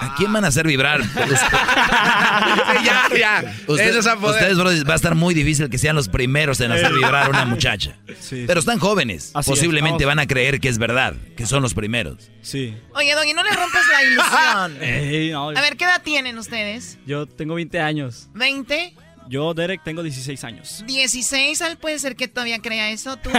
¿A 0.00 0.14
quién 0.16 0.32
van 0.32 0.44
a 0.44 0.48
hacer 0.48 0.66
vibrar? 0.66 1.00
ya, 2.84 3.08
ya. 3.18 3.54
Usted- 3.66 3.96
Eso 3.96 4.16
ustedes, 4.16 4.56
bro, 4.56 4.70
va 4.88 4.92
a 4.94 4.96
estar 4.96 5.14
muy 5.14 5.34
difícil 5.34 5.68
que 5.68 5.78
sean 5.78 5.94
los 5.96 6.08
primeros 6.08 6.60
en 6.60 6.72
hacer 6.72 6.92
vibrar 6.92 7.26
a 7.26 7.28
una 7.28 7.44
muchacha. 7.44 7.96
Sí. 8.20 8.44
Pero 8.46 8.60
están 8.60 8.78
jóvenes. 8.78 9.30
Así 9.34 9.50
Posiblemente 9.50 10.04
van 10.04 10.18
a 10.18 10.26
creer 10.26 10.60
que 10.60 10.68
es 10.68 10.78
verdad, 10.78 11.14
que 11.36 11.46
son 11.46 11.62
los 11.62 11.74
primeros. 11.74 12.30
Sí. 12.42 12.74
Oye, 12.94 13.14
Doggy, 13.14 13.34
no 13.34 13.42
le 13.42 13.50
rompes 13.50 13.82
la 13.92 14.02
ilusión. 14.02 14.82
Ey, 14.82 15.30
no, 15.30 15.50
A 15.50 15.60
ver, 15.60 15.76
¿qué 15.76 15.84
edad 15.84 16.02
tienen 16.02 16.38
ustedes? 16.38 16.98
Yo 17.06 17.26
tengo 17.26 17.54
20 17.54 17.80
años. 17.80 18.28
¿20? 18.34 18.94
Yo, 19.30 19.54
Derek, 19.54 19.84
tengo 19.84 20.02
16 20.02 20.42
años. 20.42 20.82
16, 20.88 21.62
Al 21.62 21.78
puede 21.78 22.00
ser 22.00 22.16
que 22.16 22.26
todavía 22.26 22.58
crea 22.60 22.90
eso, 22.90 23.16
tú. 23.16 23.30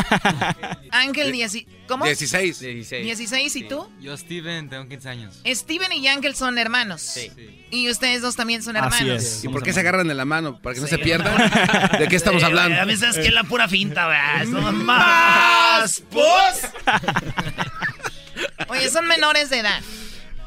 Ángel, 0.91 1.33
10. 1.33 1.65
¿Cómo? 1.85 2.05
16. 2.05 2.61
16. 2.61 3.03
16, 3.03 3.55
¿y 3.57 3.63
tú? 3.67 3.91
Yo, 3.99 4.15
Steven, 4.15 4.69
tengo 4.69 4.87
15 4.87 5.09
años. 5.09 5.41
Steven 5.45 5.91
y 5.91 6.07
Ángel 6.07 6.33
son 6.33 6.57
hermanos. 6.57 7.01
Sí. 7.01 7.29
Y 7.71 7.89
ustedes 7.89 8.21
dos 8.21 8.37
también 8.37 8.63
son 8.63 8.77
Así 8.77 9.03
hermanos. 9.03 9.21
es. 9.21 9.43
¿Y 9.43 9.49
por 9.49 9.63
qué 9.63 9.73
se 9.73 9.81
agarran 9.81 10.07
de 10.07 10.13
la 10.15 10.23
mano? 10.23 10.61
¿Para 10.61 10.75
que 10.75 10.79
no 10.79 10.87
se 10.87 10.97
pierdan? 10.97 11.35
¿De 11.99 12.07
qué 12.07 12.15
estamos 12.15 12.41
hablando? 12.41 12.79
A 12.79 12.85
veces 12.85 13.15
que 13.15 13.27
es 13.27 13.33
la 13.33 13.43
pura 13.43 13.67
finta, 13.67 14.07
¿verdad? 14.07 14.45
No 14.45 14.71
más, 14.71 16.01
pues. 16.09 16.69
Oye, 18.69 18.89
son 18.89 19.07
menores 19.07 19.49
de 19.49 19.59
edad. 19.59 19.81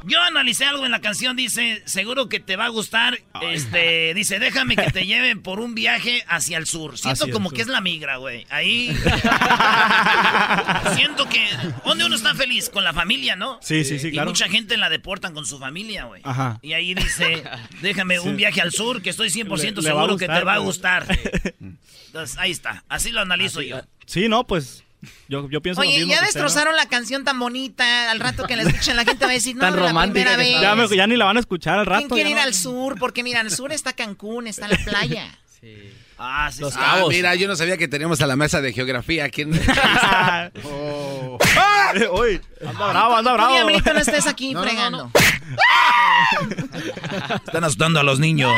Yo 0.07 0.21
analicé 0.23 0.65
algo 0.67 0.85
en 0.85 0.91
la 0.93 1.01
canción, 1.01 1.35
dice, 1.37 1.83
seguro 1.87 2.29
que 2.29 2.39
te 2.41 2.57
va 2.57 2.67
a 2.67 2.69
gustar, 2.69 3.19
este, 3.43 4.13
dice, 4.15 4.39
déjame 4.39 4.77
que 4.77 4.91
te 4.91 5.07
lleven 5.07 5.43
por 5.43 5.61
un 5.61 5.75
viaje 5.75 6.23
hacia 6.29 6.59
el 6.59 6.67
sur. 6.67 6.99
Siento 6.99 7.25
Hacia 7.25 7.33
como 7.33 7.49
sur. 7.49 7.57
que 7.57 7.63
es 7.63 7.69
la 7.69 7.81
migra, 7.81 8.17
güey. 8.19 8.47
Ahí 8.51 8.89
siento 10.95 11.29
que 11.29 11.47
donde 11.85 12.05
uno 12.05 12.17
está 12.17 12.35
feliz 12.35 12.69
con 12.71 12.85
la 12.85 12.93
familia, 12.93 13.37
¿no? 13.37 13.59
Sí, 13.63 13.85
sí, 13.85 13.99
sí, 13.99 14.09
Y 14.09 14.13
claro. 14.13 14.31
mucha 14.31 14.49
gente 14.49 14.77
la 14.77 14.91
deportan 14.91 15.35
con 15.35 15.47
su 15.47 15.59
familia, 15.59 16.05
güey. 16.05 16.21
Ajá. 16.25 16.59
Y 16.63 16.73
ahí 16.73 16.95
dice, 16.95 17.45
déjame 17.81 18.21
un 18.21 18.37
viaje 18.37 18.61
al 18.61 18.73
sur 18.73 19.03
que 19.03 19.11
estoy 19.11 19.29
100% 19.29 19.77
Le- 19.77 19.83
seguro 19.83 20.17
que 20.17 20.27
te 20.27 20.45
va 20.45 20.55
a 20.55 20.59
gustar. 20.59 21.07
Entonces, 22.07 22.39
ahí 22.39 22.51
está. 22.51 22.85
Así 22.89 23.11
lo 23.11 23.21
analizo 23.21 23.61
yo. 23.63 23.81
Sí, 24.07 24.29
no, 24.29 24.47
pues 24.47 24.84
Yo, 25.29 25.49
yo 25.51 25.61
pienso 25.61 25.83
lo 25.83 25.89
Oye, 25.89 25.99
mismo 25.99 26.13
ya 26.15 26.21
que 26.21 26.27
usted, 26.27 26.41
¿no? 26.41 26.45
destrozaron 26.45 26.77
la 26.77 26.87
canción 26.87 27.25
tan 27.25 27.39
bonita. 27.39 28.11
Al 28.11 28.21
rato 28.21 28.47
que 28.47 28.57
la 28.57 28.63
escuchen, 28.63 28.97
la 28.97 29.05
gente 29.05 29.25
va 29.25 29.31
a 29.31 29.35
decir, 29.35 29.55
no, 29.57 29.61
Tan 29.63 29.77
la 29.77 29.89
romántica 29.89 30.35
primera 30.35 30.37
vez. 30.37 30.61
Ya, 30.61 30.75
me- 30.75 30.89
ya 30.97 31.07
ni 31.07 31.17
la 31.17 31.25
van 31.27 31.37
a 31.37 31.41
escuchar 31.41 31.79
al 31.79 31.87
¿Quién 31.87 32.03
rato. 32.03 32.15
quiere 32.15 32.31
ya 32.31 32.37
ir 32.37 32.43
no. 32.43 32.47
al 32.49 32.55
sur? 32.55 32.99
Porque 32.99 33.23
mira, 33.23 33.41
al 33.41 33.51
sur 33.51 33.73
está 33.73 33.93
Cancún, 33.93 34.47
está 34.47 34.69
la 34.69 34.77
playa. 34.77 35.27
Ah, 36.17 36.49
sí, 36.53 36.61
Los 36.61 36.73
sí. 36.75 36.79
ah, 36.81 36.93
cabos. 36.95 37.09
mira, 37.13 37.35
yo 37.35 37.49
no 37.49 37.57
sabía 37.57 37.77
que 37.77 37.89
teníamos 37.89 38.21
a 38.21 38.27
la 38.29 38.37
mesa 38.37 38.61
de 38.61 38.73
geografía 38.73 39.25
aquí 39.25 39.43
en... 39.43 39.51
Oh. 40.65 41.39
Uy, 42.13 42.41
anda 42.65 42.89
bravo, 42.91 43.17
anda 43.17 43.33
bravo. 43.33 43.53
Diablito, 43.55 43.93
no 43.93 43.99
estés 43.99 44.27
aquí 44.29 44.55
No, 44.55 44.61
no, 44.61 44.65
no, 44.65 44.71
fregando. 44.71 45.11
Están 47.47 47.65
asustando 47.65 47.99
a 47.99 48.05
los 48.05 48.21
niños. 48.21 48.53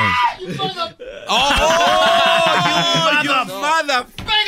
¡Oh! 1.29 3.11
you 3.23 3.31
mother- 3.33 4.05
¡Pégame! 4.17 4.46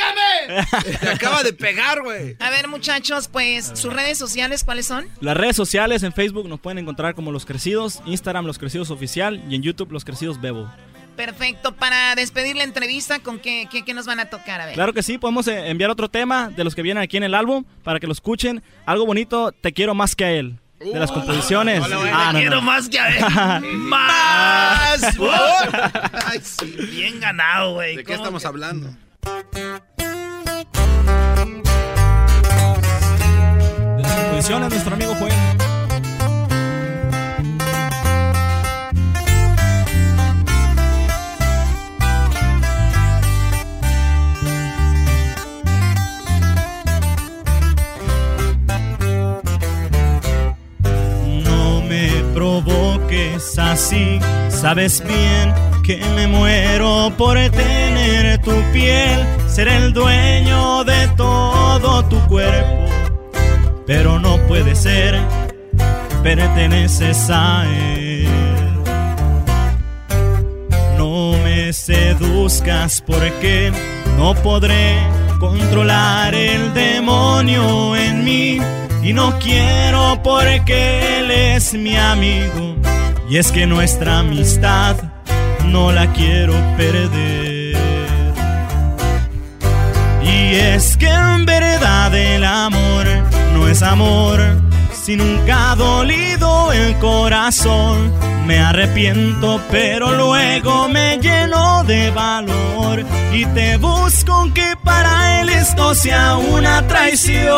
Te 1.01 1.09
acaba 1.09 1.43
de 1.43 1.53
pegar, 1.53 2.01
güey. 2.01 2.35
A 2.39 2.49
ver, 2.49 2.67
muchachos, 2.67 3.27
pues, 3.27 3.71
sus 3.75 3.93
redes 3.93 4.17
sociales, 4.17 4.63
¿cuáles 4.63 4.85
son? 4.87 5.07
Las 5.21 5.37
redes 5.37 5.55
sociales 5.55 6.03
en 6.03 6.13
Facebook 6.13 6.47
nos 6.47 6.59
pueden 6.59 6.77
encontrar 6.79 7.13
como 7.15 7.31
Los 7.31 7.45
Crecidos, 7.45 8.01
Instagram 8.05 8.45
Los 8.45 8.57
Crecidos 8.57 8.89
Oficial 8.91 9.43
y 9.49 9.55
en 9.55 9.61
YouTube 9.61 9.91
Los 9.91 10.05
Crecidos 10.05 10.41
Bebo. 10.41 10.69
Perfecto. 11.15 11.75
Para 11.75 12.15
despedir 12.15 12.55
la 12.55 12.63
entrevista, 12.63 13.19
¿con 13.19 13.39
qué, 13.39 13.67
qué, 13.69 13.83
qué 13.83 13.93
nos 13.93 14.05
van 14.05 14.21
a 14.21 14.29
tocar? 14.29 14.61
A 14.61 14.65
ver. 14.65 14.73
Claro 14.75 14.93
que 14.93 15.03
sí, 15.03 15.17
podemos 15.17 15.47
eh, 15.49 15.67
enviar 15.69 15.89
otro 15.89 16.07
tema 16.09 16.49
de 16.49 16.63
los 16.63 16.75
que 16.75 16.81
vienen 16.81 17.03
aquí 17.03 17.17
en 17.17 17.23
el 17.23 17.35
álbum 17.35 17.65
para 17.83 17.99
que 17.99 18.07
lo 18.07 18.13
escuchen. 18.13 18.63
Algo 18.85 19.05
bonito, 19.05 19.51
Te 19.51 19.73
quiero 19.73 19.93
más 19.93 20.15
que 20.15 20.23
a 20.25 20.31
él. 20.31 20.57
De 20.79 20.97
las 20.97 21.11
composiciones. 21.11 21.83
Hola, 21.83 21.97
güey, 21.97 22.09
Ah, 22.13 22.27
te 22.27 22.33
no, 22.35 22.39
quiero 22.39 22.55
no. 22.55 22.61
más 22.61 22.87
que 22.87 22.99
a 23.01 23.57
él. 23.57 23.65
¡Más! 23.79 25.03
Ay, 26.25 26.39
sí. 26.41 26.73
Bien 26.91 27.19
ganado, 27.19 27.73
güey. 27.73 27.97
¿De 27.97 28.03
qué 28.05 28.13
¿Cómo 28.15 28.23
estamos 28.23 28.41
que- 28.43 28.47
hablando? 28.47 28.95
De 33.97 34.01
las 34.01 34.11
composiciones, 34.13 34.69
nuestro 34.69 34.93
amigo 34.95 35.15
Juan. 35.15 35.31
No 51.43 51.81
me 51.81 52.09
provoques 52.33 53.57
así, 53.57 54.19
sabes 54.49 55.03
bien 55.05 55.53
que 55.89 55.97
me 56.13 56.27
muero 56.27 57.11
por 57.17 57.35
tener 57.49 58.37
tu 58.43 58.51
piel, 58.71 59.25
ser 59.47 59.67
el 59.67 59.91
dueño 59.91 60.83
de 60.83 61.07
todo 61.17 62.05
tu 62.05 62.19
cuerpo, 62.27 62.85
pero 63.87 64.19
no 64.19 64.37
puede 64.45 64.75
ser, 64.75 65.19
perteneces 66.21 67.31
a 67.31 67.65
él. 67.65 68.27
No 70.95 71.31
me 71.43 71.73
seduzcas 71.73 73.01
porque 73.01 73.71
no 74.15 74.35
podré 74.35 74.95
controlar 75.39 76.35
el 76.35 76.71
demonio 76.75 77.95
en 77.95 78.23
mí. 78.23 78.59
Y 79.01 79.13
no 79.13 79.39
quiero 79.39 80.21
porque 80.23 81.17
él 81.17 81.31
es 81.31 81.73
mi 81.73 81.97
amigo. 81.97 82.75
Y 83.27 83.37
es 83.37 83.51
que 83.51 83.65
nuestra 83.65 84.19
amistad 84.19 84.95
no 85.69 85.91
la 85.91 86.11
quiero 86.13 86.53
perder. 86.77 87.77
Y 90.23 90.55
es 90.55 90.97
que 90.97 91.07
en 91.07 91.45
verdad 91.45 92.13
el 92.15 92.43
amor 92.43 93.05
no 93.53 93.67
es 93.67 93.81
amor 93.81 94.39
si 94.91 95.15
nunca 95.15 95.71
ha 95.71 95.75
dolido 95.75 96.71
el 96.71 96.97
corazón. 96.97 98.11
Me 98.45 98.59
arrepiento, 98.59 99.61
pero 99.69 100.11
luego 100.15 100.87
me 100.89 101.19
lleno 101.19 101.83
de 101.83 102.09
valor 102.11 103.05
y 103.31 103.45
te 103.45 103.77
busco 103.77 104.33
aunque 104.33 104.73
para 104.83 105.41
él 105.41 105.49
esto 105.49 105.93
sea 105.93 106.37
una 106.37 106.85
traición. 106.87 107.49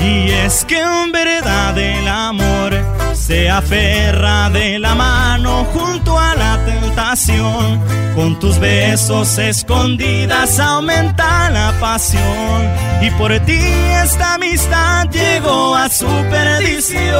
Y 0.00 0.30
es 0.30 0.64
que 0.64 0.80
en 0.80 1.12
verdad 1.12 1.76
el 1.76 2.08
amor 2.08 2.72
se 3.12 3.50
aferra 3.50 4.48
de 4.48 4.78
la 4.78 4.94
mano 4.94 5.64
junto 5.74 6.18
a 6.18 6.34
la 6.34 6.58
tentación. 6.64 7.80
Con 8.14 8.38
tus 8.38 8.58
besos 8.58 9.38
escondidas 9.38 10.58
aumenta 10.58 11.50
la 11.50 11.72
pasión. 11.78 12.68
Y 13.02 13.10
por 13.10 13.38
ti 13.40 13.60
esta 14.02 14.34
amistad 14.34 15.08
llegó 15.10 15.76
a 15.76 15.88
su 15.90 16.08
perdición. 16.30 17.10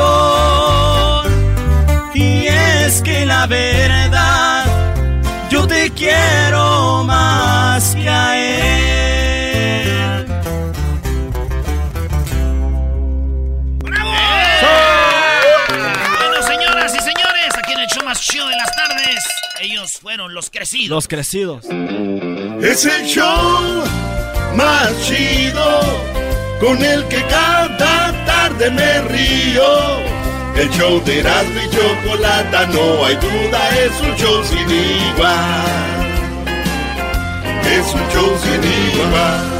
Y 2.14 2.46
es 2.46 3.02
que 3.02 3.26
la 3.26 3.46
verdad, 3.46 4.64
yo 5.50 5.66
te 5.66 5.90
quiero 5.90 7.04
más 7.04 7.94
que 7.94 8.08
a 8.08 8.36
él. 8.36 9.19
Show 18.20 18.20
más 18.20 18.26
chido 18.26 18.48
de 18.48 18.56
las 18.56 18.76
tardes, 18.76 19.24
ellos 19.60 19.92
fueron 20.00 20.34
los 20.34 20.50
crecidos. 20.50 20.90
Los 20.90 21.08
crecidos. 21.08 21.64
Es 22.62 22.84
el 22.84 23.06
show 23.06 23.84
más 24.54 24.92
chido 25.06 25.80
con 26.60 26.82
el 26.84 27.04
que 27.08 27.22
cada 27.24 28.24
tarde 28.26 28.70
me 28.70 29.00
río. 29.02 30.10
El 30.56 30.68
show 30.70 31.02
de 31.04 31.20
Erasmo 31.20 31.60
y 31.64 31.70
Chocolata, 31.70 32.66
no 32.66 33.04
hay 33.04 33.14
duda, 33.16 33.78
es 33.78 34.00
un 34.00 34.14
show 34.16 34.44
sin 34.44 34.70
igual. 34.70 35.64
Es 37.64 37.94
un 37.94 38.08
show 38.10 38.38
sin 38.42 38.62
igual. 38.64 39.59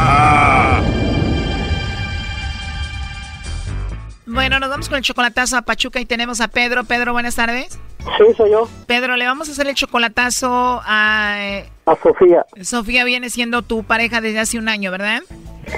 Bueno, 4.33 4.59
nos 4.59 4.69
vamos 4.69 4.87
con 4.87 4.97
el 4.97 5.03
chocolatazo 5.03 5.57
a 5.57 5.61
Pachuca 5.63 5.99
y 5.99 6.05
tenemos 6.05 6.39
a 6.41 6.47
Pedro. 6.47 6.83
Pedro, 6.85 7.11
buenas 7.11 7.35
tardes. 7.35 7.77
Sí, 8.17 8.33
soy 8.37 8.51
yo. 8.51 8.67
Pedro, 8.87 9.15
le 9.17 9.25
vamos 9.25 9.49
a 9.49 9.51
hacer 9.51 9.67
el 9.67 9.75
chocolatazo 9.75 10.81
a... 10.85 11.35
eh, 11.39 11.69
A 11.85 11.95
Sofía. 12.01 12.45
Sofía 12.61 13.03
viene 13.03 13.29
siendo 13.29 13.61
tu 13.61 13.83
pareja 13.83 14.21
desde 14.21 14.39
hace 14.39 14.57
un 14.57 14.69
año, 14.69 14.89
¿verdad? 14.91 15.21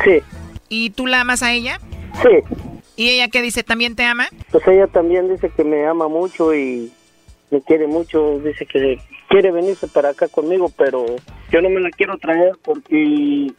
Sí, 0.04 0.22
¿Y 0.70 0.92
tú 0.92 1.08
la 1.08 1.22
amas 1.22 1.42
a 1.44 1.52
ella? 1.52 1.80
sí. 2.22 2.60
¿Y 2.96 3.10
ella 3.10 3.28
qué 3.28 3.42
dice? 3.42 3.64
¿También 3.64 3.96
te 3.96 4.06
ama? 4.06 4.28
Pues 4.52 4.68
ella 4.68 4.86
también 4.86 5.28
dice 5.28 5.50
que 5.50 5.64
me 5.64 5.84
ama 5.88 6.08
mucho 6.08 6.54
y 6.54 6.92
me 7.50 7.60
quiere 7.64 7.88
mucho. 7.88 8.38
Dice 8.38 8.68
que 8.68 9.00
quiere 9.30 9.50
venirse 9.52 9.88
para 9.88 10.10
acá 10.10 10.28
conmigo, 10.28 10.72
pero 10.78 11.04
yo 11.52 11.62
no 11.62 11.72
me 11.72 11.80
la 11.82 11.90
quiero 11.90 12.20
traer 12.20 12.52
porque 12.64 13.52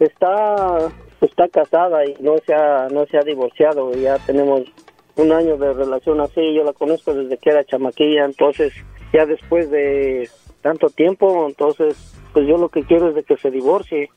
está 0.00 0.88
está 1.20 1.48
casada 1.48 2.04
y 2.04 2.16
no 2.20 2.38
se 2.38 2.54
ha, 2.54 2.88
no 2.90 3.06
se 3.06 3.18
ha 3.18 3.22
divorciado. 3.22 3.92
Ya 3.94 4.18
tenemos 4.18 4.62
un 5.16 5.32
año 5.32 5.56
de 5.56 5.72
relación 5.72 6.20
así. 6.20 6.54
Yo 6.54 6.64
la 6.64 6.72
conozco 6.72 7.14
desde 7.14 7.36
que 7.36 7.50
era 7.50 7.64
chamaquilla, 7.64 8.24
entonces 8.24 8.72
ya 9.12 9.26
después 9.26 9.70
de 9.70 10.28
tanto 10.62 10.88
tiempo, 10.90 11.46
entonces 11.48 11.96
pues 12.32 12.46
yo 12.46 12.56
lo 12.56 12.68
que 12.68 12.84
quiero 12.84 13.08
es 13.08 13.14
de 13.14 13.24
que 13.24 13.36
se 13.36 13.50
divorcie. 13.50 14.10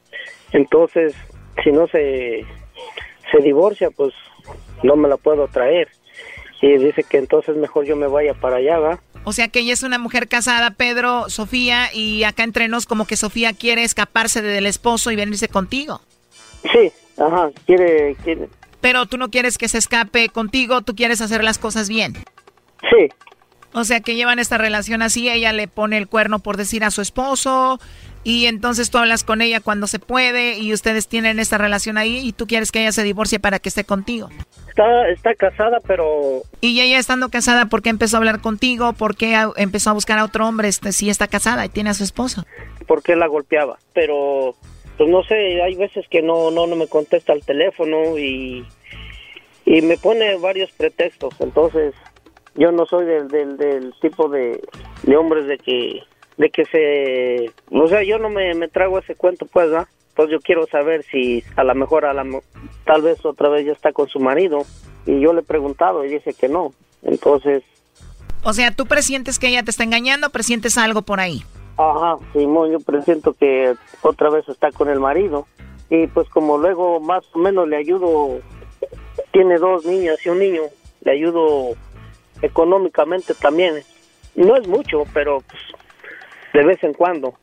Entonces, 0.52 1.16
si 1.64 1.72
no 1.72 1.88
se 1.88 2.46
se 3.32 3.40
divorcia, 3.40 3.90
pues 3.90 4.14
no 4.84 4.96
me 4.96 5.10
la 5.10 5.18
puedo 5.18 5.48
traer. 5.48 5.90
Y 6.62 6.78
dice 6.78 7.04
que 7.04 7.18
entonces 7.18 7.58
mejor 7.58 7.86
yo 7.86 7.96
me 7.96 8.08
vaya 8.08 8.34
para 8.34 8.58
allá, 8.58 8.80
¿va? 8.80 9.00
O 9.26 9.34
sea 9.34 9.48
que 9.48 9.60
ella 9.60 9.74
es 9.74 9.84
una 9.84 9.98
mujer 9.98 10.28
casada, 10.28 10.72
Pedro, 10.72 11.30
Sofía, 11.30 11.94
y 11.94 12.24
acá 12.24 12.44
entre 12.44 12.68
nos 12.68 12.86
como 12.86 13.06
que 13.06 13.18
Sofía 13.18 13.54
quiere 13.54 13.84
escaparse 13.84 14.42
del 14.42 14.66
esposo 14.66 15.12
y 15.12 15.16
venirse 15.16 15.48
contigo. 15.48 16.02
Sí, 16.72 16.92
ajá, 17.18 17.52
quiere, 17.66 18.16
quiere, 18.24 18.50
Pero 18.82 19.06
tú 19.06 19.18
no 19.18 19.30
quieres 19.30 19.58
que 19.58 19.68
se 19.68 19.78
escape 19.78 20.30
contigo, 20.30 20.82
tú 20.82 20.96
quieres 20.96 21.22
hacer 21.22 21.44
las 21.44 21.58
cosas 21.58 21.90
bien. 21.90 22.14
sí, 22.90 23.10
O 23.74 23.84
sea 23.84 24.00
que 24.02 24.16
llevan 24.16 24.40
esta 24.40 24.58
relación 24.58 25.02
así, 25.02 25.30
ella 25.30 25.52
le 25.52 25.68
pone 25.68 25.98
el 25.98 26.08
cuerno 26.08 26.40
por 26.40 26.58
decir 26.58 26.84
a 26.84 26.92
su 26.92 27.02
esposo, 27.02 27.80
y 28.24 28.46
entonces 28.46 28.90
tú 28.90 28.98
hablas 28.98 29.24
con 29.24 29.42
ella 29.42 29.60
cuando 29.60 29.86
se 29.88 30.00
puede 30.00 30.58
y 30.58 30.72
ustedes 30.74 31.08
tienen 31.08 31.40
esta 31.40 31.58
relación 31.58 31.98
ahí 31.98 32.20
y 32.20 32.32
tú 32.32 32.48
quieres 32.48 32.72
que 32.72 32.80
ella 32.82 32.94
se 32.94 33.04
divorcie 33.04 33.40
para 33.40 33.60
que 33.60 33.68
esté 33.68 33.84
contigo. 33.84 34.30
Está, 34.70 35.10
está 35.10 35.36
casada, 35.36 35.80
pero... 35.86 36.42
Y 36.62 36.80
ella 36.80 36.98
estando 37.00 37.30
casada, 37.30 37.66
¿por 37.66 37.82
qué 37.82 37.90
empezó 37.90 38.16
a 38.16 38.20
hablar 38.20 38.40
contigo? 38.40 38.94
¿Por 38.94 39.18
qué 39.18 39.38
empezó 39.58 39.90
a 39.90 39.94
buscar 39.94 40.20
a 40.20 40.24
otro 40.24 40.48
hombre 40.48 40.70
este, 40.70 40.94
si 40.94 41.10
está 41.10 41.28
casada 41.28 41.66
y 41.66 41.70
tiene 41.70 41.90
a 41.90 41.94
su 41.94 42.04
esposo? 42.06 42.46
Porque 42.88 43.16
la 43.16 43.28
golpeaba, 43.28 43.78
pero 43.94 44.56
pues 44.98 45.10
no 45.10 45.24
sé, 45.24 45.62
hay 45.62 45.76
veces 45.76 46.06
que 46.10 46.22
no, 46.22 46.52
no, 46.52 46.68
no 46.68 46.76
me 46.76 46.88
contesta 46.88 47.34
el 47.34 47.44
teléfono 47.44 48.18
y, 48.18 48.66
y 49.66 49.82
me 49.82 49.98
pone 49.98 50.38
varios 50.38 50.72
pretextos, 50.72 51.34
entonces 51.40 51.94
yo 52.56 52.72
no 52.72 52.86
soy 52.86 53.06
del, 53.06 53.28
del, 53.58 53.94
tipo 54.02 54.30
de, 54.30 54.62
de 55.04 55.18
hombres 55.18 55.48
de 55.48 55.58
que 55.58 56.02
de 56.38 56.50
que 56.50 56.66
se 56.66 57.52
o 57.72 57.88
sea 57.88 58.04
yo 58.04 58.18
no 58.18 58.30
me, 58.30 58.56
me 58.56 58.68
trago 58.68 58.98
ese 58.98 59.16
cuento 59.16 59.46
pues 59.46 59.70
¿verdad? 59.70 59.88
pues 60.16 60.30
yo 60.30 60.40
quiero 60.40 60.68
saber 60.68 61.04
si 61.10 61.44
a 61.56 61.64
lo 61.64 61.76
mejor 61.76 62.06
a 62.06 62.14
la 62.14 62.24
tal 62.86 63.02
vez 63.02 63.24
otra 63.26 63.50
vez 63.50 63.66
ya 63.66 63.72
está 63.72 63.92
con 63.92 64.08
su 64.08 64.20
marido. 64.20 64.66
Y 65.06 65.20
yo 65.20 65.34
le 65.34 65.42
he 65.42 65.44
preguntado 65.44 66.06
y 66.06 66.10
dice 66.10 66.34
que 66.34 66.48
no. 66.48 66.74
Entonces 67.02 67.64
o 68.44 68.54
sea 68.54 68.72
tú 68.72 68.86
presientes 68.86 69.40
que 69.40 69.48
ella 69.48 69.64
te 69.64 69.72
está 69.72 69.84
engañando 69.84 70.30
presientes 70.30 70.78
algo 70.78 71.02
por 71.02 71.20
ahí 71.20 71.44
ajá 71.78 72.18
Simón 72.34 72.72
yo 72.72 72.80
presiento 72.80 73.34
que 73.34 73.76
otra 74.02 74.30
vez 74.30 74.48
está 74.48 74.72
con 74.72 74.90
el 74.90 75.00
marido 75.00 75.48
y 75.90 76.08
pues 76.08 76.30
como 76.30 76.58
luego 76.58 77.00
más 77.00 77.24
o 77.34 77.40
menos 77.40 77.68
le 77.68 77.78
ayudo 77.78 78.40
tiene 79.32 79.58
dos 79.58 79.86
niñas 79.86 80.18
y 80.26 80.30
un 80.30 80.40
niño 80.40 80.62
le 81.02 81.12
ayudo 81.12 81.76
económicamente 82.42 83.34
también 83.34 83.76
no 84.36 84.56
es 84.56 84.68
mucho 84.68 85.04
pero 85.14 85.42
pues 85.42 85.62
de 86.54 86.64
vez 86.64 86.84
en 86.84 86.94
cuando. 86.94 87.34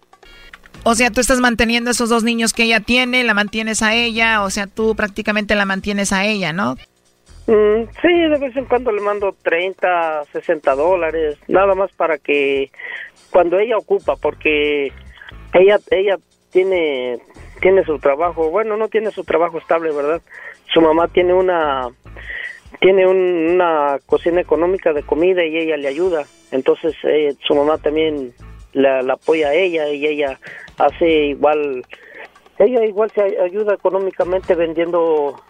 O 0.83 0.95
sea, 0.95 1.11
tú 1.11 1.21
estás 1.21 1.41
manteniendo 1.41 1.91
esos 1.91 2.09
dos 2.09 2.23
niños 2.23 2.55
que 2.55 2.63
ella 2.63 2.81
tiene, 2.81 3.23
la 3.23 3.35
mantienes 3.35 3.83
a 3.83 3.95
ella, 3.95 4.43
o 4.43 4.51
sea, 4.51 4.67
tú 4.67 4.95
prácticamente 4.95 5.55
la 5.55 5.67
mantienes 5.67 6.13
a 6.13 6.25
ella, 6.25 6.55
¿no? 6.55 6.77
Mm, 7.47 7.89
sí, 8.01 8.09
de 8.09 8.39
vez 8.39 8.57
en 8.57 8.67
cuando 8.67 8.93
le 8.93 9.01
mando 9.01 9.35
30, 9.43 10.25
60 10.33 10.75
dólares, 10.75 11.39
nada 11.49 11.75
más 11.75 11.91
para 11.93 12.19
que 12.19 12.71
cuando 13.31 13.59
ella 13.59 13.77
ocupa, 13.77 14.17
porque 14.17 14.93
ella 15.55 15.79
ella 15.91 16.17
tiene 16.51 17.19
tiene 17.61 17.85
su 17.85 17.99
trabajo, 17.99 18.51
bueno, 18.51 18.77
no 18.77 18.89
tiene 18.89 19.11
su 19.11 19.25
trabajo 19.25 19.59
estable, 19.59 19.93
¿verdad? 19.93 20.23
Su 20.73 20.81
mamá 20.81 21.09
tiene 21.09 21.33
una 21.33 21.89
tiene 22.81 23.07
una 23.07 23.99
cocina 24.07 24.41
económica 24.41 24.93
de 24.93 25.03
comida 25.03 25.45
y 25.45 25.57
ella 25.57 25.77
le 25.77 25.89
ayuda, 25.89 26.25
entonces 26.53 26.95
eh, 27.05 27.35
su 27.47 27.55
mamá 27.55 27.79
también 27.79 28.33
la, 28.73 29.01
apoya 29.13 29.49
a 29.49 29.55
ella 29.55 29.89
y 29.89 30.07
ella 30.07 30.39
hace 30.79 31.07
igual, 31.27 31.85
ella 32.59 32.85
igual 32.85 33.11
se 33.11 33.23
ayuda 33.41 33.75
económicamente 33.75 34.55
vendiendo 34.55 35.41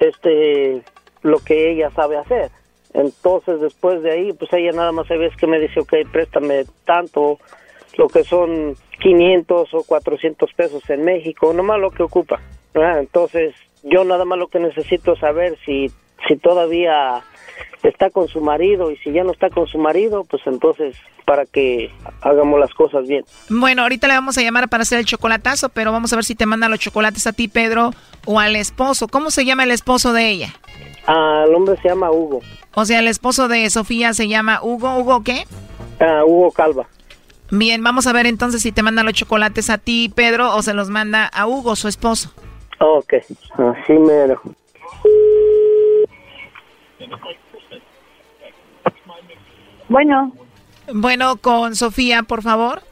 este 0.00 0.82
lo 1.22 1.38
que 1.38 1.70
ella 1.70 1.90
sabe 1.90 2.16
hacer. 2.16 2.50
Entonces 2.94 3.60
después 3.60 4.02
de 4.02 4.12
ahí, 4.12 4.32
pues 4.32 4.52
ella 4.52 4.72
nada 4.72 4.92
más 4.92 5.06
se 5.06 5.16
ve 5.16 5.30
que 5.38 5.46
me 5.46 5.58
dice, 5.58 5.80
ok, 5.80 5.94
préstame 6.12 6.64
tanto, 6.84 7.38
lo 7.96 8.08
que 8.08 8.24
son 8.24 8.74
500 9.00 9.74
o 9.74 9.82
400 9.84 10.52
pesos 10.54 10.88
en 10.90 11.04
México, 11.04 11.52
nomás 11.52 11.80
lo 11.80 11.90
que 11.90 12.02
ocupa. 12.02 12.40
Entonces 12.74 13.54
yo 13.82 14.04
nada 14.04 14.24
más 14.24 14.38
lo 14.38 14.48
que 14.48 14.58
necesito 14.58 15.16
saber 15.16 15.58
si, 15.64 15.90
si 16.28 16.36
todavía 16.36 17.22
está 17.82 18.10
con 18.10 18.28
su 18.28 18.40
marido 18.40 18.90
y 18.90 18.96
si 18.98 19.12
ya 19.12 19.24
no 19.24 19.32
está 19.32 19.50
con 19.50 19.66
su 19.66 19.78
marido, 19.78 20.24
pues 20.24 20.42
entonces 20.46 20.96
para 21.24 21.46
que 21.46 21.90
hagamos 22.20 22.58
las 22.58 22.72
cosas 22.74 23.06
bien. 23.06 23.24
Bueno, 23.48 23.82
ahorita 23.82 24.08
le 24.08 24.14
vamos 24.14 24.36
a 24.38 24.42
llamar 24.42 24.68
para 24.68 24.82
hacer 24.82 24.98
el 24.98 25.04
chocolatazo, 25.04 25.68
pero 25.68 25.92
vamos 25.92 26.12
a 26.12 26.16
ver 26.16 26.24
si 26.24 26.34
te 26.34 26.46
manda 26.46 26.68
los 26.68 26.78
chocolates 26.78 27.26
a 27.26 27.32
ti, 27.32 27.48
Pedro, 27.48 27.92
o 28.26 28.40
al 28.40 28.56
esposo. 28.56 29.08
¿Cómo 29.08 29.30
se 29.30 29.44
llama 29.44 29.64
el 29.64 29.70
esposo 29.70 30.12
de 30.12 30.28
ella? 30.28 30.54
Ah, 31.06 31.44
el 31.46 31.54
hombre 31.54 31.76
se 31.80 31.88
llama 31.88 32.10
Hugo. 32.10 32.40
O 32.74 32.84
sea, 32.84 32.98
el 32.98 33.08
esposo 33.08 33.48
de 33.48 33.68
Sofía 33.70 34.14
se 34.14 34.28
llama 34.28 34.60
Hugo. 34.62 34.96
¿Hugo 34.98 35.22
qué? 35.22 35.44
Ah, 36.00 36.22
Hugo 36.24 36.50
Calva. 36.52 36.86
Bien, 37.50 37.82
vamos 37.82 38.06
a 38.06 38.12
ver 38.12 38.26
entonces 38.26 38.62
si 38.62 38.72
te 38.72 38.82
manda 38.82 39.02
los 39.02 39.12
chocolates 39.12 39.68
a 39.68 39.78
ti, 39.78 40.10
Pedro, 40.14 40.54
o 40.56 40.62
se 40.62 40.72
los 40.72 40.88
manda 40.88 41.26
a 41.26 41.46
Hugo, 41.46 41.76
su 41.76 41.86
esposo. 41.86 42.32
Ok, 42.78 43.14
así 43.14 43.92
mero. 43.92 44.40
Bueno. 49.92 50.32
Bueno, 50.94 51.36
con 51.36 51.76
Sofía, 51.76 52.22
por 52.22 52.42
favor. 52.42 52.82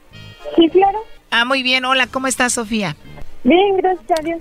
Sí, 0.55 0.69
claro. 0.69 0.99
Ah, 1.31 1.47
muy 1.47 1.63
bien. 1.63 1.87
Hola, 1.87 2.07
¿cómo 2.07 2.27
estás, 2.27 2.53
Sofía? 2.53 2.95
Bien, 3.43 3.79
gracias 3.79 4.19
a 4.19 4.23
Dios. 4.23 4.39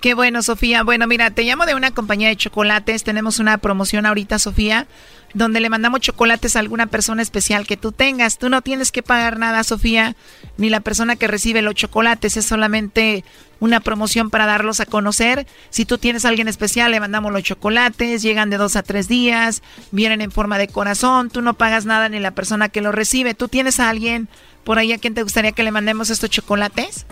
Qué 0.00 0.14
bueno, 0.14 0.42
Sofía. 0.42 0.84
Bueno, 0.84 1.06
mira, 1.06 1.30
te 1.32 1.42
llamo 1.42 1.66
de 1.66 1.74
una 1.74 1.90
compañía 1.90 2.28
de 2.28 2.36
chocolates. 2.36 3.04
Tenemos 3.04 3.40
una 3.40 3.58
promoción 3.58 4.06
ahorita, 4.06 4.38
Sofía, 4.38 4.86
donde 5.34 5.60
le 5.60 5.68
mandamos 5.68 6.00
chocolates 6.00 6.56
a 6.56 6.60
alguna 6.60 6.86
persona 6.86 7.20
especial 7.20 7.66
que 7.66 7.76
tú 7.76 7.92
tengas. 7.92 8.38
Tú 8.38 8.48
no 8.48 8.62
tienes 8.62 8.90
que 8.90 9.02
pagar 9.02 9.38
nada, 9.38 9.62
Sofía, 9.62 10.16
ni 10.56 10.70
la 10.70 10.80
persona 10.80 11.16
que 11.16 11.26
recibe 11.26 11.60
los 11.60 11.74
chocolates. 11.74 12.38
Es 12.38 12.46
solamente 12.46 13.22
una 13.60 13.80
promoción 13.80 14.30
para 14.30 14.46
darlos 14.46 14.80
a 14.80 14.86
conocer. 14.86 15.46
Si 15.70 15.84
tú 15.84 15.98
tienes 15.98 16.24
a 16.24 16.28
alguien 16.28 16.48
especial, 16.48 16.90
le 16.90 17.00
mandamos 17.00 17.32
los 17.32 17.42
chocolates, 17.42 18.22
llegan 18.22 18.50
de 18.50 18.56
dos 18.56 18.76
a 18.76 18.82
tres 18.82 19.08
días, 19.08 19.62
vienen 19.90 20.20
en 20.20 20.30
forma 20.30 20.58
de 20.58 20.68
corazón, 20.68 21.30
tú 21.30 21.42
no 21.42 21.54
pagas 21.54 21.86
nada 21.86 22.08
ni 22.08 22.20
la 22.20 22.32
persona 22.32 22.68
que 22.68 22.80
los 22.80 22.94
recibe. 22.94 23.34
¿Tú 23.34 23.48
tienes 23.48 23.80
a 23.80 23.88
alguien 23.88 24.28
por 24.64 24.78
ahí 24.78 24.92
a 24.92 24.98
quien 24.98 25.14
te 25.14 25.22
gustaría 25.22 25.52
que 25.52 25.62
le 25.62 25.70
mandemos 25.70 26.10
estos 26.10 26.30
chocolates? 26.30 27.06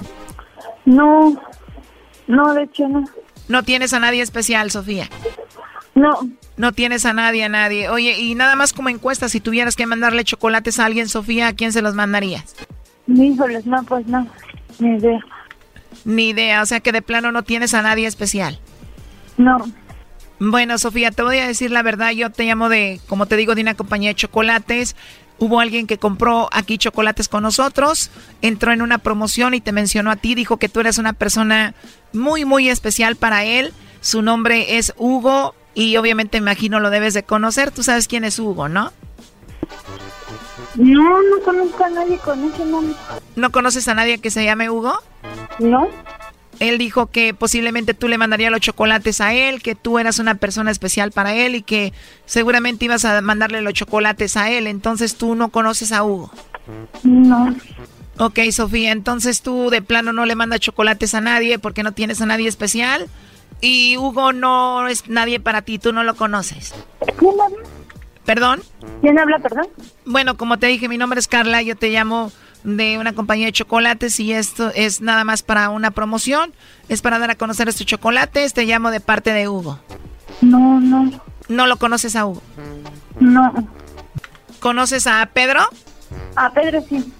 No, 0.84 1.40
no, 2.26 2.54
de 2.54 2.64
hecho 2.64 2.88
no. 2.88 3.04
¿No 3.48 3.62
tienes 3.62 3.92
a 3.92 4.00
nadie 4.00 4.22
especial, 4.22 4.70
Sofía? 4.70 5.08
No. 5.94 6.28
No 6.56 6.72
tienes 6.72 7.04
a 7.04 7.12
nadie, 7.12 7.44
a 7.44 7.48
nadie. 7.48 7.88
Oye, 7.88 8.18
y 8.18 8.34
nada 8.34 8.56
más 8.56 8.72
como 8.72 8.88
encuesta, 8.88 9.28
si 9.28 9.40
tuvieras 9.40 9.76
que 9.76 9.86
mandarle 9.86 10.24
chocolates 10.24 10.78
a 10.78 10.84
alguien, 10.84 11.08
Sofía, 11.08 11.48
¿a 11.48 11.52
quién 11.52 11.72
se 11.72 11.82
los 11.82 11.94
mandarías? 11.94 12.54
Híjoles, 13.06 13.66
no, 13.66 13.82
pues 13.84 14.06
no, 14.06 14.26
ni 14.78 14.96
idea. 14.96 15.20
Ni 16.06 16.28
idea, 16.28 16.62
o 16.62 16.66
sea 16.66 16.78
que 16.78 16.92
de 16.92 17.02
plano 17.02 17.32
no 17.32 17.42
tienes 17.42 17.74
a 17.74 17.82
nadie 17.82 18.06
especial. 18.06 18.60
No. 19.36 19.58
Bueno, 20.38 20.78
Sofía, 20.78 21.10
te 21.10 21.22
voy 21.22 21.38
a 21.38 21.48
decir 21.48 21.72
la 21.72 21.82
verdad, 21.82 22.12
yo 22.12 22.30
te 22.30 22.44
llamo 22.44 22.68
de, 22.68 23.00
como 23.08 23.26
te 23.26 23.36
digo, 23.36 23.56
de 23.56 23.62
una 23.62 23.74
compañía 23.74 24.10
de 24.10 24.14
chocolates. 24.14 24.94
Hubo 25.38 25.58
alguien 25.58 25.88
que 25.88 25.98
compró 25.98 26.48
aquí 26.52 26.78
chocolates 26.78 27.28
con 27.28 27.42
nosotros, 27.42 28.10
entró 28.40 28.72
en 28.72 28.82
una 28.82 28.98
promoción 28.98 29.52
y 29.54 29.60
te 29.60 29.72
mencionó 29.72 30.12
a 30.12 30.16
ti, 30.16 30.36
dijo 30.36 30.58
que 30.58 30.68
tú 30.68 30.78
eres 30.78 30.96
una 30.98 31.12
persona 31.12 31.74
muy, 32.12 32.44
muy 32.44 32.68
especial 32.68 33.16
para 33.16 33.44
él. 33.44 33.74
Su 34.00 34.22
nombre 34.22 34.78
es 34.78 34.94
Hugo 34.96 35.56
y 35.74 35.96
obviamente 35.96 36.38
imagino 36.38 36.78
lo 36.78 36.90
debes 36.90 37.14
de 37.14 37.24
conocer. 37.24 37.72
Tú 37.72 37.82
sabes 37.82 38.06
quién 38.06 38.22
es 38.22 38.38
Hugo, 38.38 38.68
¿no? 38.68 38.92
No, 40.76 41.22
no 41.22 41.40
conozco 41.44 41.84
a 41.84 41.90
nadie 41.90 42.18
con 42.18 42.44
ese 42.44 42.64
nombre. 42.64 42.94
¿No 43.34 43.50
conoces 43.50 43.88
a 43.88 43.94
nadie 43.94 44.18
que 44.18 44.30
se 44.30 44.44
llame 44.44 44.70
Hugo? 44.70 44.94
No. 45.58 45.88
Él 46.58 46.78
dijo 46.78 47.06
que 47.06 47.34
posiblemente 47.34 47.92
tú 47.94 48.08
le 48.08 48.18
mandarías 48.18 48.50
los 48.50 48.60
chocolates 48.60 49.20
a 49.20 49.34
él, 49.34 49.62
que 49.62 49.74
tú 49.74 49.98
eras 49.98 50.18
una 50.18 50.36
persona 50.36 50.70
especial 50.70 51.12
para 51.12 51.34
él 51.34 51.54
y 51.54 51.62
que 51.62 51.92
seguramente 52.24 52.86
ibas 52.86 53.04
a 53.04 53.20
mandarle 53.20 53.60
los 53.60 53.74
chocolates 53.74 54.36
a 54.36 54.50
él. 54.50 54.66
Entonces 54.66 55.16
tú 55.16 55.34
no 55.34 55.50
conoces 55.50 55.92
a 55.92 56.04
Hugo. 56.04 56.30
No. 57.02 57.54
Ok, 58.18 58.40
Sofía, 58.50 58.92
entonces 58.92 59.42
tú 59.42 59.68
de 59.68 59.82
plano 59.82 60.14
no 60.14 60.24
le 60.24 60.34
mandas 60.34 60.60
chocolates 60.60 61.14
a 61.14 61.20
nadie 61.20 61.58
porque 61.58 61.82
no 61.82 61.92
tienes 61.92 62.22
a 62.22 62.26
nadie 62.26 62.48
especial. 62.48 63.08
Y 63.60 63.96
Hugo 63.98 64.32
no 64.32 64.88
es 64.88 65.08
nadie 65.08 65.40
para 65.40 65.62
ti, 65.62 65.78
tú 65.78 65.92
no 65.92 66.04
lo 66.04 66.14
conoces. 66.16 66.74
¿Quién? 67.18 67.32
¿Perdón? 68.26 68.60
¿Quién 69.00 69.18
habla, 69.18 69.38
perdón? 69.38 69.68
Bueno, 70.04 70.36
como 70.36 70.58
te 70.58 70.66
dije, 70.66 70.88
mi 70.88 70.98
nombre 70.98 71.20
es 71.20 71.28
Carla, 71.28 71.62
yo 71.62 71.76
te 71.76 71.90
llamo 71.90 72.32
de 72.64 72.98
una 72.98 73.14
compañía 73.14 73.46
de 73.46 73.52
chocolates 73.52 74.18
y 74.18 74.32
esto 74.32 74.72
es 74.74 75.00
nada 75.00 75.22
más 75.22 75.42
para 75.42 75.70
una 75.70 75.92
promoción. 75.92 76.52
Es 76.88 77.00
para 77.00 77.18
dar 77.20 77.30
a 77.30 77.36
conocer 77.36 77.68
estos 77.68 77.86
chocolates. 77.86 78.52
Te 78.52 78.64
llamo 78.66 78.90
de 78.90 79.00
parte 79.00 79.32
de 79.32 79.48
Hugo. 79.48 79.78
No, 80.42 80.80
no. 80.80 81.10
¿No 81.48 81.66
lo 81.68 81.76
conoces 81.76 82.16
a 82.16 82.26
Hugo? 82.26 82.42
No. 83.20 83.68
¿Conoces 84.58 85.06
a 85.06 85.24
Pedro? 85.32 85.60
A 86.34 86.50
Pedro 86.52 86.84
sí. 86.88 87.12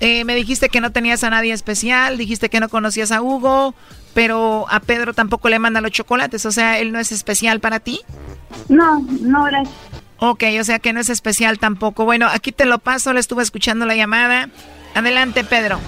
Eh, 0.00 0.24
me 0.24 0.34
dijiste 0.34 0.70
que 0.70 0.80
no 0.80 0.90
tenías 0.90 1.22
a 1.24 1.30
nadie 1.30 1.52
especial, 1.52 2.18
dijiste 2.18 2.48
que 2.48 2.60
no 2.60 2.68
conocías 2.68 3.12
a 3.12 3.22
Hugo, 3.22 3.74
pero 4.12 4.66
a 4.70 4.80
Pedro 4.80 5.14
tampoco 5.14 5.48
le 5.48 5.58
manda 5.58 5.80
los 5.80 5.92
chocolates, 5.92 6.44
o 6.46 6.52
sea, 6.52 6.78
él 6.78 6.92
no 6.92 6.98
es 6.98 7.12
especial 7.12 7.60
para 7.60 7.80
ti. 7.80 8.00
No, 8.68 9.00
no, 9.20 9.44
gracias. 9.44 9.74
Ok, 10.18 10.44
o 10.60 10.64
sea 10.64 10.78
que 10.78 10.92
no 10.92 11.00
es 11.00 11.08
especial 11.08 11.58
tampoco. 11.58 12.04
Bueno, 12.04 12.26
aquí 12.32 12.52
te 12.52 12.64
lo 12.64 12.78
paso, 12.78 13.12
le 13.12 13.20
estuve 13.20 13.42
escuchando 13.42 13.86
la 13.86 13.96
llamada. 13.96 14.48
Adelante, 14.94 15.44
Pedro. 15.44 15.78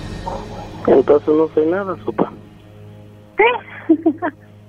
Entonces 0.87 1.29
no 1.29 1.49
soy 1.55 1.66
nada, 1.66 1.97
sopa. 2.05 2.33
¿Qué? 3.37 3.95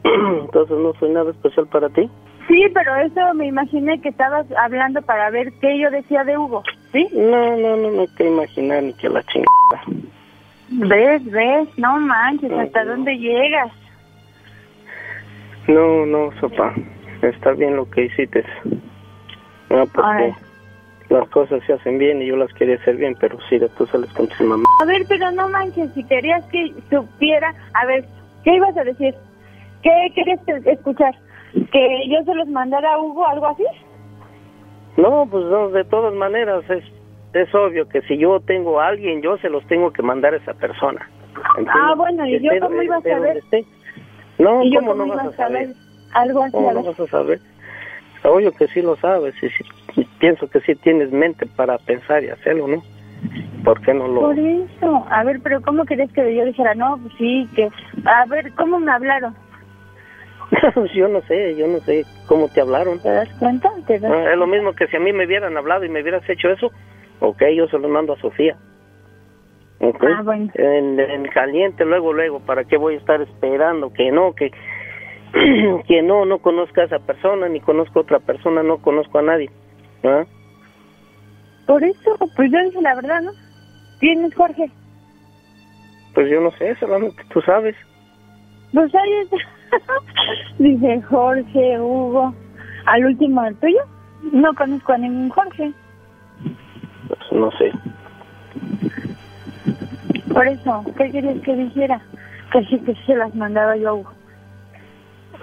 Entonces 0.04 0.78
no 0.78 0.94
soy 1.00 1.10
nada 1.10 1.32
especial 1.32 1.68
para 1.68 1.90
ti. 1.90 2.10
Sí, 2.48 2.64
pero 2.74 2.96
eso 2.96 3.34
me 3.34 3.48
imaginé 3.48 4.00
que 4.00 4.10
estabas 4.10 4.46
hablando 4.58 5.02
para 5.02 5.30
ver 5.30 5.52
qué 5.60 5.78
yo 5.80 5.92
decía 5.92 6.24
de 6.24 6.38
Hugo, 6.38 6.64
¿sí? 6.94 7.08
No, 7.14 7.58
no, 7.58 7.76
no, 7.76 7.92
no 7.92 8.02
hay 8.02 8.08
que 8.16 8.26
imaginar 8.26 8.84
ni 8.84 8.94
que 8.94 9.10
la 9.10 9.22
chingada. 9.24 10.08
Ves, 10.70 11.26
ves, 11.26 11.68
no 11.78 11.98
manches, 12.00 12.52
¿hasta 12.52 12.86
dónde 12.86 13.18
llegas? 13.18 13.72
No, 15.68 16.06
no, 16.06 16.32
sopa. 16.40 16.74
Está 17.22 17.52
bien 17.52 17.76
lo 17.76 17.90
que 17.90 18.06
hiciste. 18.06 18.46
No, 19.70 19.86
porque 19.88 20.10
Ay. 20.24 20.34
las 21.10 21.28
cosas 21.30 21.62
se 21.66 21.74
hacen 21.74 21.98
bien 21.98 22.22
y 22.22 22.28
yo 22.28 22.36
las 22.38 22.54
quería 22.54 22.76
hacer 22.76 22.96
bien, 22.98 23.16
pero 23.20 23.38
sí, 23.50 23.60
tú 23.78 23.86
sales 23.88 24.12
con 24.14 24.28
tu 24.28 24.44
mamá. 24.44 24.64
A 24.82 24.86
ver, 24.86 25.04
pero 25.08 25.32
no 25.32 25.50
manches, 25.50 25.92
si 25.94 26.04
querías 26.04 26.44
que 26.46 26.74
supiera, 26.90 27.54
a 27.74 27.86
ver, 27.86 28.06
¿qué 28.44 28.56
ibas 28.56 28.76
a 28.78 28.84
decir? 28.84 29.14
¿Qué 29.84 30.12
querías 30.16 30.40
que- 30.46 30.72
escuchar? 30.72 31.16
¿Que 31.72 32.10
yo 32.10 32.24
se 32.24 32.34
los 32.36 32.48
mandara 32.50 32.94
a 32.94 33.00
Hugo, 33.00 33.28
algo 33.28 33.48
así? 33.48 33.64
No, 34.98 35.28
pues 35.30 35.46
no, 35.46 35.70
de 35.70 35.84
todas 35.86 36.14
maneras 36.14 36.64
es, 36.70 36.84
es 37.34 37.54
obvio 37.54 37.88
que 37.88 38.02
si 38.04 38.18
yo 38.18 38.40
tengo 38.42 38.80
a 38.80 38.88
alguien, 38.88 39.22
yo 39.22 39.38
se 39.38 39.50
los 39.50 39.66
tengo 39.68 39.92
que 39.92 40.02
mandar 40.02 40.34
a 40.34 40.38
esa 40.38 40.54
persona. 40.54 41.08
¿entiendes? 41.58 41.74
Ah, 41.76 41.94
bueno, 41.96 42.26
¿y 42.26 42.40
yo 42.42 42.52
cómo 42.62 42.82
iba 42.82 42.98
a 42.98 43.02
saber? 43.02 43.44
No, 44.40 44.64
¿Y 44.64 44.74
yo 44.74 44.80
¿cómo 44.82 44.96
no 44.96 45.08
vas 45.08 45.28
a 45.28 45.32
saber? 45.34 45.74
Algo 46.14 46.44
así, 46.44 46.52
¿Cómo 46.52 46.74
no 46.74 46.84
vas 46.84 47.00
a 47.00 47.08
saber? 47.08 47.40
Obvio 48.28 48.52
que 48.52 48.68
sí 48.68 48.82
lo 48.82 48.96
sabes 48.98 49.34
y 49.42 49.50
sí- 49.50 50.08
pienso 50.20 50.50
que 50.50 50.60
sí 50.62 50.76
tienes 50.76 51.12
mente 51.12 51.46
para 51.56 51.78
pensar 51.78 52.24
y 52.24 52.30
hacerlo, 52.30 52.68
¿no? 52.68 52.84
¿Por 53.64 53.80
qué 53.82 53.94
no 53.94 54.08
lo...? 54.08 54.22
Por 54.22 54.38
eso, 54.38 55.06
a 55.10 55.24
ver, 55.24 55.40
pero 55.42 55.62
¿cómo 55.62 55.86
querías 55.86 56.12
que 56.12 56.36
yo 56.36 56.46
dijera? 56.46 56.76
No, 56.76 57.00
pues 57.02 57.14
sí, 57.18 57.50
que... 57.56 57.70
A 58.06 58.26
ver, 58.26 58.52
¿cómo 58.54 58.80
me 58.80 58.92
hablaron? 58.92 59.36
yo 60.94 61.08
no 61.08 61.22
sé, 61.22 61.56
yo 61.56 61.68
no 61.68 61.80
sé 61.82 62.06
cómo 62.28 62.48
te 62.50 62.62
hablaron. 62.62 63.00
¿Te 63.00 63.10
das 63.10 63.30
cuenta? 63.40 63.70
¿Te 63.86 64.00
das 64.00 64.12
Ah, 64.12 64.32
es 64.32 64.38
lo 64.38 64.48
mismo 64.48 64.74
que 64.74 64.88
si 64.88 64.98
a 64.98 65.00
mí 65.00 65.14
me 65.14 65.26
hubieran 65.26 65.56
hablado 65.58 65.86
y 65.86 65.90
me 65.90 66.02
hubieras 66.02 66.28
hecho 66.30 66.50
eso, 66.50 66.72
ok, 67.20 67.44
yo 67.56 67.68
se 67.68 67.80
lo 67.80 67.88
mando 67.88 68.14
a 68.14 68.18
Sofía. 68.18 68.58
Ok. 69.80 70.04
Ah, 70.04 70.22
bueno. 70.24 70.52
En, 70.56 71.00
en 71.00 71.26
caliente, 71.28 71.86
luego, 71.86 72.14
luego, 72.14 72.40
¿para 72.40 72.64
qué 72.64 72.78
voy 72.78 72.96
a 72.96 72.98
estar 72.98 73.22
esperando 73.22 73.92
que 73.92 74.12
no, 74.12 74.34
que, 74.34 74.52
que 75.88 76.02
no, 76.02 76.26
no 76.26 76.40
conozca 76.40 76.82
a 76.82 76.86
esa 76.86 77.00
persona, 77.00 77.48
ni 77.50 77.60
conozco 77.60 78.00
a 78.00 78.02
otra 78.04 78.20
persona, 78.20 78.64
no 78.64 78.78
conozco 78.78 79.20
a 79.20 79.24
nadie? 79.24 79.50
¿Ah? 80.04 80.26
Por 81.66 81.84
eso, 81.84 82.18
pues 82.36 82.52
yo 82.52 82.60
dije 82.64 82.82
la 82.82 82.96
verdad, 82.96 83.22
¿no? 83.22 83.32
¿Quién 84.00 84.24
es 84.24 84.34
Jorge? 84.36 84.72
Pues 86.14 86.30
yo 86.30 86.40
no 86.42 86.52
sé, 86.52 86.76
solamente 86.76 87.22
tú 87.30 87.42
sabes. 87.42 87.76
Pues 88.74 88.94
ahí 88.96 89.14
está. 89.24 89.38
Dice 90.60 91.02
Jorge, 91.04 91.80
Hugo. 91.80 92.34
Al 92.86 93.06
último, 93.06 93.46
el 93.46 93.56
tuyo. 93.58 93.82
No 94.32 94.54
conozco 94.54 94.94
a 94.94 94.98
ningún 94.98 95.30
Jorge. 95.30 95.72
Pues 97.08 97.32
no 97.32 97.52
sé. 97.52 97.72
Por 100.34 100.48
eso, 100.48 100.86
¿qué 100.98 101.12
querías 101.12 101.40
que 101.42 101.56
dijera? 101.56 102.02
Que 102.52 102.64
sí, 102.66 102.80
que 102.80 102.96
se 103.06 103.16
las 103.16 103.34
mandaba 103.36 103.76
yo 103.76 103.90
a 103.90 103.94
Hugo. 103.94 104.17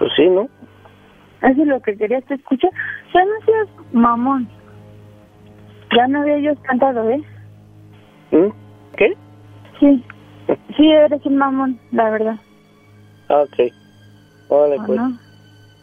Pues 0.05 0.13
sí, 0.17 0.29
¿no? 0.29 0.43
Eso 1.41 1.63
es 1.63 1.67
lo 1.67 1.81
que 1.81 1.97
querías 1.97 2.23
que 2.27 2.35
escuchar. 2.35 2.71
Ya 3.15 3.25
no 3.25 3.47
seas 3.47 3.69
mamón. 3.91 4.47
Ya 5.97 6.07
no 6.09 6.21
había 6.21 6.41
yo 6.41 6.55
cantado, 6.61 7.09
¿eh? 7.09 7.23
¿Mm? 8.31 8.51
¿Qué? 8.99 9.17
Sí. 9.81 10.05
Sí, 10.77 10.91
eres 10.91 11.25
un 11.25 11.39
mamón, 11.39 11.81
la 11.91 12.11
verdad. 12.11 12.37
Ah, 13.31 13.45
ok. 13.45 13.73
Vale, 14.51 14.77
¿O 14.77 14.85
pues. 14.85 15.01
no? 15.01 15.19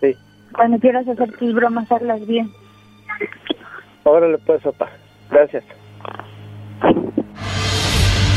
Sí. 0.02 0.16
Cuando 0.54 0.78
quieras 0.78 1.08
hacer 1.08 1.36
tus 1.38 1.56
bromas, 1.56 1.92
hazlas 1.92 2.24
bien. 2.28 2.48
Órale, 4.04 4.38
pues, 4.38 4.62
papá. 4.62 4.88
Gracias. 5.32 5.64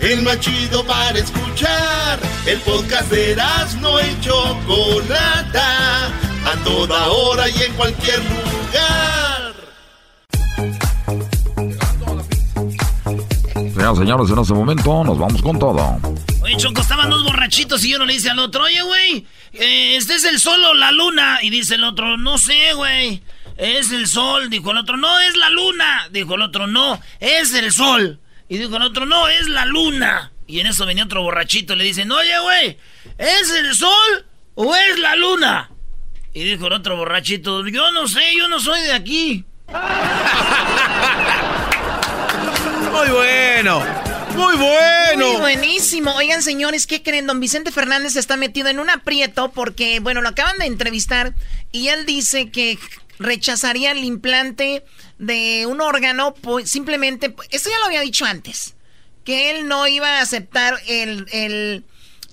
El 0.00 0.22
más 0.22 0.38
chido 0.40 0.84
para 0.84 1.18
escuchar. 1.18 2.20
El 2.46 2.58
podcast 2.60 3.10
de 3.10 3.36
no 3.80 4.00
y 4.00 4.20
Chocolata. 4.20 6.06
A 6.44 6.56
toda 6.64 7.08
hora 7.08 7.48
y 7.48 7.62
en 7.62 7.72
cualquier 7.74 8.18
lugar. 8.20 9.54
Señoras 13.74 13.96
y 13.96 13.98
señores, 13.98 14.30
en 14.30 14.38
este 14.38 14.54
momento 14.54 15.04
nos 15.04 15.18
vamos 15.18 15.42
con 15.42 15.58
todo. 15.58 16.00
Oye, 16.42 16.56
Choco, 16.56 16.80
estaban 16.80 17.10
dos 17.10 17.24
borrachitos 17.24 17.84
y 17.84 17.90
yo 17.90 17.98
no 17.98 18.06
le 18.06 18.14
dice 18.14 18.30
al 18.30 18.38
otro, 18.38 18.64
oye, 18.64 18.82
güey, 18.82 19.26
eh, 19.52 19.96
¿este 19.96 20.14
es 20.14 20.24
el 20.24 20.38
sol 20.38 20.62
o 20.64 20.74
la 20.74 20.92
luna? 20.92 21.38
Y 21.42 21.50
dice 21.50 21.74
el 21.74 21.84
otro, 21.84 22.16
no 22.16 22.38
sé, 22.38 22.72
güey, 22.74 23.22
es 23.56 23.90
el 23.90 24.06
sol. 24.06 24.48
Dijo 24.48 24.70
el 24.70 24.78
otro, 24.78 24.96
no, 24.96 25.18
es 25.20 25.36
la 25.36 25.50
luna. 25.50 26.08
Dijo 26.10 26.36
el 26.36 26.42
otro, 26.42 26.66
no, 26.66 27.00
es 27.20 27.52
el 27.54 27.72
sol. 27.72 28.20
Y 28.48 28.58
dijo 28.58 28.76
el 28.76 28.82
otro, 28.82 29.04
no, 29.06 29.28
es 29.28 29.48
la 29.48 29.66
luna. 29.66 30.32
Y 30.46 30.60
en 30.60 30.66
eso 30.66 30.86
venía 30.86 31.04
otro 31.04 31.22
borrachito 31.22 31.74
y 31.74 31.76
le 31.76 31.84
dicen, 31.84 32.10
oye, 32.10 32.38
güey, 32.40 32.78
¿es 33.18 33.50
el 33.50 33.74
sol 33.74 34.26
o 34.54 34.74
es 34.74 34.98
la 34.98 35.14
luna? 35.16 35.70
Y 36.32 36.44
dijo 36.44 36.68
el 36.68 36.72
otro 36.72 36.96
borrachito, 36.96 37.66
yo 37.66 37.90
no 37.90 38.08
sé, 38.08 38.34
yo 38.36 38.48
no 38.48 38.58
soy 38.58 38.80
de 38.82 38.92
aquí. 38.92 39.44
Muy 42.92 43.08
bueno. 43.10 43.84
Muy 44.34 44.56
bueno. 44.56 45.26
Muy 45.26 45.36
buenísimo. 45.36 46.14
Oigan, 46.14 46.42
señores, 46.42 46.86
¿qué 46.86 47.02
creen? 47.02 47.26
Don 47.26 47.40
Vicente 47.40 47.72
Fernández 47.72 48.16
está 48.16 48.36
metido 48.36 48.68
en 48.68 48.78
un 48.78 48.88
aprieto 48.88 49.50
porque, 49.50 50.00
bueno, 50.00 50.22
lo 50.22 50.28
acaban 50.28 50.58
de 50.58 50.66
entrevistar 50.66 51.34
y 51.72 51.88
él 51.88 52.06
dice 52.06 52.50
que 52.50 52.78
rechazaría 53.18 53.92
el 53.92 54.04
implante 54.04 54.84
de 55.18 55.66
un 55.66 55.80
órgano 55.80 56.34
pues, 56.34 56.70
simplemente, 56.70 57.34
esto 57.50 57.70
ya 57.70 57.78
lo 57.78 57.86
había 57.86 58.00
dicho 58.00 58.24
antes, 58.24 58.74
que 59.24 59.50
él 59.50 59.68
no 59.68 59.86
iba 59.86 60.18
a 60.18 60.20
aceptar 60.22 60.78
el, 60.86 61.26
el 61.32 61.84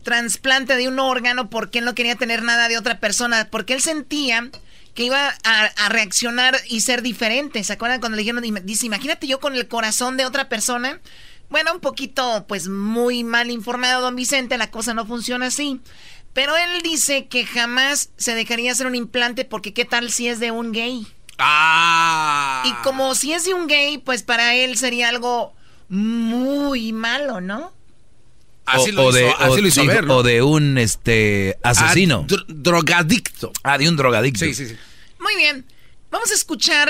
trasplante 0.04 0.76
de 0.76 0.88
un 0.88 1.00
órgano 1.00 1.50
porque 1.50 1.80
él 1.80 1.86
no 1.86 1.96
quería 1.96 2.16
tener 2.16 2.44
nada 2.44 2.68
de 2.68 2.78
otra 2.78 3.00
persona, 3.00 3.48
porque 3.52 3.74
él 3.74 3.82
sentía 3.82 4.50
que 4.94 5.04
iba 5.04 5.36
a, 5.44 5.62
a 5.66 5.90
reaccionar 5.90 6.58
y 6.70 6.82
ser 6.82 7.02
diferente. 7.02 7.64
¿Se 7.64 7.74
acuerdan 7.74 8.00
cuando 8.00 8.16
le 8.16 8.22
dijeron, 8.22 8.44
dice, 8.64 8.86
imagínate 8.86 9.28
yo 9.28 9.42
con 9.42 9.56
el 9.56 9.68
corazón 9.68 10.16
de 10.16 10.26
otra 10.26 10.48
persona? 10.48 11.02
Bueno, 11.50 11.74
un 11.74 11.80
poquito, 11.80 12.46
pues 12.48 12.70
muy 12.70 13.24
mal 13.24 13.52
informado, 13.52 14.02
don 14.02 14.16
Vicente, 14.16 14.58
la 14.58 14.72
cosa 14.72 14.94
no 14.94 15.06
funciona 15.06 15.48
así. 15.48 15.80
Pero 16.36 16.56
él 16.58 16.82
dice 16.84 17.26
que 17.28 17.46
jamás 17.48 18.10
se 18.18 18.36
dejaría 18.36 18.72
hacer 18.74 18.86
un 18.86 18.94
implante 18.94 19.44
porque 19.46 19.74
qué 19.74 19.86
tal 19.86 20.12
si 20.12 20.28
es 20.28 20.40
de 20.40 20.52
un 20.52 20.72
gay. 20.74 21.08
Ah. 21.40 22.62
Y 22.66 22.74
como 22.84 23.16
si 23.16 23.34
es 23.34 23.46
de 23.46 23.54
un 23.54 23.66
gay, 23.68 23.98
pues 23.98 24.22
para 24.22 24.54
él 24.54 24.78
sería 24.78 25.10
algo 25.10 25.54
muy 25.90 26.92
malo, 26.94 27.42
¿no? 27.42 27.74
Así 28.66 28.92
lo 28.92 29.06
o, 29.06 29.10
hizo, 29.12 29.18
de, 29.18 29.30
así 29.30 29.44
o, 29.52 29.58
lo 29.62 29.68
hizo 29.68 29.82
dijo- 29.82 29.94
ver, 29.94 30.06
¿no? 30.06 30.18
o 30.18 30.24
de 30.24 30.42
un 30.42 30.78
este 30.78 31.58
asesino. 31.64 32.26
Ah, 32.26 32.28
dro- 32.28 32.46
drogadicto. 32.48 33.52
Ah, 33.64 33.78
de 33.78 33.88
un 33.88 33.96
drogadicto. 33.96 34.44
Sí, 34.44 34.54
sí, 34.54 34.68
sí. 34.68 34.76
Muy 35.20 35.36
bien. 35.38 35.66
Vamos 36.12 36.32
a 36.32 36.34
escuchar 36.34 36.90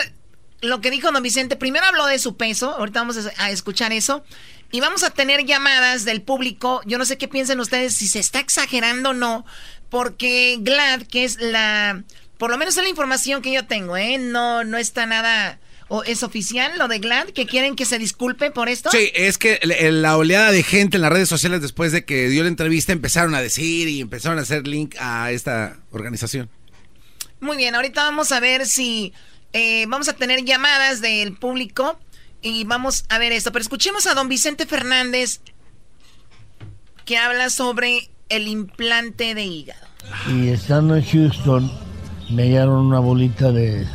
lo 0.62 0.82
que 0.82 0.90
dijo 0.90 1.12
don 1.12 1.22
Vicente. 1.22 1.56
Primero 1.56 1.86
habló 1.86 2.06
de 2.08 2.18
su 2.18 2.36
peso. 2.38 2.72
Ahorita 2.72 3.02
vamos 3.02 3.18
a 3.18 3.44
a 3.44 3.52
escuchar 3.52 3.92
eso. 3.94 4.24
Y 4.72 4.80
vamos 4.80 5.04
a 5.04 5.10
tener 5.10 5.46
llamadas 5.46 6.06
del 6.06 6.22
público. 6.22 6.82
Yo 6.86 6.98
no 6.98 7.06
sé 7.06 7.18
qué 7.18 7.28
piensan 7.28 7.60
ustedes, 7.60 7.94
si 7.94 8.08
se 8.08 8.20
está 8.20 8.40
exagerando 8.40 9.12
o 9.12 9.14
no. 9.14 9.46
Porque 9.90 10.58
Glad, 10.60 11.04
que 11.04 11.24
es 11.24 11.40
la... 11.40 12.04
Por 12.38 12.50
lo 12.50 12.58
menos 12.58 12.76
es 12.76 12.84
la 12.84 12.90
información 12.90 13.42
que 13.42 13.54
yo 13.54 13.66
tengo, 13.66 13.96
¿eh? 13.96 14.18
No, 14.18 14.64
no 14.64 14.78
está 14.78 15.06
nada... 15.06 15.60
¿O 15.88 16.04
es 16.04 16.24
oficial 16.24 16.80
lo 16.80 16.88
de 16.88 16.98
Glad? 16.98 17.28
¿Que 17.28 17.46
quieren 17.46 17.76
que 17.76 17.86
se 17.86 18.00
disculpe 18.00 18.50
por 18.50 18.70
esto? 18.70 18.90
Sí, 18.90 19.12
es 19.14 19.38
que 19.38 19.60
la 19.64 20.18
oleada 20.18 20.50
de 20.52 20.64
gente 20.64 20.98
en 20.98 21.04
las 21.04 21.12
redes 21.12 21.30
sociales 21.30 21.62
después 21.62 21.92
de 21.92 22.06
que 22.06 22.28
dio 22.28 22.42
la 22.42 22.50
entrevista 22.50 22.92
empezaron 22.92 23.36
a 23.36 23.42
decir 23.42 23.88
y 23.88 24.02
empezaron 24.02 24.40
a 24.40 24.42
hacer 24.42 24.66
link 24.66 24.96
a 24.98 25.32
esta 25.32 25.78
organización. 25.92 26.50
Muy 27.40 27.56
bien, 27.56 27.76
ahorita 27.76 28.02
vamos 28.02 28.32
a 28.32 28.40
ver 28.40 28.66
si 28.66 29.14
eh, 29.54 29.86
vamos 29.88 30.10
a 30.10 30.14
tener 30.14 30.44
llamadas 30.44 31.02
del 31.02 31.38
público 31.38 32.00
y 32.46 32.64
vamos 32.64 33.06
a 33.10 33.18
ver 33.18 33.32
esto. 33.32 33.52
Pero 33.52 33.64
escuchemos 33.64 34.06
a 34.06 34.14
don 34.14 34.30
Vicente 34.30 34.66
Fernández 34.68 35.42
que 37.04 37.18
habla 37.18 37.50
sobre 37.50 38.10
el 38.30 38.48
implante 38.48 39.34
de 39.34 39.44
hígado. 39.44 39.86
Y 40.32 40.50
estando 40.50 40.96
en 40.96 41.04
Houston, 41.04 41.72
me 42.30 42.44
hallaron 42.44 42.86
una 42.86 43.00
bolita 43.00 43.52
de 43.52 43.88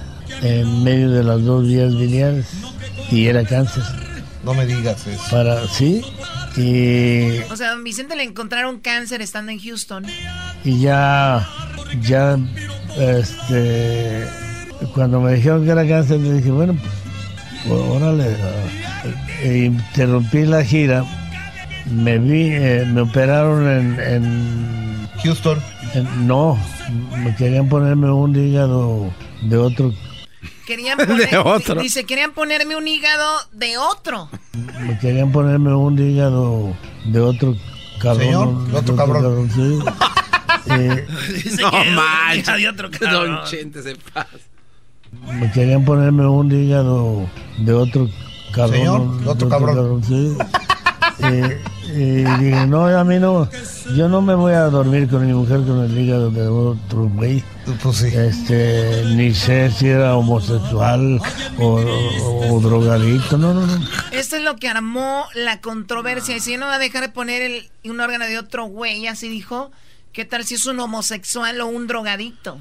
en 0.42 0.82
medio 0.82 1.10
de 1.10 1.22
las 1.22 1.44
dos 1.44 1.66
vías 1.66 1.96
biliares 1.96 2.46
y 3.10 3.26
era 3.26 3.44
cáncer. 3.44 3.84
No 4.44 4.54
me 4.54 4.66
digas 4.66 5.06
eso. 5.06 5.22
Para, 5.30 5.66
sí, 5.68 6.02
Y, 6.56 7.38
O 7.52 7.56
sea, 7.56 7.70
don 7.70 7.84
Vicente 7.84 8.16
le 8.16 8.24
encontraron 8.24 8.80
cáncer 8.80 9.22
estando 9.22 9.52
en 9.52 9.60
Houston. 9.60 10.06
y 10.64 10.80
ya, 10.80 11.48
ya, 12.00 12.36
este, 12.98 14.26
cuando 14.94 15.20
me 15.20 15.34
dijeron 15.34 15.64
que 15.64 15.70
era 15.70 15.86
cáncer, 15.86 16.18
le 16.18 16.34
dije, 16.34 16.50
bueno, 16.50 16.74
pues, 16.74 16.92
órale, 17.68 18.36
ah, 18.42 19.04
e 19.42 19.64
interrumpí 19.64 20.44
la 20.44 20.64
gira, 20.64 21.04
me 21.90 22.18
vi, 22.18 22.48
eh, 22.52 22.84
me 22.86 23.02
operaron 23.02 23.68
en, 23.68 24.00
en 24.00 25.08
Houston. 25.22 25.62
no, 26.20 26.58
me 27.18 27.34
querían 27.36 27.68
ponerme 27.68 28.10
un 28.10 28.34
hígado 28.36 29.12
de 29.42 29.56
otro, 29.56 29.92
Querían 30.66 30.98
De 30.98 31.06
poner, 31.06 31.36
otro. 31.44 31.80
Dice, 31.82 32.04
querían 32.04 32.32
ponerme 32.32 32.76
un 32.76 32.86
hígado 32.86 33.26
de 33.52 33.76
otro. 33.76 34.30
me 34.80 34.98
querían 34.98 35.32
ponerme 35.32 35.74
un 35.74 35.98
hígado 35.98 36.76
de 37.06 37.20
otro 37.20 37.56
cabrón. 38.00 38.20
Señor, 38.24 38.46
¿no? 38.46 38.64
de 38.68 38.76
otro 38.78 38.96
cabrón. 38.96 39.50
sí. 39.50 39.78
Eh, 40.66 41.06
Dice 41.32 41.62
No 41.62 41.70
que 41.70 41.90
manches. 41.90 42.56
de 42.56 42.68
otro 42.68 42.90
cabrón. 42.90 43.34
Don 43.36 43.44
Chente 43.46 43.82
se 43.82 43.96
pasa. 43.96 44.28
Me 45.26 45.50
querían 45.52 45.84
ponerme 45.84 46.26
un 46.26 46.50
hígado 46.50 47.28
de 47.58 47.72
otro 47.72 48.08
cabrón. 48.54 48.76
Señor, 48.78 49.00
¿no? 49.00 49.16
de 49.18 49.28
otro 49.28 49.48
cabrón. 49.48 50.04
sí. 50.04 50.36
Eh, 51.22 51.60
y 51.84 52.24
dije, 52.24 52.66
no, 52.66 52.86
a 52.86 53.04
mí 53.04 53.18
no, 53.18 53.46
yo 53.94 54.08
no 54.08 54.22
me 54.22 54.34
voy 54.34 54.54
a 54.54 54.62
dormir 54.70 55.06
con 55.06 55.26
mi 55.26 55.34
mujer 55.34 55.60
con 55.66 55.80
el 55.84 55.98
hígado 55.98 56.30
de 56.30 56.48
otro 56.48 57.10
güey. 57.10 57.44
Pues 57.82 58.00
Este, 58.00 59.04
ni 59.14 59.34
sé 59.34 59.70
si 59.70 59.88
era 59.88 60.16
homosexual 60.16 61.20
o, 61.58 61.66
o- 61.66 62.54
o 62.56 62.60
drogadicto, 62.60 63.36
no, 63.36 63.52
no, 63.52 63.66
no. 63.66 63.86
Esto 64.12 64.36
es 64.36 64.42
lo 64.42 64.56
que 64.56 64.68
armó 64.68 65.26
la 65.34 65.60
controversia. 65.60 66.34
Y 66.34 66.40
si 66.40 66.56
no 66.56 66.64
va 66.64 66.76
a 66.76 66.78
dejar 66.78 67.02
de 67.02 67.10
poner 67.10 67.42
el, 67.42 67.70
un 67.84 68.00
órgano 68.00 68.24
de 68.24 68.38
otro 68.38 68.64
güey, 68.64 69.06
así 69.06 69.28
dijo, 69.28 69.70
¿qué 70.14 70.24
tal 70.24 70.44
si 70.46 70.54
es 70.54 70.64
un 70.64 70.80
homosexual 70.80 71.60
o 71.60 71.66
un 71.66 71.86
drogadicto? 71.86 72.60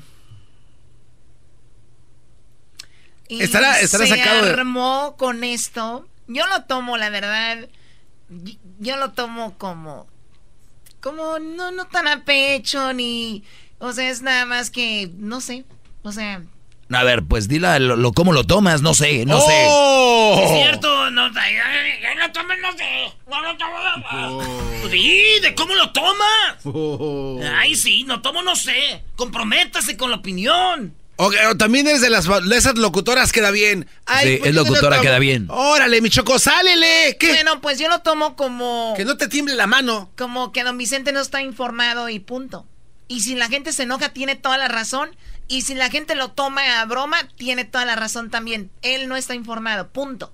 Y 3.30 3.42
Estará- 3.42 3.80
estará 3.80 4.06
se 4.06 4.18
sacado 4.18 4.44
de- 4.44 4.52
armó 4.52 5.16
con 5.18 5.44
esto. 5.46 6.06
Yo 6.28 6.46
lo 6.48 6.64
tomo, 6.64 6.98
la 6.98 7.10
verdad, 7.10 7.70
yo 8.80 8.98
lo 8.98 9.12
tomo 9.12 9.58
como, 9.58 10.08
como 11.00 11.40
no, 11.40 11.72
no 11.72 11.86
tan 11.88 12.08
a 12.08 12.26
pecho 12.26 12.92
ni, 12.94 13.44
o 13.80 13.94
sea, 13.94 14.10
es 14.10 14.22
nada 14.22 14.46
más 14.46 14.70
que, 14.70 15.10
no 15.18 15.40
sé, 15.42 15.64
o 16.04 16.12
sea, 16.12 16.42
A 16.92 17.04
ver, 17.04 17.24
pues 17.24 17.48
dila 17.48 17.78
lo, 17.78 17.96
lo- 17.96 18.14
cómo 18.14 18.34
lo 18.34 18.44
tomas, 18.46 18.82
no 18.82 18.96
sé, 18.96 19.24
no 19.28 19.40
Sí, 19.42 19.48
sé. 19.48 20.44
es 20.44 20.50
cierto, 20.52 21.12
no, 21.12 21.26
ay, 21.26 21.56
ay, 21.56 21.92
ay, 22.04 22.16
no 22.18 22.32
tomes, 22.32 22.58
no 22.62 22.72
sé. 22.72 23.14
No 23.30 23.42
lo 23.42 23.56
tomes. 23.58 24.92
Sí, 24.92 25.24
¿de 25.44 25.54
cómo 25.56 25.76
lo 25.76 25.92
tomas? 25.92 27.56
Ay, 27.60 27.76
sí, 27.76 28.04
no 28.06 28.22
tomo, 28.24 28.42
no 28.42 28.56
sé. 28.56 29.04
Comprométase 29.16 29.98
con 29.98 30.10
la 30.10 30.18
opinión. 30.18 30.96
O, 31.22 31.32
o 31.52 31.58
también 31.58 31.86
eres 31.86 32.00
de 32.00 32.10
las 32.10 32.28
de 32.28 32.58
esas 32.58 32.78
locutoras 32.78 33.34
queda 33.34 33.52
bien. 33.52 33.90
Sí, 34.08 34.14
¿por 34.14 34.24
es 34.24 34.42
qué 34.42 34.52
no 34.54 34.64
locutora, 34.64 34.96
tomo? 34.96 35.02
queda 35.02 35.20
bien. 35.20 35.48
Órale, 35.50 36.00
mi 36.00 36.10
choco, 36.10 36.40
sálele. 36.40 37.18
¿Qué? 37.20 37.34
Bueno, 37.34 37.60
pues 37.60 37.78
yo 37.78 37.90
lo 37.90 38.00
tomo 38.00 38.38
como... 38.38 38.94
Que 38.96 39.04
no 39.04 39.18
te 39.18 39.28
tiemble 39.28 39.56
la 39.56 39.68
mano. 39.68 40.14
Como 40.18 40.54
que 40.54 40.64
don 40.64 40.78
Vicente 40.78 41.12
no 41.12 41.20
está 41.20 41.42
informado 41.42 42.08
y 42.08 42.20
punto. 42.20 42.66
Y 43.10 43.20
si 43.20 43.36
la 43.36 43.50
gente 43.50 43.74
se 43.74 43.84
enoja, 43.84 44.14
tiene 44.14 44.38
toda 44.38 44.58
la 44.58 44.70
razón. 44.70 45.10
Y 45.50 45.64
si 45.64 45.76
la 45.76 45.90
gente 45.90 46.16
lo 46.16 46.32
toma 46.32 46.80
a 46.80 46.86
broma, 46.86 47.18
tiene 47.36 47.66
toda 47.66 47.84
la 47.84 47.98
razón 47.98 48.30
también. 48.30 48.72
Él 48.82 49.10
no 49.10 49.18
está 49.18 49.36
informado, 49.36 49.90
punto. 49.90 50.32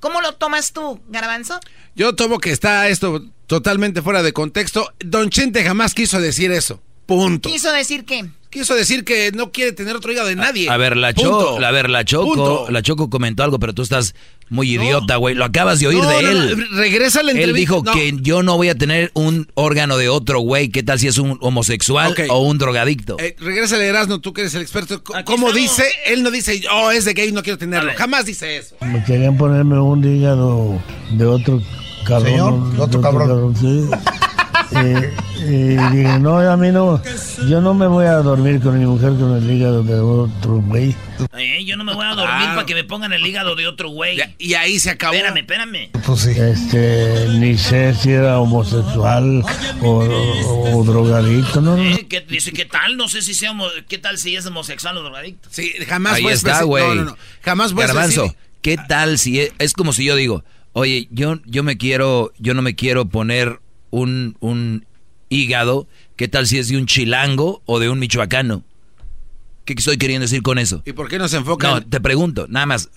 ¿Cómo 0.00 0.20
lo 0.20 0.34
tomas 0.34 0.72
tú, 0.72 1.00
Garbanzo? 1.06 1.60
Yo 1.94 2.16
tomo 2.16 2.40
que 2.40 2.50
está 2.50 2.88
esto 2.88 3.24
totalmente 3.46 4.02
fuera 4.02 4.24
de 4.24 4.32
contexto. 4.32 4.92
Don 4.98 5.30
Chente 5.30 5.62
jamás 5.62 5.94
quiso 5.94 6.20
decir 6.20 6.50
eso. 6.50 6.82
Punto. 7.06 7.48
Quiso 7.48 7.70
decir 7.70 8.04
que... 8.04 8.28
Quiso 8.54 8.74
decir 8.76 9.02
que 9.04 9.32
no 9.32 9.50
quiere 9.50 9.72
tener 9.72 9.96
otro 9.96 10.12
hígado 10.12 10.28
de 10.28 10.36
nadie. 10.36 10.70
A 10.70 10.76
ver, 10.76 10.96
la. 10.96 11.12
Choco, 11.12 11.58
a 11.62 11.70
ver, 11.72 11.90
la 11.90 12.04
Choco, 12.04 12.26
Punto. 12.34 12.66
la 12.70 12.82
Choco 12.82 13.10
comentó 13.10 13.42
algo, 13.42 13.58
pero 13.58 13.74
tú 13.74 13.82
estás 13.82 14.14
muy 14.48 14.70
idiota, 14.72 15.16
güey. 15.16 15.34
Lo 15.34 15.44
acabas 15.44 15.80
de 15.80 15.88
oír 15.88 15.98
No, 16.00 16.08
de 16.08 16.22
no, 16.22 16.28
él. 16.30 16.58
no, 16.70 16.76
regresa 16.78 17.24
la 17.24 17.32
Él 17.32 17.38
entrevista. 17.38 17.58
dijo 17.58 17.82
No. 17.84 17.92
que 17.92 18.14
yo 18.22 18.44
no 18.44 18.56
voy 18.56 18.68
a 18.68 18.76
tener 18.76 19.10
un 19.14 19.48
órgano 19.54 19.96
de 19.96 20.08
otro 20.08 20.38
güey. 20.38 20.68
¿Qué 20.68 20.84
tal 20.84 21.00
si 21.00 21.08
es 21.08 21.18
un 21.18 21.36
homosexual 21.40 22.14
o 22.28 22.42
un 22.42 22.58
drogadicto? 22.58 23.16
Eh, 23.18 23.34
regresa 23.40 23.82
Erasmo, 23.84 24.20
tú 24.20 24.32
que 24.32 24.42
eres 24.42 24.54
el 24.54 24.62
experto. 24.62 25.02
C- 25.04 25.24
¿Cómo 25.24 25.50
dice? 25.52 25.84
Él 26.06 26.22
no 26.22 26.30
dice, 26.30 26.62
oh, 26.72 26.92
es 26.92 27.04
de 27.04 27.14
gay, 27.14 27.32
no 27.32 27.42
quiero 27.42 27.58
tenerlo. 27.58 27.90
Jamás 27.96 28.24
dice 28.24 28.56
eso. 28.58 28.76
Me 28.82 29.02
querían 29.02 29.36
ponerme 29.36 29.80
un 29.80 30.04
hígado 30.04 30.80
de 31.10 31.26
otro 31.26 31.60
cabrón. 32.06 32.30
Señor, 32.30 32.72
de 32.76 32.80
otro 32.82 33.00
cabrón. 33.00 33.56
sí. 33.56 33.84
Eh, 34.76 35.12
y 35.38 35.76
dije, 35.96 36.18
no, 36.20 36.38
a 36.38 36.56
mí 36.56 36.70
no, 36.72 37.00
yo 37.48 37.60
no 37.60 37.74
me 37.74 37.86
voy 37.86 38.06
a 38.06 38.14
dormir 38.14 38.60
con 38.60 38.78
mi 38.78 38.84
mujer 38.86 39.10
con 39.10 39.36
el 39.36 39.50
hígado 39.50 39.82
de 39.82 40.00
otro 40.00 40.56
güey. 40.62 40.94
Eh, 41.36 41.64
yo 41.64 41.76
no 41.76 41.84
me 41.84 41.94
voy 41.94 42.04
a 42.06 42.14
dormir 42.14 42.46
para 42.54 42.66
que 42.66 42.74
me 42.74 42.84
pongan 42.84 43.12
el 43.12 43.24
hígado 43.26 43.54
de 43.54 43.66
otro 43.66 43.88
güey. 43.90 44.18
Y 44.38 44.54
ahí 44.54 44.78
se 44.80 44.90
acabó. 44.90 45.14
Espérame, 45.14 45.38
espérame. 45.40 45.90
Este, 46.52 47.26
ni 47.38 47.56
sé 47.58 47.94
si 47.94 48.10
era 48.10 48.38
homosexual 48.40 49.44
o, 49.82 49.88
o- 49.88 50.78
o 50.80 50.84
drogadicto, 50.84 51.60
no. 51.60 51.76
Eh, 51.76 52.06
¿qué- 52.08 52.20
dice, 52.22 52.52
¿qué 52.52 52.64
tal? 52.64 52.96
No 52.96 53.08
sé 53.08 53.22
si 53.22 53.34
sea 53.34 53.50
homo- 53.52 53.68
¿Qué 53.88 53.98
tal 53.98 54.18
si 54.18 54.34
es 54.36 54.46
homosexual 54.46 54.96
o 54.96 55.02
drogadicto? 55.02 55.48
Sí, 55.52 55.72
jamás 55.86 56.14
Ahí 56.14 56.22
puedes 56.22 56.38
está, 56.38 56.52
decir- 56.54 56.66
güey. 56.66 56.86
No, 56.88 56.94
no, 56.94 57.04
no. 57.04 57.16
Jamás 57.42 57.72
puedes 57.72 57.92
Garbanzo, 57.92 58.22
decir- 58.24 58.36
¿qué 58.62 58.76
tal 58.88 59.18
si 59.18 59.40
es, 59.40 59.52
es 59.58 59.72
como 59.74 59.92
si 59.92 60.04
yo 60.04 60.16
digo, 60.16 60.44
oye, 60.72 61.08
yo, 61.10 61.36
yo 61.44 61.62
me 61.62 61.76
quiero, 61.76 62.32
yo 62.38 62.54
no 62.54 62.62
me 62.62 62.74
quiero 62.74 63.06
poner 63.06 63.60
un, 63.94 64.36
un 64.40 64.86
hígado, 65.28 65.86
¿qué 66.16 66.28
tal 66.28 66.46
si 66.46 66.58
es 66.58 66.68
de 66.68 66.76
un 66.76 66.86
chilango 66.86 67.62
o 67.66 67.78
de 67.80 67.88
un 67.88 67.98
michoacano? 67.98 68.64
¿Qué 69.64 69.74
estoy 69.76 69.96
queriendo 69.96 70.24
decir 70.24 70.42
con 70.42 70.58
eso? 70.58 70.82
¿Y 70.84 70.92
por 70.92 71.08
qué 71.08 71.18
no 71.18 71.28
se 71.28 71.38
enfoca 71.38 71.68
No, 71.70 71.82
te 71.86 72.00
pregunto, 72.00 72.46
nada 72.48 72.66
más, 72.66 72.90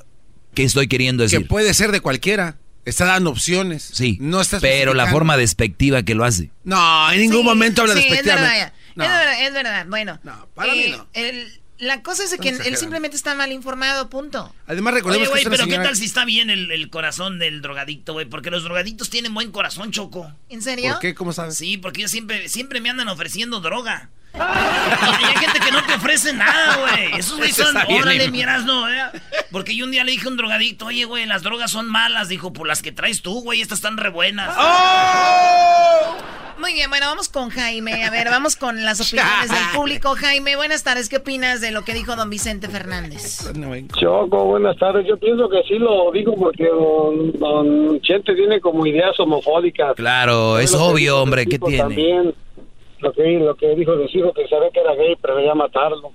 ¿qué 0.54 0.64
estoy 0.64 0.88
queriendo 0.88 1.22
que 1.24 1.30
decir? 1.32 1.48
puede 1.48 1.74
ser 1.74 1.91
de 1.91 2.02
cualquiera? 2.02 2.58
Está 2.84 3.06
dando 3.06 3.30
opciones. 3.32 3.84
Sí, 3.93 4.18
No 4.22 4.39
está 4.41 4.60
pero 4.62 4.93
la 4.93 5.08
forma 5.08 5.36
despectiva 5.38 6.04
que 6.04 6.16
lo 6.16 6.24
hace. 6.24 6.52
No, 6.64 7.12
en 7.12 7.20
ningún 7.20 7.39
Sí, 7.39 7.43
momento 7.43 7.82
habla 7.82 7.93
sí, 7.95 8.00
es 8.00 8.06
despectivamente. 8.10 8.54
verdad, 8.60 8.74
No. 8.95 9.04
es 9.04 9.10
verdad, 9.10 9.45
es 9.48 9.54
verdad. 9.54 9.86
Bueno, 9.89 10.20
para 10.56 10.74
mí 10.74 10.80
eh, 10.84 10.95
no. 10.98 11.08
el- 11.14 11.62
la 11.80 12.01
cosa 12.01 12.23
es 12.23 12.32
de 12.32 12.38
que 12.39 12.49
él 12.49 12.78
simplemente 12.78 13.15
está 13.15 13.36
mal 13.36 13.51
informado, 13.51 14.09
punto. 14.09 14.53
Además, 14.65 14.93
Oye, 14.93 14.99
recordemos 14.99 15.30
güey, 15.30 15.43
que 15.43 15.49
es 15.49 15.53
una 15.53 15.65
pero 15.65 15.78
¿qué 15.78 15.88
tal 15.88 15.95
si 15.95 16.05
está 16.05 16.25
bien 16.25 16.49
el, 16.49 16.71
el 16.71 16.89
corazón 16.89 17.39
del 17.39 17.61
drogadicto, 17.61 18.13
güey? 18.13 18.25
Porque 18.25 18.49
los 18.49 18.63
drogadictos 18.63 19.09
tienen 19.09 19.34
buen 19.34 19.51
corazón, 19.51 19.91
Choco. 19.91 20.32
¿En 20.49 20.61
serio? 20.61 20.91
¿Por 20.93 20.99
qué? 21.01 21.13
¿Cómo 21.15 21.34
sabes? 21.34 21.55
Sí, 21.55 21.78
porque 21.78 22.01
ellos 22.01 22.11
siempre, 22.11 22.49
siempre 22.49 22.82
me 22.82 22.89
andan 22.89 23.07
ofreciendo 23.09 23.59
droga. 23.59 24.09
Y 24.34 25.23
hay 25.23 25.36
gente 25.38 25.59
que 25.59 25.71
no 25.71 25.84
te 25.86 25.93
ofrece 25.95 26.34
nada, 26.34 26.78
güey. 26.78 27.19
Esos 27.19 27.38
güey 27.38 27.51
son, 27.51 27.75
órale, 27.75 28.30
miras, 28.30 28.65
no, 28.65 28.89
¿eh? 28.89 29.01
Porque 29.51 29.75
yo 29.75 29.86
un 29.86 29.91
día 29.91 30.03
le 30.03 30.11
dije 30.11 30.28
a 30.28 30.30
un 30.30 30.38
drogadicto, 30.38 30.86
oye, 30.86 31.05
güey, 31.05 31.25
las 31.25 31.41
drogas 31.43 31.71
son 31.71 31.88
malas. 31.88 32.28
Dijo, 32.28 32.53
por 32.53 32.67
las 32.67 32.82
que 32.82 32.91
traes 32.91 33.21
tú, 33.21 33.41
güey, 33.41 33.61
estas 33.61 33.80
están 33.80 33.97
re 33.97 34.09
buenas. 34.09 34.53
Muy 36.60 36.74
bien, 36.74 36.89
bueno, 36.89 37.05
vamos 37.05 37.30
con 37.30 37.49
Jaime. 37.49 38.03
A 38.03 38.10
ver, 38.10 38.28
vamos 38.30 38.55
con 38.55 38.84
las 38.84 38.99
opiniones 39.08 39.49
del 39.49 39.76
público. 39.76 40.16
Jaime, 40.16 40.55
buenas 40.55 40.84
tardes. 40.84 41.08
¿Qué 41.08 41.18
opinas 41.18 41.62
de 41.62 41.72
lo 41.72 41.84
que 41.84 41.93
dijo 41.93 42.16
don 42.16 42.30
Vicente 42.30 42.68
Fernández? 42.68 43.51
Choco, 43.99 44.45
buenas 44.45 44.76
tardes. 44.78 45.05
Yo 45.08 45.18
pienso 45.18 45.47
que 45.49 45.62
sí 45.68 45.78
lo 45.78 46.12
digo 46.12 46.34
porque 46.36 46.66
don, 46.66 47.32
don 47.34 48.01
Chente 48.01 48.34
tiene 48.34 48.60
como 48.60 48.86
ideas 48.86 49.20
homofóbicas. 49.20 49.95
Claro, 49.95 50.58
es 50.58 50.74
Lo 50.74 50.80
que 50.80 50.84
obvio, 50.86 50.97
dijo 50.97 51.22
hombre, 51.22 51.41
de 51.45 51.47
¿qué 51.47 51.58
su 51.58 51.58
hijo 51.58 51.68
tiene? 51.68 51.84
También, 51.84 52.36
lo 52.99 53.12
que, 53.14 53.24
lo 53.39 53.55
que 53.55 53.76
dijo 53.76 53.95
de 53.95 54.08
su 54.08 54.18
hijo, 54.18 54.34
que 54.34 54.47
sabía 54.47 54.70
que 54.72 54.80
era 54.80 54.95
gay, 54.95 55.16
prefería 55.16 55.53
matarlo 55.53 56.12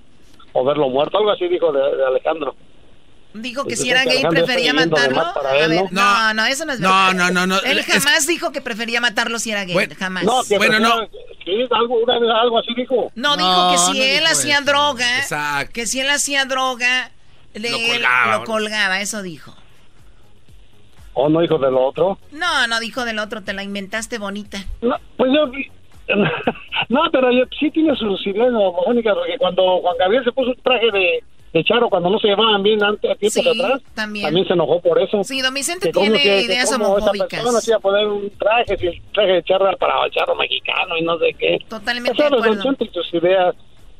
o 0.51 0.65
verlo 0.65 0.89
muerto. 0.89 1.17
Algo 1.17 1.31
así 1.31 1.47
dijo 1.47 1.71
de, 1.71 1.95
de 1.95 2.05
Alejandro. 2.05 2.55
Dijo 3.33 3.65
que 3.65 3.75
si 3.75 3.89
era 3.89 4.03
gay 4.05 4.23
prefería 4.29 4.73
matarlo. 4.73 5.21
A 5.21 5.57
él, 5.57 5.69
ver, 5.71 5.83
¿no? 5.91 6.01
no, 6.03 6.33
no, 6.35 6.45
eso 6.45 6.65
no 6.65 6.73
es 6.73 6.79
No, 6.79 6.89
verdad. 6.89 7.13
no, 7.13 7.31
no, 7.31 7.47
no, 7.47 7.59
Él 7.61 7.79
es- 7.79 7.85
jamás 7.87 8.27
dijo 8.27 8.51
que 8.51 8.61
prefería 8.61 9.01
matarlo 9.01 9.39
si 9.39 9.49
era 9.51 9.63
gay, 9.65 9.73
Bueno, 9.73 9.95
jamás. 9.97 10.23
No, 10.23 10.43
que 10.47 10.57
Bueno, 10.57 10.79
no. 10.79 11.01
Sí, 11.43 11.51
algo, 11.71 11.95
una 12.03 12.19
vez 12.19 12.29
algo 12.29 12.59
así 12.59 12.73
dijo. 12.75 13.11
No, 13.15 13.35
dijo 13.35 13.49
No, 13.49 13.71
que 13.71 13.77
si 13.79 13.97
no 13.99 14.03
él 14.05 14.25
hacía 14.27 14.55
eso. 14.57 14.65
droga, 14.65 15.17
Exacto. 15.19 15.71
que 15.73 15.87
si 15.87 15.99
él 15.99 16.09
hacía 16.09 16.45
droga, 16.45 17.09
le- 17.55 17.71
Lo 17.71 17.77
él 17.77 17.91
colgaba. 17.93 18.37
lo 18.37 18.43
colgaba, 18.45 19.01
eso 19.01 19.21
dijo. 19.23 19.55
¿O 21.15 21.29
no 21.29 21.41
dijo 21.41 21.57
de 21.57 21.69
lo 21.71 21.85
otro? 21.87 22.17
No, 22.31 22.67
no 22.67 22.79
dijo 22.79 23.03
del 23.05 23.19
otro, 23.19 23.41
te 23.43 23.53
la 23.53 23.63
inventaste 23.63 24.17
bonita. 24.19 24.63
No, 24.81 24.95
pues 25.17 25.31
yo... 25.33 25.51
No, 26.89 26.99
pero 27.11 27.31
yo, 27.31 27.45
sí 27.59 27.71
tiene 27.71 27.95
sus 27.95 28.25
ideas 28.27 28.49
homofónicas, 28.49 29.15
porque 29.15 29.37
cuando 29.37 29.79
Juan 29.79 29.95
Gabriel 29.97 30.23
se 30.23 30.31
puso 30.33 30.49
un 30.51 30.61
traje 30.61 30.91
de, 30.91 31.23
de 31.53 31.63
charo 31.63 31.87
cuando 31.89 32.09
no 32.09 32.17
se 32.19 32.27
llevaban 32.29 32.63
bien 32.63 32.83
antes, 32.83 33.11
a 33.11 33.15
tiempo 33.15 33.39
Sí, 33.39 33.43
de 33.43 33.51
atrás, 33.63 33.81
también. 33.93 34.33
se 34.47 34.53
enojó 34.53 34.81
por 34.81 34.99
eso. 34.99 35.23
Sí, 35.23 35.39
don 35.41 35.53
Vicente 35.53 35.87
que 35.87 35.91
cómo 35.93 36.05
tiene 36.05 36.17
que- 36.21 36.29
que 36.29 36.41
ideas 36.41 36.71
cómo 36.71 36.83
esa 36.85 36.93
homofóbicas. 36.95 37.27
persona 37.29 37.61
se 37.61 37.69
iba 37.71 37.77
a 37.77 37.79
poner 37.79 38.07
un 38.07 38.29
traje, 38.37 38.77
si 38.77 38.87
el 38.87 39.01
traje 39.13 39.31
de 39.33 39.43
charro 39.43 39.67
era 39.67 39.77
para 39.77 40.03
el 40.05 40.11
charro 40.11 40.35
mexicano 40.35 40.97
y 40.97 41.03
no 41.03 41.17
sé 41.19 41.35
qué. 41.37 41.59
Totalmente 41.69 42.13
Eso 42.19 42.23
de 42.23 42.29
Don 42.37 42.43
acuerdo. 42.43 42.63
Chente 42.63 42.85
y 42.85 42.89
sus 42.89 43.13
ideas. 43.13 43.55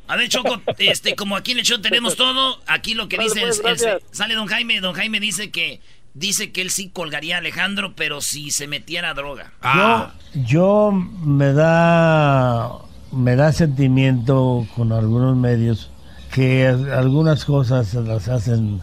A 0.08 0.16
ver, 0.16 0.28
Choco, 0.28 0.60
este, 0.78 1.14
como 1.14 1.36
aquí 1.36 1.52
en 1.52 1.60
el 1.60 1.64
show 1.64 1.80
tenemos 1.80 2.16
todo, 2.16 2.58
aquí 2.66 2.94
lo 2.94 3.08
que 3.08 3.16
Vale, 3.16 3.28
dice 3.30 3.40
pues, 3.62 3.82
el- 3.84 3.88
el- 3.94 4.00
sale 4.10 4.34
don 4.34 4.46
Jaime, 4.48 4.80
don 4.80 4.92
Jaime 4.94 5.18
dice 5.20 5.50
que 5.50 5.80
dice 6.12 6.52
que 6.52 6.60
él 6.60 6.70
sí 6.70 6.90
colgaría 6.90 7.36
a 7.36 7.38
Alejandro, 7.38 7.94
pero 7.96 8.20
si 8.20 8.50
se 8.50 8.66
metiera 8.66 9.14
droga. 9.14 9.52
Yo, 9.62 10.10
yo 10.44 10.90
me 10.92 11.52
da 11.52 12.70
me 13.12 13.36
da 13.36 13.52
sentimiento 13.52 14.66
con 14.76 14.92
algunos 14.92 15.36
medios 15.36 15.90
que 16.34 16.66
algunas 16.66 17.44
cosas 17.44 17.94
las 17.94 18.26
hacen 18.26 18.82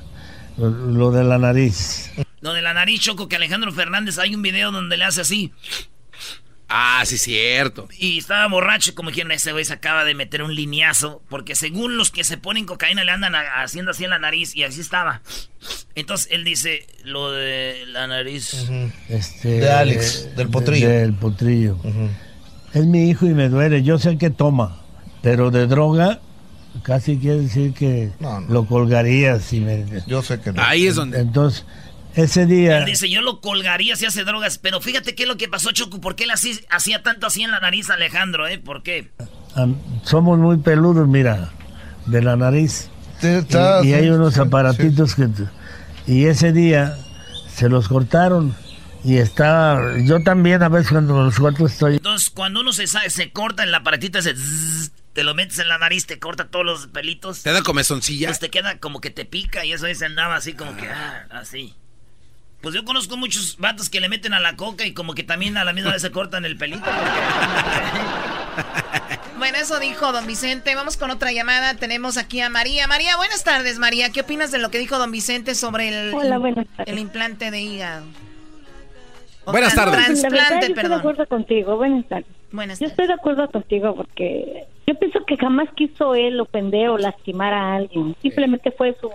lo, 0.58 1.12
de 1.12 1.26
la 1.26 1.38
nariz. 1.38 2.10
Lo 2.39 2.54
de 2.54 2.62
la 2.62 2.74
nariz, 2.74 3.02
Choco, 3.02 3.28
que 3.28 3.36
Alejandro 3.36 3.74
Fernández 3.74 4.18
hay 4.20 4.34
un 4.34 4.41
video 4.41 4.72
donde 4.72 4.95
le 4.95 5.04
hace 5.04 5.20
así. 5.20 5.52
Ah, 6.70 7.04
sí, 7.06 7.18
cierto. 7.18 7.89
Y 7.99 8.20
estaba 8.20 8.47
borracho, 8.47 8.95
como 8.95 9.12
quien 9.12 9.30
ese 9.32 9.52
güey 9.52 9.66
se 9.66 9.74
acaba 9.74 10.06
de 10.06 10.16
meter 10.16 10.43
un 10.43 10.56
lineazo, 10.56 11.22
porque 11.28 11.56
según 11.56 11.97
los 11.97 12.10
que 12.10 12.24
se 12.24 12.38
ponen 12.38 12.66
cocaína 12.66 13.04
le 13.04 13.12
andan 13.12 13.34
haciendo 13.36 13.91
así 13.91 14.06
en 14.06 14.12
la 14.12 14.20
nariz, 14.20 14.56
y 14.56 14.64
así 14.64 14.80
estaba. 14.80 15.22
Entonces 15.93 16.30
él 16.32 16.45
dice 16.45 16.88
lo 17.04 17.34
de 17.34 17.84
la 17.88 18.08
nariz. 18.08 18.70
Este, 19.10 19.49
De 19.60 19.70
Alex, 19.70 20.38
del 20.38 20.47
potrillo. 20.47 20.88
Del 20.88 21.14
potrillo. 21.14 21.78
Es 22.74 22.86
mi 22.86 23.10
hijo 23.10 23.26
y 23.26 23.34
me 23.34 23.49
duele. 23.49 23.84
Yo 23.84 23.99
sé 23.99 24.18
que 24.18 24.30
toma, 24.30 24.82
pero 25.22 25.52
de 25.52 25.68
droga 25.68 26.22
casi 26.84 27.17
quiere 27.17 27.41
decir 27.41 27.74
que 27.74 28.11
lo 28.49 28.65
colgaría 28.65 29.39
si 29.39 29.59
me... 29.59 29.86
Yo 30.07 30.22
sé 30.22 30.39
que 30.39 30.51
no. 30.53 30.61
Ahí 30.61 30.88
es 30.88 30.95
donde... 30.95 31.19
Entonces, 31.19 31.65
ese 32.15 32.45
día... 32.45 32.80
Él 32.80 32.86
dice, 32.86 33.09
yo 33.09 33.22
lo 33.22 33.41
colgaría 33.41 33.95
si 33.95 34.05
hace 34.05 34.24
drogas, 34.24 34.57
pero 34.57 34.82
fíjate 34.82 35.15
qué 35.15 35.24
es 35.24 35.30
lo 35.30 35.38
que 35.38 35.47
pasó, 35.47 35.72
Choco, 35.72 36.01
¿por 36.01 36.15
qué 36.15 36.24
él 36.26 36.32
así, 36.32 36.59
hacía 36.69 37.03
tanto 37.03 37.28
así 37.28 37.43
en 37.43 37.51
la 37.51 37.59
nariz 37.59 37.89
Alejandro, 37.89 38.47
eh? 38.47 38.57
¿Por 38.57 38.84
qué? 38.84 39.11
am- 39.55 39.78
somos 40.03 40.39
muy 40.39 40.57
peludos, 40.57 41.07
mira, 41.07 41.49
de 42.05 42.22
la 42.22 42.36
nariz. 42.36 42.89
está- 43.22 43.82
y, 43.84 43.89
y 43.89 43.93
hay 43.93 44.09
unos 44.09 44.38
aparatitos 44.38 45.15
que... 45.15 45.28
Y 46.07 46.26
ese 46.26 46.51
día 46.51 46.97
se 47.53 47.69
los 47.69 47.88
cortaron 47.88 48.55
y 49.03 49.17
estaba... 49.17 49.99
Yo 49.99 50.24
también 50.24 50.63
a 50.63 50.69
veces 50.69 50.91
cuando 50.91 51.24
los 51.24 51.38
corto 51.38 51.65
estoy... 51.65 51.95
Entonces, 51.97 52.30
cuando 52.30 52.61
uno 52.61 52.74
se, 52.74 52.88
se 52.88 53.32
corta 53.32 53.63
en 53.63 53.72
la 53.72 53.78
aparatita, 53.78 54.19
ese 54.19 54.34
zzzz, 54.36 54.91
te 55.14 55.24
lo 55.24 55.34
metes 55.36 55.59
en 55.59 55.68
la 55.68 55.78
nariz, 55.78 56.05
te 56.05 56.20
corta 56.20 56.47
todos 56.49 56.66
los 56.66 56.88
pelitos. 56.88 57.43
¿Te 57.43 57.51
da 57.51 57.62
comezoncilla? 57.64 58.28
Pues 58.28 58.39
te 58.39 58.49
queda 58.49 58.78
como 58.80 59.01
que 59.01 59.09
te 59.09 59.26
pica 59.26 59.66
y 59.66 59.74
eso 59.74 59.86
ahí 59.86 59.95
se 59.95 60.05
andaba 60.05 60.36
así 60.36 60.53
como 60.53 60.76
que, 60.78 60.88
ah, 60.88 61.28
así. 61.32 61.76
Pues 62.62 62.76
yo 62.76 62.86
conozco 62.86 63.18
muchos 63.18 63.57
vatos 63.57 63.89
que 63.89 63.99
le 63.99 64.07
meten 64.07 64.34
a 64.34 64.39
la 64.39 64.55
coca 64.55 64.86
y 64.86 64.93
como 64.93 65.16
que 65.16 65.24
también 65.24 65.57
a 65.57 65.64
la 65.64 65.74
misma 65.74 65.91
vez 65.91 66.01
se 66.01 66.12
cortan 66.12 66.45
el 66.45 66.57
pelito. 66.57 66.86
Bueno, 69.38 69.57
eso 69.57 69.80
dijo 69.80 70.12
don 70.12 70.28
Vicente. 70.28 70.76
Vamos 70.76 70.97
con 70.97 71.09
otra 71.09 71.32
llamada. 71.32 71.74
Tenemos 71.74 72.18
aquí 72.18 72.41
a 72.41 72.49
María. 72.51 72.86
María, 72.86 73.18
buenas 73.18 73.43
tardes, 73.43 73.80
María. 73.80 74.12
¿Qué 74.12 74.22
opinas 74.22 74.51
de 74.51 74.59
lo 74.59 74.70
que 74.70 74.78
dijo 74.78 74.99
don 74.99 75.09
Vicente 75.09 75.55
sobre 75.55 75.89
el, 75.89 76.14
Hola, 76.14 76.38
buenas 76.38 76.68
el 76.86 76.99
implante 76.99 77.49
de 77.49 77.59
hígado? 77.59 78.05
O 79.45 79.51
Buenas 79.51 79.74
tardes. 79.74 79.93
La 79.93 79.99
verdad, 79.99 80.14
yo 80.14 80.22
Trasplante, 80.22 80.53
estoy 80.53 80.76
de 80.76 80.76
perdón. 80.76 80.99
acuerdo 80.99 81.26
contigo. 81.26 81.76
Buenas 81.76 82.07
tardes. 82.07 82.28
Buenas 82.52 82.80
Yo 82.80 82.88
estoy 82.88 83.08
de 83.08 83.14
acuerdo 83.14 83.49
contigo 83.49 83.95
porque 83.95 84.66
yo 84.88 84.95
pienso 84.95 85.20
que 85.26 85.38
jamás 85.38 85.70
quiso 85.76 86.16
él 86.16 86.39
ofender 86.39 86.89
o 86.89 86.97
lastimar 86.97 87.54
a 87.54 87.76
alguien. 87.76 88.16
Simplemente 88.22 88.72
fue 88.72 88.95
su 88.99 89.10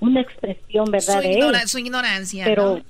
una 0.00 0.20
expresión, 0.20 0.86
Su, 0.86 0.92
¿verdad? 0.92 1.20
de 1.22 1.32
ignora- 1.32 1.62
él. 1.62 1.68
su 1.68 1.78
ignorancia. 1.78 2.44
Pero 2.44 2.76
¿no? 2.76 2.82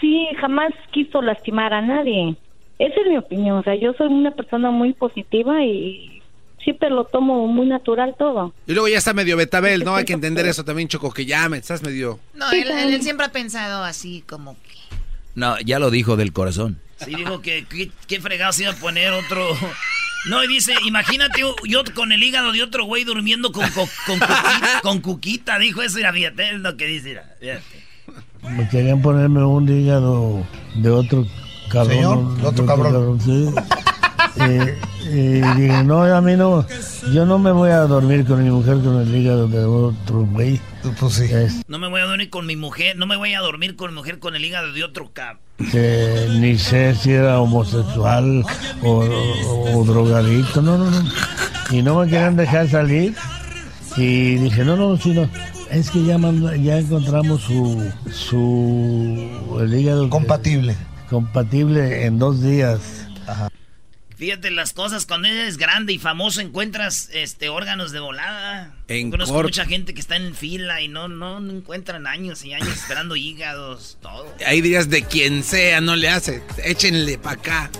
sí, 0.00 0.26
jamás 0.40 0.72
quiso 0.92 1.20
lastimar 1.22 1.72
a 1.74 1.82
nadie. 1.82 2.36
Esa 2.78 3.00
es 3.00 3.06
mi 3.08 3.16
opinión. 3.18 3.58
O 3.58 3.62
sea, 3.62 3.74
yo 3.74 3.92
soy 3.94 4.08
una 4.08 4.30
persona 4.32 4.70
muy 4.70 4.92
positiva 4.94 5.62
y 5.64 6.22
siempre 6.64 6.90
lo 6.90 7.04
tomo 7.04 7.46
muy 7.46 7.66
natural 7.66 8.14
todo. 8.18 8.54
Y 8.66 8.72
luego 8.72 8.88
ya 8.88 8.98
está 8.98 9.12
medio 9.12 9.36
betabel, 9.36 9.84
¿no? 9.84 9.94
Hay 9.96 10.04
que 10.04 10.12
entender 10.20 10.46
eso 10.46 10.64
también, 10.64 10.88
Choco, 10.88 11.12
que 11.12 11.26
ya 11.26 11.48
me 11.48 11.58
estás 11.58 11.82
medio... 11.82 12.18
No, 12.34 12.50
él, 12.52 12.70
él- 12.70 12.94
él 12.94 13.02
siempre 13.02 13.26
ha 13.26 13.32
pensado 13.32 13.84
así, 13.84 14.22
como 14.28 14.54
que. 14.62 14.70
No, 15.34 15.58
ya 15.60 15.78
lo 15.78 15.90
dijo 15.90 16.16
del 16.16 16.32
corazón. 16.32 16.78
Sí, 17.04 17.14
dijo 17.14 17.40
que 17.40 17.64
qué, 17.68 17.90
qué 18.06 18.20
fregado 18.20 18.52
se 18.52 18.62
iba 18.64 18.72
a 18.72 18.76
poner 18.76 19.12
otro. 19.12 19.46
No, 20.26 20.42
y 20.44 20.46
dice, 20.46 20.72
imagínate 20.84 21.40
yo 21.64 21.82
con 21.94 22.12
el 22.12 22.22
hígado 22.22 22.52
de 22.52 22.62
otro 22.62 22.84
güey 22.84 23.02
durmiendo 23.04 23.50
con, 23.50 23.68
co- 23.70 23.88
con, 24.06 24.18
cuquita, 24.20 24.80
con 24.82 25.00
cuquita, 25.00 25.58
dijo 25.58 25.82
eso, 25.82 25.96
mira, 25.96 26.12
fíjate, 26.12 26.50
es 26.50 26.60
lo 26.60 26.76
que 26.76 26.86
dice, 26.86 27.08
mira, 27.08 27.34
fíjate. 27.40 27.82
Me 28.56 28.68
querían 28.68 29.02
ponerme 29.02 29.42
un 29.44 29.68
hígado 29.68 30.46
de 30.76 30.90
otro 30.90 31.26
cabrón. 31.70 31.92
Señor, 31.96 32.36
de 32.36 32.46
otro 32.46 32.66
cabrón. 32.66 33.20
sí. 33.20 33.48
Eh, 34.40 34.78
eh, 35.06 35.42
dije, 35.56 35.84
no, 35.84 36.02
a 36.04 36.20
mí 36.20 36.36
no, 36.36 36.66
yo 37.12 37.26
no 37.26 37.38
me 37.38 37.52
voy 37.52 37.70
a 37.70 37.80
dormir 37.80 38.24
con 38.24 38.42
mi 38.42 38.50
mujer 38.50 38.78
con 38.78 39.00
el 39.00 39.14
hígado 39.14 39.46
de 39.48 39.64
otro 39.64 40.20
güey. 40.24 40.60
Pues 40.98 41.14
sí. 41.14 41.28
No 41.68 41.78
me 41.78 41.88
voy 41.88 42.00
a 42.00 42.04
dormir 42.04 42.30
con 42.30 42.46
mi 42.46 42.56
mujer, 42.56 42.96
no 42.96 43.06
me 43.06 43.16
voy 43.16 43.34
a 43.34 43.40
dormir 43.40 43.76
con 43.76 43.90
mi 43.90 43.96
mujer 43.96 44.18
con 44.20 44.34
el 44.36 44.44
hígado 44.44 44.72
de 44.72 44.84
otro 44.84 45.12
cab. 45.12 45.36
Que 45.70 46.28
ni 46.38 46.58
sé 46.58 46.94
si 46.94 47.12
era 47.12 47.40
homosexual 47.40 48.44
o, 48.82 48.90
o- 48.90 49.78
o 49.78 49.84
drogadicto, 49.84 50.62
no, 50.62 50.78
no, 50.78 50.90
no. 50.90 51.02
Y 51.70 51.82
no 51.82 51.98
me 52.00 52.04
querían 52.10 52.36
dejar 52.36 52.68
salir. 52.68 53.14
Y 53.96 54.36
dije, 54.36 54.64
no, 54.64 54.76
no, 54.76 54.96
sí, 54.96 55.10
no. 55.12 55.28
Es 55.70 55.90
que 55.90 56.04
ya, 56.04 56.18
manda- 56.18 56.56
ya 56.56 56.78
encontramos 56.78 57.42
su, 57.42 57.90
su, 58.10 59.58
el 59.60 59.74
hígado. 59.74 60.08
Compatible. 60.10 60.76
compatible 61.08 62.04
en 62.06 62.18
dos 62.18 62.42
días. 62.42 62.80
Fíjate 64.22 64.52
las 64.52 64.72
cosas, 64.72 65.04
cuando 65.04 65.26
eres 65.26 65.58
grande 65.58 65.92
y 65.92 65.98
famoso 65.98 66.40
encuentras 66.40 67.10
este 67.12 67.48
órganos 67.48 67.90
de 67.90 67.98
volada. 67.98 68.72
En 68.86 69.10
Conozco 69.10 69.42
mucha 69.42 69.64
gente 69.64 69.94
que 69.94 70.00
está 70.00 70.14
en 70.14 70.36
fila 70.36 70.80
y 70.80 70.86
no, 70.86 71.08
no, 71.08 71.40
no 71.40 71.52
encuentran 71.52 72.06
años 72.06 72.44
y 72.44 72.54
años 72.54 72.68
esperando 72.68 73.16
hígados, 73.16 73.98
todo. 74.00 74.32
Ahí 74.46 74.60
dirías 74.60 74.88
de 74.88 75.02
quien 75.02 75.42
sea, 75.42 75.80
no 75.80 75.96
le 75.96 76.08
hace. 76.08 76.40
Échenle 76.64 77.18
para 77.18 77.34
acá. 77.34 77.70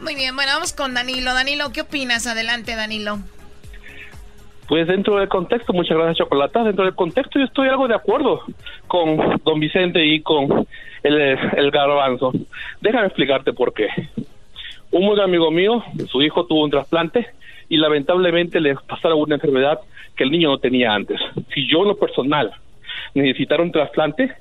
Muy 0.00 0.14
bien, 0.14 0.36
bueno, 0.36 0.52
vamos 0.54 0.72
con 0.72 0.94
Danilo. 0.94 1.34
Danilo, 1.34 1.72
¿qué 1.72 1.80
opinas? 1.80 2.24
Adelante, 2.28 2.76
Danilo. 2.76 3.18
Pues 4.68 4.86
dentro 4.86 5.16
del 5.16 5.28
contexto, 5.28 5.72
muchas 5.72 5.96
gracias 5.96 6.18
Chocolata, 6.18 6.62
dentro 6.62 6.84
del 6.84 6.94
contexto 6.94 7.40
yo 7.40 7.46
estoy 7.46 7.68
algo 7.68 7.88
de 7.88 7.96
acuerdo 7.96 8.44
con 8.86 9.42
don 9.44 9.58
Vicente 9.58 10.06
y 10.06 10.22
con 10.22 10.68
el, 11.02 11.20
el 11.20 11.70
garbanzo. 11.72 12.30
Déjame 12.80 13.08
explicarte 13.08 13.52
por 13.52 13.74
qué. 13.74 13.88
Un 14.92 15.04
muy 15.04 15.20
amigo 15.20 15.50
mío, 15.50 15.82
su 16.10 16.20
hijo 16.22 16.46
tuvo 16.46 16.64
un 16.64 16.70
trasplante 16.70 17.26
y 17.68 17.76
lamentablemente 17.76 18.60
le 18.60 18.74
pasaron 18.74 19.20
una 19.20 19.36
enfermedad 19.36 19.78
que 20.16 20.24
el 20.24 20.30
niño 20.30 20.48
no 20.50 20.58
tenía 20.58 20.92
antes. 20.92 21.20
Si 21.54 21.68
yo 21.70 21.82
en 21.82 21.88
lo 21.88 21.96
personal 21.96 22.52
necesitara 23.14 23.62
un 23.62 23.70
trasplante, 23.72 24.32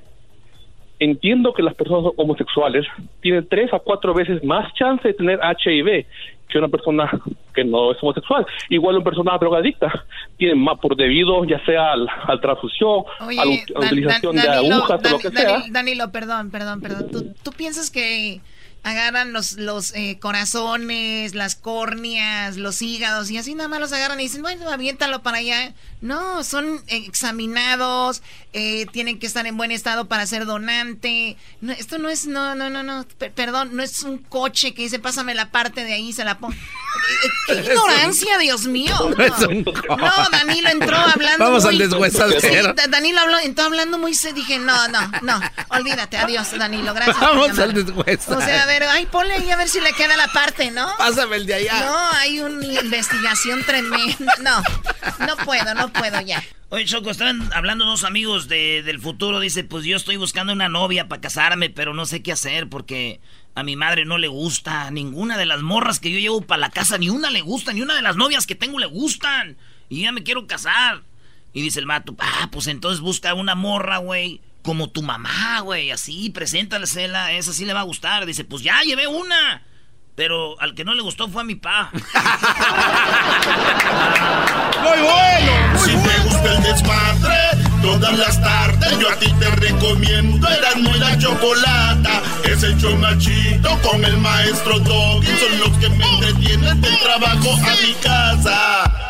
entiendo 0.99 1.53
que 1.53 1.63
las 1.63 1.75
personas 1.75 2.11
homosexuales 2.17 2.85
tienen 3.21 3.47
tres 3.47 3.71
a 3.73 3.79
cuatro 3.79 4.13
veces 4.13 4.43
más 4.43 4.73
chance 4.73 5.07
de 5.07 5.13
tener 5.13 5.39
HIV 5.39 6.05
que 6.49 6.57
una 6.57 6.67
persona 6.67 7.09
que 7.53 7.63
no 7.63 7.91
es 7.91 7.97
homosexual. 8.01 8.45
Igual 8.69 8.95
una 8.95 9.03
persona 9.05 9.37
drogadicta 9.37 10.05
tiene 10.37 10.55
más 10.55 10.79
por 10.79 10.95
debido 10.95 11.45
ya 11.45 11.63
sea 11.63 11.91
al, 11.93 12.07
al 12.27 12.41
transfusión, 12.41 13.03
Oye, 13.21 13.39
a 13.39 13.45
la, 13.45 13.51
Dan- 13.51 13.85
utilización 13.93 14.35
Dan- 14.35 14.45
de 14.45 14.51
agujas 14.73 14.99
o 14.99 15.03
lo 15.03 15.09
Dan- 15.09 15.19
que 15.19 15.29
Danilo, 15.29 15.59
sea. 15.59 15.63
Danilo, 15.71 16.11
perdón, 16.11 16.49
perdón, 16.51 16.81
perdón. 16.81 17.07
¿Tú, 17.11 17.33
tú 17.43 17.51
piensas 17.55 17.91
que 17.91 18.41
agarran 18.83 19.33
los, 19.33 19.53
los 19.53 19.93
eh, 19.93 20.17
corazones, 20.21 21.35
las 21.35 21.55
córneas, 21.55 22.57
los 22.57 22.81
hígados 22.81 23.29
y 23.29 23.37
así 23.37 23.53
nada 23.55 23.67
más 23.69 23.79
los 23.79 23.91
agarran 23.93 24.19
y 24.19 24.23
dicen, 24.23 24.41
bueno, 24.41 24.69
aviéntalo 24.69 25.21
para 25.21 25.37
allá? 25.37 25.73
No, 26.01 26.43
son 26.45 26.81
examinados, 26.87 28.21
eh, 28.53 28.85
tienen 28.93 29.19
que 29.19 29.27
estar 29.27 29.45
en 29.47 29.57
buen 29.57 29.71
estado 29.71 30.05
para 30.07 30.25
ser 30.25 30.45
donante. 30.45 31.35
No, 31.61 31.73
esto 31.73 31.97
no 31.97 32.09
es, 32.09 32.25
no, 32.25 32.55
no, 32.55 32.69
no, 32.69 32.83
no, 32.83 33.05
per- 33.17 33.33
perdón, 33.33 33.75
no 33.75 33.83
es 33.83 34.03
un 34.03 34.17
coche 34.17 34.73
que 34.73 34.83
dice, 34.83 34.99
pásame 34.99 35.35
la 35.35 35.51
parte 35.51 35.83
de 35.83 35.93
ahí, 35.93 36.13
se 36.13 36.23
la 36.23 36.37
pongo. 36.37 36.55
¡Qué 37.47 37.53
ignorancia, 37.59 38.37
Dios 38.37 38.65
mío! 38.65 38.95
No 39.19 39.23
es 39.25 39.39
un 39.47 39.63
No, 39.65 40.29
Danilo 40.31 40.69
entró 40.69 40.95
hablando 40.97 41.43
Vamos 41.45 41.63
muy... 41.65 41.73
al 41.73 41.79
deshuesadero. 41.89 42.39
Sí, 42.39 42.47
Da- 42.75 42.87
Danilo 42.87 43.19
habló, 43.19 43.37
entró 43.39 43.65
hablando 43.65 43.97
muy... 43.97 44.13
Se 44.13 44.31
dije, 44.33 44.57
no, 44.59 44.87
no, 44.87 45.11
no, 45.21 45.39
olvídate, 45.69 46.17
adiós, 46.17 46.57
Danilo, 46.57 46.93
gracias 46.93 47.19
Vamos 47.19 47.59
al 47.59 47.73
deshuesadero. 47.73 48.37
O 48.37 48.41
sea, 48.41 48.65
ver, 48.69 48.83
ay, 48.83 49.05
ponle 49.07 49.33
ahí 49.33 49.51
a 49.51 49.57
ver 49.57 49.67
si 49.67 49.81
le 49.81 49.91
queda 49.93 50.15
la 50.15 50.27
parte, 50.29 50.71
¿no? 50.71 50.87
Pásame 50.97 51.35
el 51.35 51.45
de 51.45 51.55
allá. 51.55 51.79
No, 51.85 51.97
hay 52.13 52.39
una 52.39 52.65
investigación 52.81 53.63
tremenda. 53.65 54.33
No, 54.41 54.61
no 55.25 55.35
puedo, 55.37 55.73
no 55.75 55.91
puedo 55.91 56.21
ya. 56.21 56.43
Oye, 56.69 56.85
Choco, 56.85 57.09
están 57.09 57.49
hablando 57.53 57.83
dos 57.85 58.03
amigos 58.03 58.47
de- 58.47 58.83
del 58.83 58.99
futuro. 59.01 59.39
Dice, 59.39 59.63
pues 59.63 59.85
yo 59.85 59.97
estoy 59.97 60.17
buscando 60.17 60.53
una 60.53 60.69
novia 60.69 61.07
para 61.07 61.19
casarme, 61.21 61.69
pero 61.69 61.93
no 61.93 62.05
sé 62.05 62.21
qué 62.21 62.31
hacer 62.31 62.69
porque 62.69 63.19
a 63.55 63.63
mi 63.63 63.75
madre 63.75 64.05
no 64.05 64.17
le 64.19 64.27
gusta. 64.27 64.91
Ninguna 64.91 65.37
de 65.37 65.45
las 65.47 65.61
morras 65.61 65.99
que 65.99 66.11
yo 66.11 66.19
llevo 66.19 66.41
para 66.41 66.61
la 66.61 66.69
casa, 66.69 66.97
ni 66.97 67.09
una 67.09 67.31
le 67.31 67.41
gusta, 67.41 67.73
ni 67.73 67.81
una 67.81 67.95
de 67.95 68.03
las 68.03 68.15
novias 68.17 68.45
que 68.45 68.55
tengo 68.55 68.77
le 68.79 68.85
gustan. 68.85 69.57
Y 69.89 70.03
ya 70.03 70.11
me 70.11 70.21
quiero 70.23 70.45
casar. 70.45 71.01
Y 71.53 71.63
dice 71.63 71.79
el 71.79 71.87
mato, 71.87 72.15
ah, 72.19 72.49
pues 72.51 72.67
entonces 72.67 73.01
busca 73.01 73.33
una 73.33 73.55
morra, 73.55 73.97
güey. 73.97 74.39
Como 74.61 74.89
tu 74.89 75.01
mamá, 75.01 75.61
güey, 75.61 75.91
así, 75.91 76.29
preséntalesela, 76.29 77.31
esa 77.33 77.53
sí 77.53 77.65
le 77.65 77.73
va 77.73 77.79
a 77.81 77.83
gustar. 77.83 78.25
Dice, 78.25 78.43
pues 78.43 78.61
ya 78.63 78.81
llevé 78.81 79.07
una. 79.07 79.63
Pero 80.15 80.59
al 80.59 80.75
que 80.75 80.83
no 80.83 80.93
le 80.93 81.01
gustó 81.01 81.29
fue 81.29 81.41
a 81.43 81.45
mi 81.45 81.55
pa. 81.55 81.91
Muy 84.83 84.99
bueno. 84.99 85.79
Si 85.79 85.91
te 85.91 86.19
gusta 86.23 86.57
el 86.57 86.63
desmadre, 86.63 87.69
Todas 87.81 88.17
las 88.17 88.41
tardes 88.41 88.99
yo 88.99 89.09
a 89.09 89.15
ti 89.15 89.31
te 89.39 89.49
recomiendo 89.51 90.47
Eran 90.47 90.83
muy 90.83 90.99
la 90.99 91.17
chocolata 91.17 92.21
Es 92.43 92.61
el 92.63 92.77
chido 92.77 93.81
con 93.81 94.03
el 94.03 94.17
maestro 94.17 94.79
Doggy 94.79 95.27
Son 95.27 95.59
los 95.59 95.77
que 95.77 95.89
me 95.89 96.05
entretienen 96.05 96.81
del 96.81 96.99
trabajo 96.99 97.53
a 97.53 97.85
mi 97.85 97.93
casa 98.01 99.09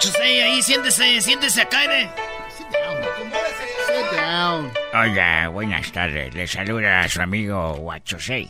Guachusei? 0.00 0.40
Ahí, 0.40 0.62
siéntese, 0.62 1.20
siéntese 1.20 1.60
acá, 1.60 1.84
¿eh? 1.84 2.08
Sit 2.56 4.18
down. 4.18 4.72
Hola, 4.94 5.48
buenas 5.50 5.92
tardes. 5.92 6.32
Le 6.34 6.46
saluda 6.46 7.00
a 7.00 7.08
su 7.08 7.20
amigo 7.20 7.74
Huachosei. 7.74 8.48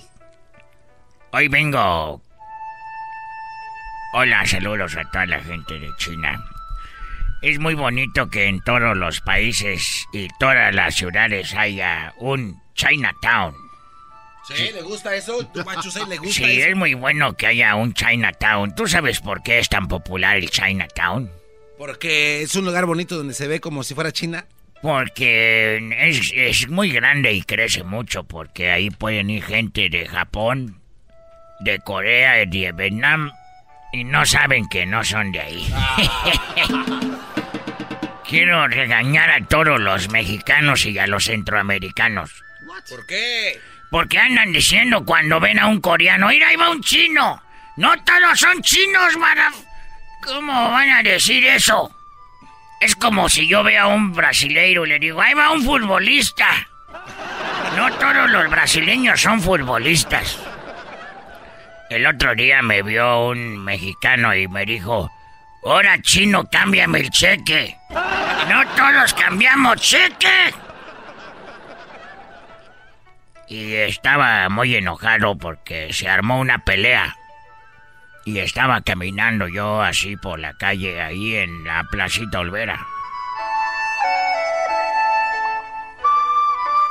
Hoy 1.33 1.49
vengo. 1.49 2.23
Hola, 4.15 4.47
saludos 4.47 4.97
a 4.97 5.03
toda 5.11 5.27
la 5.27 5.41
gente 5.41 5.77
de 5.81 5.89
China. 5.99 6.41
Es 7.43 7.59
muy 7.59 7.75
bonito 7.75 8.31
que 8.31 8.47
en 8.47 8.61
todos 8.63 8.97
los 8.97 9.21
países 9.21 10.07
y 10.13 10.29
todas 10.39 10.73
las 10.73 10.95
ciudades 10.95 11.53
haya 11.55 12.15
un 12.19 12.63
Chinatown. 12.75 13.57
Sí, 14.47 14.71
¿le 14.73 14.83
gusta 14.83 15.17
eso? 15.17 15.37
Guachusei, 15.53 16.07
¿le 16.07 16.19
gusta 16.19 16.33
Sí, 16.45 16.61
eso? 16.61 16.69
es 16.71 16.77
muy 16.77 16.95
bueno 16.95 17.37
que 17.37 17.49
haya 17.49 17.75
un 17.75 17.93
Chinatown. 17.93 18.73
¿Tú 18.77 18.87
sabes 18.87 19.19
por 19.21 19.43
qué 19.43 19.59
es 19.59 19.69
tan 19.69 19.89
popular 19.89 20.37
el 20.37 20.49
Chinatown? 20.49 21.40
Porque 21.81 22.43
es 22.43 22.55
un 22.57 22.67
lugar 22.67 22.85
bonito 22.85 23.17
donde 23.17 23.33
se 23.33 23.49
ve 23.49 23.59
como 23.59 23.83
si 23.85 23.95
fuera 23.95 24.13
China. 24.13 24.45
Porque 24.83 25.79
es, 25.99 26.31
es 26.37 26.69
muy 26.69 26.91
grande 26.91 27.33
y 27.33 27.41
crece 27.41 27.85
mucho, 27.85 28.23
porque 28.25 28.71
ahí 28.71 28.91
pueden 28.91 29.31
ir 29.31 29.43
gente 29.43 29.89
de 29.89 30.07
Japón, 30.07 30.79
de 31.61 31.79
Corea, 31.79 32.35
de 32.35 32.73
Vietnam, 32.73 33.33
y 33.95 34.05
no 34.05 34.27
saben 34.27 34.69
que 34.69 34.85
no 34.85 35.03
son 35.05 35.33
de 35.33 35.41
ahí. 35.41 35.73
Quiero 38.29 38.69
regañar 38.69 39.31
a 39.31 39.47
todos 39.47 39.81
los 39.81 40.11
mexicanos 40.11 40.85
y 40.85 40.99
a 40.99 41.07
los 41.07 41.25
centroamericanos. 41.25 42.31
¿Por 42.91 43.07
qué? 43.07 43.59
Porque 43.91 44.19
andan 44.19 44.53
diciendo 44.53 45.07
cuando 45.07 45.41
ven 45.41 45.59
a 45.59 45.67
un 45.69 45.81
coreano, 45.81 46.29
mira, 46.29 46.49
ahí 46.49 46.57
va 46.57 46.69
un 46.69 46.83
chino. 46.83 47.43
No 47.79 47.95
todos 48.05 48.39
son 48.39 48.61
chinos, 48.61 49.17
mara... 49.17 49.51
¿Cómo 50.25 50.71
van 50.71 50.91
a 50.91 51.03
decir 51.03 51.47
eso? 51.47 51.91
Es 52.81 52.97
como 52.97 53.29
si 53.29 53.47
yo 53.47 53.63
vea 53.63 53.83
a 53.83 53.87
un 53.89 54.13
brasileiro 54.13 54.87
y 54.87 54.89
le 54.89 54.99
digo, 54.99 55.21
ahí 55.21 55.35
va 55.35 55.51
un 55.51 55.63
futbolista. 55.63 56.67
No 57.77 57.91
todos 57.93 58.31
los 58.31 58.51
brasileños 58.51 59.21
son 59.21 59.41
futbolistas. 59.41 60.39
El 61.91 62.07
otro 62.07 62.35
día 62.35 62.63
me 62.63 62.83
vio 62.83 63.29
un 63.29 63.59
mexicano 63.59 64.35
y 64.35 64.47
me 64.49 64.65
dijo, 64.65 65.11
ahora 65.65 66.01
chino, 66.01 66.45
cámbiame 66.51 67.01
el 67.01 67.11
cheque. 67.11 67.77
No 67.91 68.67
todos 68.77 69.13
cambiamos 69.15 69.81
cheque. 69.81 70.55
Y 73.49 73.75
estaba 73.75 74.49
muy 74.49 74.77
enojado 74.77 75.37
porque 75.37 75.93
se 75.93 76.09
armó 76.09 76.39
una 76.39 76.59
pelea. 76.59 77.17
Y 78.31 78.39
estaba 78.39 78.81
caminando 78.83 79.49
yo 79.49 79.83
así 79.83 80.17
por 80.17 80.39
la 80.39 80.57
calle 80.57 81.03
ahí 81.03 81.35
en 81.35 81.65
la 81.65 81.83
Placita 81.91 82.39
Olvera. 82.39 82.87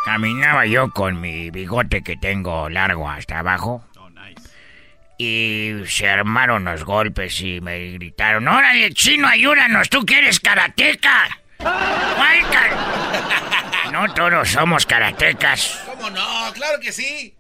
Caminaba 0.03 0.65
yo 0.65 0.91
con 0.91 1.21
mi 1.21 1.49
bigote 1.49 2.03
que 2.03 2.17
tengo 2.17 2.67
largo 2.67 3.09
hasta 3.09 3.39
abajo. 3.39 3.85
Y 5.17 5.75
se 5.85 6.09
armaron 6.09 6.65
los 6.65 6.83
golpes 6.83 7.39
y 7.39 7.61
me 7.61 7.91
gritaron, 7.91 8.45
¡Órale, 8.45 8.91
chino, 8.91 9.29
ayúdanos! 9.29 9.89
¡Tú 9.89 10.05
que 10.05 10.17
eres 10.17 10.41
karateca! 10.41 11.39
No 13.91 14.13
todos 14.13 14.49
somos 14.49 14.85
karatecas. 14.85 15.81
¿Cómo 15.85 16.11
no? 16.11 16.53
Claro 16.53 16.79
que 16.79 16.91
sí. 16.91 17.38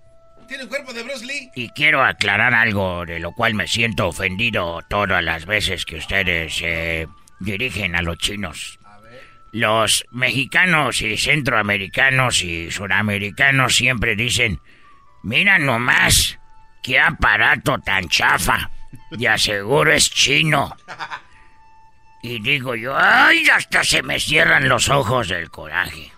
Tiene 0.49 0.63
un 0.63 0.69
cuerpo 0.69 0.93
de 0.93 1.03
Bruce 1.03 1.23
Lee. 1.27 1.51
Y 1.53 1.69
quiero 1.69 2.03
aclarar 2.03 2.55
algo 2.55 3.05
de 3.05 3.19
lo 3.19 3.33
cual 3.33 3.53
me 3.53 3.67
siento 3.67 4.07
ofendido 4.07 4.81
todas 4.89 5.23
las 5.23 5.45
veces 5.45 5.85
que 5.85 5.97
ustedes 5.97 6.55
se 6.55 7.07
dirigen 7.39 7.95
a 7.95 8.01
los 8.01 8.17
chinos. 8.17 8.79
Los 9.51 10.05
mexicanos 10.09 11.03
y 11.03 11.17
centroamericanos 11.17 12.41
y 12.41 12.71
suramericanos 12.71 13.75
siempre 13.75 14.15
dicen, 14.15 14.59
mira 15.21 15.59
nomás, 15.59 16.39
qué 16.81 16.99
aparato 16.99 17.77
tan 17.77 18.09
chafa. 18.09 18.71
De 19.11 19.29
aseguro 19.29 19.91
es 19.91 20.09
chino. 20.09 20.75
Y 22.23 22.41
digo 22.41 22.73
yo, 22.73 22.97
ay, 22.97 23.47
hasta 23.49 23.83
se 23.83 24.01
me 24.01 24.19
cierran 24.19 24.67
los 24.67 24.89
ojos 24.89 25.27
del 25.27 25.51
coraje. 25.51 26.11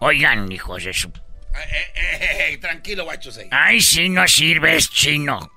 Oigan, 0.00 0.52
hijos 0.52 0.84
de 0.84 0.92
su 0.92 1.10
Eh, 1.54 1.92
eh, 1.94 2.52
eh, 2.52 2.58
tranquilo, 2.58 3.04
Guachusei. 3.04 3.48
Ay, 3.50 3.80
si 3.80 4.08
no 4.08 4.26
sirve, 4.28 4.76
es 4.76 4.90
chino. 4.90 5.50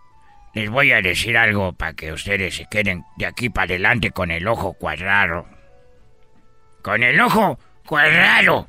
Les 0.54 0.70
voy 0.70 0.92
a 0.92 1.02
decir 1.02 1.38
algo 1.38 1.74
para 1.74 1.94
que 1.94 2.12
ustedes 2.12 2.56
se 2.56 2.68
queden 2.70 3.04
de 3.18 3.26
aquí 3.26 3.50
para 3.50 3.66
adelante 3.66 4.12
con 4.12 4.32
el 4.32 4.48
ojo 4.48 4.74
cuadrado. 4.74 5.48
Con 6.82 7.02
el 7.04 7.20
ojo 7.20 7.60
cuadrado. 7.86 8.68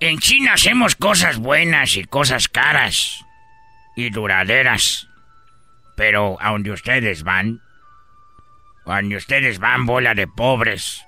En 0.00 0.18
China 0.18 0.52
hacemos 0.52 0.94
cosas 0.94 1.38
buenas 1.38 1.96
y 1.96 2.04
cosas 2.04 2.48
caras 2.48 3.24
y 3.96 4.10
duraderas. 4.10 5.08
Pero 5.96 6.36
a 6.40 6.50
donde 6.50 6.70
ustedes 6.70 7.24
van, 7.24 7.60
a 8.86 8.96
donde 8.96 9.16
ustedes 9.16 9.58
van, 9.58 9.86
bola 9.86 10.14
de 10.14 10.28
pobres, 10.28 11.04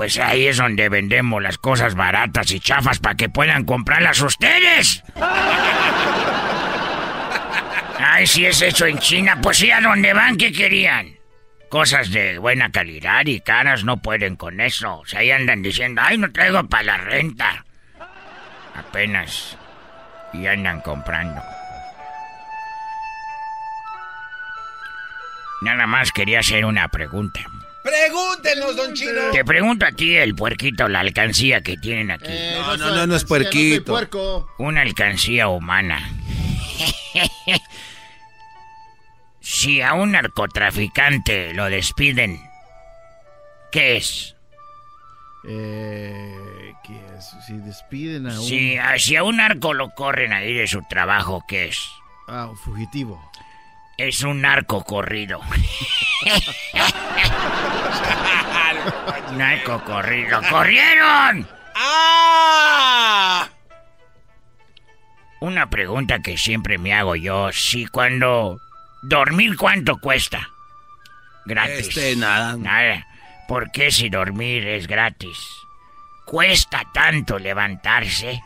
pues 0.00 0.16
ahí 0.16 0.46
es 0.46 0.56
donde 0.56 0.88
vendemos 0.88 1.42
las 1.42 1.58
cosas 1.58 1.94
baratas 1.94 2.50
y 2.52 2.58
chafas 2.58 3.00
para 3.00 3.16
que 3.16 3.28
puedan 3.28 3.66
comprarlas 3.66 4.18
ustedes. 4.22 5.04
Ay, 7.98 8.26
si 8.26 8.46
es 8.46 8.62
hecho 8.62 8.86
en 8.86 8.98
China, 8.98 9.38
pues 9.42 9.58
sí, 9.58 9.70
a 9.70 9.82
dónde 9.82 10.14
van, 10.14 10.38
¿qué 10.38 10.52
querían? 10.52 11.18
Cosas 11.68 12.10
de 12.10 12.38
buena 12.38 12.70
calidad 12.70 13.26
y 13.26 13.40
caras 13.40 13.84
no 13.84 13.98
pueden 13.98 14.36
con 14.36 14.62
eso. 14.62 15.02
Ahí 15.14 15.32
andan 15.32 15.60
diciendo, 15.60 16.00
ay, 16.02 16.16
no 16.16 16.32
traigo 16.32 16.66
para 16.66 16.82
la 16.82 16.96
renta. 16.96 17.66
Apenas. 18.74 19.58
Y 20.32 20.46
andan 20.46 20.80
comprando. 20.80 21.42
Nada 25.60 25.86
más 25.86 26.10
quería 26.10 26.40
hacer 26.40 26.64
una 26.64 26.88
pregunta. 26.88 27.40
Pregúntenos, 27.90 28.76
don 28.76 28.94
Chino. 28.94 29.30
Te 29.32 29.44
pregunto 29.44 29.84
a 29.86 29.92
ti, 29.92 30.14
el 30.16 30.34
puerquito, 30.34 30.88
la 30.88 31.00
alcancía 31.00 31.60
que 31.62 31.76
tienen 31.76 32.10
aquí. 32.10 32.28
no, 32.54 32.76
no, 32.76 32.90
no, 32.94 33.06
no 33.06 33.16
es 33.16 33.24
puerquito. 33.24 33.92
Una 34.58 34.82
alcancía 34.82 35.48
humana. 35.48 36.08
si 39.40 39.80
a 39.82 39.94
un 39.94 40.12
narcotraficante 40.12 41.52
lo 41.54 41.66
despiden, 41.66 42.40
¿qué 43.72 43.96
es? 43.96 44.36
Eh, 45.48 46.74
¿qué 46.84 47.00
es? 47.18 47.34
Si 47.46 47.54
despiden 47.54 48.26
a 48.28 48.38
un... 48.40 48.46
Si, 48.46 48.76
a- 48.76 48.98
si 48.98 49.16
a 49.16 49.24
un 49.24 49.38
narco 49.38 49.72
lo 49.74 49.90
corren 49.90 50.32
ahí 50.32 50.52
de 50.54 50.66
su 50.66 50.82
trabajo, 50.88 51.42
¿qué 51.48 51.68
es? 51.68 51.78
Ah, 52.28 52.46
un 52.50 52.56
fugitivo. 52.56 53.29
Es 54.00 54.22
un 54.22 54.40
narco 54.40 54.82
corrido. 54.82 55.42
narco 59.36 59.84
corrido. 59.84 60.40
¡Corrieron! 60.48 61.46
¡Ah! 61.74 63.46
Una 65.40 65.68
pregunta 65.68 66.20
que 66.20 66.38
siempre 66.38 66.78
me 66.78 66.94
hago 66.94 67.14
yo, 67.14 67.52
si 67.52 67.84
cuando 67.88 68.58
dormir 69.02 69.58
cuánto 69.58 69.98
cuesta? 69.98 70.48
Gratis. 71.44 71.88
Este, 71.88 72.16
nada. 72.16 72.56
Nada. 72.56 73.06
¿Por 73.48 73.70
qué 73.70 73.90
si 73.90 74.08
dormir 74.08 74.66
es 74.66 74.86
gratis? 74.86 75.38
Cuesta 76.24 76.86
tanto 76.94 77.38
levantarse. 77.38 78.42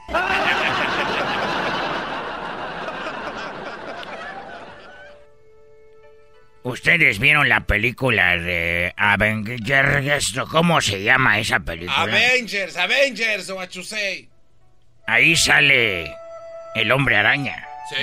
¿Ustedes 6.64 7.18
vieron 7.18 7.48
la 7.50 7.60
película 7.66 8.38
de 8.38 8.94
Avengers? 8.96 10.32
¿Cómo 10.50 10.80
se 10.80 11.02
llama 11.02 11.38
esa 11.38 11.60
película? 11.60 12.00
Avengers, 12.00 12.78
Avengers, 12.78 13.52
you 13.70 13.82
say. 13.82 14.30
Ahí 15.06 15.36
sale 15.36 16.10
el 16.74 16.90
hombre 16.90 17.18
araña. 17.18 17.68
Sí. 17.90 17.96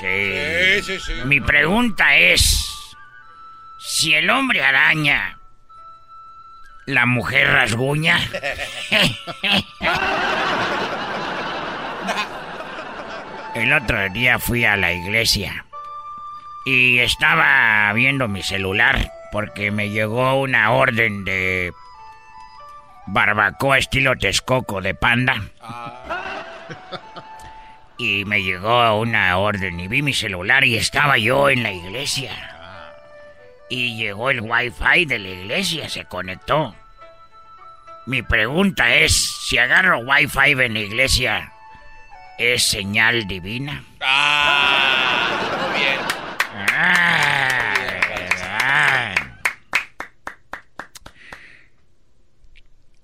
Sí. 0.00 0.32
Sí, 0.80 0.82
sí, 0.82 0.98
sí. 0.98 1.12
Mi 1.26 1.42
pregunta 1.42 2.16
es, 2.16 2.58
si 3.78 4.14
el 4.14 4.30
hombre 4.30 4.64
araña, 4.64 5.38
la 6.86 7.04
mujer 7.04 7.48
rasguña. 7.48 8.18
el 13.56 13.74
otro 13.74 14.08
día 14.08 14.38
fui 14.38 14.64
a 14.64 14.78
la 14.78 14.94
iglesia 14.94 15.66
y 16.72 17.00
estaba 17.00 17.92
viendo 17.94 18.28
mi 18.28 18.44
celular 18.44 19.10
porque 19.32 19.72
me 19.72 19.90
llegó 19.90 20.40
una 20.40 20.70
orden 20.70 21.24
de 21.24 21.72
barbacoa 23.06 23.78
estilo 23.78 24.16
Texcoco 24.16 24.80
de 24.80 24.94
panda. 24.94 25.34
Y 27.98 28.24
me 28.24 28.42
llegó 28.42 28.98
una 28.98 29.36
orden 29.36 29.78
y 29.78 29.86
vi 29.86 30.00
mi 30.00 30.14
celular 30.14 30.64
y 30.64 30.76
estaba 30.78 31.18
yo 31.18 31.50
en 31.50 31.62
la 31.62 31.70
iglesia. 31.70 32.32
Y 33.68 33.98
llegó 33.98 34.30
el 34.30 34.40
wifi 34.40 35.04
de 35.04 35.18
la 35.18 35.28
iglesia, 35.28 35.86
se 35.90 36.06
conectó. 36.06 36.74
Mi 38.06 38.22
pregunta 38.22 38.94
es, 38.94 39.44
si 39.46 39.58
agarro 39.58 39.98
wifi 39.98 40.52
en 40.52 40.72
la 40.72 40.80
iglesia, 40.80 41.52
¿es 42.38 42.62
señal 42.62 43.26
divina? 43.26 43.84
Ah, 44.00 45.68
muy 45.68 45.78
bien. 45.78 46.19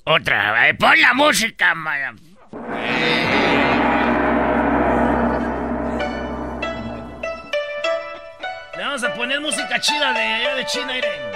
Otra, 0.08 0.68
eh, 0.68 0.74
pon 0.74 1.00
la 1.00 1.14
música, 1.14 1.74
madam. 1.74 2.16
Le 8.76 8.82
vamos 8.82 9.02
a 9.02 9.14
poner 9.14 9.40
música 9.40 9.80
chida 9.80 10.12
de 10.12 10.20
allá 10.20 10.54
de 10.54 10.64
China, 10.66 10.96
Irene. 10.96 11.32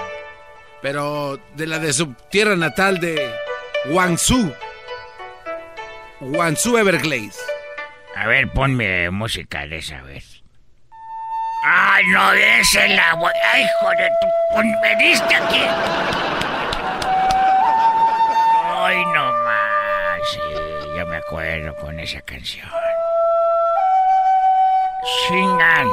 Pero 0.82 1.40
de 1.56 1.66
la 1.66 1.80
de 1.80 1.92
su 1.92 2.14
tierra 2.30 2.54
natal 2.54 3.00
de 3.00 3.34
Guangzhou. 3.86 4.54
Guangzhou 6.20 6.78
Everglades. 6.78 7.38
A 8.14 8.28
ver, 8.28 8.52
ponme 8.52 9.10
música 9.10 9.66
de 9.66 9.78
esa 9.78 10.00
vez. 10.02 10.29
¡Ay, 11.62 12.04
no 12.06 12.32
es 12.32 12.74
el 12.74 12.98
agua! 12.98 13.30
¡Ay, 13.52 13.64
hijo 13.64 13.90
de 13.90 14.10
tu... 14.20 14.26
¡Veniste 14.82 15.34
aquí! 15.34 15.62
¡Ay, 18.64 19.04
no 19.12 19.32
más! 19.44 20.20
Sí, 20.32 20.40
yo 20.96 21.06
me 21.06 21.16
acuerdo 21.16 21.76
con 21.76 22.00
esa 22.00 22.20
canción. 22.22 22.66
Shingan. 25.28 25.88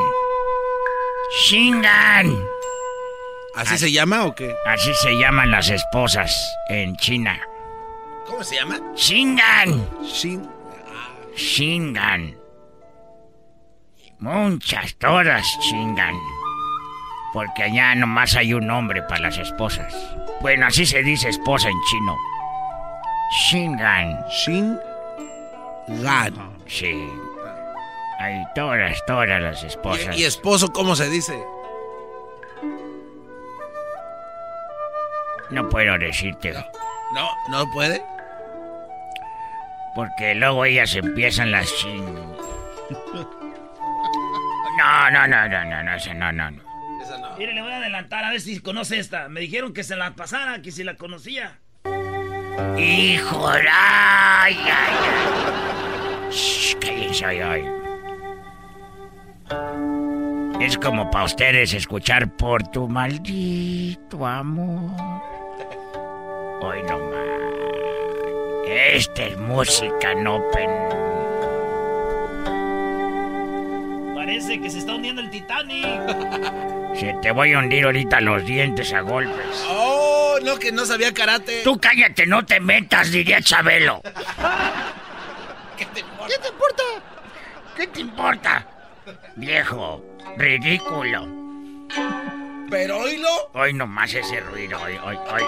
Shingan. 1.45 2.48
¿Así 3.56 3.77
se 3.77 3.91
llama 3.91 4.26
o 4.26 4.35
qué? 4.35 4.56
Así 4.65 4.94
se 4.95 5.18
llaman 5.18 5.52
las 5.52 5.69
esposas 5.69 6.31
en 6.69 6.95
China. 6.95 7.41
¿Cómo 8.26 8.44
se 8.44 8.56
llama? 8.56 8.80
Shingan. 8.95 9.89
Shin. 10.03 10.49
Shingan. 11.35 12.47
Muchas, 14.19 14.95
todas 14.95 15.45
chingan. 15.61 16.15
Porque 17.34 17.64
allá 17.64 17.94
nomás 17.95 18.35
hay 18.35 18.53
un 18.53 18.68
nombre 18.68 19.03
para 19.03 19.22
las 19.22 19.38
esposas. 19.38 19.94
Bueno, 20.41 20.65
así 20.65 20.85
se 20.85 21.03
dice 21.03 21.30
esposa 21.30 21.69
en 21.69 21.77
chino. 21.89 22.15
Shingan. 23.49 24.26
Shingan. 24.30 24.80
Sí. 26.65 27.07
Hay 28.19 28.44
todas, 28.56 29.06
todas 29.06 29.41
las 29.41 29.64
esposas. 29.64 30.18
¿Y, 30.18 30.22
y 30.22 30.26
esposo 30.26 30.73
cómo 30.73 30.95
se 30.95 31.10
dice? 31.10 31.38
No 35.52 35.69
puedo 35.69 35.98
decirte. 35.98 36.53
No, 37.14 37.30
no 37.49 37.72
puede. 37.72 38.03
Porque 39.95 40.34
luego 40.35 40.65
ellas 40.65 40.95
empiezan 40.95 41.52
las 41.52 41.73
chin. 41.76 42.03
No, 44.78 45.10
no, 45.12 45.28
no, 45.28 45.48
no, 45.49 45.66
no, 45.66 45.84
no, 45.84 45.95
esa 45.95 46.14
no, 46.14 46.32
no, 46.32 46.52
no. 46.52 46.62
Mire, 47.38 47.54
le 47.54 47.62
voy 47.62 47.72
a 47.72 47.78
adelantar 47.78 48.24
a 48.26 48.32
ver 48.32 48.41
si 48.41 48.60
conoce 48.60 48.99
esta. 48.99 49.30
Me 49.30 49.40
dijeron 49.41 49.74
que 49.74 49.84
se 49.84 49.95
la 49.95 50.12
pasara, 50.16 50.62
que 50.62 50.72
si 50.72 50.84
la 50.84 50.95
conocía. 50.95 51.60
Hijo, 52.78 53.49
de- 53.52 53.68
ay, 53.72 54.58
ay, 54.58 54.95
ay. 56.26 56.32
Shh, 56.32 56.76
cállense, 56.80 57.26
ay, 57.26 57.40
ay. 57.40 57.64
Es 60.60 60.78
como 60.78 61.10
para 61.12 61.26
ustedes 61.26 61.74
escuchar 61.74 62.36
por 62.36 62.64
tu 62.68 62.88
maldito 62.90 64.26
amor. 64.26 64.91
Hoy 66.62 66.82
no 66.84 66.98
más. 66.98 67.28
Esta 68.68 69.24
es 69.24 69.38
música 69.38 70.14
no 70.16 70.41
pen. 70.54 70.70
Parece 74.28 74.60
que 74.60 74.70
se 74.70 74.80
está 74.80 74.94
hundiendo 74.94 75.22
el 75.22 75.30
Titanic. 75.30 75.86
Se 76.99 77.14
te 77.22 77.32
voy 77.32 77.54
a 77.54 77.60
hundir 77.60 77.86
ahorita 77.86 78.20
los 78.20 78.44
dientes 78.45 78.91
a 78.91 78.99
golpes. 78.99 79.64
Oh, 79.70 80.38
no, 80.44 80.60
que 80.60 80.70
no 80.74 80.86
sabía 80.86 81.14
karate. 81.14 81.62
Tú 81.64 81.80
cállate, 81.80 82.26
no 82.26 82.45
te 82.45 82.60
metas, 82.60 83.10
diría 83.10 83.41
Chabelo. 83.41 84.02
¿Qué 85.78 85.86
te 85.86 86.02
importa? 86.02 86.28
¿Qué 86.28 86.38
te 86.41 86.49
importa? 86.49 86.84
¿Qué 87.78 87.88
te 87.88 88.02
importa? 88.02 88.68
Viejo, 89.38 90.04
ridículo. 90.36 91.26
Pero 92.70 92.98
oílo. 92.98 93.30
Hoy 93.54 93.74
nomás 93.74 94.14
ese 94.14 94.41
ruido, 94.41 94.78
hoy, 94.82 94.98
hoy, 95.06 95.16
hoy. 95.16 95.44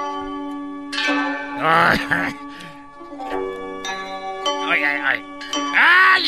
Ay, 1.62 2.00
ay, 4.70 4.84
ay. 4.84 5.02
ay. 5.04 5.40
¡Ay, 5.76 6.24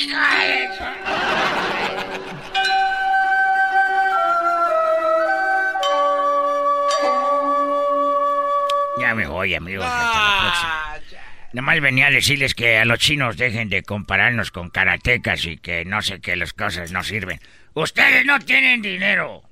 Ya 9.11 9.15
me 9.15 9.27
voy, 9.27 9.53
amigos. 9.53 9.85
Hasta 9.85 10.19
la 10.19 10.39
próxima. 10.39 11.27
Nomás 11.51 11.81
venía 11.81 12.07
a 12.07 12.11
decirles 12.11 12.55
que 12.55 12.77
a 12.77 12.85
los 12.85 12.97
chinos 12.99 13.35
dejen 13.35 13.67
de 13.67 13.83
compararnos 13.83 14.51
con 14.51 14.69
karatecas 14.69 15.43
y 15.43 15.57
que 15.57 15.83
no 15.83 16.01
sé 16.01 16.21
qué 16.21 16.37
las 16.37 16.53
cosas 16.53 16.93
no 16.93 17.03
sirven. 17.03 17.41
Ustedes 17.73 18.25
no 18.25 18.39
tienen 18.39 18.81
dinero. 18.81 19.43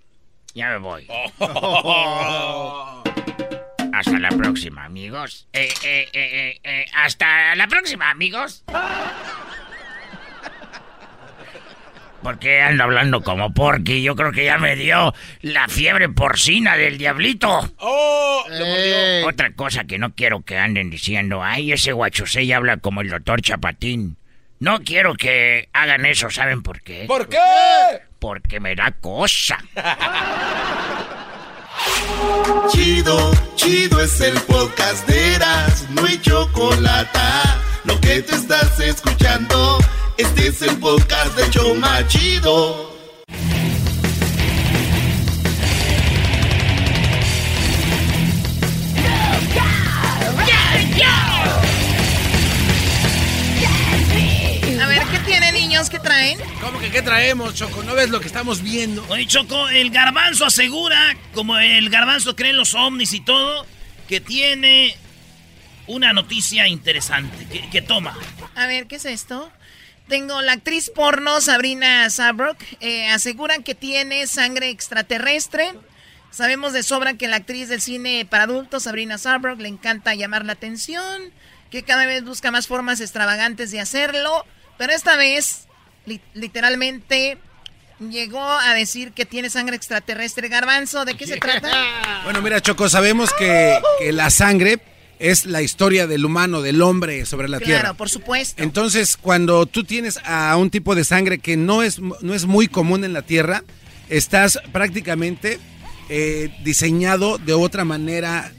Ya 0.53 0.69
me 0.69 0.77
voy. 0.77 1.07
Hasta 3.91 4.17
la 4.17 4.29
próxima, 4.29 4.85
amigos. 4.85 5.49
Eh, 5.51 5.67
eh, 5.83 6.57
eh, 6.63 6.85
hasta 6.93 7.53
la 7.57 7.67
próxima, 7.67 8.11
amigos. 8.11 8.63
¿Por 12.23 12.37
qué 12.37 12.61
ando 12.61 12.83
hablando 12.83 13.21
como 13.21 13.53
porky? 13.53 14.01
Yo 14.01 14.15
creo 14.15 14.31
que 14.31 14.45
ya 14.45 14.57
me 14.57 14.75
dio 14.75 15.13
la 15.41 15.67
fiebre 15.67 16.09
porcina 16.09 16.75
del 16.75 16.97
diablito. 16.97 17.69
¡Oh! 17.77 18.43
Otra 19.25 19.53
cosa 19.53 19.85
que 19.85 19.97
no 19.97 20.13
quiero 20.13 20.41
que 20.41 20.57
anden 20.57 20.89
diciendo, 20.89 21.41
ay, 21.43 21.71
ese 21.71 21.93
guachosei 21.93 22.51
habla 22.51 22.77
como 22.77 23.01
el 23.01 23.09
doctor 23.09 23.41
Chapatín. 23.41 24.17
No 24.59 24.81
quiero 24.81 25.15
que 25.15 25.69
hagan 25.71 26.05
eso, 26.05 26.29
¿saben 26.29 26.61
por 26.61 26.81
qué? 26.81 27.05
¿Por 27.07 27.29
qué? 27.29 27.37
Porque 28.19 28.59
me 28.59 28.75
da 28.75 28.91
cosa. 28.91 29.57
Chido, 32.69 33.31
chido 33.55 34.01
es 34.01 34.19
el 34.19 34.33
podcast 34.41 35.07
de 35.07 35.35
Eras, 35.35 35.85
no 35.91 36.05
hay 36.05 36.19
chocolate. 36.19 37.19
Lo 37.85 37.99
que 38.01 38.21
te 38.21 38.35
estás 38.35 38.79
escuchando, 38.79 39.77
este 40.19 40.47
es 40.47 40.61
el 40.63 40.77
podcast 40.79 41.33
de 41.37 41.49
Choma 41.49 42.05
Chido. 42.07 42.89
A 54.81 54.87
ver, 54.87 55.03
¿qué 55.03 55.19
tiene, 55.25 55.53
niños? 55.53 55.89
¿Qué 55.89 55.99
traen? 55.99 56.37
¿Cómo 56.59 56.79
que 56.79 56.91
qué 56.91 57.01
traemos, 57.01 57.55
Choco? 57.55 57.81
¿No 57.83 57.95
ves 57.95 58.09
lo 58.09 58.19
que 58.19 58.27
estamos 58.27 58.61
viendo? 58.61 59.05
Oye, 59.07 59.25
Choco, 59.25 59.69
el 59.69 59.89
garbanzo 59.89 60.45
asegura, 60.45 61.15
como 61.33 61.57
el 61.57 61.89
garbanzo 61.89 62.35
cree 62.35 62.51
en 62.51 62.57
los 62.57 62.75
ovnis 62.75 63.13
y 63.13 63.21
todo, 63.21 63.65
que 64.09 64.19
tiene 64.19 64.97
una 65.87 66.11
noticia 66.11 66.67
interesante 66.67 67.47
que, 67.49 67.69
que 67.69 67.81
toma. 67.81 68.17
A 68.55 68.67
ver, 68.67 68.87
¿qué 68.87 68.97
es 68.97 69.05
esto? 69.05 69.49
Tengo 70.09 70.41
la 70.41 70.53
actriz 70.53 70.89
porno 70.89 71.39
Sabrina 71.39 72.09
Sabrok. 72.09 72.57
Eh, 72.81 73.07
aseguran 73.09 73.63
que 73.63 73.75
tiene 73.75 74.25
sangre 74.27 74.69
extraterrestre. 74.69 75.73
Sabemos 76.31 76.73
de 76.73 76.83
sobra 76.83 77.13
que 77.13 77.27
la 77.27 77.37
actriz 77.37 77.69
del 77.69 77.79
cine 77.81 78.25
para 78.29 78.43
adultos, 78.43 78.83
Sabrina 78.83 79.17
Sabrok, 79.17 79.59
le 79.59 79.67
encanta 79.67 80.13
llamar 80.15 80.45
la 80.45 80.53
atención, 80.53 81.31
que 81.71 81.83
cada 81.83 82.05
vez 82.05 82.23
busca 82.23 82.51
más 82.51 82.67
formas 82.67 83.01
extravagantes 83.01 83.71
de 83.71 83.79
hacerlo, 83.79 84.45
pero 84.77 84.93
esta 84.93 85.15
vez, 85.15 85.67
li- 86.05 86.21
literalmente, 86.35 87.37
llegó 87.99 88.43
a 88.43 88.73
decir 88.75 89.11
que 89.11 89.25
tiene 89.25 89.49
sangre 89.49 89.75
extraterrestre. 89.75 90.49
Garbanzo, 90.49 91.03
¿de 91.05 91.15
qué 91.15 91.25
se 91.25 91.37
trata? 91.39 92.21
Bueno, 92.23 92.41
mira, 92.43 92.61
Choco, 92.61 92.89
sabemos 92.89 93.31
que, 93.33 93.79
que 93.97 94.11
la 94.11 94.29
sangre 94.29 94.79
es 95.19 95.45
la 95.45 95.61
historia 95.61 96.07
del 96.07 96.23
humano, 96.25 96.61
del 96.61 96.81
hombre 96.81 97.25
sobre 97.25 97.49
la 97.49 97.57
Claro, 97.59 97.65
tierra. 97.81 97.93
por 97.93 98.09
supuesto. 98.09 98.63
Entonces, 98.63 99.17
cuando 99.17 99.65
tú 99.65 99.83
tienes 99.83 100.19
a 100.25 100.55
un 100.57 100.69
tipo 100.69 100.95
de 100.95 101.03
sangre 101.03 101.39
que 101.39 101.57
no 101.57 101.83
es, 101.83 101.99
no 101.99 102.33
es 102.33 102.45
muy 102.45 102.67
común 102.67 103.03
en 103.03 103.11
la 103.13 103.21
Tierra, 103.21 103.63
estás 104.09 104.59
prácticamente 104.71 105.59
eh, 106.09 106.49
diseñado 106.63 107.37
de 107.37 107.53
otra 107.53 107.83
manera 107.85 108.51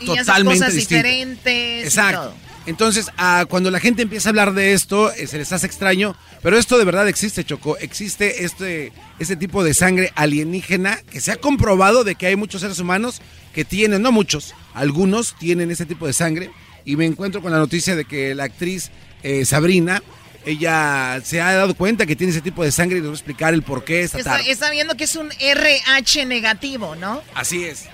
Y 0.00 0.06
totalmente 0.06 0.60
cosas 0.60 0.74
distinta. 0.74 1.02
diferentes. 1.08 1.82
y 1.82 1.86
Exacto. 1.86 2.20
todo. 2.22 2.34
Entonces, 2.64 3.06
ah, 3.18 3.44
cuando 3.48 3.72
la 3.72 3.80
gente 3.80 4.02
empieza 4.02 4.28
a 4.28 4.30
hablar 4.30 4.54
de 4.54 4.72
esto, 4.72 5.10
eh, 5.12 5.26
se 5.26 5.36
les 5.36 5.50
hace 5.52 5.66
extraño, 5.66 6.14
pero 6.42 6.56
esto 6.56 6.78
de 6.78 6.84
verdad 6.84 7.08
existe, 7.08 7.42
Choco. 7.44 7.76
Existe 7.78 8.44
este, 8.44 8.92
este 9.18 9.34
tipo 9.34 9.64
de 9.64 9.74
sangre 9.74 10.12
alienígena 10.14 11.00
que 11.10 11.20
se 11.20 11.32
ha 11.32 11.36
comprobado 11.36 12.04
de 12.04 12.14
que 12.14 12.26
hay 12.28 12.36
muchos 12.36 12.60
seres 12.60 12.78
humanos 12.78 13.20
que 13.52 13.64
tienen, 13.64 14.02
no 14.02 14.12
muchos, 14.12 14.54
algunos 14.74 15.34
tienen 15.38 15.70
ese 15.70 15.86
tipo 15.86 16.06
de 16.06 16.12
sangre. 16.12 16.50
Y 16.84 16.96
me 16.96 17.06
encuentro 17.06 17.40
con 17.42 17.52
la 17.52 17.58
noticia 17.58 17.94
de 17.94 18.04
que 18.04 18.34
la 18.34 18.44
actriz 18.44 18.90
eh, 19.22 19.44
Sabrina, 19.44 20.02
ella 20.44 21.20
se 21.24 21.40
ha 21.40 21.52
dado 21.52 21.74
cuenta 21.74 22.06
que 22.06 22.16
tiene 22.16 22.32
ese 22.32 22.40
tipo 22.40 22.64
de 22.64 22.72
sangre 22.72 22.98
y 22.98 23.00
nos 23.00 23.10
va 23.10 23.12
a 23.12 23.16
explicar 23.16 23.54
el 23.54 23.62
por 23.62 23.84
qué 23.84 24.02
esta 24.02 24.18
Está, 24.18 24.38
tarde. 24.38 24.50
está 24.50 24.70
viendo 24.70 24.96
que 24.96 25.04
es 25.04 25.14
un 25.14 25.30
RH 25.38 26.26
negativo, 26.26 26.96
¿no? 26.96 27.22
Así 27.34 27.62
es. 27.64 27.84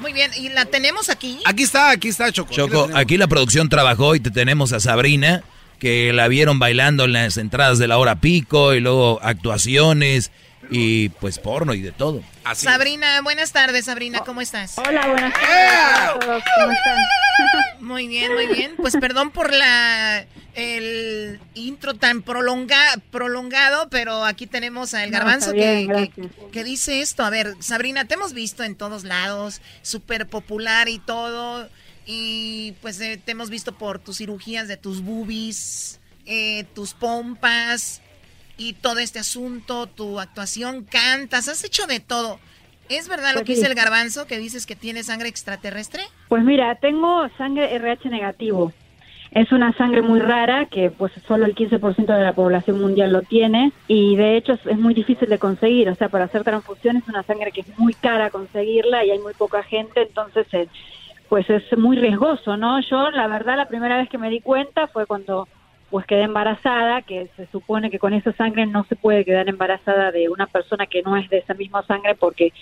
Muy 0.00 0.12
bien, 0.12 0.30
¿y 0.36 0.48
la 0.48 0.64
tenemos 0.64 1.08
aquí? 1.10 1.38
Aquí 1.44 1.62
está, 1.62 1.90
aquí 1.90 2.08
está, 2.08 2.32
Choco. 2.32 2.50
Aquí 2.52 2.60
la 2.60 2.66
Choco, 2.66 2.90
aquí 2.96 3.16
la 3.16 3.28
producción 3.28 3.68
trabajó 3.68 4.14
y 4.14 4.20
te 4.20 4.30
tenemos 4.30 4.72
a 4.72 4.80
Sabrina, 4.80 5.44
que 5.78 6.12
la 6.12 6.26
vieron 6.26 6.58
bailando 6.58 7.04
en 7.04 7.12
las 7.12 7.36
entradas 7.36 7.78
de 7.78 7.86
la 7.86 7.98
hora 7.98 8.16
pico 8.20 8.74
y 8.74 8.80
luego 8.80 9.20
actuaciones 9.22 10.30
y 10.70 11.08
pues 11.10 11.38
porno 11.38 11.74
y 11.74 11.80
de 11.82 11.92
todo. 11.92 12.22
Sabrina, 12.54 13.20
buenas 13.22 13.52
tardes, 13.52 13.86
Sabrina, 13.86 14.20
¿cómo 14.20 14.40
estás? 14.40 14.78
Hola, 14.78 15.06
buenas 15.08 15.32
tardes 15.32 15.48
a 15.72 16.18
todos, 16.18 16.42
¿cómo 16.58 16.72
están? 16.72 16.96
Muy 17.80 18.06
bien, 18.08 18.34
muy 18.34 18.46
bien. 18.48 18.74
Pues 18.76 18.94
perdón 19.00 19.30
por 19.30 19.52
la 19.52 20.26
el 20.54 21.40
intro 21.54 21.94
tan 21.94 22.20
prolonga, 22.22 22.78
prolongado, 23.10 23.88
pero 23.88 24.24
aquí 24.24 24.46
tenemos 24.46 24.92
a 24.94 25.02
El 25.04 25.10
No, 25.10 25.18
Garbanzo 25.18 25.52
bien, 25.52 25.88
que, 25.88 26.08
que- 26.10 26.28
que 26.52 26.64
dice 26.64 27.00
esto. 27.00 27.24
A 27.24 27.30
ver, 27.30 27.54
Sabrina, 27.60 28.04
te 28.04 28.14
hemos 28.14 28.34
visto 28.34 28.62
en 28.64 28.74
todos 28.76 29.04
lados, 29.04 29.62
súper 29.82 30.26
popular 30.28 30.88
y 30.90 30.98
todo. 30.98 31.68
Y 32.04 32.72
pues 32.82 33.00
eh, 33.00 33.20
te 33.24 33.32
hemos 33.32 33.48
visto 33.48 33.72
por 33.76 33.98
tus 33.98 34.18
cirugías 34.18 34.68
de 34.68 34.76
tus 34.76 35.00
boobies, 35.02 35.98
eh, 36.26 36.64
tus 36.74 36.92
pompas 36.92 38.02
y 38.60 38.74
todo 38.74 38.98
este 38.98 39.18
asunto, 39.18 39.86
tu 39.86 40.20
actuación, 40.20 40.84
cantas, 40.84 41.48
has 41.48 41.64
hecho 41.64 41.86
de 41.86 41.98
todo. 41.98 42.38
¿Es 42.90 43.08
verdad 43.08 43.30
lo 43.30 43.38
Pues 43.38 43.46
que 43.46 43.54
dice 43.54 43.66
el 43.66 43.74
garbanzo, 43.74 44.26
que 44.26 44.36
dices 44.36 44.66
que 44.66 44.76
tiene 44.76 45.02
sangre 45.02 45.28
extraterrestre? 45.28 46.02
Pues 46.28 46.44
mira, 46.44 46.74
tengo 46.74 47.26
sangre 47.38 47.74
RH 47.74 48.10
negativo. 48.10 48.70
Es 49.30 49.50
una 49.52 49.72
sangre 49.78 50.02
muy 50.02 50.20
rara 50.20 50.66
que 50.66 50.90
pues 50.90 51.12
solo 51.26 51.46
el 51.46 51.54
15% 51.54 52.04
de 52.04 52.22
la 52.22 52.34
población 52.34 52.80
mundial 52.80 53.12
lo 53.12 53.22
tiene 53.22 53.72
y 53.88 54.16
de 54.16 54.36
hecho 54.36 54.52
es, 54.52 54.76
muy 54.76 54.92
difícil 54.92 55.30
de 55.30 55.38
conseguir. 55.38 55.88
O 55.88 55.94
sea, 55.94 56.10
para 56.10 56.24
hacer 56.24 56.44
transfusión 56.44 56.98
es 56.98 57.08
una 57.08 57.22
sangre 57.22 57.52
que 57.52 57.62
es 57.62 57.78
muy 57.78 57.94
cara 57.94 58.28
conseguirla 58.28 59.06
y 59.06 59.12
hay 59.12 59.20
muy 59.20 59.32
poca 59.32 59.62
gente, 59.62 60.02
entonces 60.02 60.46
eh, 60.52 60.68
pues 61.30 61.48
es 61.48 61.62
muy 61.78 61.96
riesgoso, 61.96 62.58
¿no? 62.58 62.78
Yo 62.80 63.10
la 63.10 63.26
verdad 63.28 63.56
la 63.56 63.68
primera 63.68 63.96
vez 63.96 64.10
que 64.10 64.18
me 64.18 64.28
di 64.28 64.40
cuenta 64.40 64.88
fue 64.88 65.06
cuando 65.06 65.48
pues 65.90 66.06
quedé 66.06 66.22
embarazada, 66.22 67.02
que 67.02 67.28
se 67.36 67.46
supone 67.48 67.90
que 67.90 67.98
con 67.98 68.12
esa 68.14 68.32
sangre 68.32 68.64
no 68.66 68.84
se 68.84 68.96
puede 68.96 69.24
quedar 69.24 69.48
embarazada 69.48 70.12
de 70.12 70.28
una 70.28 70.46
persona 70.46 70.86
que 70.86 71.02
no 71.02 71.16
es 71.16 71.28
de 71.30 71.38
esa 71.38 71.54
misma 71.54 71.82
sangre 71.82 72.14
porque 72.14 72.52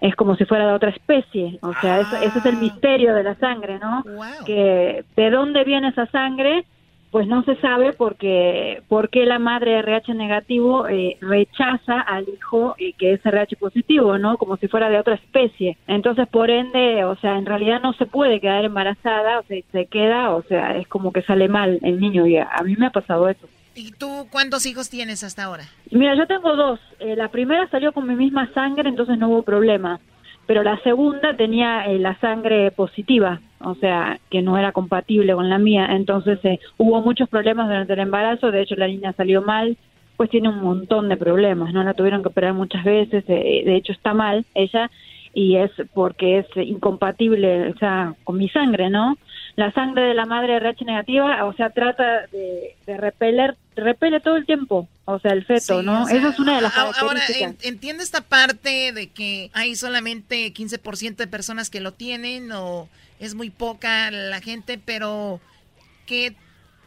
es 0.00 0.14
como 0.16 0.36
si 0.36 0.44
fuera 0.44 0.66
de 0.66 0.72
otra 0.74 0.90
especie. 0.90 1.58
O 1.62 1.72
sea, 1.80 2.00
eso- 2.00 2.16
ese 2.16 2.38
es 2.38 2.44
el 2.44 2.56
misterio 2.58 3.14
de 3.14 3.22
la 3.22 3.34
sangre, 3.36 3.78
¿no? 3.78 4.02
Que 4.44 5.04
de 5.16 5.30
dónde 5.30 5.64
viene 5.64 5.88
esa 5.88 6.06
sangre, 6.06 6.64
pues 7.14 7.28
no 7.28 7.44
se 7.44 7.54
sabe 7.60 7.92
porque 7.92 8.82
porque 8.88 9.24
la 9.24 9.38
madre 9.38 9.78
RH 9.78 10.14
negativo 10.14 10.88
eh, 10.88 11.16
rechaza 11.20 12.00
al 12.00 12.28
hijo 12.28 12.74
eh, 12.76 12.92
que 12.98 13.12
es 13.12 13.24
RH 13.24 13.54
positivo, 13.54 14.18
¿no? 14.18 14.36
Como 14.36 14.56
si 14.56 14.66
fuera 14.66 14.88
de 14.88 14.98
otra 14.98 15.14
especie. 15.14 15.78
Entonces, 15.86 16.26
por 16.26 16.50
ende, 16.50 17.04
o 17.04 17.14
sea, 17.18 17.38
en 17.38 17.46
realidad 17.46 17.80
no 17.80 17.92
se 17.92 18.06
puede 18.06 18.40
quedar 18.40 18.64
embarazada, 18.64 19.38
o 19.38 19.44
sea, 19.44 19.62
se 19.70 19.86
queda, 19.86 20.34
o 20.34 20.42
sea, 20.42 20.76
es 20.76 20.88
como 20.88 21.12
que 21.12 21.22
sale 21.22 21.46
mal 21.46 21.78
el 21.82 22.00
niño 22.00 22.26
y 22.26 22.36
a, 22.36 22.48
a 22.48 22.64
mí 22.64 22.74
me 22.76 22.86
ha 22.86 22.90
pasado 22.90 23.28
eso. 23.28 23.46
¿Y 23.76 23.92
tú 23.92 24.26
cuántos 24.32 24.66
hijos 24.66 24.90
tienes 24.90 25.22
hasta 25.22 25.44
ahora? 25.44 25.66
Mira, 25.92 26.16
yo 26.16 26.26
tengo 26.26 26.56
dos. 26.56 26.80
Eh, 26.98 27.14
la 27.14 27.28
primera 27.28 27.70
salió 27.70 27.92
con 27.92 28.08
mi 28.08 28.16
misma 28.16 28.52
sangre, 28.54 28.88
entonces 28.88 29.18
no 29.18 29.28
hubo 29.28 29.42
problema. 29.44 30.00
Pero 30.46 30.62
la 30.62 30.78
segunda 30.82 31.36
tenía 31.36 31.86
eh, 31.86 31.98
la 31.98 32.18
sangre 32.20 32.70
positiva, 32.70 33.40
o 33.60 33.74
sea, 33.76 34.18
que 34.30 34.42
no 34.42 34.58
era 34.58 34.72
compatible 34.72 35.34
con 35.34 35.48
la 35.48 35.58
mía. 35.58 35.86
Entonces 35.90 36.38
eh, 36.44 36.60
hubo 36.76 37.00
muchos 37.00 37.28
problemas 37.28 37.68
durante 37.68 37.94
el 37.94 38.00
embarazo. 38.00 38.50
De 38.50 38.62
hecho, 38.62 38.76
la 38.76 38.88
niña 38.88 39.12
salió 39.12 39.42
mal. 39.42 39.76
Pues 40.16 40.30
tiene 40.30 40.48
un 40.48 40.62
montón 40.62 41.08
de 41.08 41.16
problemas, 41.16 41.72
¿no? 41.72 41.82
La 41.82 41.94
tuvieron 41.94 42.22
que 42.22 42.28
operar 42.28 42.54
muchas 42.54 42.84
veces. 42.84 43.24
eh, 43.26 43.62
de 43.64 43.76
hecho, 43.76 43.92
está 43.92 44.14
mal 44.14 44.44
ella 44.54 44.90
y 45.34 45.56
es 45.56 45.72
porque 45.92 46.38
es 46.38 46.46
incompatible, 46.56 47.70
o 47.70 47.76
sea, 47.78 48.14
con 48.22 48.38
mi 48.38 48.48
sangre, 48.48 48.88
¿no? 48.88 49.16
La 49.56 49.70
sangre 49.72 50.02
de 50.02 50.14
la 50.14 50.26
madre 50.26 50.56
RH 50.56 50.84
negativa, 50.84 51.44
o 51.44 51.52
sea, 51.54 51.70
trata 51.70 52.26
de, 52.32 52.74
de 52.86 52.96
repeler, 52.96 53.56
repele 53.76 54.18
todo 54.20 54.36
el 54.36 54.46
tiempo, 54.46 54.88
o 55.04 55.18
sea, 55.20 55.32
el 55.32 55.44
feto, 55.44 55.80
Sí, 55.80 55.86
¿no? 55.86 56.02
o 56.02 56.06
sea, 56.06 56.18
Esa 56.18 56.28
es 56.30 56.38
una 56.40 56.56
de 56.56 56.62
las 56.62 56.76
Ahora, 56.76 56.92
características. 57.00 57.64
en- 57.64 57.74
entiendo 57.74 58.02
esta 58.02 58.20
parte 58.22 58.92
de 58.92 59.10
que 59.10 59.50
hay 59.54 59.76
solamente 59.76 60.52
15% 60.52 61.22
de 61.22 61.26
personas 61.28 61.70
que 61.70 61.80
lo 61.80 61.92
tienen 61.92 62.50
o 62.52 62.88
es 63.20 63.36
muy 63.36 63.50
poca 63.50 64.10
la 64.10 64.40
gente, 64.40 64.78
pero 64.84 65.40
¿qué 66.06 66.34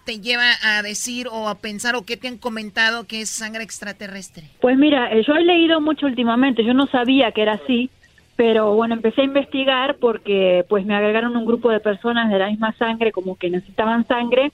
te 0.05 0.19
lleva 0.19 0.43
a 0.63 0.81
decir 0.81 1.27
o 1.31 1.49
a 1.49 1.55
pensar 1.55 1.95
o 1.95 2.03
qué 2.05 2.15
te 2.17 2.27
han 2.27 2.37
comentado 2.37 3.05
que 3.07 3.21
es 3.21 3.29
sangre 3.29 3.63
extraterrestre? 3.63 4.43
Pues 4.61 4.77
mira, 4.77 5.11
eh, 5.13 5.23
yo 5.25 5.35
he 5.35 5.43
leído 5.43 5.79
mucho 5.81 6.05
últimamente, 6.05 6.63
yo 6.65 6.73
no 6.73 6.87
sabía 6.87 7.31
que 7.31 7.41
era 7.41 7.53
así, 7.53 7.89
pero 8.37 8.75
bueno, 8.75 8.93
empecé 8.93 9.21
a 9.21 9.25
investigar 9.25 9.97
porque 9.97 10.63
pues 10.69 10.85
me 10.85 10.95
agregaron 10.95 11.35
un 11.35 11.45
grupo 11.45 11.71
de 11.71 11.79
personas 11.79 12.29
de 12.31 12.37
la 12.37 12.49
misma 12.49 12.71
sangre 12.73 13.11
como 13.11 13.35
que 13.35 13.49
necesitaban 13.49 14.07
sangre 14.07 14.51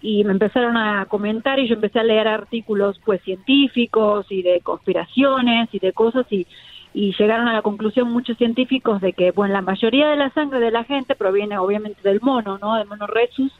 y 0.00 0.24
me 0.24 0.32
empezaron 0.32 0.78
a 0.78 1.04
comentar 1.04 1.58
y 1.58 1.68
yo 1.68 1.74
empecé 1.74 2.00
a 2.00 2.04
leer 2.04 2.26
artículos 2.26 2.98
pues 3.04 3.20
científicos 3.22 4.26
y 4.30 4.42
de 4.42 4.60
conspiraciones 4.60 5.68
y 5.72 5.78
de 5.78 5.92
cosas 5.92 6.26
y 6.32 6.46
y 6.94 7.14
llegaron 7.18 7.48
a 7.48 7.52
la 7.52 7.60
conclusión 7.60 8.10
muchos 8.10 8.38
científicos 8.38 9.02
de 9.02 9.12
que 9.12 9.30
bueno 9.32 9.52
la 9.52 9.60
mayoría 9.60 10.08
de 10.08 10.16
la 10.16 10.30
sangre 10.30 10.58
de 10.58 10.70
la 10.70 10.84
gente 10.84 11.14
proviene 11.14 11.58
obviamente 11.58 12.00
del 12.02 12.22
mono 12.22 12.58
no 12.58 12.76
del 12.76 12.88
mono 12.88 13.06
rhesus 13.06 13.52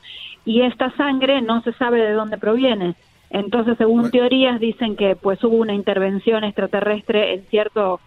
y 0.46 0.62
esta 0.62 0.90
sangre 0.96 1.42
no 1.42 1.60
se 1.60 1.74
sabe 1.74 2.00
de 2.00 2.12
dónde 2.12 2.38
proviene. 2.38 2.94
Entonces 3.28 3.76
según 3.76 4.10
teorías 4.10 4.58
dicen 4.58 4.96
que 4.96 5.14
pues 5.14 5.44
hubo 5.44 5.56
una 5.56 5.74
intervención 5.74 6.42
extraterrestre 6.42 7.34
en 7.34 7.42
cierto 7.50 8.00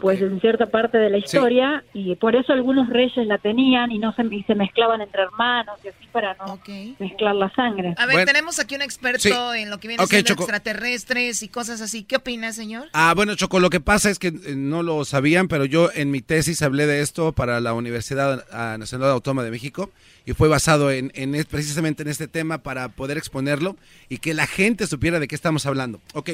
pues 0.00 0.20
en 0.22 0.40
cierta 0.40 0.66
parte 0.66 0.98
de 0.98 1.10
la 1.10 1.18
historia 1.18 1.84
y 1.92 2.14
por 2.16 2.36
eso 2.36 2.52
algunos 2.52 2.88
reyes 2.88 3.26
la 3.26 3.38
tenían 3.38 3.90
y 3.92 3.98
no 3.98 4.12
se, 4.14 4.22
y 4.30 4.42
se 4.44 4.54
mezclaban 4.54 5.00
entre 5.00 5.22
hermanos 5.22 5.78
y 5.84 5.88
así 5.88 6.06
para 6.12 6.34
no 6.34 6.58
mezclar 6.98 7.34
la 7.34 7.50
sangre 7.54 7.94
A 7.98 8.06
ver, 8.06 8.24
tenemos 8.26 8.58
aquí 8.58 8.74
un 8.74 8.82
experto 8.82 9.20
Sí. 9.20 9.58
en 9.60 9.70
lo 9.70 9.78
que 9.78 9.88
viene 9.88 10.02
Ok, 10.02 10.10
siendo 10.10 10.28
Choco. 10.28 10.42
extraterrestres 10.44 11.42
y 11.42 11.48
cosas 11.48 11.80
así. 11.80 12.04
¿Qué 12.04 12.16
opina, 12.16 12.52
señor? 12.52 12.88
Ah, 12.92 13.12
bueno, 13.16 13.34
Choco, 13.34 13.60
lo 13.60 13.70
que 13.70 13.80
pasa 13.80 14.10
es 14.10 14.18
que 14.18 14.28
eh, 14.28 14.54
no 14.56 14.82
lo 14.82 15.04
sabían, 15.04 15.48
pero 15.48 15.64
yo 15.64 15.90
en 15.94 16.10
mi 16.10 16.20
tesis 16.22 16.62
hablé 16.62 16.86
de 16.86 17.00
esto 17.00 17.32
para 17.32 17.60
la 17.60 17.72
Universidad 17.74 18.44
Nacional 18.78 19.10
Autónoma 19.10 19.42
de 19.44 19.50
México 19.50 19.90
y 20.26 20.32
fue 20.32 20.48
basado 20.48 20.90
en, 20.90 21.12
en 21.14 21.32
precisamente 21.44 22.02
en 22.02 22.08
este 22.08 22.28
tema 22.28 22.58
para 22.58 22.88
poder 22.88 23.18
exponerlo 23.18 23.76
y 24.08 24.18
que 24.18 24.34
la 24.34 24.46
gente 24.46 24.86
supiera 24.86 25.20
de 25.20 25.28
qué 25.28 25.34
estamos 25.34 25.66
hablando. 25.66 26.00
Ok, 26.14 26.30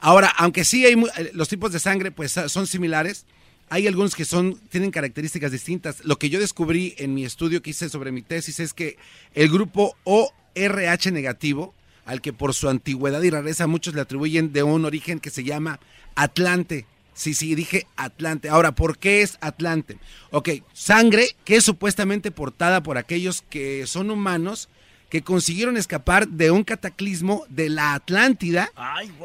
ahora, 0.00 0.32
aunque 0.38 0.64
sí 0.64 0.84
hay 0.86 0.94
eh, 0.94 1.30
los 1.34 1.48
tipos 1.48 1.72
de 1.72 1.80
sangre 1.80 2.10
pues 2.10 2.32
son 2.32 2.66
similares, 2.66 3.26
hay 3.68 3.86
algunos 3.86 4.14
que 4.14 4.24
son 4.24 4.58
tienen 4.70 4.90
características 4.90 5.52
distintas. 5.52 6.04
Lo 6.04 6.16
que 6.18 6.30
yo 6.30 6.40
descubrí 6.40 6.94
en 6.98 7.14
mi 7.14 7.24
estudio 7.24 7.62
que 7.62 7.70
hice 7.70 7.88
sobre 7.88 8.12
mi 8.12 8.22
tesis 8.22 8.60
es 8.60 8.72
que 8.72 8.96
el 9.34 9.48
grupo 9.50 9.96
ORH 10.04 11.12
negativo, 11.12 11.74
al 12.04 12.20
que 12.20 12.32
por 12.32 12.54
su 12.54 12.68
antigüedad 12.68 13.22
y 13.22 13.30
rareza 13.30 13.66
muchos 13.66 13.94
le 13.94 14.00
atribuyen 14.00 14.52
de 14.52 14.62
un 14.62 14.84
origen 14.84 15.20
que 15.20 15.30
se 15.30 15.44
llama 15.44 15.80
Atlante. 16.14 16.86
Sí, 17.14 17.32
sí, 17.34 17.54
dije 17.54 17.86
Atlante. 17.96 18.48
Ahora, 18.48 18.74
¿por 18.74 18.98
qué 18.98 19.22
es 19.22 19.38
Atlante? 19.40 19.98
Ok, 20.30 20.48
sangre 20.72 21.28
que 21.44 21.56
es 21.56 21.64
supuestamente 21.64 22.30
portada 22.30 22.82
por 22.82 22.98
aquellos 22.98 23.42
que 23.48 23.86
son 23.86 24.10
humanos 24.10 24.68
que 25.10 25.22
consiguieron 25.22 25.76
escapar 25.76 26.26
de 26.26 26.50
un 26.50 26.64
cataclismo 26.64 27.44
de 27.48 27.68
la 27.68 27.94
Atlántida 27.94 28.70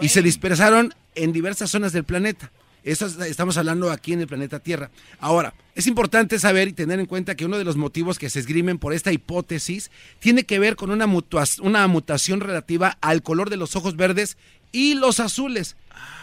y 0.02 0.10
se 0.10 0.22
dispersaron 0.22 0.94
en 1.16 1.34
diversas 1.34 1.72
zonas 1.72 1.92
del 1.92 2.04
planeta. 2.04 2.52
Eso 2.84 3.08
es- 3.08 3.18
estamos 3.18 3.58
hablando 3.58 3.92
aquí 3.92 4.14
en 4.14 4.22
el 4.22 4.28
planeta 4.28 4.60
Tierra. 4.60 4.90
Ahora, 5.20 5.54
es 5.76 5.88
importante 5.88 6.38
saber 6.40 6.68
y 6.68 6.74
tener 6.74 7.00
en 7.00 7.08
cuenta 7.08 7.36
que 7.36 7.46
uno 7.46 7.58
de 7.58 7.64
los 7.66 7.76
motivos 7.76 8.20
que 8.20 8.30
se 8.30 8.40
esgrimen 8.40 8.78
por 8.78 8.94
esta 8.94 9.12
hipótesis 9.12 9.90
tiene 10.20 10.44
que 10.44 10.60
ver 10.60 10.76
con 10.76 10.92
una, 10.92 11.08
mutua- 11.08 11.60
una 11.62 11.88
mutación 11.88 12.40
relativa 12.40 12.98
al 13.02 13.24
color 13.24 13.50
de 13.50 13.58
los 13.58 13.76
ojos 13.76 13.96
verdes 13.98 14.38
y 14.72 14.94
los 14.94 15.20
azules, 15.20 15.76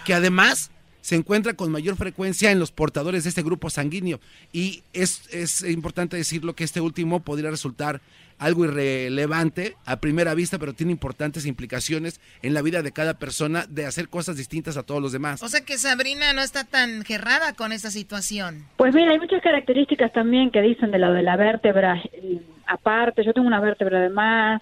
que 0.04 0.14
además 0.14 0.70
se 1.06 1.14
encuentra 1.14 1.54
con 1.54 1.70
mayor 1.70 1.94
frecuencia 1.94 2.50
en 2.50 2.58
los 2.58 2.72
portadores 2.72 3.22
de 3.22 3.28
este 3.28 3.44
grupo 3.44 3.70
sanguíneo. 3.70 4.18
Y 4.52 4.82
es, 4.92 5.32
es 5.32 5.62
importante 5.62 6.16
decirlo 6.16 6.56
que 6.56 6.64
este 6.64 6.80
último 6.80 7.20
podría 7.20 7.48
resultar 7.48 8.00
algo 8.40 8.64
irrelevante 8.64 9.76
a 9.84 10.00
primera 10.00 10.34
vista, 10.34 10.58
pero 10.58 10.72
tiene 10.72 10.90
importantes 10.90 11.46
implicaciones 11.46 12.20
en 12.42 12.54
la 12.54 12.60
vida 12.60 12.82
de 12.82 12.90
cada 12.90 13.14
persona 13.14 13.66
de 13.68 13.86
hacer 13.86 14.08
cosas 14.08 14.36
distintas 14.36 14.76
a 14.76 14.82
todos 14.82 15.00
los 15.00 15.12
demás. 15.12 15.44
O 15.44 15.48
sea 15.48 15.64
que 15.64 15.78
Sabrina 15.78 16.32
no 16.32 16.42
está 16.42 16.64
tan 16.64 17.04
gerrada 17.04 17.52
con 17.52 17.70
esta 17.70 17.92
situación. 17.92 18.64
Pues 18.76 18.92
mira, 18.92 19.12
hay 19.12 19.20
muchas 19.20 19.40
características 19.42 20.12
también 20.12 20.50
que 20.50 20.60
dicen 20.60 20.90
de 20.90 20.98
lo 20.98 21.12
de 21.12 21.22
la 21.22 21.36
vértebra 21.36 22.02
eh, 22.14 22.40
aparte. 22.66 23.24
Yo 23.24 23.32
tengo 23.32 23.46
una 23.46 23.60
vértebra 23.60 24.00
de 24.00 24.10
más. 24.10 24.60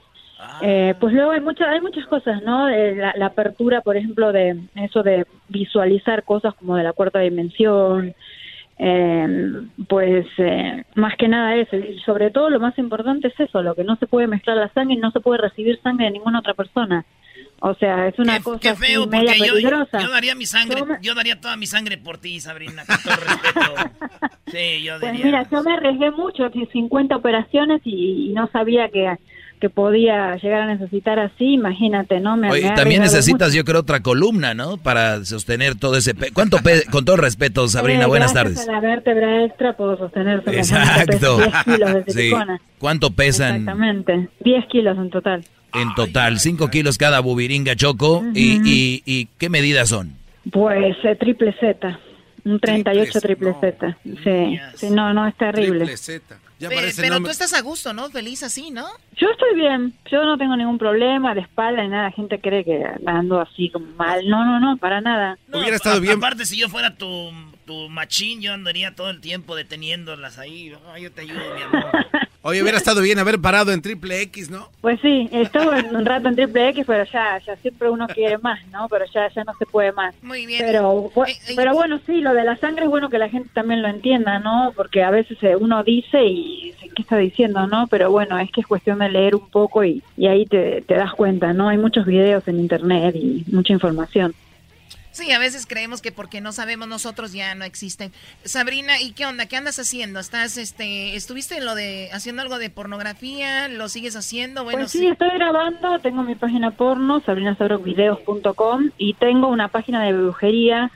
Eh, 0.62 0.94
pues 1.00 1.12
luego 1.14 1.30
hay 1.32 1.40
muchas 1.40 1.68
hay 1.68 1.80
muchas 1.80 2.06
cosas, 2.06 2.42
¿no? 2.42 2.68
Eh, 2.68 2.94
la, 2.96 3.12
la 3.16 3.26
apertura, 3.26 3.80
por 3.80 3.96
ejemplo, 3.96 4.32
de 4.32 4.56
eso 4.76 5.02
de 5.02 5.26
visualizar 5.48 6.22
cosas 6.24 6.54
como 6.54 6.76
de 6.76 6.82
la 6.84 6.92
cuarta 6.92 7.18
dimensión. 7.20 8.14
eh, 8.78 9.60
pues 9.88 10.26
eh, 10.38 10.84
más 10.96 11.16
que 11.16 11.28
nada 11.28 11.54
eso 11.56 11.76
y 11.76 11.98
sobre 12.00 12.30
todo 12.32 12.50
lo 12.50 12.58
más 12.58 12.76
importante 12.78 13.28
es 13.28 13.38
eso 13.38 13.62
lo 13.62 13.74
que 13.76 13.84
no 13.84 13.94
se 13.96 14.08
puede 14.08 14.26
mezclar 14.26 14.56
la 14.56 14.68
sangre 14.72 14.94
y 14.94 14.98
no 14.98 15.12
se 15.12 15.20
puede 15.20 15.40
recibir 15.40 15.80
sangre 15.80 16.06
de 16.06 16.10
ninguna 16.10 16.40
otra 16.40 16.54
persona 16.54 17.04
o 17.60 17.74
sea 17.74 18.08
es 18.08 18.18
una 18.18 18.40
cosa 18.40 18.58
Qué 18.58 18.74
feo, 18.74 19.06
media 19.06 19.36
yo, 19.36 19.52
peligrosa 19.54 19.98
yo 20.00 20.10
daría 20.10 20.34
mi 20.34 20.44
sangre, 20.46 20.80
Yo 20.80 20.86
me- 20.86 20.98
yo 21.00 21.14
daría 21.14 21.40
toda 21.40 21.56
mi 21.56 21.66
sangre 21.66 21.98
por 21.98 22.18
ti, 22.18 22.40
Sabrina, 22.40 22.82
con 22.84 22.96
todo 23.02 23.16
respeto. 23.16 23.74
Sí, 24.46 24.82
yo 24.82 24.98
Pues 25.00 25.12
mira, 25.14 25.46
yo 25.50 25.62
me 25.62 25.72
arriesgué 25.72 26.10
mucho, 26.10 26.50
que 26.50 26.66
50 26.66 27.16
operaciones 27.16 27.80
y, 27.84 28.28
y 28.30 28.32
no 28.34 28.46
sabía 28.48 28.88
que, 28.88 29.16
que 29.64 29.70
podía 29.70 30.36
llegar 30.36 30.60
a 30.60 30.66
necesitar 30.66 31.18
así, 31.18 31.54
imagínate, 31.54 32.20
¿no? 32.20 32.36
Me, 32.36 32.50
Oye, 32.50 32.68
me 32.68 32.74
también 32.76 33.00
necesitas, 33.00 33.48
mucho. 33.48 33.56
yo 33.56 33.64
creo, 33.64 33.80
otra 33.80 34.00
columna, 34.00 34.52
¿no? 34.52 34.76
Para 34.76 35.24
sostener 35.24 35.74
todo 35.74 35.96
ese... 35.96 36.14
pe- 36.14 36.32
¿Cuánto 36.34 36.58
pe- 36.58 36.84
Con 36.90 37.06
todo 37.06 37.16
respeto, 37.16 37.66
Sabrina, 37.66 38.02
Eh, 38.04 38.06
buenas 38.06 38.34
tardes. 38.34 38.68
a 38.68 38.72
la 38.72 38.80
vértebra 38.80 39.46
extra 39.46 39.74
puedo 39.74 39.96
sostener 39.96 40.42
Exacto. 40.44 41.06
peso, 41.12 41.36
10 41.38 41.64
kilos 41.64 42.04
de 42.04 42.12
Sí. 42.12 42.30
¿Cuánto 42.78 43.10
pesan 43.12 43.56
Exactamente, 43.60 44.28
10 44.40 44.66
kilos 44.66 44.98
en 44.98 45.08
total. 45.08 45.42
en 45.72 45.94
total? 45.94 46.38
¿Cinco 46.40 46.68
kilos 46.68 46.98
cada 46.98 47.20
bubiringa 47.20 47.74
choco? 47.74 48.22
¿Y, 48.34 48.60
y, 48.70 49.02
y 49.06 49.28
qué 49.38 49.48
medidas 49.48 49.88
son? 49.88 50.12
Pues 50.52 50.94
eh, 51.04 51.16
triple 51.18 51.54
Z, 51.58 51.98
un 52.44 52.60
38 52.60 53.18
triple 53.22 53.54
Z. 53.62 53.96
Sí, 54.22 54.58
sí, 54.74 54.90
no, 54.90 55.14
no, 55.14 55.26
es 55.26 55.34
terrible. 55.38 55.86
Triple 55.86 55.96
Z. 55.96 56.36
Ya 56.58 56.68
pero 56.68 56.80
nombre- 57.14 57.28
tú 57.28 57.30
estás 57.32 57.52
a 57.52 57.60
gusto, 57.62 57.92
¿no? 57.92 58.10
Feliz 58.10 58.42
así, 58.42 58.70
¿no? 58.70 58.86
Yo 59.16 59.28
estoy 59.30 59.54
bien, 59.56 59.92
yo 60.10 60.24
no 60.24 60.38
tengo 60.38 60.56
ningún 60.56 60.78
problema 60.78 61.34
de 61.34 61.40
espalda 61.42 61.82
ni 61.82 61.88
nada. 61.88 62.04
La 62.04 62.10
gente 62.12 62.40
cree 62.40 62.64
que 62.64 62.82
ando 63.06 63.40
así 63.40 63.70
como 63.70 63.86
mal. 63.96 64.28
No, 64.28 64.44
no, 64.44 64.60
no, 64.60 64.76
para 64.76 65.00
nada. 65.00 65.36
Hubiera 65.52 65.76
estado 65.76 65.96
A- 65.96 66.00
bien. 66.00 66.16
Aparte, 66.18 66.46
si 66.46 66.56
yo 66.58 66.68
fuera 66.68 66.94
tu, 66.96 67.30
tu 67.66 67.88
machín, 67.88 68.40
yo 68.40 68.52
andaría 68.52 68.94
todo 68.94 69.10
el 69.10 69.20
tiempo 69.20 69.56
deteniéndolas 69.56 70.38
ahí. 70.38 70.72
Yo 71.00 71.12
te 71.12 71.22
ayudo, 71.22 71.40
mi 71.56 71.62
amor. 71.62 71.90
Oye, 72.46 72.60
hubiera 72.60 72.76
estado 72.76 73.00
bien 73.00 73.18
haber 73.18 73.40
parado 73.40 73.72
en 73.72 73.80
triple 73.80 74.20
X, 74.20 74.50
¿no? 74.50 74.68
Pues 74.82 75.00
sí, 75.00 75.30
estuve 75.32 75.82
un 75.96 76.04
rato 76.04 76.28
en 76.28 76.34
triple 76.36 76.68
X, 76.68 76.84
pero 76.86 77.02
ya, 77.10 77.40
ya 77.46 77.56
siempre 77.56 77.88
uno 77.88 78.06
quiere 78.06 78.36
más, 78.36 78.60
¿no? 78.70 78.86
Pero 78.90 79.06
ya, 79.14 79.30
ya 79.34 79.44
no 79.44 79.54
se 79.58 79.64
puede 79.64 79.92
más. 79.92 80.14
Muy 80.22 80.44
bien. 80.44 80.60
Pero, 80.62 81.10
bu- 81.14 81.26
Eh, 81.26 81.54
pero 81.56 81.72
bueno, 81.72 81.98
sí, 82.04 82.20
lo 82.20 82.34
de 82.34 82.44
la 82.44 82.58
sangre 82.58 82.84
es 82.84 82.90
bueno 82.90 83.08
que 83.08 83.16
la 83.16 83.30
gente 83.30 83.48
también 83.54 83.80
lo 83.80 83.88
entienda, 83.88 84.40
¿no? 84.40 84.74
Porque 84.76 85.02
a 85.02 85.10
veces 85.10 85.38
eh, 85.42 85.56
uno 85.56 85.82
dice 85.84 86.22
y 86.22 86.72
dice, 86.72 86.90
¿qué 86.94 87.00
está 87.00 87.16
diciendo, 87.16 87.66
no? 87.66 87.86
Pero 87.86 88.10
bueno, 88.10 88.38
es 88.38 88.50
que 88.50 88.60
es 88.60 88.66
cuestión 88.66 88.98
de 88.98 89.08
leer 89.08 89.34
un 89.34 89.48
poco 89.48 89.82
y, 89.82 90.02
y 90.18 90.26
ahí 90.26 90.44
te, 90.44 90.82
te 90.82 90.94
das 90.96 91.14
cuenta, 91.14 91.54
¿no? 91.54 91.70
Hay 91.70 91.78
muchos 91.78 92.04
videos 92.04 92.46
en 92.46 92.60
internet 92.60 93.16
y 93.16 93.42
mucha 93.50 93.72
información. 93.72 94.34
Sí, 95.14 95.30
a 95.30 95.38
veces 95.38 95.64
creemos 95.64 96.02
que 96.02 96.10
porque 96.10 96.40
no 96.40 96.50
sabemos 96.50 96.88
nosotros 96.88 97.32
ya 97.32 97.54
no 97.54 97.64
existen. 97.64 98.10
Sabrina, 98.42 99.00
¿y 99.00 99.12
qué 99.12 99.26
onda? 99.26 99.46
¿Qué 99.46 99.56
andas 99.56 99.78
haciendo? 99.78 100.18
¿Estás, 100.18 100.58
este, 100.58 101.14
estuviste 101.14 101.56
en 101.56 101.64
lo 101.64 101.76
de, 101.76 102.10
haciendo 102.12 102.42
algo 102.42 102.58
de 102.58 102.68
pornografía? 102.68 103.68
¿Lo 103.68 103.88
sigues 103.88 104.16
haciendo? 104.16 104.64
Bueno, 104.64 104.80
Pues 104.80 104.90
sí, 104.90 105.06
estoy 105.06 105.30
grabando, 105.30 106.00
tengo 106.00 106.24
mi 106.24 106.34
página 106.34 106.72
porno, 106.72 107.20
sabrinasabrockvideos.com 107.20 108.90
y 108.98 109.14
tengo 109.14 109.46
una 109.46 109.68
página 109.68 110.02
de 110.02 110.14
brujería 110.14 110.90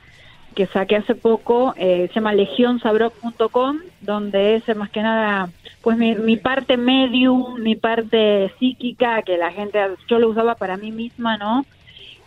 que 0.53 0.67
saqué 0.67 0.97
hace 0.97 1.15
poco, 1.15 1.73
eh, 1.77 2.09
se 2.09 2.15
llama 2.15 2.33
legionsabrock.com, 2.33 3.79
donde 4.01 4.55
es 4.55 4.67
eh, 4.67 4.75
más 4.75 4.89
que 4.89 5.01
nada 5.01 5.49
pues 5.81 5.97
mi, 5.97 6.15
mi 6.15 6.35
parte 6.35 6.75
medium, 6.75 7.57
mi 7.61 7.77
parte 7.77 8.53
psíquica, 8.59 9.21
que 9.21 9.37
la 9.37 9.53
gente, 9.53 9.79
yo 10.09 10.19
lo 10.19 10.27
usaba 10.27 10.55
para 10.55 10.75
mí 10.75 10.91
misma, 10.91 11.37
¿no? 11.37 11.65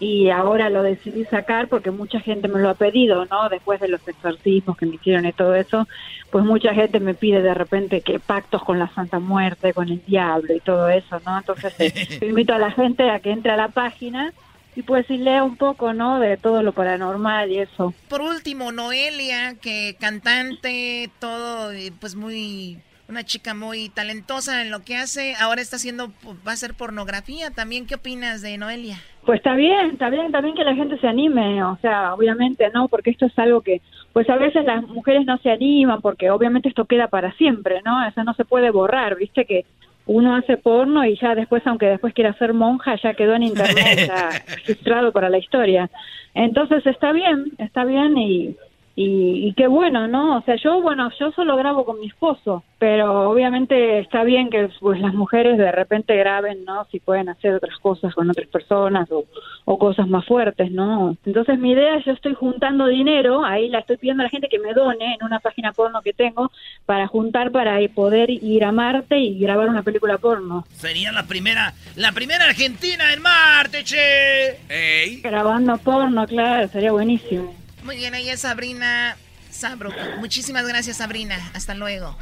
Y 0.02 0.30
ahora 0.30 0.68
lo 0.68 0.82
decidí 0.82 1.24
sacar 1.26 1.68
porque 1.68 1.92
mucha 1.92 2.18
gente 2.18 2.48
me 2.48 2.58
lo 2.58 2.70
ha 2.70 2.74
pedido, 2.74 3.24
¿no? 3.26 3.48
Después 3.48 3.78
de 3.78 3.86
los 3.86 4.00
exorcismos 4.08 4.76
que 4.76 4.84
me 4.84 4.96
hicieron 4.96 5.24
y 5.26 5.32
todo 5.32 5.54
eso, 5.54 5.86
pues 6.32 6.44
mucha 6.44 6.74
gente 6.74 6.98
me 6.98 7.14
pide 7.14 7.40
de 7.40 7.54
repente 7.54 8.00
que 8.00 8.18
pactos 8.18 8.64
con 8.64 8.80
la 8.80 8.92
Santa 8.94 9.20
Muerte, 9.20 9.72
con 9.72 9.88
el 9.88 10.04
diablo 10.04 10.56
y 10.56 10.58
todo 10.58 10.88
eso, 10.88 11.20
¿no? 11.24 11.38
Entonces 11.38 11.72
eh, 11.78 12.18
invito 12.26 12.52
a 12.52 12.58
la 12.58 12.72
gente 12.72 13.08
a 13.10 13.20
que 13.20 13.30
entre 13.30 13.52
a 13.52 13.56
la 13.56 13.68
página 13.68 14.32
y 14.74 14.82
pues 14.82 15.08
y 15.08 15.18
lea 15.18 15.44
un 15.44 15.56
poco, 15.56 15.92
¿no? 15.92 16.18
De 16.18 16.36
todo 16.36 16.64
lo 16.64 16.72
paranormal 16.72 17.52
y 17.52 17.58
eso. 17.60 17.94
Por 18.08 18.22
último, 18.22 18.72
Noelia, 18.72 19.54
que 19.54 19.94
cantante, 20.00 21.10
todo, 21.20 21.70
pues 22.00 22.16
muy, 22.16 22.80
una 23.12 23.24
chica 23.24 23.54
muy 23.54 23.90
talentosa 23.90 24.62
en 24.62 24.70
lo 24.70 24.82
que 24.82 24.96
hace, 24.96 25.34
ahora 25.38 25.60
está 25.60 25.76
haciendo, 25.76 26.08
va 26.46 26.52
a 26.52 26.54
hacer 26.54 26.74
pornografía 26.74 27.50
también. 27.50 27.86
¿Qué 27.86 27.96
opinas 27.96 28.40
de 28.40 28.56
Noelia? 28.56 28.96
Pues 29.26 29.36
está 29.36 29.54
bien, 29.54 29.90
está 29.92 30.08
bien 30.08 30.32
también 30.32 30.56
que 30.56 30.64
la 30.64 30.74
gente 30.74 30.98
se 30.98 31.06
anime, 31.06 31.62
o 31.62 31.78
sea, 31.80 32.14
obviamente 32.14 32.68
no, 32.74 32.88
porque 32.88 33.10
esto 33.10 33.26
es 33.26 33.38
algo 33.38 33.60
que, 33.60 33.80
pues 34.12 34.28
a 34.30 34.36
veces 34.36 34.64
las 34.64 34.82
mujeres 34.88 35.26
no 35.26 35.36
se 35.38 35.50
animan, 35.50 36.00
porque 36.00 36.30
obviamente 36.30 36.68
esto 36.70 36.86
queda 36.86 37.06
para 37.06 37.32
siempre, 37.34 37.82
¿no? 37.84 38.04
Eso 38.04 38.24
no 38.24 38.34
se 38.34 38.44
puede 38.44 38.70
borrar, 38.70 39.14
viste 39.16 39.44
que 39.44 39.64
uno 40.06 40.34
hace 40.34 40.56
porno 40.56 41.04
y 41.04 41.16
ya 41.18 41.34
después, 41.34 41.64
aunque 41.66 41.86
después 41.86 42.14
quiera 42.14 42.32
ser 42.38 42.54
monja, 42.54 42.96
ya 43.00 43.14
quedó 43.14 43.34
en 43.34 43.44
internet, 43.44 43.98
ya 44.08 44.30
registrado 44.56 45.12
para 45.12 45.28
la 45.28 45.38
historia. 45.38 45.88
Entonces 46.34 46.84
está 46.86 47.12
bien, 47.12 47.52
está 47.58 47.84
bien 47.84 48.16
y, 48.16 48.56
y, 48.94 49.48
y 49.48 49.54
qué 49.54 49.68
bueno, 49.68 50.06
¿no? 50.06 50.36
O 50.36 50.42
sea, 50.42 50.56
yo, 50.56 50.82
bueno, 50.82 51.10
yo 51.18 51.32
solo 51.32 51.56
grabo 51.56 51.84
con 51.84 51.98
mi 51.98 52.08
esposo, 52.08 52.62
pero 52.78 53.30
obviamente 53.30 54.00
está 54.00 54.22
bien 54.22 54.50
que 54.50 54.68
pues 54.80 55.00
las 55.00 55.14
mujeres 55.14 55.56
de 55.56 55.72
repente 55.72 56.14
graben, 56.16 56.64
¿no? 56.66 56.84
Si 56.90 57.00
pueden 57.00 57.30
hacer 57.30 57.54
otras 57.54 57.78
cosas 57.78 58.14
con 58.14 58.28
otras 58.28 58.48
personas 58.48 59.10
o, 59.10 59.24
o 59.64 59.78
cosas 59.78 60.08
más 60.08 60.26
fuertes, 60.26 60.70
¿no? 60.70 61.16
Entonces 61.24 61.58
mi 61.58 61.70
idea, 61.70 62.02
yo 62.04 62.12
estoy 62.12 62.34
juntando 62.34 62.86
dinero, 62.86 63.44
ahí 63.44 63.70
la 63.70 63.78
estoy 63.78 63.96
pidiendo 63.96 64.22
a 64.22 64.24
la 64.24 64.30
gente 64.30 64.48
que 64.48 64.58
me 64.58 64.74
done 64.74 65.14
en 65.14 65.24
una 65.24 65.40
página 65.40 65.72
porno 65.72 66.02
que 66.02 66.12
tengo 66.12 66.50
para 66.84 67.06
juntar 67.06 67.50
para 67.50 67.78
poder 67.94 68.28
ir 68.28 68.64
a 68.64 68.72
Marte 68.72 69.18
y 69.18 69.38
grabar 69.38 69.70
una 69.70 69.82
película 69.82 70.18
porno. 70.18 70.66
Sería 70.70 71.12
la 71.12 71.22
primera, 71.22 71.72
la 71.96 72.12
primera 72.12 72.44
argentina 72.44 73.12
en 73.12 73.22
Marte, 73.22 73.84
che. 73.84 75.20
Grabando 75.22 75.78
porno, 75.78 76.26
claro, 76.26 76.68
sería 76.68 76.92
buenísimo. 76.92 77.61
Muy 77.82 77.96
bien, 77.96 78.14
ella 78.14 78.34
es 78.34 78.40
Sabrina 78.40 79.16
Sabro. 79.50 79.90
Muchísimas 80.18 80.66
gracias, 80.66 80.96
Sabrina. 80.96 81.38
Hasta 81.54 81.74
luego. 81.74 82.16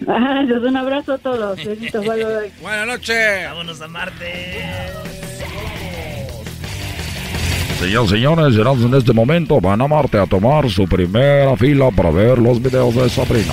Gracias, 0.00 0.62
un 0.62 0.76
abrazo 0.76 1.14
a 1.14 1.18
todos. 1.18 1.56
Besitos, 1.56 2.04
bye, 2.04 2.24
bye. 2.24 2.52
Buenas 2.60 2.86
noches. 2.86 3.44
Vámonos 3.44 3.80
a 3.80 3.88
Marte. 3.88 4.58
Señoras 7.78 8.06
y 8.06 8.14
señores, 8.14 8.56
Erasmo 8.56 8.86
en 8.86 8.94
este 8.94 9.12
momento 9.12 9.60
van 9.60 9.80
a 9.80 9.88
Marte 9.88 10.16
a 10.16 10.26
tomar 10.26 10.70
su 10.70 10.86
primera 10.86 11.56
fila 11.56 11.90
para 11.90 12.10
ver 12.10 12.38
los 12.38 12.62
videos 12.62 12.94
de 12.94 13.10
Sabrina. 13.10 13.52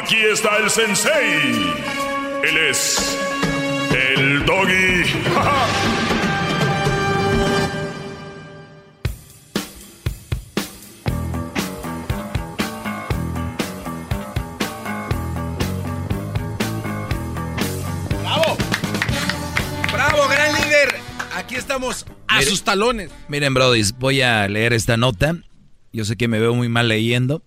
Aquí 0.00 0.16
está 0.16 0.58
el 0.58 0.70
sensei. 0.70 1.74
Él 2.44 2.56
es 2.56 3.18
el 3.90 4.44
doggy. 4.44 5.02
¡Bravo! 18.22 18.56
¡Bravo, 19.92 20.28
gran 20.28 20.54
líder! 20.54 20.94
Aquí 21.34 21.56
estamos 21.56 22.06
a 22.28 22.42
sus 22.42 22.62
talones. 22.62 23.10
Miren, 23.26 23.52
Brody, 23.52 23.82
voy 23.98 24.22
a 24.22 24.46
leer 24.46 24.74
esta 24.74 24.96
nota. 24.96 25.36
Yo 25.92 26.04
sé 26.04 26.16
que 26.16 26.28
me 26.28 26.38
veo 26.38 26.54
muy 26.54 26.68
mal 26.68 26.86
leyendo, 26.86 27.42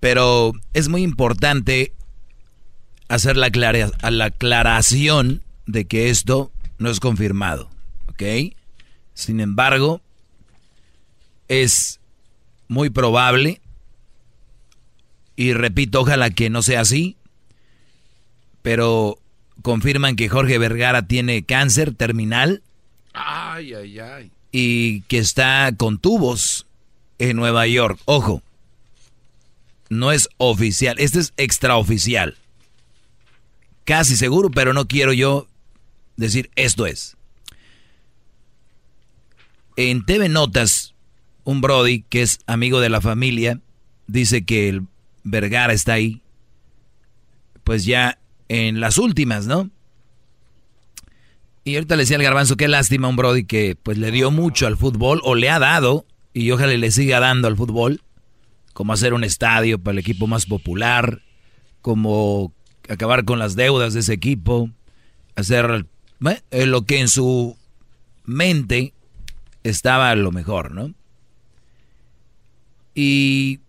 pero 0.00 0.52
es 0.72 0.88
muy 0.88 1.02
importante 1.02 1.92
hacer 3.08 3.36
la, 3.36 3.50
clara- 3.50 3.90
a 4.02 4.10
la 4.10 4.26
aclaración 4.26 5.42
de 5.66 5.84
que 5.86 6.10
esto 6.10 6.50
no 6.78 6.90
es 6.90 7.00
confirmado, 7.00 7.68
¿ok? 8.08 8.22
Sin 9.14 9.40
embargo, 9.40 10.00
es 11.48 12.00
muy 12.68 12.90
probable, 12.90 13.60
y 15.36 15.52
repito, 15.52 16.00
ojalá 16.00 16.30
que 16.30 16.50
no 16.50 16.62
sea 16.62 16.80
así, 16.82 17.16
pero 18.62 19.18
confirman 19.62 20.16
que 20.16 20.28
Jorge 20.28 20.58
Vergara 20.58 21.02
tiene 21.06 21.44
cáncer 21.44 21.94
terminal 21.94 22.62
Ay, 23.12 23.74
ay, 23.74 23.98
ay. 23.98 24.30
y 24.52 25.00
que 25.02 25.18
está 25.18 25.72
con 25.76 25.98
tubos 25.98 26.66
en 27.18 27.36
Nueva 27.36 27.66
York. 27.66 27.98
Ojo, 28.04 28.42
no 29.90 30.12
es 30.12 30.30
oficial, 30.38 30.96
este 30.98 31.18
es 31.18 31.34
extraoficial. 31.36 32.38
Casi 33.84 34.16
seguro, 34.16 34.50
pero 34.50 34.72
no 34.72 34.88
quiero 34.88 35.12
yo 35.12 35.46
decir 36.16 36.50
esto 36.54 36.86
es. 36.86 37.16
En 39.76 40.06
TV 40.06 40.28
Notas, 40.28 40.94
un 41.44 41.60
Brody 41.60 42.02
que 42.02 42.22
es 42.22 42.38
amigo 42.46 42.80
de 42.80 42.88
la 42.88 43.00
familia 43.00 43.60
dice 44.06 44.44
que 44.44 44.68
el 44.68 44.86
Vergara 45.24 45.72
está 45.72 45.94
ahí, 45.94 46.22
pues 47.64 47.84
ya 47.84 48.18
en 48.48 48.80
las 48.80 48.96
últimas, 48.96 49.46
¿no? 49.46 49.70
Y 51.64 51.74
ahorita 51.74 51.96
le 51.96 52.02
decía 52.02 52.16
al 52.16 52.22
garbanzo, 52.22 52.56
qué 52.56 52.68
lástima 52.68 53.08
un 53.08 53.16
Brody 53.16 53.44
que 53.44 53.76
pues 53.82 53.98
le 53.98 54.10
dio 54.10 54.30
mucho 54.30 54.66
al 54.66 54.76
fútbol, 54.76 55.20
o 55.24 55.34
le 55.34 55.50
ha 55.50 55.58
dado, 55.58 56.06
y 56.32 56.50
ojalá 56.50 56.72
le 56.74 56.90
siga 56.90 57.20
dando 57.20 57.48
al 57.48 57.56
fútbol, 57.56 58.02
como 58.72 58.92
hacer 58.92 59.14
un 59.14 59.24
estadio 59.24 59.78
para 59.78 59.92
el 59.92 59.98
equipo 59.98 60.26
más 60.26 60.46
popular, 60.46 61.22
como 61.82 62.52
acabar 62.88 63.24
con 63.24 63.38
las 63.38 63.56
deudas 63.56 63.94
de 63.94 64.00
ese 64.00 64.12
equipo, 64.12 64.70
hacer 65.36 65.86
eh, 66.50 66.66
lo 66.66 66.84
que 66.84 67.00
en 67.00 67.08
su 67.08 67.56
mente 68.24 68.92
estaba 69.64 70.14
lo 70.14 70.32
mejor, 70.32 70.72
¿no? 70.72 70.94
Y 72.94 73.60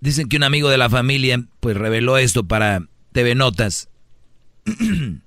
dicen 0.00 0.28
que 0.28 0.36
un 0.36 0.44
amigo 0.44 0.68
de 0.68 0.78
la 0.78 0.88
familia 0.88 1.44
pues 1.60 1.76
reveló 1.76 2.18
esto 2.18 2.46
para 2.46 2.86
TV 3.12 3.34
Notas. 3.34 3.88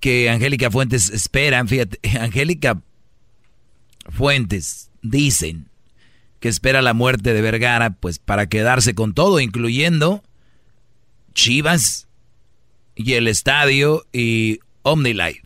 que 0.00 0.30
Angélica 0.30 0.70
Fuentes 0.70 1.10
espera, 1.10 1.64
fíjate, 1.66 1.98
Angélica 2.18 2.80
Fuentes 4.10 4.90
dicen 5.02 5.68
que 6.40 6.48
espera 6.48 6.82
la 6.82 6.94
muerte 6.94 7.32
de 7.32 7.40
Vergara 7.42 7.90
pues 7.90 8.18
para 8.18 8.48
quedarse 8.48 8.94
con 8.94 9.14
todo, 9.14 9.40
incluyendo 9.40 10.22
Chivas 11.34 12.08
y 12.94 13.14
el 13.14 13.28
estadio 13.28 14.04
y 14.12 14.60
OmniLife, 14.82 15.42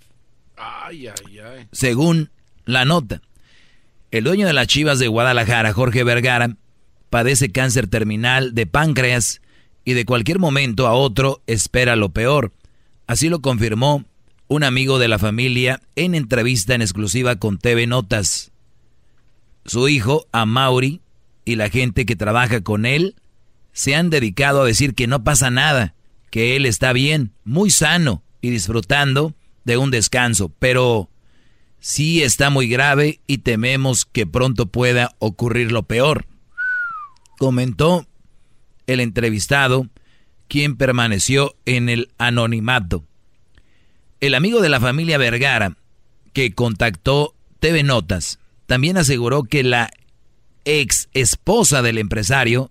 Ay, 0.56 1.08
ay, 1.08 1.38
ay. 1.38 1.68
según 1.72 2.30
la 2.64 2.84
nota. 2.84 3.20
El 4.10 4.24
dueño 4.24 4.46
de 4.46 4.52
las 4.52 4.66
Chivas 4.66 4.98
de 4.98 5.08
Guadalajara, 5.08 5.72
Jorge 5.72 6.04
Vergara, 6.04 6.56
padece 7.10 7.50
cáncer 7.50 7.88
terminal 7.88 8.54
de 8.54 8.66
páncreas 8.66 9.40
y 9.84 9.94
de 9.94 10.04
cualquier 10.04 10.38
momento 10.38 10.86
a 10.86 10.92
otro 10.92 11.42
espera 11.46 11.96
lo 11.96 12.10
peor. 12.10 12.52
Así 13.06 13.28
lo 13.28 13.40
confirmó 13.40 14.04
un 14.48 14.64
amigo 14.64 14.98
de 14.98 15.08
la 15.08 15.18
familia 15.18 15.80
en 15.96 16.14
entrevista 16.14 16.74
en 16.74 16.82
exclusiva 16.82 17.36
con 17.36 17.58
TV 17.58 17.86
Notas. 17.86 18.51
Su 19.64 19.88
hijo, 19.88 20.26
Amaury, 20.32 21.00
y 21.44 21.56
la 21.56 21.68
gente 21.68 22.06
que 22.06 22.16
trabaja 22.16 22.60
con 22.62 22.86
él 22.86 23.16
se 23.72 23.94
han 23.94 24.10
dedicado 24.10 24.62
a 24.62 24.66
decir 24.66 24.94
que 24.94 25.06
no 25.06 25.24
pasa 25.24 25.50
nada, 25.50 25.94
que 26.30 26.56
él 26.56 26.66
está 26.66 26.92
bien, 26.92 27.32
muy 27.44 27.70
sano 27.70 28.22
y 28.40 28.50
disfrutando 28.50 29.34
de 29.64 29.76
un 29.76 29.90
descanso, 29.90 30.50
pero 30.58 31.10
sí 31.80 32.22
está 32.22 32.50
muy 32.50 32.68
grave 32.68 33.20
y 33.26 33.38
tememos 33.38 34.04
que 34.04 34.26
pronto 34.26 34.66
pueda 34.66 35.14
ocurrir 35.18 35.72
lo 35.72 35.84
peor. 35.84 36.26
Comentó 37.38 38.06
el 38.86 39.00
entrevistado, 39.00 39.88
quien 40.48 40.76
permaneció 40.76 41.56
en 41.64 41.88
el 41.88 42.10
anonimato. 42.18 43.04
El 44.20 44.34
amigo 44.34 44.60
de 44.60 44.68
la 44.68 44.80
familia 44.80 45.18
Vergara, 45.18 45.76
que 46.32 46.54
contactó 46.54 47.34
TV 47.58 47.82
Notas, 47.82 48.38
también 48.72 48.96
aseguró 48.96 49.42
que 49.42 49.64
la 49.64 49.90
ex 50.64 51.10
esposa 51.12 51.82
del 51.82 51.98
empresario, 51.98 52.70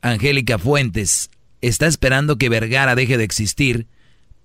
Angélica 0.00 0.56
Fuentes, 0.56 1.28
está 1.60 1.86
esperando 1.86 2.38
que 2.38 2.48
Vergara 2.48 2.94
deje 2.94 3.18
de 3.18 3.24
existir 3.24 3.86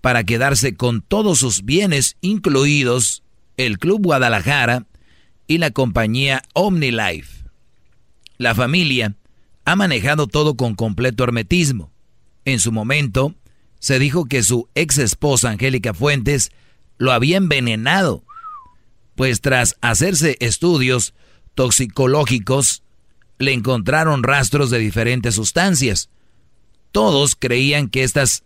para 0.01 0.25
quedarse 0.25 0.75
con 0.75 1.01
todos 1.01 1.39
sus 1.39 1.63
bienes, 1.63 2.17
incluidos 2.19 3.23
el 3.55 3.79
Club 3.79 4.01
Guadalajara 4.03 4.85
y 5.47 5.59
la 5.59 5.71
compañía 5.71 6.43
OmniLife. 6.51 7.45
La 8.37 8.53
familia 8.53 9.15
ha 9.63 9.77
manejado 9.77 10.27
todo 10.27 10.57
con 10.57 10.75
completo 10.75 11.23
hermetismo. 11.23 11.89
En 12.43 12.59
su 12.59 12.73
momento, 12.73 13.33
se 13.79 13.97
dijo 13.97 14.25
que 14.25 14.43
su 14.43 14.67
ex 14.75 14.97
esposa 14.97 15.51
Angélica 15.51 15.93
Fuentes 15.93 16.51
lo 16.97 17.13
había 17.13 17.37
envenenado, 17.37 18.25
pues 19.15 19.41
tras 19.41 19.75
hacerse 19.81 20.37
estudios 20.39 21.13
toxicológicos, 21.55 22.83
le 23.39 23.53
encontraron 23.53 24.23
rastros 24.23 24.69
de 24.69 24.79
diferentes 24.79 25.35
sustancias. 25.35 26.09
Todos 26.91 27.35
creían 27.35 27.89
que 27.89 28.03
estas 28.03 28.43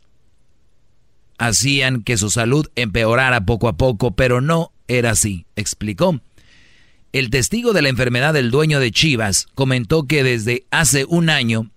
hacían 1.37 2.01
que 2.01 2.17
su 2.17 2.29
salud 2.29 2.67
empeorara 2.75 3.45
poco 3.45 3.67
a 3.67 3.77
poco, 3.77 4.11
pero 4.11 4.41
no 4.41 4.71
era 4.87 5.11
así, 5.11 5.45
explicó. 5.55 6.19
El 7.13 7.29
testigo 7.29 7.73
de 7.73 7.81
la 7.81 7.89
enfermedad 7.89 8.33
del 8.33 8.51
dueño 8.51 8.79
de 8.79 8.91
Chivas 8.91 9.47
comentó 9.55 10.07
que 10.07 10.23
desde 10.23 10.65
hace 10.71 11.05
un 11.05 11.29
año, 11.29 11.71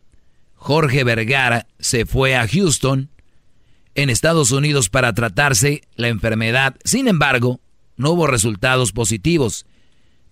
Jorge 0.55 1.05
Vergara 1.05 1.67
se 1.79 2.05
fue 2.05 2.37
a 2.37 2.47
Houston, 2.47 3.11
en 3.95 4.11
Estados 4.11 4.51
Unidos, 4.51 4.89
para 4.89 5.13
tratarse 5.15 5.83
la 5.97 6.09
enfermedad. 6.09 6.77
Sin 6.85 7.09
embargo, 7.09 7.61
no 8.01 8.13
hubo 8.13 8.27
resultados 8.27 8.93
positivos. 8.93 9.67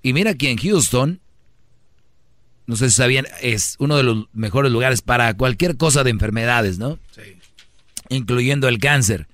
Y 0.02 0.12
mira 0.14 0.34
que 0.34 0.50
en 0.50 0.56
Houston, 0.58 1.20
no 2.66 2.76
sé 2.76 2.88
si 2.88 2.96
sabían, 2.96 3.26
es 3.42 3.76
uno 3.78 3.96
de 3.96 4.02
los 4.02 4.26
mejores 4.32 4.72
lugares 4.72 5.02
para 5.02 5.34
cualquier 5.34 5.76
cosa 5.76 6.02
de 6.02 6.10
enfermedades, 6.10 6.78
¿no? 6.78 6.98
Sí. 7.14 7.36
Incluyendo 8.08 8.68
el 8.68 8.78
cáncer. 8.78 9.28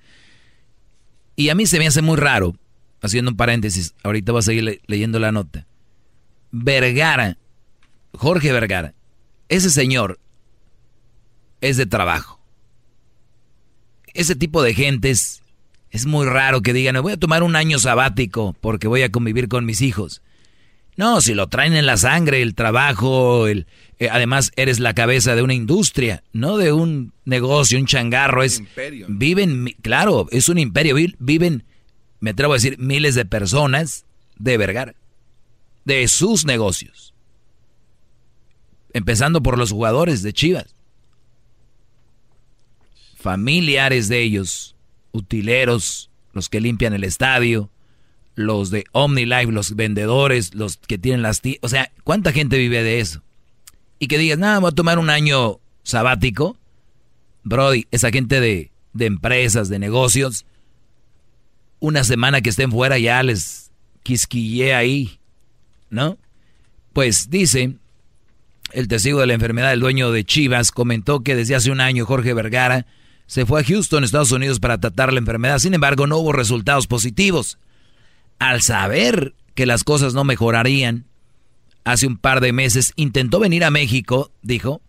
Y 1.35 1.49
a 1.49 1.55
mí 1.55 1.65
se 1.65 1.79
me 1.79 1.87
hace 1.87 2.01
muy 2.01 2.17
raro, 2.17 2.55
haciendo 3.01 3.31
un 3.31 3.37
paréntesis, 3.37 3.93
ahorita 4.03 4.31
voy 4.31 4.39
a 4.39 4.43
seguir 4.43 4.63
le- 4.63 4.81
leyendo 4.87 5.19
la 5.19 5.31
nota. 5.31 5.65
Vergara, 6.51 7.37
Jorge 8.13 8.51
Vergara, 8.51 8.93
ese 9.49 9.69
señor 9.69 10.19
es 11.61 11.77
de 11.77 11.85
trabajo. 11.85 12.39
Ese 14.13 14.35
tipo 14.35 14.61
de 14.63 14.73
gentes 14.73 15.41
es 15.95 16.05
muy 16.05 16.25
raro 16.25 16.61
que 16.61 16.73
digan, 16.73 16.93
me 16.93 16.99
voy 16.99 17.13
a 17.13 17.17
tomar 17.17 17.41
un 17.43 17.55
año 17.55 17.79
sabático 17.79 18.53
porque 18.59 18.87
voy 18.87 19.01
a 19.03 19.11
convivir 19.11 19.47
con 19.47 19.65
mis 19.65 19.81
hijos. 19.81 20.21
No, 20.97 21.21
si 21.21 21.33
lo 21.33 21.47
traen 21.47 21.73
en 21.73 21.85
la 21.85 21.97
sangre, 21.97 22.41
el 22.41 22.53
trabajo, 22.55 23.47
el, 23.47 23.65
eh, 23.99 24.09
además 24.09 24.51
eres 24.55 24.79
la 24.79 24.93
cabeza 24.93 25.35
de 25.35 25.41
una 25.41 25.53
industria, 25.53 26.23
no 26.33 26.57
de 26.57 26.71
un 26.73 27.13
negocio, 27.25 27.79
un 27.79 27.85
changarro, 27.85 28.43
es 28.43 28.59
imperio. 28.59 29.05
viven, 29.09 29.75
claro, 29.81 30.27
es 30.31 30.47
un 30.49 30.57
imperio, 30.57 30.95
vi- 30.95 31.15
viven, 31.19 31.63
me 32.19 32.31
atrevo 32.31 32.53
a 32.53 32.57
decir, 32.57 32.77
miles 32.79 33.15
de 33.15 33.25
personas 33.25 34.05
de 34.37 34.57
Vergara, 34.57 34.95
de 35.85 36.07
sus 36.07 36.45
negocios, 36.45 37.13
empezando 38.93 39.41
por 39.43 39.57
los 39.57 39.71
jugadores 39.71 40.23
de 40.23 40.31
Chivas, 40.33 40.75
familiares 43.17 44.07
de 44.07 44.21
ellos, 44.21 44.74
utileros, 45.15 46.09
los 46.33 46.49
que 46.49 46.61
limpian 46.61 46.93
el 46.93 47.03
estadio, 47.03 47.69
los 48.35 48.69
de 48.69 48.83
OmniLife, 48.91 49.51
los 49.51 49.75
vendedores, 49.75 50.53
los 50.53 50.77
que 50.77 50.97
tienen 50.97 51.21
las 51.21 51.41
tiendas. 51.41 51.63
O 51.63 51.69
sea, 51.69 51.91
¿cuánta 52.03 52.31
gente 52.31 52.57
vive 52.57 52.83
de 52.83 52.99
eso? 52.99 53.23
Y 53.97 54.07
que 54.07 54.17
digas, 54.17 54.37
nada, 54.37 54.59
voy 54.59 54.69
a 54.69 54.75
tomar 54.75 54.99
un 54.99 55.09
año 55.09 55.59
sabático. 55.83 56.57
Brody, 57.43 57.87
esa 57.91 58.11
gente 58.11 58.41
de, 58.41 58.71
de 58.93 59.05
empresas, 59.05 59.69
de 59.69 59.79
negocios, 59.79 60.45
una 61.79 62.03
semana 62.03 62.41
que 62.41 62.49
estén 62.49 62.71
fuera 62.71 62.97
ya 62.97 63.23
les 63.23 63.71
quisquillé 64.03 64.73
ahí, 64.73 65.19
¿no? 65.89 66.17
Pues 66.93 67.29
dice, 67.29 67.75
el 68.71 68.87
testigo 68.87 69.19
de 69.19 69.27
la 69.27 69.33
enfermedad, 69.33 69.73
el 69.73 69.79
dueño 69.79 70.11
de 70.11 70.23
Chivas, 70.23 70.71
comentó 70.71 71.21
que 71.21 71.35
desde 71.35 71.55
hace 71.55 71.71
un 71.71 71.81
año 71.81 72.05
Jorge 72.05 72.33
Vergara 72.33 72.85
se 73.27 73.45
fue 73.45 73.61
a 73.61 73.63
Houston, 73.63 74.03
Estados 74.03 74.31
Unidos, 74.31 74.59
para 74.59 74.79
tratar 74.79 75.11
la 75.11 75.19
enfermedad. 75.19 75.59
Sin 75.59 75.73
embargo, 75.73 76.07
no 76.07 76.17
hubo 76.17 76.31
resultados 76.31 76.87
positivos. 76.87 77.57
Al 78.39 78.61
saber 78.61 79.33
que 79.55 79.65
las 79.65 79.83
cosas 79.83 80.13
no 80.13 80.23
mejorarían, 80.23 81.05
hace 81.83 82.07
un 82.07 82.17
par 82.17 82.41
de 82.41 82.53
meses 82.53 82.93
intentó 82.95 83.39
venir 83.39 83.63
a 83.63 83.71
México, 83.71 84.31
dijo, 84.41 84.81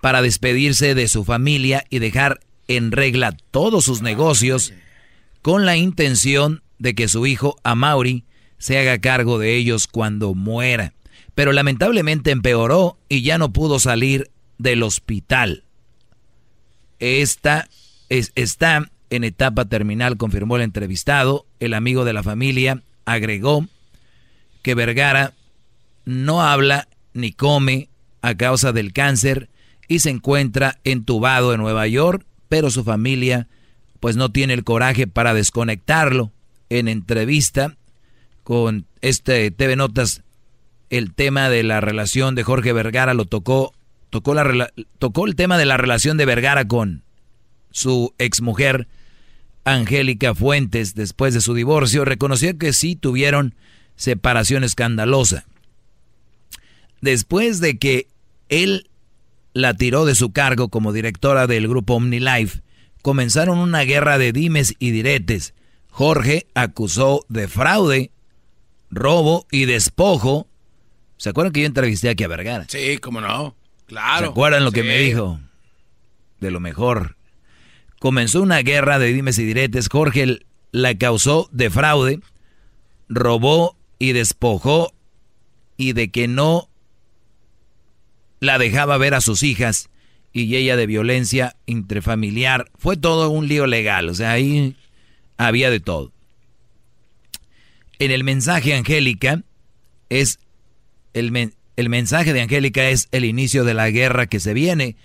para 0.00 0.22
despedirse 0.22 0.94
de 0.94 1.08
su 1.08 1.24
familia 1.24 1.84
y 1.90 1.98
dejar 1.98 2.40
en 2.68 2.92
regla 2.92 3.36
todos 3.50 3.84
sus 3.84 4.02
negocios 4.02 4.72
con 5.42 5.66
la 5.66 5.76
intención 5.76 6.62
de 6.78 6.94
que 6.94 7.08
su 7.08 7.26
hijo 7.26 7.56
Amaury 7.62 8.24
se 8.58 8.78
haga 8.78 9.00
cargo 9.00 9.38
de 9.38 9.56
ellos 9.56 9.86
cuando 9.86 10.34
muera. 10.34 10.94
Pero 11.34 11.52
lamentablemente 11.52 12.30
empeoró 12.30 12.98
y 13.08 13.22
ya 13.22 13.38
no 13.38 13.52
pudo 13.52 13.78
salir 13.78 14.30
del 14.58 14.82
hospital. 14.82 15.64
Esta 16.98 17.68
es, 18.12 18.30
está 18.34 18.90
en 19.08 19.24
etapa 19.24 19.64
terminal, 19.64 20.18
confirmó 20.18 20.56
el 20.56 20.62
entrevistado. 20.62 21.46
El 21.60 21.72
amigo 21.72 22.04
de 22.04 22.12
la 22.12 22.22
familia 22.22 22.82
agregó 23.06 23.66
que 24.60 24.74
Vergara 24.74 25.32
no 26.04 26.42
habla 26.42 26.88
ni 27.14 27.32
come 27.32 27.88
a 28.20 28.34
causa 28.34 28.72
del 28.72 28.92
cáncer 28.92 29.48
y 29.88 30.00
se 30.00 30.10
encuentra 30.10 30.78
entubado 30.84 31.54
en 31.54 31.60
Nueva 31.60 31.86
York, 31.86 32.26
pero 32.50 32.70
su 32.70 32.84
familia 32.84 33.48
pues 33.98 34.16
no 34.16 34.30
tiene 34.30 34.52
el 34.52 34.64
coraje 34.64 35.06
para 35.06 35.32
desconectarlo. 35.32 36.32
En 36.68 36.88
entrevista 36.88 37.76
con 38.44 38.84
este 39.00 39.50
TV 39.50 39.76
Notas, 39.76 40.22
el 40.90 41.14
tema 41.14 41.48
de 41.48 41.62
la 41.62 41.80
relación 41.80 42.34
de 42.34 42.42
Jorge 42.42 42.74
Vergara 42.74 43.14
lo 43.14 43.24
tocó, 43.24 43.72
tocó 44.10 45.26
el 45.26 45.34
tema 45.34 45.56
de 45.56 45.64
la 45.64 45.78
relación 45.78 46.18
de 46.18 46.26
Vergara 46.26 46.66
con 46.66 47.04
su 47.72 48.14
exmujer 48.18 48.86
Angélica 49.64 50.34
Fuentes 50.34 50.94
después 50.94 51.34
de 51.34 51.40
su 51.40 51.54
divorcio, 51.54 52.04
reconoció 52.04 52.56
que 52.58 52.72
sí 52.72 52.96
tuvieron 52.96 53.54
separación 53.96 54.64
escandalosa. 54.64 55.44
Después 57.00 57.60
de 57.60 57.78
que 57.78 58.08
él 58.48 58.88
la 59.54 59.74
tiró 59.74 60.04
de 60.04 60.14
su 60.14 60.32
cargo 60.32 60.68
como 60.68 60.92
directora 60.92 61.46
del 61.46 61.68
grupo 61.68 61.94
OmniLife, 61.94 62.60
comenzaron 63.02 63.58
una 63.58 63.80
guerra 63.82 64.18
de 64.18 64.32
dimes 64.32 64.74
y 64.78 64.90
diretes. 64.90 65.54
Jorge 65.90 66.46
acusó 66.54 67.24
de 67.28 67.48
fraude, 67.48 68.10
robo 68.90 69.46
y 69.50 69.64
despojo. 69.66 70.46
¿Se 71.18 71.28
acuerdan 71.30 71.52
que 71.52 71.60
yo 71.60 71.66
entrevisté 71.66 72.08
aquí 72.08 72.24
a 72.24 72.28
Vergara? 72.28 72.66
Sí, 72.68 72.98
cómo 72.98 73.20
no. 73.20 73.54
Claro. 73.86 74.26
¿Se 74.26 74.30
acuerdan 74.30 74.64
lo 74.64 74.70
Sí. 74.70 74.74
que 74.76 74.82
me 74.84 74.98
dijo? 74.98 75.38
De 76.40 76.50
lo 76.50 76.60
mejor. 76.60 77.16
Comenzó 78.02 78.42
una 78.42 78.58
guerra 78.62 78.98
de 78.98 79.12
dimes 79.12 79.38
y 79.38 79.44
diretes. 79.44 79.88
Jorge 79.88 80.40
la 80.72 80.98
causó 80.98 81.48
de 81.52 81.70
fraude, 81.70 82.18
robó 83.08 83.76
y 84.00 84.10
despojó 84.10 84.92
y 85.76 85.92
de 85.92 86.10
que 86.10 86.26
no 86.26 86.68
la 88.40 88.58
dejaba 88.58 88.98
ver 88.98 89.14
a 89.14 89.20
sus 89.20 89.44
hijas 89.44 89.88
y 90.32 90.52
ella 90.56 90.74
de 90.74 90.86
violencia 90.86 91.54
intrafamiliar. 91.66 92.72
Fue 92.76 92.96
todo 92.96 93.30
un 93.30 93.46
lío 93.46 93.68
legal, 93.68 94.08
o 94.08 94.14
sea, 94.16 94.32
ahí 94.32 94.74
había 95.36 95.70
de 95.70 95.78
todo. 95.78 96.10
En 98.00 98.10
el 98.10 98.24
mensaje 98.24 98.74
Angélica 98.74 99.44
es 100.08 100.40
el, 101.14 101.52
el 101.76 101.88
mensaje 101.88 102.32
de 102.32 102.40
Angélica 102.40 102.88
es 102.88 103.06
el 103.12 103.24
inicio 103.24 103.62
de 103.62 103.74
la 103.74 103.90
guerra 103.90 104.26
que 104.26 104.40
se 104.40 104.54
viene. 104.54 104.96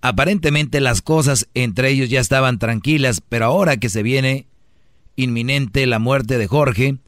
Aparentemente 0.00 0.80
las 0.80 1.02
cosas 1.02 1.48
entre 1.54 1.90
ellos 1.90 2.08
ya 2.08 2.20
estaban 2.20 2.58
tranquilas, 2.58 3.20
pero 3.28 3.46
ahora 3.46 3.78
que 3.78 3.88
se 3.88 4.02
viene 4.02 4.46
inminente 5.16 5.86
la 5.86 5.98
muerte 5.98 6.38
de 6.38 6.46
Jorge, 6.46 6.98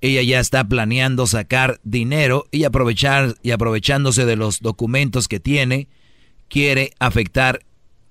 ella 0.00 0.22
ya 0.22 0.40
está 0.40 0.64
planeando 0.64 1.26
sacar 1.26 1.78
dinero 1.84 2.46
y 2.50 2.64
aprovechar 2.64 3.36
y 3.42 3.52
aprovechándose 3.52 4.24
de 4.24 4.36
los 4.36 4.60
documentos 4.60 5.28
que 5.28 5.40
tiene, 5.40 5.88
quiere 6.48 6.92
afectar 6.98 7.60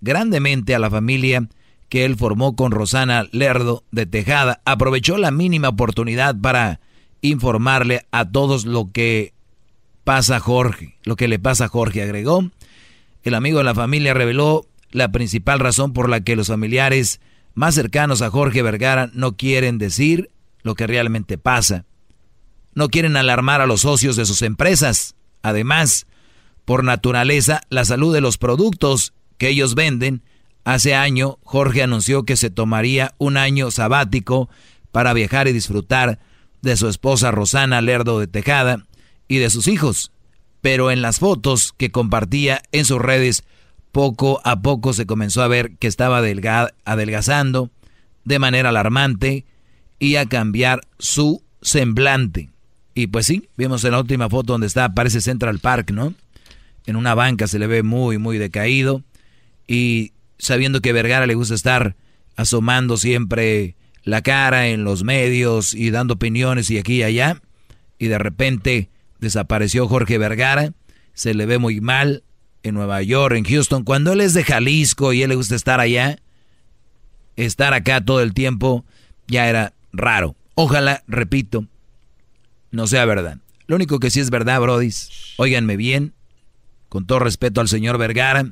grandemente 0.01 0.75
a 0.75 0.79
la 0.79 0.89
familia 0.89 1.49
que 1.89 2.05
él 2.05 2.15
formó 2.15 2.55
con 2.55 2.71
Rosana 2.71 3.25
Lerdo 3.31 3.83
de 3.91 4.05
Tejada. 4.05 4.61
Aprovechó 4.63 5.17
la 5.17 5.31
mínima 5.31 5.69
oportunidad 5.69 6.39
para 6.39 6.79
informarle 7.21 8.05
a 8.11 8.29
todos 8.29 8.65
lo 8.65 8.91
que 8.91 9.33
pasa 10.03 10.39
Jorge, 10.39 10.95
lo 11.03 11.15
que 11.15 11.27
le 11.27 11.39
pasa 11.39 11.65
a 11.65 11.69
Jorge, 11.69 12.03
agregó. 12.03 12.49
El 13.23 13.33
amigo 13.33 13.57
de 13.57 13.65
la 13.65 13.75
familia 13.75 14.13
reveló 14.13 14.65
la 14.91 15.11
principal 15.11 15.59
razón 15.59 15.93
por 15.93 16.09
la 16.09 16.21
que 16.21 16.35
los 16.35 16.47
familiares 16.47 17.19
más 17.53 17.75
cercanos 17.75 18.21
a 18.21 18.29
Jorge 18.29 18.61
Vergara 18.61 19.09
no 19.13 19.35
quieren 19.35 19.77
decir 19.77 20.31
lo 20.63 20.75
que 20.75 20.87
realmente 20.87 21.37
pasa. 21.37 21.85
No 22.73 22.89
quieren 22.89 23.17
alarmar 23.17 23.61
a 23.61 23.65
los 23.65 23.81
socios 23.81 24.15
de 24.15 24.25
sus 24.25 24.41
empresas. 24.41 25.15
Además, 25.41 26.07
por 26.65 26.83
naturaleza, 26.83 27.61
la 27.69 27.83
salud 27.85 28.13
de 28.13 28.21
los 28.21 28.37
productos 28.37 29.13
que 29.37 29.49
ellos 29.49 29.75
venden. 29.75 30.23
Hace 30.63 30.93
año, 30.95 31.39
Jorge 31.43 31.83
anunció 31.83 32.23
que 32.23 32.37
se 32.37 32.49
tomaría 32.49 33.15
un 33.17 33.37
año 33.37 33.71
sabático 33.71 34.49
para 34.91 35.13
viajar 35.13 35.47
y 35.47 35.51
disfrutar 35.51 36.19
de 36.61 36.77
su 36.77 36.87
esposa 36.87 37.31
Rosana 37.31 37.81
Lerdo 37.81 38.19
de 38.19 38.27
Tejada 38.27 38.85
y 39.27 39.37
de 39.37 39.49
sus 39.49 39.67
hijos. 39.67 40.11
Pero 40.61 40.91
en 40.91 41.01
las 41.01 41.19
fotos 41.19 41.73
que 41.77 41.91
compartía 41.91 42.61
en 42.71 42.85
sus 42.85 42.99
redes, 42.99 43.43
poco 43.91 44.41
a 44.43 44.61
poco 44.61 44.93
se 44.93 45.05
comenzó 45.05 45.41
a 45.41 45.47
ver 45.47 45.77
que 45.77 45.87
estaba 45.87 46.19
adelga- 46.21 46.73
adelgazando 46.85 47.71
de 48.25 48.39
manera 48.39 48.69
alarmante 48.69 49.45
y 49.99 50.15
a 50.15 50.25
cambiar 50.25 50.81
su 50.99 51.43
semblante. 51.61 52.49
Y 52.93 53.07
pues 53.07 53.25
sí, 53.25 53.49
vimos 53.55 53.83
en 53.83 53.91
la 53.91 53.99
última 53.99 54.29
foto 54.29 54.53
donde 54.53 54.67
está, 54.67 54.93
parece 54.93 55.21
Central 55.21 55.59
Park, 55.59 55.91
¿no? 55.91 56.13
En 56.85 56.95
una 56.95 57.15
banca 57.15 57.47
se 57.47 57.59
le 57.59 57.67
ve 57.67 57.83
muy, 57.83 58.17
muy 58.17 58.37
decaído. 58.37 59.03
Y 59.67 60.13
sabiendo 60.37 60.81
que 60.81 60.93
Vergara 60.93 61.25
le 61.25 61.35
gusta 61.35 61.55
estar 61.55 61.95
asomando 62.35 62.97
siempre 62.97 63.75
la 64.03 64.21
cara 64.21 64.67
en 64.67 64.83
los 64.83 65.03
medios 65.03 65.73
y 65.73 65.91
dando 65.91 66.15
opiniones 66.15 66.69
y 66.71 66.77
aquí 66.77 66.95
y 66.95 67.03
allá. 67.03 67.41
Y 67.97 68.07
de 68.07 68.17
repente 68.17 68.89
desapareció 69.19 69.87
Jorge 69.87 70.17
Vergara. 70.17 70.73
Se 71.13 71.33
le 71.33 71.45
ve 71.45 71.57
muy 71.57 71.81
mal 71.81 72.23
en 72.63 72.75
Nueva 72.75 73.01
York, 73.01 73.35
en 73.35 73.43
Houston. 73.43 73.83
Cuando 73.83 74.13
él 74.13 74.21
es 74.21 74.33
de 74.33 74.43
Jalisco 74.43 75.13
y 75.13 75.23
él 75.23 75.29
le 75.29 75.35
gusta 75.35 75.55
estar 75.55 75.79
allá, 75.79 76.19
estar 77.35 77.73
acá 77.73 78.03
todo 78.03 78.21
el 78.21 78.33
tiempo 78.33 78.85
ya 79.27 79.47
era 79.49 79.73
raro. 79.91 80.35
Ojalá, 80.55 81.03
repito, 81.07 81.65
no 82.71 82.87
sea 82.87 83.05
verdad. 83.05 83.37
Lo 83.67 83.75
único 83.75 83.99
que 83.99 84.09
sí 84.09 84.19
es 84.19 84.29
verdad, 84.29 84.59
brodis, 84.59 85.33
óiganme 85.37 85.77
bien, 85.77 86.13
con 86.89 87.05
todo 87.05 87.19
respeto 87.19 87.61
al 87.61 87.67
señor 87.67 87.97
Vergara 87.97 88.51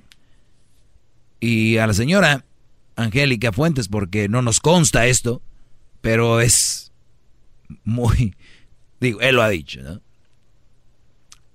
y 1.39 1.77
a 1.77 1.87
la 1.87 1.93
señora 1.93 2.45
Angélica 2.95 3.51
Fuentes, 3.51 3.87
porque 3.87 4.29
no 4.29 4.41
nos 4.41 4.59
consta 4.59 5.07
esto, 5.07 5.41
pero 6.01 6.39
es 6.39 6.91
muy, 7.83 8.35
digo, 8.99 9.19
él 9.21 9.35
lo 9.35 9.41
ha 9.41 9.49
dicho, 9.49 9.81
¿no? 9.81 10.01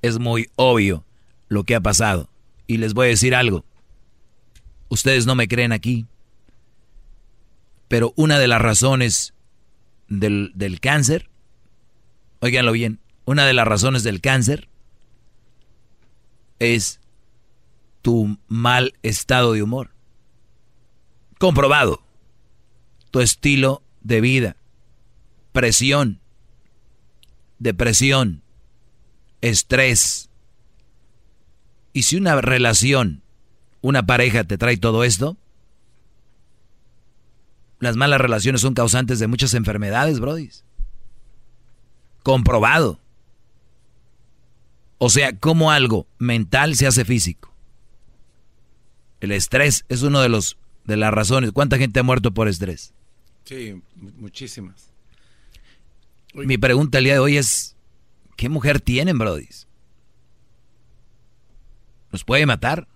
Es 0.02 0.18
muy 0.18 0.50
obvio 0.56 1.04
lo 1.48 1.64
que 1.64 1.74
ha 1.74 1.80
pasado. 1.80 2.28
Y 2.66 2.78
les 2.78 2.94
voy 2.94 3.06
a 3.06 3.10
decir 3.10 3.34
algo. 3.34 3.64
Ustedes 4.88 5.26
no 5.26 5.34
me 5.34 5.48
creen 5.48 5.72
aquí. 5.72 6.06
Pero 7.88 8.12
una 8.16 8.38
de 8.38 8.48
las 8.48 8.60
razones 8.60 9.34
del, 10.08 10.78
cáncer, 10.80 11.28
óiganlo 12.40 12.72
bien, 12.72 13.00
una 13.24 13.46
de 13.46 13.52
las 13.52 13.66
razones 13.66 14.02
del 14.02 14.20
cáncer 14.20 14.68
es 16.58 17.00
tu 18.00 18.38
mal 18.48 18.94
estado 19.02 19.52
de 19.52 19.62
humor. 19.62 19.90
Comprobado. 21.38 22.02
Tu 23.10 23.20
estilo 23.20 23.82
de 24.00 24.20
vida. 24.20 24.56
Presión. 25.52 26.20
Depresión. 27.58 28.41
Estrés. 29.42 30.30
Y 31.92 32.04
si 32.04 32.16
una 32.16 32.40
relación, 32.40 33.22
una 33.82 34.06
pareja 34.06 34.44
te 34.44 34.56
trae 34.56 34.78
todo 34.78 35.04
esto, 35.04 35.36
las 37.78 37.96
malas 37.96 38.20
relaciones 38.20 38.60
son 38.62 38.74
causantes 38.74 39.18
de 39.18 39.26
muchas 39.26 39.52
enfermedades, 39.54 40.20
brodis. 40.20 40.64
Comprobado. 42.22 43.00
O 44.98 45.10
sea, 45.10 45.36
cómo 45.36 45.72
algo 45.72 46.06
mental 46.18 46.76
se 46.76 46.86
hace 46.86 47.04
físico. 47.04 47.52
El 49.20 49.32
estrés 49.32 49.84
es 49.88 50.02
uno 50.02 50.20
de 50.20 50.28
los 50.28 50.56
de 50.84 50.96
las 50.96 51.12
razones. 51.12 51.52
¿Cuánta 51.52 51.78
gente 51.78 52.00
ha 52.00 52.04
muerto 52.04 52.32
por 52.32 52.48
estrés? 52.48 52.94
Sí, 53.44 53.80
muchísimas. 53.96 54.90
Mi 56.34 56.58
pregunta 56.58 56.98
el 56.98 57.04
día 57.04 57.14
de 57.14 57.18
hoy 57.18 57.36
es, 57.36 57.76
¿qué 58.36 58.48
mujer 58.48 58.80
tienen, 58.80 59.18
Brody? 59.18 59.48
¿Nos 62.10 62.24
puede 62.24 62.46
matar? 62.46 62.86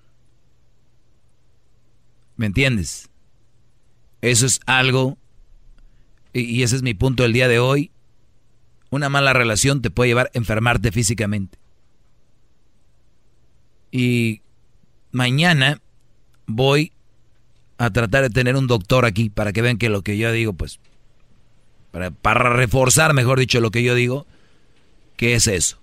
¿Me 2.36 2.46
entiendes? 2.46 3.08
Eso 4.20 4.46
es 4.46 4.60
algo, 4.66 5.16
y, 6.32 6.62
ese 6.62 6.76
es 6.76 6.82
mi 6.82 6.94
punto 6.94 7.22
del 7.22 7.32
día 7.32 7.48
de 7.48 7.58
hoy. 7.58 7.90
Una 8.90 9.08
mala 9.08 9.32
relación 9.32 9.82
te 9.82 9.90
puede 9.90 10.10
llevar 10.10 10.30
a 10.34 10.38
enfermarte 10.38 10.92
físicamente. 10.92 11.58
Y 13.90 14.42
mañana 15.12 15.80
voy 16.46 16.92
a 17.78 17.90
tratar 17.90 18.22
de 18.22 18.30
tener 18.30 18.56
un 18.56 18.66
doctor 18.66 19.04
aquí 19.04 19.30
para 19.30 19.52
que 19.52 19.62
vean 19.62 19.78
que 19.78 19.88
lo 19.88 20.02
que 20.02 20.18
yo 20.18 20.30
digo, 20.32 20.52
pues, 20.52 20.78
para 22.20 22.50
reforzar, 22.50 23.14
mejor 23.14 23.38
dicho, 23.38 23.60
lo 23.60 23.70
que 23.70 23.82
yo 23.82 23.94
digo, 23.94 24.26
¿qué 25.16 25.34
es 25.34 25.46
eso? 25.46 25.78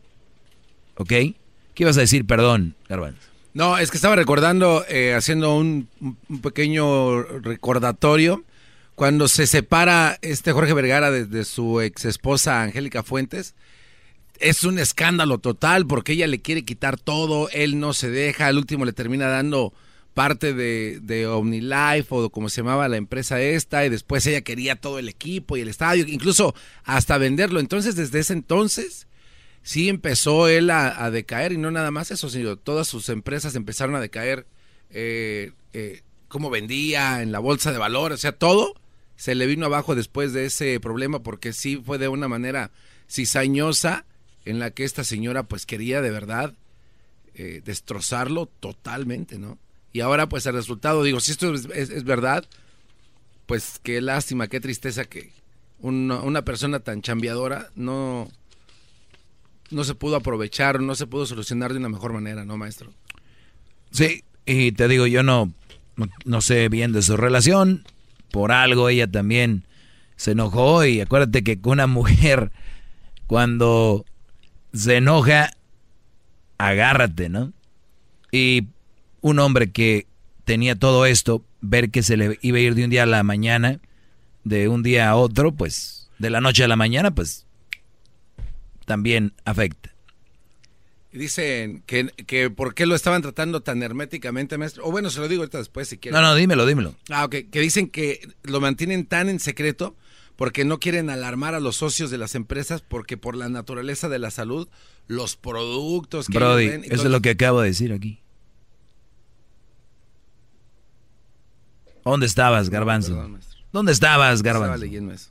¿Ok? 0.95 1.09
¿Qué 1.09 1.35
ibas 1.77 1.97
a 1.97 2.01
decir? 2.01 2.25
Perdón, 2.25 2.75
Garbanzo. 2.87 3.19
No, 3.53 3.77
es 3.77 3.91
que 3.91 3.97
estaba 3.97 4.15
recordando, 4.15 4.83
eh, 4.89 5.13
haciendo 5.13 5.55
un, 5.55 5.87
pequeño 6.41 7.21
recordatorio, 7.21 8.43
cuando 8.95 9.27
se 9.27 9.47
separa 9.47 10.17
este 10.21 10.51
Jorge 10.51 10.73
Vergara 10.73 11.11
de 11.11 11.45
su 11.45 11.81
ex 11.81 12.05
esposa 12.05 12.63
Angélica 12.63 13.03
Fuentes, 13.03 13.55
es 14.39 14.63
un 14.63 14.79
escándalo 14.79 15.37
total 15.37 15.85
porque 15.87 16.13
ella 16.13 16.27
le 16.27 16.41
quiere 16.41 16.65
quitar 16.65 16.99
todo, 16.99 17.49
él 17.51 17.79
no 17.79 17.93
se 17.93 18.09
deja, 18.09 18.47
al 18.47 18.57
último 18.57 18.85
le 18.85 18.93
termina 18.93 19.27
dando 19.27 19.73
parte 20.13 20.53
de, 20.53 20.99
de 21.01 21.27
OmniLife 21.27 22.07
o 22.09 22.29
como 22.29 22.49
se 22.49 22.61
llamaba 22.61 22.87
la 22.87 22.97
empresa 22.97 23.41
esta 23.41 23.85
y 23.85 23.89
después 23.89 24.25
ella 24.27 24.41
quería 24.41 24.75
todo 24.75 24.99
el 24.99 25.09
equipo 25.09 25.57
y 25.57 25.61
el 25.61 25.69
estadio, 25.69 26.05
incluso 26.07 26.53
hasta 26.83 27.17
venderlo. 27.17 27.59
Entonces 27.59 27.95
desde 27.95 28.19
ese 28.19 28.33
entonces 28.33 29.07
sí 29.63 29.89
empezó 29.89 30.47
él 30.47 30.69
a, 30.69 31.03
a 31.05 31.09
decaer 31.11 31.51
y 31.53 31.57
no 31.57 31.71
nada 31.71 31.89
más 31.91 32.11
eso, 32.11 32.29
sino 32.29 32.57
todas 32.57 32.87
sus 32.87 33.09
empresas 33.09 33.55
empezaron 33.55 33.95
a 33.95 34.01
decaer, 34.01 34.45
eh, 34.91 35.51
eh, 35.73 36.01
como 36.27 36.49
vendía 36.49 37.21
en 37.21 37.31
la 37.31 37.39
bolsa 37.39 37.71
de 37.71 37.77
valores, 37.79 38.19
o 38.19 38.21
sea, 38.21 38.33
todo 38.33 38.75
se 39.15 39.35
le 39.35 39.45
vino 39.47 39.65
abajo 39.67 39.95
después 39.95 40.33
de 40.33 40.45
ese 40.45 40.79
problema 40.79 41.23
porque 41.23 41.53
sí 41.53 41.81
fue 41.83 41.97
de 41.97 42.07
una 42.07 42.27
manera 42.27 42.71
cizañosa 43.09 44.05
en 44.45 44.59
la 44.59 44.71
que 44.71 44.83
esta 44.83 45.03
señora 45.03 45.43
pues 45.43 45.65
quería 45.65 46.01
de 46.01 46.11
verdad 46.11 46.53
eh, 47.35 47.61
destrozarlo 47.63 48.47
totalmente, 48.59 49.37
¿no? 49.39 49.57
Y 49.93 50.01
ahora 50.01 50.27
pues 50.27 50.45
el 50.47 50.53
resultado, 50.53 51.03
digo, 51.03 51.19
si 51.19 51.31
esto 51.31 51.53
es, 51.53 51.65
es- 51.73 51.89
es 51.91 52.03
verdad, 52.03 52.45
pues 53.45 53.79
qué 53.83 54.01
lástima, 54.01 54.47
qué 54.47 54.59
tristeza 54.59 55.05
que 55.05 55.31
una, 55.79 56.21
una 56.21 56.43
persona 56.43 56.79
tan 56.79 57.01
chambeadora 57.01 57.69
no, 57.75 58.29
no 59.71 59.83
se 59.83 59.95
pudo 59.95 60.15
aprovechar, 60.15 60.79
no 60.79 60.95
se 60.95 61.07
pudo 61.07 61.25
solucionar 61.25 61.73
de 61.73 61.79
una 61.79 61.89
mejor 61.89 62.13
manera, 62.13 62.45
¿no, 62.45 62.57
maestro? 62.57 62.91
Sí, 63.91 64.23
y 64.45 64.71
te 64.71 64.87
digo, 64.87 65.07
yo 65.07 65.23
no, 65.23 65.53
no, 66.25 66.41
sé 66.41 66.69
bien 66.69 66.91
de 66.91 67.01
su 67.01 67.17
relación. 67.17 67.83
Por 68.31 68.51
algo 68.51 68.89
ella 68.89 69.09
también 69.09 69.65
se 70.15 70.31
enojó 70.31 70.85
y 70.85 71.01
acuérdate 71.01 71.43
que 71.43 71.59
una 71.63 71.87
mujer 71.87 72.51
cuando 73.27 74.05
se 74.73 74.97
enoja, 74.97 75.51
agárrate, 76.57 77.29
¿no? 77.29 77.53
Y 78.31 78.67
un 79.21 79.39
hombre 79.39 79.71
que 79.71 80.07
tenía 80.43 80.75
todo 80.75 81.05
esto, 81.05 81.43
ver 81.61 81.91
que 81.91 82.03
se 82.03 82.17
le 82.17 82.37
iba 82.41 82.57
a 82.57 82.61
ir 82.61 82.75
de 82.75 82.83
un 82.83 82.89
día 82.89 83.03
a 83.03 83.07
la 83.07 83.23
mañana, 83.23 83.79
de 84.43 84.67
un 84.67 84.83
día 84.83 85.09
a 85.09 85.15
otro, 85.15 85.53
pues 85.53 86.09
de 86.17 86.29
la 86.29 86.41
noche 86.41 86.63
a 86.63 86.67
la 86.67 86.75
mañana, 86.75 87.11
pues 87.11 87.42
también 88.85 89.33
afecta. 89.45 89.91
Dicen 91.11 91.83
que, 91.85 92.07
que 92.25 92.49
por 92.49 92.73
qué 92.73 92.87
lo 92.87 92.95
estaban 92.95 93.21
tratando 93.21 93.61
tan 93.61 93.83
herméticamente, 93.83 94.57
maestro. 94.57 94.85
O 94.87 94.91
bueno, 94.91 95.11
se 95.11 95.19
lo 95.19 95.27
digo 95.27 95.43
ahorita 95.43 95.59
después 95.59 95.87
si 95.87 95.97
quieren. 95.99 96.19
No, 96.19 96.27
no, 96.27 96.33
dímelo, 96.33 96.65
dímelo. 96.65 96.95
Ah, 97.09 97.25
ok. 97.25 97.35
Que 97.51 97.59
dicen 97.59 97.87
que 97.89 98.27
lo 98.41 98.59
mantienen 98.59 99.05
tan 99.05 99.29
en 99.29 99.39
secreto 99.39 99.95
porque 100.35 100.65
no 100.65 100.79
quieren 100.79 101.11
alarmar 101.11 101.53
a 101.53 101.59
los 101.59 101.75
socios 101.75 102.09
de 102.09 102.17
las 102.17 102.33
empresas 102.33 102.81
porque 102.81 103.15
por 103.15 103.35
la 103.35 103.47
naturaleza 103.47 104.09
de 104.09 104.17
la 104.17 104.31
salud, 104.31 104.67
los 105.07 105.35
productos 105.35 106.27
que 106.27 106.39
Brody, 106.39 106.67
ven 106.67 106.83
eso 106.85 107.03
es 107.03 107.11
lo 107.11 107.21
que 107.21 107.29
acabo 107.29 107.61
de 107.61 107.67
decir 107.67 107.93
aquí. 107.93 108.19
¿Dónde 112.03 112.25
estabas, 112.25 112.69
Garbanzo? 112.69 113.29
¿Dónde 113.71 113.91
estabas, 113.91 114.39
Estaba 114.39 114.59
Garbanzo? 114.59 114.83
leyendo 114.85 115.13
eso. 115.13 115.29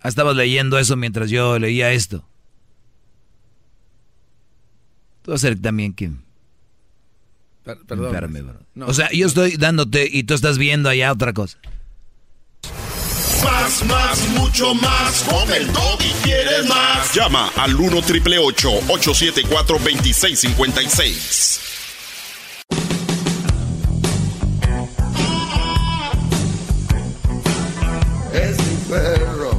Ah, 0.00 0.08
Estabas 0.08 0.36
leyendo 0.36 0.78
eso 0.78 0.96
mientras 0.96 1.30
yo 1.30 1.58
leía 1.58 1.92
esto. 1.92 2.26
Tú 5.24 5.30
vas 5.30 5.42
a 5.42 5.48
ser 5.48 5.58
también 5.58 5.94
que 5.94 6.10
Per- 7.64 7.78
perdón. 7.86 8.08
enferme, 8.08 8.42
bro. 8.42 8.60
No. 8.74 8.86
O 8.88 8.92
sea, 8.92 9.10
yo 9.10 9.26
estoy 9.26 9.56
dándote 9.56 10.06
y 10.10 10.24
tú 10.24 10.34
estás 10.34 10.58
viendo 10.58 10.90
allá 10.90 11.10
otra 11.10 11.32
cosa. 11.32 11.56
Más, 13.42 13.84
más, 13.86 14.28
mucho 14.38 14.74
más. 14.74 15.22
Con 15.24 15.50
el 15.50 15.66
y 15.66 16.12
quieres 16.22 16.68
más. 16.68 17.14
Llama 17.14 17.50
al 17.56 17.74
1 17.74 18.02
triple 18.02 18.38
874 18.38 19.78
2656. 19.78 21.60
Es 28.32 28.58
mi 28.58 28.76
perro. 28.90 29.50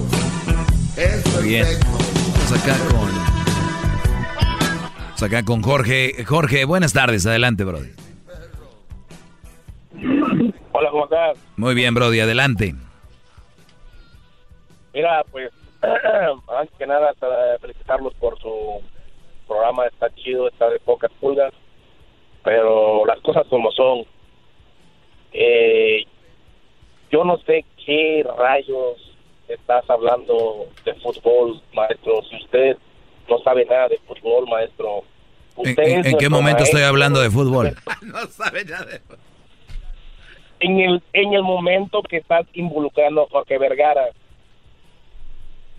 Es 0.98 1.44
Bien. 1.44 1.66
Vamos 1.82 2.52
acá 2.52 2.78
con. 2.90 3.35
Acá 5.24 5.44
con 5.46 5.62
Jorge. 5.62 6.26
Jorge, 6.26 6.66
buenas 6.66 6.92
tardes. 6.92 7.26
Adelante, 7.26 7.64
Brody. 7.64 7.90
Hola, 10.74 10.90
¿cómo 10.92 11.06
estás? 11.06 11.38
Muy 11.56 11.74
bien, 11.74 11.94
Brody. 11.94 12.20
Adelante. 12.20 12.76
Mira, 14.94 15.24
pues, 15.32 15.52
antes 15.82 16.78
que 16.78 16.86
nada, 16.86 17.14
felicitarlos 17.62 18.14
por 18.16 18.38
su 18.40 18.82
programa. 19.48 19.86
Está 19.88 20.14
chido, 20.16 20.50
está 20.50 20.70
de 20.70 20.80
pocas 20.80 21.12
pulgas, 21.20 21.54
pero 22.44 23.06
las 23.06 23.20
cosas 23.22 23.48
como 23.48 23.72
son. 23.72 24.06
Eh, 25.32 26.06
yo 27.10 27.24
no 27.24 27.38
sé 27.40 27.64
qué 27.86 28.26
rayos 28.38 29.16
estás 29.48 29.90
hablando 29.90 30.68
de 30.84 30.94
fútbol, 30.96 31.62
maestro. 31.74 32.22
Si 32.30 32.36
usted 32.36 32.78
no 33.30 33.40
sabe 33.40 33.66
nada 33.66 33.88
de 33.90 34.00
fútbol, 34.08 34.48
maestro. 34.48 35.04
¿En, 35.58 35.70
Usted 35.70 35.84
en- 35.84 36.00
es 36.00 36.06
en 36.08 36.18
qué 36.18 36.30
momento 36.30 36.64
estoy 36.64 36.82
hablando 36.84 37.20
de 37.22 37.30
fútbol? 37.32 37.76
no 38.04 38.26
sabe 38.28 38.66
nada 38.66 38.86
de... 38.86 39.02
En 40.62 40.80
el, 40.80 41.04
en 41.14 41.34
el 41.34 41.44
momento 41.44 42.02
que 42.02 42.18
estás 42.18 42.46
involucrando 42.54 43.24
a 43.24 43.28
Jorge 43.30 43.58
Vergara. 43.58 44.06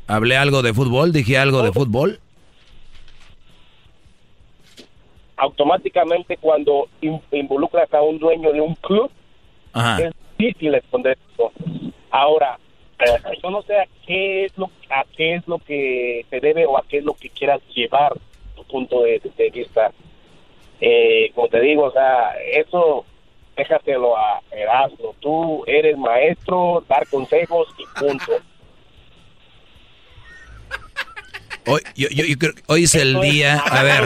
¿Hablé 0.07 0.37
algo 0.37 0.63
de 0.63 0.73
fútbol? 0.75 1.13
¿Dije 1.13 1.39
algo 1.39 1.63
de 1.63 1.73
fútbol? 1.73 2.21
automáticamente 5.39 6.37
cuando 6.39 6.89
in- 7.03 7.21
involucras 7.31 7.93
a 7.93 8.01
un 8.01 8.19
dueño 8.19 8.53
de 8.53 8.61
un 8.63 8.75
club, 8.77 9.11
Ajá. 9.75 10.03
es 10.03 10.15
difícil 10.39 10.73
responder 10.73 11.19
esto. 11.31 11.53
Ahora, 12.11 12.59
yo 13.43 13.51
no 13.51 13.63
sé 13.63 13.77
a 13.79 13.87
qué 14.07 14.45
es 14.47 14.57
lo 14.57 14.71
a 14.91 15.05
qué 15.17 15.35
es 15.35 15.47
lo 15.47 15.59
que 15.59 16.25
se 16.31 16.41
debe 16.41 16.65
o 16.67 16.79
a 16.79 16.85
qué 16.89 16.99
es 16.99 17.05
lo 17.05 17.15
que 17.15 17.29
quieras 17.31 17.61
llevar 17.75 18.13
tu 18.55 18.65
punto 18.65 19.03
de, 19.03 19.21
de 19.37 19.51
vista. 19.51 19.93
Eh, 20.81 21.31
como 21.35 21.49
te 21.49 21.61
digo, 21.61 21.85
o 21.85 21.93
sea, 21.93 22.33
eso 22.53 23.05
déjatelo 23.57 24.17
a 24.17 24.41
Erasmo. 24.51 25.15
Tú 25.21 25.65
eres 25.67 25.97
maestro, 25.97 26.85
dar 26.89 27.07
consejos 27.09 27.69
y 27.79 28.01
punto. 28.01 28.33
Hoy, 31.69 31.81
yo, 31.97 32.09
yo- 32.11 32.25
yo 32.25 32.39
creo 32.39 32.53
hoy 32.69 32.85
es 32.85 32.95
el 32.95 33.21
día, 33.21 33.59
a 33.59 33.83
ver, 33.83 34.05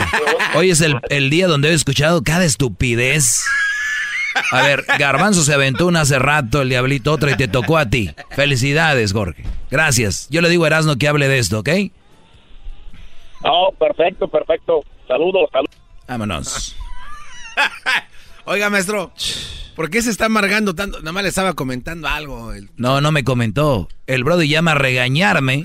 hoy 0.55 0.71
es 0.71 0.81
el, 0.81 0.95
el 1.11 1.29
día 1.29 1.47
donde 1.47 1.69
he 1.71 1.75
escuchado 1.75 2.23
cada 2.25 2.45
estupidez. 2.45 3.45
A 4.53 4.63
ver, 4.63 4.85
Garbanzo 4.99 5.43
se 5.43 5.55
aventó 5.55 5.87
una 5.87 6.03
hace 6.03 6.19
rato, 6.19 6.63
el 6.63 6.69
diablito 6.69 7.13
otra 7.13 7.33
y 7.33 7.37
te 7.37 7.49
tocó 7.49 7.79
a 7.79 7.89
ti. 7.89 8.11
Felicidades, 8.31 9.13
Jorge. 9.13 9.45
Gracias. 9.71 10.29
Yo 10.31 10.41
le 10.41 10.49
digo 10.49 10.65
a 10.65 10.69
Erasmo 10.69 10.97
que 10.97 11.09
hable 11.09 11.29
de 11.29 11.39
esto, 11.39 11.59
¿ok? 11.61 11.69
Oh, 13.43 13.73
perfecto, 13.79 14.29
perfecto. 14.29 14.83
Saludos, 15.09 15.49
saludos. 15.53 15.75
Vámonos. 16.07 16.77
Oiga, 18.45 18.71
maestro, 18.71 19.13
¿por 19.77 19.91
qué 19.91 20.03
se 20.03 20.11
está 20.11 20.27
amargando 20.27 20.75
tanto? 20.75 20.99
Nada 21.01 21.13
más 21.13 21.23
le 21.23 21.29
estaba 21.29 21.55
comentando 21.55 22.09
algo. 22.09 22.53
el- 22.53 22.71
No, 22.77 23.01
no 23.01 23.13
me 23.13 23.25
comentó. 23.25 23.89
El 24.07 24.25
Brody 24.25 24.49
llama 24.49 24.73
a 24.73 24.77
regañarme, 24.77 25.65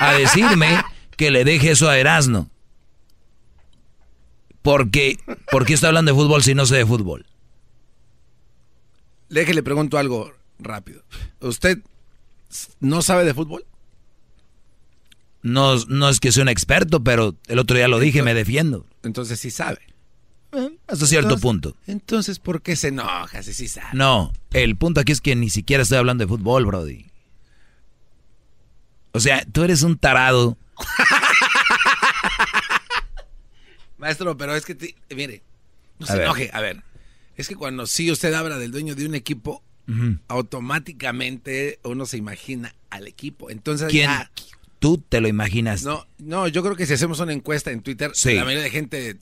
a 0.00 0.12
decirme 0.14 0.82
que 1.16 1.30
le 1.30 1.44
deje 1.44 1.70
eso 1.72 1.88
a 1.88 1.98
Erasno. 1.98 2.48
Porque, 4.62 5.16
¿por 5.50 5.64
qué 5.64 5.74
está 5.74 5.88
hablando 5.88 6.12
de 6.12 6.18
fútbol 6.18 6.42
si 6.42 6.54
no 6.54 6.66
sé 6.66 6.76
de 6.76 6.86
fútbol? 6.86 7.26
Déjele 9.28 9.62
pregunto 9.62 9.98
algo 9.98 10.32
rápido. 10.58 11.02
¿Usted 11.40 11.78
no 12.80 13.02
sabe 13.02 13.24
de 13.24 13.34
fútbol? 13.34 13.64
No, 15.42 15.76
no 15.86 16.08
es 16.08 16.18
que 16.20 16.32
sea 16.32 16.42
un 16.42 16.48
experto, 16.48 17.04
pero 17.04 17.36
el 17.46 17.58
otro 17.58 17.76
día 17.76 17.88
lo 17.88 17.98
dije, 18.00 18.22
me 18.22 18.34
defiendo. 18.34 18.86
Entonces 19.02 19.38
sí 19.38 19.50
sabe. 19.50 19.80
Hasta 20.86 21.06
cierto 21.06 21.38
punto. 21.38 21.76
Entonces, 21.86 22.38
¿por 22.38 22.62
qué 22.62 22.74
se 22.74 22.88
enoja 22.88 23.42
si 23.42 23.52
sí 23.52 23.68
sabe? 23.68 23.88
No, 23.92 24.32
el 24.52 24.76
punto 24.76 25.00
aquí 25.00 25.12
es 25.12 25.20
que 25.20 25.36
ni 25.36 25.50
siquiera 25.50 25.82
estoy 25.82 25.98
hablando 25.98 26.24
de 26.24 26.28
fútbol, 26.28 26.64
Brody. 26.66 27.06
O 29.12 29.20
sea, 29.20 29.44
tú 29.52 29.62
eres 29.62 29.82
un 29.82 29.98
tarado. 29.98 30.56
Maestro, 33.98 34.36
pero 34.36 34.54
es 34.54 34.64
que, 34.64 34.74
te- 34.74 34.94
mire, 35.14 35.42
no 35.98 36.06
A 36.06 36.08
se 36.08 36.14
ver. 36.14 36.22
enoje. 36.24 36.50
A 36.52 36.60
ver, 36.60 36.82
es 37.38 37.48
que 37.48 37.54
cuando 37.56 37.86
sí 37.86 38.10
usted 38.10 38.34
habla 38.34 38.58
del 38.58 38.70
dueño 38.70 38.94
de 38.94 39.06
un 39.06 39.14
equipo, 39.14 39.62
automáticamente 40.28 41.78
uno 41.84 42.06
se 42.06 42.16
imagina 42.16 42.74
al 42.90 43.06
equipo. 43.06 43.50
Entonces, 43.50 43.88
¿Quién? 43.88 44.10
Tú 44.78 44.98
te 45.08 45.20
lo 45.20 45.26
imaginas. 45.28 45.82
no, 45.82 46.06
no, 46.18 46.46
yo 46.46 46.62
creo 46.62 46.76
que 46.76 46.86
si 46.86 46.92
hacemos 46.94 47.18
una 47.20 47.32
encuesta 47.32 47.70
en 47.72 47.82
Twitter, 47.82 48.12
Sí. 48.14 48.34
la 48.34 48.44
mayoría 48.44 48.62
de 48.64 48.70
gente 48.70 49.16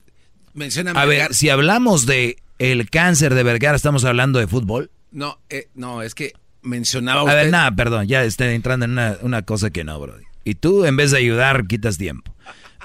menciona 0.53 0.91
A 0.91 1.05
ver, 1.07 1.35
si 1.35 1.49
hablamos 1.49 2.05
de 2.05 2.37
el 2.59 2.91
cáncer 2.91 3.35
de 3.35 3.43
Vergara, 3.43 3.77
¿estamos 3.77 4.05
hablando 4.05 4.39
de 4.39 4.47
fútbol? 4.47 4.91
No, 5.13 5.39
eh, 5.49 5.69
no, 5.75 6.03
es 6.03 6.15
que 6.15 6.33
mencionaba 6.63 7.21
A 7.21 7.25
usted. 7.25 7.37
ver, 7.37 7.51
nada, 7.51 7.71
perdón, 7.75 8.07
ya 8.07 8.23
estoy 8.25 8.49
entrando 8.49 8.85
en 8.85 8.93
una, 8.93 9.17
una 9.23 9.43
cosa 9.43 9.71
que 9.71 9.83
no, 9.85 9.99
Brody. 9.99 10.25
Y 10.45 10.57
tú, 10.57 10.85
en 10.85 10.97
vez 10.97 11.11
de 11.11 11.19
ayudar, 11.19 11.67
quitas 11.67 11.97
tiempo. 11.97 12.35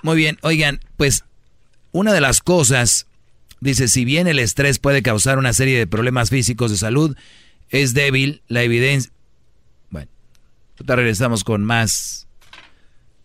Muy 0.02 0.16
bien, 0.16 0.38
oigan, 0.41 0.80
pues 0.98 1.26
una 1.91 2.14
de 2.14 2.22
las 2.22 2.40
cosas, 2.41 3.06
dice, 3.62 3.88
si 3.88 4.04
bien 4.04 4.28
el 4.28 4.40
estrés 4.40 4.80
puede 4.80 5.02
causar 5.02 5.38
una 5.38 5.54
serie 5.54 5.78
de 5.78 5.88
problemas 5.88 6.30
físicos 6.30 6.72
de 6.72 6.78
salud, 6.78 7.16
es 7.70 7.94
débil 7.94 8.42
la 8.48 8.64
evidencia. 8.64 9.12
Bueno, 9.90 10.10
regresamos 10.80 11.46
con 11.46 11.64
más. 11.64 12.28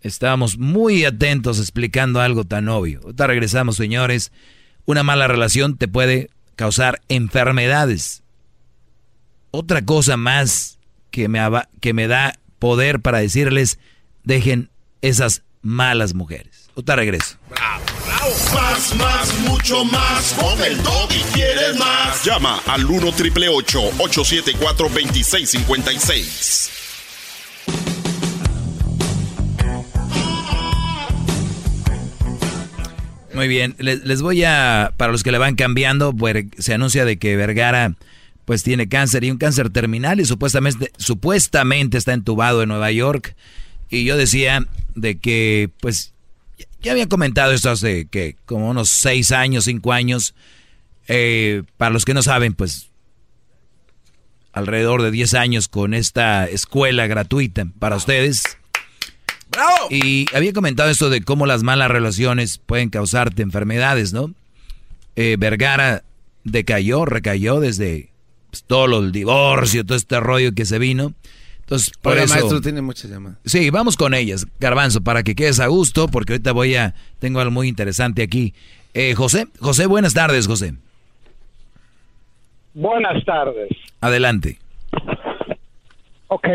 Estábamos 0.02 0.58
muy 0.58 1.04
atentos 1.04 1.58
explicando 1.58 2.20
algo 2.20 2.44
tan 2.44 2.68
obvio. 2.68 3.00
Ahorita 3.02 3.26
regresamos, 3.26 3.76
señores. 3.76 4.30
Una 4.84 5.02
mala 5.02 5.26
relación 5.26 5.76
te 5.76 5.88
puede 5.88 6.30
causar 6.54 7.00
enfermedades. 7.08 8.22
Otra 9.50 9.84
cosa 9.84 10.16
más 10.16 10.78
que 11.10 11.28
me, 11.28 11.40
que 11.80 11.92
me 11.92 12.06
da 12.06 12.38
poder 12.58 13.00
para 13.00 13.18
decirles, 13.18 13.78
dejen 14.22 14.70
esas 15.02 15.42
malas 15.62 16.14
mujeres. 16.14 16.65
Ahorita 16.76 16.94
regreso. 16.94 17.36
Más, 18.52 18.94
más, 18.96 19.38
mucho 19.48 19.82
más. 19.86 20.34
Con 20.34 20.62
el 20.62 20.76
y 20.76 21.22
quieres 21.32 21.78
más. 21.78 22.22
Llama 22.22 22.60
al 22.66 22.84
1 22.84 23.12
triple 23.12 23.48
874 23.48 24.88
2656. 24.90 26.70
Muy 33.32 33.48
bien, 33.48 33.74
les, 33.78 34.04
les 34.04 34.20
voy 34.20 34.44
a, 34.44 34.92
para 34.98 35.12
los 35.12 35.22
que 35.22 35.32
le 35.32 35.38
van 35.38 35.56
cambiando, 35.56 36.14
pues, 36.14 36.46
se 36.58 36.74
anuncia 36.74 37.04
de 37.04 37.18
que 37.18 37.36
Vergara 37.36 37.94
pues 38.44 38.62
tiene 38.62 38.88
cáncer 38.88 39.24
y 39.24 39.30
un 39.30 39.38
cáncer 39.38 39.70
terminal 39.70 40.20
y 40.20 40.24
supuestamente, 40.24 40.92
supuestamente 40.98 41.98
está 41.98 42.12
entubado 42.12 42.62
en 42.62 42.68
Nueva 42.68 42.90
York. 42.92 43.34
Y 43.90 44.04
yo 44.04 44.16
decía 44.16 44.66
de 44.94 45.18
que 45.18 45.70
pues 45.80 46.14
ya 46.82 46.92
había 46.92 47.08
comentado 47.08 47.52
esto 47.52 47.70
hace 47.70 48.06
que 48.06 48.36
como 48.44 48.70
unos 48.70 48.88
seis 48.88 49.32
años, 49.32 49.64
cinco 49.64 49.92
años. 49.92 50.34
Eh, 51.08 51.62
para 51.76 51.92
los 51.92 52.04
que 52.04 52.14
no 52.14 52.22
saben, 52.22 52.54
pues 52.54 52.90
alrededor 54.56 55.02
de 55.02 55.10
10 55.10 55.34
años 55.34 55.68
con 55.68 55.92
esta 55.92 56.46
escuela 56.46 57.06
gratuita 57.06 57.66
para 57.78 57.96
ustedes. 57.96 58.42
Y 59.90 60.26
había 60.34 60.52
comentado 60.54 60.90
esto 60.90 61.10
de 61.10 61.20
cómo 61.22 61.46
las 61.46 61.62
malas 61.62 61.90
relaciones 61.90 62.58
pueden 62.58 62.88
causarte 62.88 63.42
enfermedades, 63.42 64.14
¿no? 64.14 64.32
Eh, 65.14 65.36
Vergara 65.38 66.04
decayó, 66.44 67.04
recayó 67.04 67.60
desde 67.60 68.10
pues, 68.50 68.64
todo 68.64 69.00
el 69.00 69.12
divorcio, 69.12 69.84
todo 69.84 69.96
este 69.96 70.20
rollo 70.20 70.52
que 70.52 70.64
se 70.64 70.78
vino. 70.78 71.14
Entonces, 71.66 71.92
por 72.00 72.16
eso... 72.16 72.32
maestro, 72.32 72.60
tiene 72.60 72.80
muchas 72.80 73.10
llamadas. 73.10 73.38
Sí, 73.44 73.70
vamos 73.70 73.96
con 73.96 74.14
ellas, 74.14 74.46
Garbanzo, 74.60 75.02
para 75.02 75.24
que 75.24 75.34
quedes 75.34 75.58
a 75.58 75.66
gusto, 75.66 76.06
porque 76.06 76.34
ahorita 76.34 76.52
voy 76.52 76.76
a... 76.76 76.94
Tengo 77.18 77.40
algo 77.40 77.50
muy 77.50 77.66
interesante 77.66 78.22
aquí. 78.22 78.54
Eh, 78.94 79.14
José, 79.16 79.48
José, 79.58 79.86
buenas 79.86 80.14
tardes, 80.14 80.46
José. 80.46 80.74
Buenas 82.72 83.24
tardes. 83.24 83.70
Adelante. 84.00 84.58
Ok, 86.28 86.46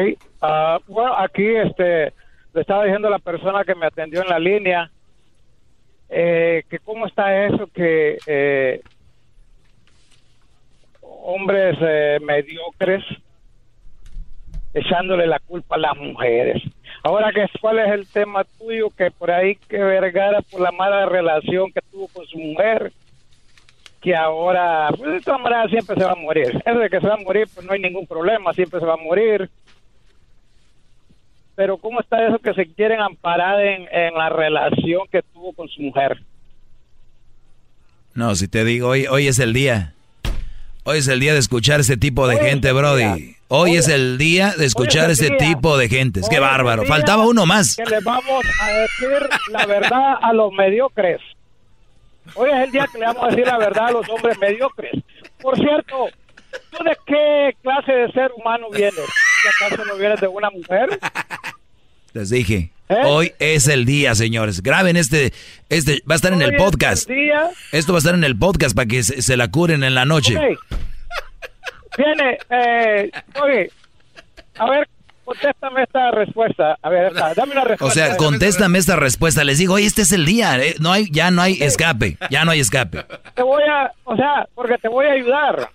ah, 0.42 0.80
bueno, 0.88 1.14
aquí 1.18 1.46
este, 1.46 2.14
le 2.54 2.62
estaba 2.62 2.86
diciendo 2.86 3.10
a 3.10 3.12
la 3.12 3.20
persona 3.20 3.66
que 3.66 3.76
me 3.76 3.88
atendió 3.88 4.22
en 4.22 4.30
la 4.30 4.40
línea 4.40 4.92
eh, 6.10 6.64
que 6.70 6.80
cómo 6.80 7.06
está 7.06 7.48
eso 7.48 7.68
que 7.68 8.18
eh, 8.28 8.82
hombres 11.02 11.78
eh, 11.82 12.20
mediocres 12.22 13.04
echándole 14.74 15.28
la 15.28 15.40
culpa 15.40 15.76
a 15.76 15.80
las 15.80 15.98
mujeres. 15.98 16.62
Ahora, 17.04 17.32
¿cuál 17.60 17.80
es 17.80 17.92
el 17.92 18.08
tema 18.08 18.44
tuyo? 18.44 18.90
Que 18.90 19.12
por 19.12 19.32
ahí 19.32 19.56
que 19.56 19.78
Vergara 19.78 20.42
por 20.42 20.62
la 20.62 20.72
mala 20.72 21.06
relación 21.06 21.72
que 21.72 21.82
tuvo 21.92 22.08
con 22.08 22.26
su 22.28 22.38
mujer, 22.38 22.92
que 24.02 24.16
ahora, 24.16 24.90
pues 24.98 25.12
de 25.12 25.22
todas 25.22 25.42
maneras 25.42 25.70
siempre 25.70 25.96
se 25.96 26.06
va 26.06 26.12
a 26.12 26.16
morir. 26.16 26.62
Eso 26.66 26.80
de 26.80 26.90
que 26.90 27.00
se 27.00 27.08
va 27.08 27.16
a 27.16 27.24
morir, 27.24 27.48
pues 27.54 27.66
no 27.66 27.74
hay 27.74 27.80
ningún 27.80 28.06
problema, 28.06 28.54
siempre 28.54 28.80
se 28.80 28.86
va 28.86 28.94
a 28.94 28.98
morir. 28.98 29.50
Pero 31.56 31.78
¿cómo 31.78 32.00
está 32.00 32.26
eso 32.28 32.40
que 32.40 32.54
se 32.54 32.66
quieren 32.66 33.02
amparar 33.02 33.60
en, 33.64 33.88
en 33.92 34.14
la 34.14 34.30
relación 34.30 35.02
que 35.12 35.22
tuvo 35.22 35.54
con 35.54 35.68
su 35.68 35.82
mujer? 35.82 36.22
No, 38.14 38.36
si 38.36 38.48
te 38.48 38.64
digo, 38.64 38.90
hoy, 38.90 39.06
hoy 39.08 39.28
es 39.28 39.40
el 39.40 39.54
día. 39.54 39.94
Hoy 40.84 40.98
es 40.98 41.08
el 41.08 41.20
día 41.20 41.34
de 41.34 41.40
escuchar 41.40 41.80
ese 41.80 41.96
tipo 41.98 42.28
de 42.28 42.38
Hoy 42.38 42.42
gente, 42.42 42.72
Brody. 42.72 43.04
día. 43.04 43.36
Hoy 43.50 43.76
es 43.76 43.88
el 43.88 44.18
día 44.18 44.54
de 44.58 44.66
escuchar 44.66 45.12
es 45.12 45.20
día. 45.20 45.38
tipo 45.38 45.78
de 45.78 45.90
gente. 45.90 46.22
Es 46.22 46.30
que 46.30 46.40
bárbaro. 46.40 46.86
Faltaba 46.86 47.28
uno 47.28 47.46
más. 47.46 47.76
Que 47.76 47.86
le 47.86 48.00
vamos 48.00 48.44
a 48.62 48.68
decir 48.72 49.30
la 49.52 49.66
verdad 49.66 50.14
a 50.22 50.34
los 50.34 50.52
mediocres. 50.54 51.20
Hoy 52.34 52.50
es 52.50 52.64
el 52.66 52.72
día 52.72 52.88
que 52.92 52.98
le 52.98 53.06
vamos 53.06 53.24
a 53.24 53.28
decir 53.28 53.46
la 53.46 53.58
verdad 53.58 53.88
a 53.88 53.92
los 53.92 54.10
hombres 54.10 54.38
mediocres. 54.40 54.94
Por 55.42 55.56
cierto, 55.58 56.08
¿tú 56.72 56.84
de 56.84 56.98
qué 57.06 57.56
clase 57.62 57.92
de 57.92 58.12
ser 58.14 58.32
humano 58.36 58.68
vienes? 58.72 58.96
¿Que 58.96 59.66
acaso 59.66 59.86
no 59.86 59.96
vienes 59.98 60.20
de 60.22 60.28
una 60.28 60.50
mujer? 60.50 61.00
Les 62.14 62.30
dije. 62.30 62.72
¿Eh? 62.92 62.96
Hoy 63.06 63.34
es 63.40 63.68
el 63.68 63.86
día, 63.86 64.14
señores. 64.16 64.62
Graben 64.62 64.98
este. 64.98 65.34
Este 65.70 66.02
va 66.10 66.14
a 66.14 66.18
estar 66.18 66.34
en 66.34 66.42
el 66.42 66.56
es 66.56 66.62
podcast. 66.62 67.10
el 67.10 67.16
día 67.16 67.50
Esto 67.72 67.94
va 67.94 67.98
a 67.98 68.02
estar 68.02 68.14
en 68.16 68.24
el 68.26 68.38
podcast 68.38 68.76
para 68.76 68.86
que 68.88 69.02
se, 69.04 69.22
se 69.22 69.38
la 69.38 69.50
curen 69.50 69.84
en 69.84 69.96
la 69.96 70.04
noche. 70.06 70.38
Viene, 71.98 72.38
eh, 72.50 73.12
oye, 73.42 73.70
a 74.58 74.70
ver, 74.70 74.88
contéstame 75.26 75.84
esta 75.84 76.12
respuesta. 76.12 76.78
A 76.82 76.90
ver, 76.90 77.08
esta, 77.08 77.34
dame 77.34 77.52
una 77.54 77.64
O 77.64 77.66
respuesta. 77.66 78.08
sea, 78.08 78.18
contéstame 78.18 78.78
esta 78.80 78.96
respuesta. 78.96 79.44
Les 79.44 79.58
digo, 79.58 79.76
hoy 79.76 79.86
este 79.86 80.02
es 80.02 80.12
el 80.12 80.26
día. 80.26 80.58
eh, 80.62 80.76
No 80.80 80.92
hay, 80.92 81.10
ya 81.12 81.32
no 81.32 81.42
hay 81.42 81.62
escape. 81.62 82.18
Ya 82.30 82.44
no 82.46 82.52
hay 82.52 82.60
escape. 82.60 83.06
Te 83.36 83.44
voy 83.44 83.64
a, 83.64 83.92
o 84.04 84.16
sea, 84.16 84.48
porque 84.56 84.78
te 84.78 84.88
voy 84.90 85.06
a 85.06 85.12
ayudar. 85.12 85.70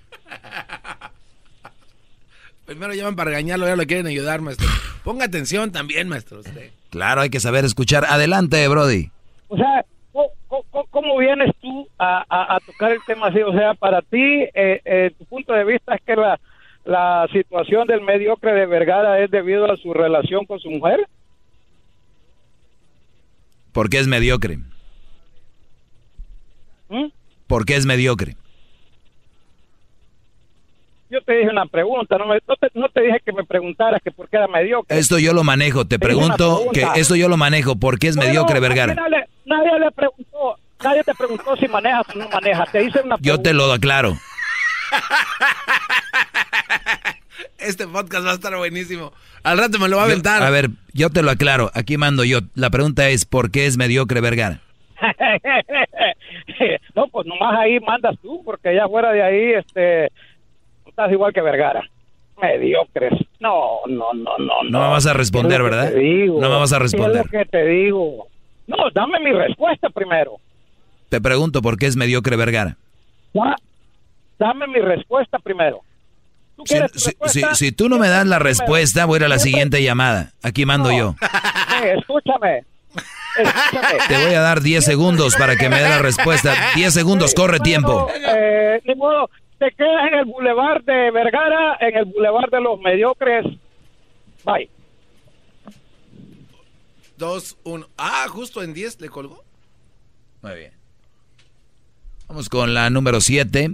Primero 2.67 2.93
llaman 2.95 3.15
para 3.15 3.31
regañarlo, 3.31 3.67
ya 3.67 3.77
lo 3.77 3.87
quieren 3.87 4.07
ayudar, 4.07 4.41
maestro. 4.41 4.67
Ponga 5.05 5.25
atención 5.27 5.71
también, 5.71 6.09
maestro. 6.09 6.41
usted. 6.41 6.71
Claro, 6.97 7.21
hay 7.21 7.29
que 7.29 7.41
saber 7.41 7.67
escuchar. 7.67 8.07
Adelante, 8.07 8.67
Brody. 8.69 9.11
O 9.49 9.57
sea, 9.59 9.85
¿cómo, 10.91 11.19
vienes 11.19 11.53
tú 11.61 11.87
a, 11.99 12.25
a- 12.27 12.57
a 12.57 12.61
tocar 12.61 12.93
el 12.93 13.01
tema 13.07 13.27
así? 13.27 13.43
O 13.43 13.53
sea, 13.53 13.75
para 13.75 14.01
ti, 14.01 14.17
eh, 14.55 14.81
eh, 14.83 15.11
tu 15.19 15.27
punto 15.27 15.53
de 15.53 15.65
vista 15.65 15.95
es 15.95 16.01
que 16.07 16.17
la, 16.17 16.41
la 16.87 17.29
situación 17.35 17.87
del 17.87 18.01
mediocre 18.01 18.55
de 18.55 18.65
Vergara 18.65 19.23
es 19.23 19.31
debido 19.31 19.71
a 19.71 19.77
su 19.77 19.93
relación 19.93 20.47
con 20.47 20.59
su 20.59 20.71
mujer. 20.71 21.07
¿Por 23.73 23.91
qué 23.91 23.99
es 23.99 24.07
mediocre? 24.07 24.57
¿Mm? 26.89 27.09
¿Por 27.47 27.67
qué 27.67 27.77
es 27.77 27.85
mediocre? 27.85 28.37
Yo 31.09 31.21
te 31.23 31.35
dije 31.35 31.51
una 31.51 31.67
pregunta, 31.67 32.19
no, 32.19 32.27
me- 32.27 32.41
no, 32.49 32.57
te, 32.57 32.69
no 32.75 32.89
te 32.89 33.03
dije 33.03 33.21
que 33.25 33.33
me 33.33 33.45
preguntaras 33.45 34.03
que 34.03 34.11
por 34.11 34.29
qué 34.29 34.37
era 34.39 34.49
mediocre. 34.49 34.99
Esto 34.99 35.19
yo 35.19 35.33
lo 35.33 35.45
manejo. 35.45 35.85
Te 35.87 35.99
pregunto 35.99 36.63
que 36.73 36.81
pregunta. 36.81 37.01
esto 37.01 37.15
yo 37.17 37.29
lo 37.29 37.37
manejo. 37.37 37.77
¿Por 37.77 37.99
qué 37.99 38.09
es 38.09 38.17
mediocre, 38.17 38.59
Vergara? 38.61 38.95
Nadie, 38.95 39.25
nadie 39.45 39.79
le 39.79 39.91
preguntó, 39.93 40.57
nadie 40.83 41.05
te 41.05 41.15
preguntó 41.15 41.57
si 41.57 41.69
manejas 41.69 42.07
o 42.15 42.19
no 42.19 42.29
manejas. 42.29 42.71
Te 42.73 42.83
hice 42.85 43.01
una 43.03 43.17
Yo 43.21 43.41
te 43.41 43.53
lo 43.55 43.71
aclaro. 43.73 44.15
Este 47.59 47.87
podcast 47.87 48.27
va 48.27 48.31
a 48.31 48.35
estar 48.35 48.57
buenísimo. 48.57 49.13
Al 49.43 49.59
rato 49.59 49.79
me 49.79 49.89
lo 49.89 49.97
va 49.97 50.05
a 50.05 50.07
Yo- 50.07 50.13
aventar. 50.13 50.43
a 50.43 50.51
ver, 50.51 50.69
yo 50.93 51.11
te 51.11 51.23
lo 51.23 51.31
aclaro. 51.31 51.71
Aquí 51.75 51.97
mando 51.97 52.25
yo. 52.25 52.41
La 52.55 52.71
pregunta 52.71 53.09
es, 53.09 53.25
¿por 53.25 53.51
qué 53.51 53.67
es 53.67 53.77
mediocre, 53.77 54.21
Vergara? 54.21 54.61
no, 56.95 57.09
pues 57.09 57.27
nomás 57.27 57.59
ahí 57.59 57.79
mandas 57.81 58.17
tú, 58.23 58.43
porque 58.45 58.71
allá 58.71 58.87
fuera 58.89 59.13
de 59.13 59.23
ahí, 59.23 59.53
este, 59.55 60.11
estás 60.97 61.13
igual 61.13 61.33
que 61.33 61.43
Vergara. 61.43 61.83
Mediocres. 62.41 63.13
No, 63.41 63.81
no, 63.87 64.13
no, 64.15 64.39
no. 64.39 64.63
No 64.69 64.81
me 64.81 64.89
vas 64.89 65.07
a 65.07 65.13
responder, 65.13 65.55
Es 65.55 65.59
lo 65.59 65.65
¿verdad? 65.65 65.93
digo. 65.93 66.41
No 66.41 66.49
me 66.51 66.57
vas 66.57 66.73
a 66.73 66.77
Es 66.77 66.83
responder. 66.83 67.25
lo 67.25 67.31
que 67.39 67.45
te 67.47 67.65
digo. 67.67 68.29
No, 68.67 68.77
dame 68.95 69.21
mi 69.21 69.33
respuesta 69.33 69.89
primero. 69.91 70.37
Te 71.09 71.21
pregunto 71.21 71.63
por 71.63 71.77
qué 71.79 71.87
es 71.87 71.97
mediocre 71.97 72.37
Vergara. 72.37 72.77
Da- 73.33 73.57
Dame 74.39 74.67
mi 74.67 74.81
respuesta 74.81 75.39
primero. 75.39 75.81
¿Tú 76.57 76.63
Si, 76.67 76.75
si- 76.75 76.81
respuesta? 76.81 77.29
si- 77.55 77.67
si 77.67 77.73
tú 77.73 77.89
no 77.89 77.99
me 77.99 78.09
das 78.09 78.27
la 78.27 78.39
respuesta, 78.39 79.05
voy 79.07 79.17
a 79.17 79.19
ir 79.21 79.25
a 79.25 79.29
la 79.29 79.39
siguiente 79.39 79.83
llamada. 79.83 80.33
Aquí 80.43 80.65
mando 80.67 80.91
yo. 80.93 81.15
Eh, 81.83 81.95
escúchame. 81.99 82.65
Escúchame. 83.39 83.99
Te 84.09 84.25
voy 84.25 84.35
a 84.35 84.41
dar 84.41 84.61
10 84.63 84.85
segundos 84.85 85.37
para 85.37 85.57
que 85.57 85.69
me 85.69 85.77
dé 85.81 85.89
la 85.89 85.99
respuesta. 85.99 86.55
10 86.75 86.93
segundos, 86.93 87.35
corre 87.35 87.61
tiempo. 87.61 88.09
Eh, 88.37 88.81
ni 88.85 88.95
modo, 88.95 89.31
te 89.59 89.71
quedas 89.73 90.09
en 90.09 90.19
el 90.19 90.25
bulevar 90.27 90.83
de 90.85 91.11
Vergara, 91.11 91.77
en 91.81 91.97
el 91.97 92.05
bulevar 92.07 92.51
de 92.51 92.61
los 92.61 92.81
mediocres. 92.81 93.47
Bye. 94.45 94.71
Dos, 97.17 97.57
uno. 97.65 97.89
Ah, 97.97 98.27
justo 98.29 98.63
en 98.63 98.75
10 98.75 99.01
le 99.01 99.09
colgó. 99.09 99.43
Muy 100.43 100.55
bien. 100.55 100.73
Vamos 102.29 102.49
con 102.49 102.75
la 102.75 102.91
número 102.91 103.21
7. 103.21 103.71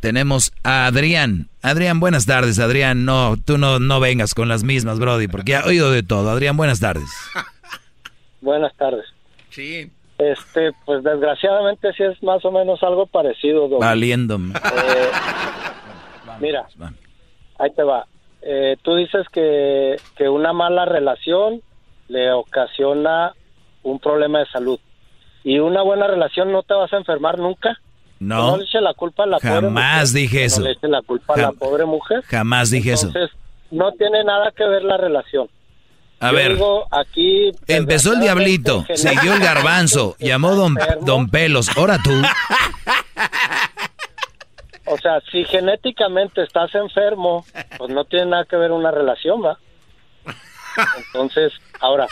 Tenemos 0.00 0.52
a 0.62 0.86
Adrián. 0.86 1.48
Adrián, 1.62 2.00
buenas 2.00 2.26
tardes, 2.26 2.58
Adrián. 2.58 3.04
No, 3.04 3.36
tú 3.42 3.56
no, 3.56 3.78
no 3.78 4.00
vengas 4.00 4.34
con 4.34 4.48
las 4.48 4.62
mismas, 4.62 4.98
Brody, 4.98 5.28
porque 5.28 5.52
he 5.52 5.62
oído 5.62 5.90
de 5.90 6.02
todo. 6.02 6.30
Adrián, 6.30 6.56
buenas 6.56 6.80
tardes. 6.80 7.08
Buenas 8.42 8.76
tardes. 8.76 9.06
Sí. 9.48 9.90
Este, 10.32 10.72
pues 10.84 11.02
desgraciadamente 11.02 11.92
sí 11.94 12.02
es 12.02 12.22
más 12.22 12.44
o 12.44 12.50
menos 12.50 12.82
algo 12.82 13.06
parecido, 13.06 13.68
don. 13.68 13.80
Valiéndome. 13.80 14.54
Eh, 14.54 15.10
mira, 16.40 16.66
ahí 17.58 17.70
te 17.72 17.82
va. 17.82 18.06
Eh, 18.42 18.76
tú 18.82 18.94
dices 18.94 19.26
que, 19.32 19.96
que 20.16 20.28
una 20.28 20.52
mala 20.52 20.84
relación 20.84 21.62
le 22.08 22.32
ocasiona 22.32 23.32
un 23.82 23.98
problema 23.98 24.40
de 24.40 24.46
salud. 24.46 24.78
Y 25.42 25.58
una 25.58 25.82
buena 25.82 26.06
relación 26.06 26.52
no 26.52 26.62
te 26.62 26.74
vas 26.74 26.92
a 26.92 26.96
enfermar 26.96 27.38
nunca. 27.38 27.78
No, 28.18 28.52
No 28.52 28.56
le 28.56 28.64
eche 28.64 28.80
la 28.80 28.94
culpa 28.94 29.24
a 29.24 29.26
la 29.26 29.38
pobre 29.38 29.52
jamás 29.54 30.12
mujer, 30.12 30.22
dije 30.22 30.38
que 30.38 30.44
eso. 30.44 30.60
No 30.60 30.66
le 30.66 30.72
eche 30.72 30.88
la 30.88 31.02
culpa 31.02 31.34
a 31.34 31.36
la 31.36 31.52
pobre 31.52 31.84
mujer. 31.84 32.22
Jamás 32.22 32.70
dije 32.70 32.92
eso. 32.92 33.08
Entonces, 33.08 33.36
no 33.70 33.92
tiene 33.92 34.24
nada 34.24 34.52
que 34.52 34.64
ver 34.64 34.82
la 34.84 34.96
relación. 34.96 35.48
A 36.24 36.30
Yo 36.30 36.36
ver, 36.36 36.54
digo, 36.54 36.86
aquí 36.90 37.52
empezó 37.66 38.14
el 38.14 38.20
diablito, 38.20 38.86
siguió 38.94 39.34
el 39.34 39.40
garbanzo, 39.42 40.16
llamó 40.18 40.54
don, 40.54 40.74
don 41.02 41.28
Pelos. 41.28 41.76
Ahora 41.76 41.98
tú. 42.02 42.10
O 44.86 44.98
sea, 44.98 45.18
si 45.32 45.44
genéticamente 45.44 46.42
estás 46.42 46.74
enfermo, 46.74 47.46
pues 47.78 47.90
no 47.90 48.04
tiene 48.04 48.26
nada 48.26 48.44
que 48.44 48.56
ver 48.56 48.70
una 48.70 48.90
relación, 48.90 49.42
¿va? 49.42 49.58
Entonces, 51.06 51.54
ahora, 51.80 52.06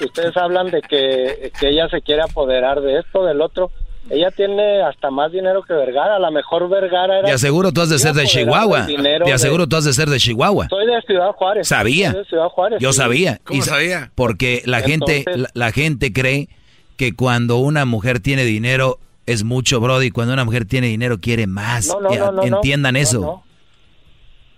ustedes 0.00 0.36
hablan 0.36 0.72
de 0.72 0.82
que, 0.82 1.52
que 1.58 1.68
ella 1.68 1.88
se 1.88 2.02
quiere 2.02 2.22
apoderar 2.22 2.80
de 2.80 2.98
esto, 2.98 3.24
del 3.24 3.40
otro. 3.40 3.70
Ella 4.08 4.30
tiene 4.30 4.82
hasta 4.82 5.10
más 5.10 5.32
dinero 5.32 5.62
que 5.62 5.72
Vergara. 5.74 6.16
A 6.16 6.18
lo 6.18 6.30
mejor 6.30 6.68
Vergara 6.68 7.18
era... 7.18 7.28
De 7.28 7.34
aseguro 7.34 7.72
tú 7.72 7.80
has 7.80 7.88
de 7.90 7.98
ser 7.98 8.14
de 8.14 8.24
Chihuahua. 8.24 8.82
del 8.82 8.96
dinero 8.96 9.26
De 9.26 9.32
aseguro 9.32 9.66
tú 9.66 9.76
has 9.76 9.84
de 9.84 9.92
ser 9.92 10.08
de 10.08 10.18
Chihuahua. 10.18 10.68
Soy 10.68 10.86
de 10.86 11.02
Ciudad 11.02 11.32
Juárez. 11.32 11.66
Sabía. 11.68 12.12
Soy 12.12 12.20
de 12.20 12.26
Ciudad 12.26 12.48
Juárez, 12.48 12.78
Yo 12.80 12.92
sí. 12.92 12.98
sabía. 12.98 13.40
Y 13.50 13.62
sa- 13.62 14.10
Porque 14.14 14.62
la 14.64 14.80
gente, 14.80 15.18
Entonces- 15.18 15.42
la, 15.54 15.66
la 15.66 15.72
gente 15.72 16.12
cree 16.12 16.48
que 16.96 17.14
cuando 17.16 17.56
una 17.56 17.84
mujer 17.84 18.20
tiene 18.20 18.44
dinero 18.44 18.98
es 19.26 19.42
mucho, 19.42 19.80
Brody. 19.80 20.10
Cuando 20.12 20.34
una 20.34 20.44
mujer 20.44 20.66
tiene 20.66 20.86
dinero 20.86 21.18
quiere 21.20 21.46
más. 21.48 21.88
No, 21.88 22.00
no, 22.00 22.12
Eh, 22.12 22.18
no, 22.18 22.26
no, 22.26 22.32
no. 22.32 22.42
Entiendan 22.42 22.94
No, 22.94 23.00
eso. 23.00 23.20
no. 23.20 23.42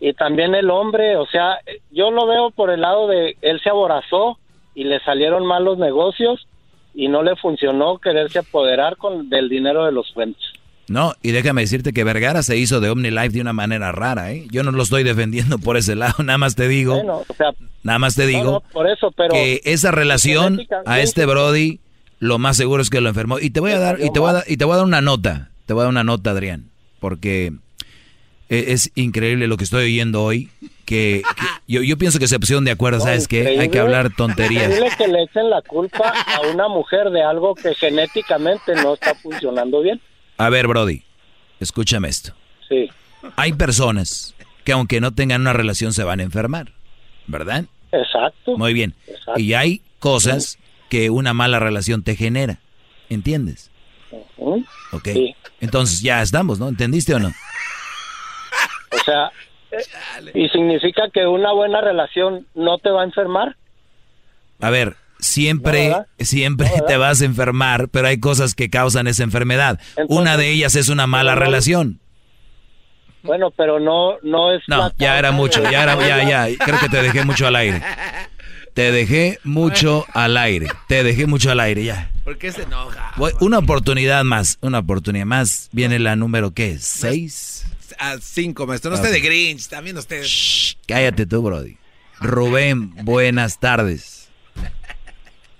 Y 0.00 0.12
también 0.12 0.54
el 0.54 0.70
hombre, 0.70 1.16
o 1.16 1.26
sea, 1.26 1.58
yo 1.90 2.10
lo 2.10 2.26
veo 2.26 2.50
por 2.50 2.70
el 2.70 2.82
lado 2.82 3.08
de 3.08 3.36
él 3.40 3.60
se 3.64 3.70
aborazó 3.70 4.38
y 4.74 4.84
le 4.84 5.00
salieron 5.00 5.44
mal 5.46 5.64
los 5.64 5.78
negocios 5.78 6.46
y 6.98 7.06
no 7.06 7.22
le 7.22 7.36
funcionó 7.36 7.98
quererse 7.98 8.40
apoderar 8.40 8.96
con 8.96 9.30
del 9.30 9.48
dinero 9.48 9.84
de 9.84 9.92
los 9.92 10.12
fuentes. 10.12 10.42
No, 10.88 11.12
y 11.22 11.30
déjame 11.30 11.60
decirte 11.60 11.92
que 11.92 12.02
Vergara 12.02 12.42
se 12.42 12.56
hizo 12.56 12.80
de 12.80 12.90
OmniLife 12.90 13.28
de 13.28 13.40
una 13.40 13.52
manera 13.52 13.92
rara, 13.92 14.32
¿eh? 14.32 14.46
Yo 14.50 14.64
no 14.64 14.72
lo 14.72 14.82
estoy 14.82 15.04
defendiendo 15.04 15.58
por 15.58 15.76
ese 15.76 15.94
lado, 15.94 16.14
nada 16.24 16.38
más 16.38 16.56
te 16.56 16.66
digo, 16.66 16.96
Bueno, 16.96 17.22
o 17.28 17.34
sea, 17.34 17.50
nada 17.84 18.00
más 18.00 18.16
te 18.16 18.26
digo 18.26 18.50
no, 18.50 18.60
por 18.72 18.90
eso, 18.90 19.12
pero 19.12 19.32
que 19.32 19.60
esa 19.64 19.92
relación 19.92 20.56
genética- 20.56 20.82
a 20.86 21.00
este 21.00 21.24
Brody 21.24 21.78
lo 22.18 22.38
más 22.40 22.56
seguro 22.56 22.82
es 22.82 22.90
que 22.90 23.00
lo 23.00 23.10
enfermó. 23.10 23.38
Y 23.38 23.50
te 23.50 23.60
voy 23.60 23.70
a 23.70 23.78
dar, 23.78 24.00
y 24.00 24.10
te 24.10 24.18
voy 24.18 24.34
a 24.34 24.42
y 24.48 24.56
te 24.56 24.64
voy 24.64 24.74
a 24.74 24.78
dar 24.78 24.86
una 24.86 25.00
nota, 25.00 25.50
te 25.66 25.74
voy 25.74 25.82
a 25.82 25.84
dar 25.84 25.90
una 25.92 26.02
nota, 26.02 26.30
Adrián, 26.30 26.64
porque 26.98 27.52
es 28.48 28.90
increíble 28.94 29.46
lo 29.46 29.56
que 29.56 29.64
estoy 29.64 29.84
oyendo 29.84 30.22
hoy, 30.22 30.48
que, 30.84 31.22
que 31.36 31.44
yo, 31.72 31.82
yo 31.82 31.96
pienso 31.98 32.18
que 32.18 32.28
se 32.28 32.38
pusieron 32.38 32.64
de 32.64 32.70
acuerdo, 32.70 33.00
¿sabes 33.00 33.28
qué? 33.28 33.58
Hay 33.58 33.68
que 33.68 33.78
hablar 33.78 34.14
tonterías. 34.14 34.64
Increíble 34.70 34.90
que 34.96 35.08
le 35.08 35.22
echen 35.24 35.50
la 35.50 35.62
culpa 35.62 36.08
a 36.10 36.40
una 36.52 36.68
mujer 36.68 37.10
de 37.10 37.22
algo 37.22 37.54
que 37.54 37.74
genéticamente 37.74 38.74
no 38.76 38.94
está 38.94 39.14
funcionando 39.14 39.82
bien. 39.82 40.00
A 40.36 40.48
ver, 40.48 40.66
Brody, 40.66 41.02
escúchame 41.60 42.08
esto. 42.08 42.32
Sí, 42.68 42.88
Hay 43.36 43.52
personas 43.54 44.34
que 44.64 44.72
aunque 44.72 45.00
no 45.00 45.12
tengan 45.12 45.40
una 45.40 45.52
relación 45.52 45.92
se 45.92 46.04
van 46.04 46.20
a 46.20 46.22
enfermar, 46.22 46.72
¿verdad? 47.26 47.64
exacto. 47.92 48.56
Muy 48.58 48.74
bien. 48.74 48.94
Exacto. 49.06 49.40
Y 49.40 49.54
hay 49.54 49.82
cosas 49.98 50.58
que 50.90 51.10
una 51.10 51.32
mala 51.34 51.58
relación 51.58 52.02
te 52.02 52.16
genera. 52.16 52.60
¿Entiendes? 53.08 53.70
Ujú. 54.36 54.64
Ok. 54.92 55.08
Entonces 55.60 56.02
ya 56.02 56.20
estamos, 56.22 56.58
¿no? 56.58 56.68
¿Entendiste 56.68 57.14
o 57.14 57.18
no? 57.18 57.32
O 58.90 58.98
sea, 59.04 59.30
¿y 60.34 60.48
significa 60.48 61.10
que 61.12 61.26
una 61.26 61.52
buena 61.52 61.80
relación 61.80 62.46
no 62.54 62.78
te 62.78 62.90
va 62.90 63.02
a 63.02 63.04
enfermar? 63.04 63.56
A 64.60 64.70
ver, 64.70 64.96
siempre, 65.18 65.92
siempre 66.18 66.68
te 66.86 66.96
vas 66.96 67.20
a 67.22 67.24
enfermar, 67.24 67.88
pero 67.88 68.08
hay 68.08 68.18
cosas 68.18 68.54
que 68.54 68.70
causan 68.70 69.06
esa 69.06 69.22
enfermedad. 69.22 69.78
una 70.08 70.36
de 70.36 70.50
ellas 70.50 70.74
es 70.74 70.88
una 70.88 71.06
mala 71.06 71.34
relación. 71.34 72.00
Bueno, 73.22 73.50
pero 73.50 73.80
no 73.80 74.16
no 74.22 74.52
es 74.52 74.62
No, 74.68 74.78
la 74.78 74.92
ya 74.96 75.18
era 75.18 75.32
mucho, 75.32 75.62
ya 75.70 75.82
era, 75.82 75.96
ya, 76.06 76.22
ya. 76.48 76.64
Creo 76.64 76.78
que 76.78 76.88
te 76.88 77.02
dejé 77.02 77.24
mucho 77.24 77.46
al 77.48 77.56
aire. 77.56 77.82
Te 78.74 78.92
dejé 78.92 79.38
mucho 79.42 80.04
al 80.14 80.36
aire. 80.36 80.68
Te 80.86 81.02
dejé 81.02 81.26
mucho 81.26 81.50
al 81.50 81.58
aire, 81.60 81.82
ya. 81.84 82.12
¿Por 82.24 82.38
qué 82.38 82.52
se 82.52 82.62
enoja? 82.62 83.12
Voy- 83.16 83.32
Una 83.40 83.58
oportunidad 83.58 84.22
más, 84.22 84.56
una 84.60 84.78
oportunidad 84.78 85.26
más. 85.26 85.68
Viene 85.72 85.98
la 85.98 86.14
número, 86.14 86.52
¿qué? 86.52 86.78
¿Seis? 86.78 87.66
A 87.98 88.18
cinco, 88.18 88.66
maestro. 88.66 88.90
No 88.90 88.96
esté 88.96 89.10
de. 89.10 89.20
Grinch, 89.20 89.68
también 89.68 89.96
usted. 89.96 90.22
Cállate 90.86 91.26
tú, 91.26 91.42
Brody. 91.42 91.76
Rubén, 92.20 92.94
buenas 93.04 93.58
tardes. 93.58 94.30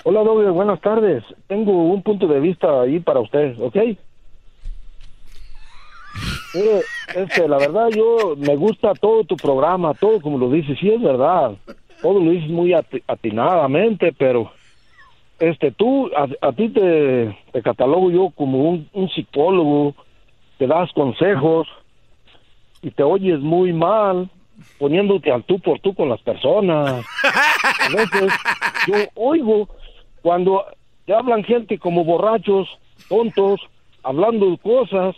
Hola, 0.05 0.21
Doble, 0.23 0.51
buenas 0.51 0.81
tardes. 0.81 1.23
Tengo 1.49 1.73
un 1.93 2.03
punto 2.03 2.27
de 2.27 2.41
vista 2.41 2.81
ahí 2.83 2.99
para 3.01 3.21
usted, 3.21 3.55
¿ok? 3.61 3.77
Mire, 6.55 6.87
este, 7.15 7.47
la 7.49 7.59
verdad, 7.59 7.89
yo 7.95 8.35
me 8.37 8.57
gusta 8.57 8.95
todo 8.95 9.25
tu 9.25 9.37
programa, 9.37 9.95
todo 9.95 10.21
como 10.21 10.39
lo 10.39 10.51
dices, 10.51 10.79
sí 10.81 10.89
es 10.91 11.01
verdad. 11.03 11.53
Todo 12.01 12.21
lo 12.21 12.31
dices 12.31 12.49
muy 12.51 12.71
ati- 12.71 13.03
atinadamente, 13.07 14.13
pero 14.17 14.53
este, 15.41 15.73
tú, 15.73 16.11
a, 16.17 16.29
a 16.49 16.53
ti 16.53 16.69
te, 16.71 17.37
te 17.53 17.63
catalogo 17.63 18.11
yo 18.11 18.31
como 18.31 18.71
un, 18.71 18.89
un 18.93 19.09
psicólogo, 19.11 19.95
te 20.59 20.67
das 20.67 20.91
consejos 20.93 21.67
y 22.83 22.91
te 22.91 23.03
oyes 23.03 23.41
muy 23.41 23.73
mal, 23.73 24.29
poniéndote 24.79 25.31
al 25.33 25.45
tú 25.45 25.59
por 25.61 25.79
tú 25.81 25.95
con 25.95 26.09
las 26.09 26.21
personas. 26.23 27.05
A 27.63 27.89
veces 27.89 28.33
yo 28.87 28.95
oigo 29.15 29.69
cuando 30.23 30.65
te 31.07 31.15
hablan 31.15 31.45
gente 31.45 31.79
como 31.79 32.05
borrachos, 32.05 32.69
tontos, 33.09 33.61
hablando 34.03 34.57
cosas 34.59 35.15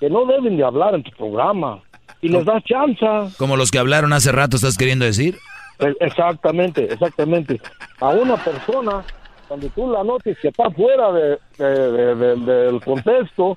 que 0.00 0.08
no 0.10 0.26
deben 0.26 0.56
de 0.56 0.64
hablar 0.64 0.94
en 0.94 1.02
tu 1.02 1.10
programa 1.12 1.80
y 2.20 2.28
les 2.28 2.44
das 2.44 2.62
chanza. 2.64 3.28
Como 3.38 3.56
los 3.56 3.70
que 3.70 3.78
hablaron 3.78 4.12
hace 4.12 4.30
rato, 4.32 4.56
¿estás 4.56 4.76
queriendo 4.76 5.04
decir? 5.04 5.36
E- 5.78 5.96
Exactamente, 6.00 6.84
exactamente. 6.84 7.60
A 8.00 8.08
una 8.10 8.36
persona, 8.36 9.02
cuando 9.48 9.68
tú 9.70 9.90
la 9.90 10.02
notes 10.04 10.36
que 10.40 10.48
está 10.48 10.70
fuera 10.70 11.12
de, 11.12 11.38
de- 11.58 11.92
de- 11.92 12.14
de- 12.14 12.36
del 12.36 12.80
contexto, 12.82 13.56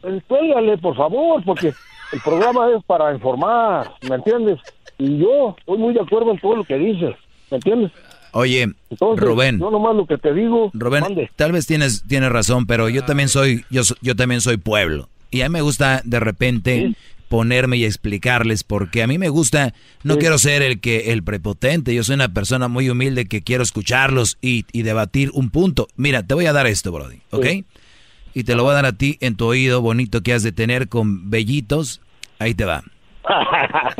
pues, 0.00 0.22
cuélgale, 0.28 0.78
por 0.78 0.96
favor, 0.96 1.42
porque 1.44 1.72
el 2.12 2.20
programa 2.20 2.68
es 2.76 2.82
para 2.84 3.12
informar, 3.12 3.92
¿me 4.08 4.16
entiendes? 4.16 4.58
Y 4.98 5.18
yo 5.18 5.54
estoy 5.58 5.78
muy 5.78 5.94
de 5.94 6.00
acuerdo 6.00 6.30
en 6.32 6.38
todo 6.38 6.56
lo 6.56 6.64
que 6.64 6.76
dices, 6.76 7.14
¿me 7.50 7.56
entiendes? 7.56 7.92
Oye, 8.32 8.66
Entonces, 8.90 9.26
Rubén. 9.26 9.58
yo 9.58 9.70
nomás 9.70 9.96
lo 9.96 10.06
que 10.06 10.18
te 10.18 10.34
digo, 10.34 10.70
Rubén, 10.74 11.28
tal 11.36 11.52
vez 11.52 11.66
tienes, 11.66 12.04
tienes 12.06 12.30
razón, 12.30 12.66
pero 12.66 12.88
yo 12.88 13.04
también 13.04 13.28
soy, 13.28 13.64
yo, 13.70 13.82
yo 14.02 14.16
también 14.16 14.40
soy 14.40 14.56
pueblo. 14.58 15.08
Y 15.30 15.42
a 15.42 15.48
mí 15.48 15.52
me 15.54 15.60
gusta 15.62 16.02
de 16.04 16.20
repente 16.20 16.92
ponerme 17.28 17.76
y 17.76 17.84
explicarles 17.84 18.64
porque 18.64 19.02
a 19.02 19.06
mí 19.06 19.18
me 19.18 19.28
gusta, 19.28 19.74
no 20.02 20.16
quiero 20.16 20.38
ser 20.38 20.62
el 20.62 20.80
que, 20.80 21.12
el 21.12 21.22
prepotente, 21.22 21.94
yo 21.94 22.02
soy 22.02 22.14
una 22.14 22.32
persona 22.32 22.68
muy 22.68 22.88
humilde 22.88 23.26
que 23.26 23.42
quiero 23.42 23.62
escucharlos 23.62 24.38
y, 24.40 24.64
y 24.72 24.82
debatir 24.82 25.30
un 25.34 25.50
punto. 25.50 25.88
Mira, 25.96 26.22
te 26.22 26.34
voy 26.34 26.46
a 26.46 26.52
dar 26.52 26.66
esto, 26.66 26.90
Brody, 26.90 27.20
¿ok? 27.30 27.46
Y 28.34 28.44
te 28.44 28.54
lo 28.54 28.64
voy 28.64 28.72
a 28.72 28.76
dar 28.76 28.86
a 28.86 28.92
ti 28.92 29.16
en 29.20 29.36
tu 29.36 29.46
oído 29.46 29.80
bonito 29.80 30.22
que 30.22 30.32
has 30.32 30.42
de 30.42 30.52
tener 30.52 30.88
con 30.88 31.30
vellitos 31.30 32.00
Ahí 32.38 32.54
te 32.54 32.64
va. 32.64 32.82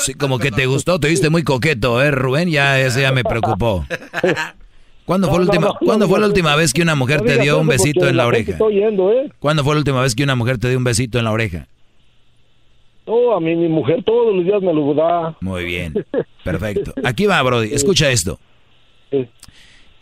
Sí, 0.00 0.14
como 0.14 0.38
que 0.38 0.50
te 0.50 0.66
gustó, 0.66 1.00
te 1.00 1.08
viste 1.08 1.30
muy 1.30 1.44
coqueto, 1.44 2.02
¿eh, 2.02 2.10
Rubén? 2.10 2.50
Ya, 2.50 2.78
ese 2.78 3.00
ya 3.00 3.10
me 3.10 3.24
preocupó. 3.24 3.86
¿Cuándo 5.06 5.28
fue, 5.28 5.38
la 5.38 5.44
última, 5.44 5.74
¿cuándo 5.80 6.06
fue 6.06 6.20
la 6.20 6.26
última 6.26 6.54
vez 6.54 6.72
que 6.72 6.82
una 6.82 6.94
mujer 6.94 7.22
te 7.22 7.38
dio 7.38 7.58
un 7.58 7.66
besito 7.66 8.06
en 8.06 8.16
la 8.16 8.26
oreja? 8.26 8.52
¿eh? 8.52 9.30
¿Cuándo 9.38 9.64
fue 9.64 9.74
la 9.74 9.78
última 9.78 10.02
vez 10.02 10.14
que 10.14 10.22
una 10.22 10.36
mujer 10.36 10.58
te 10.58 10.68
dio 10.68 10.78
un 10.78 10.84
besito 10.84 11.18
en 11.18 11.24
la 11.24 11.32
oreja? 11.32 11.66
No, 13.06 13.34
a 13.34 13.40
mí 13.40 13.56
mi 13.56 13.68
mujer 13.68 14.04
todos 14.04 14.36
los 14.36 14.44
días 14.44 14.62
me 14.62 14.74
lo 14.74 14.94
da. 14.94 15.36
Muy 15.40 15.64
bien, 15.64 15.94
perfecto. 16.44 16.92
Aquí 17.02 17.26
va, 17.26 17.42
Brody, 17.42 17.72
escucha 17.72 18.10
esto. 18.10 18.38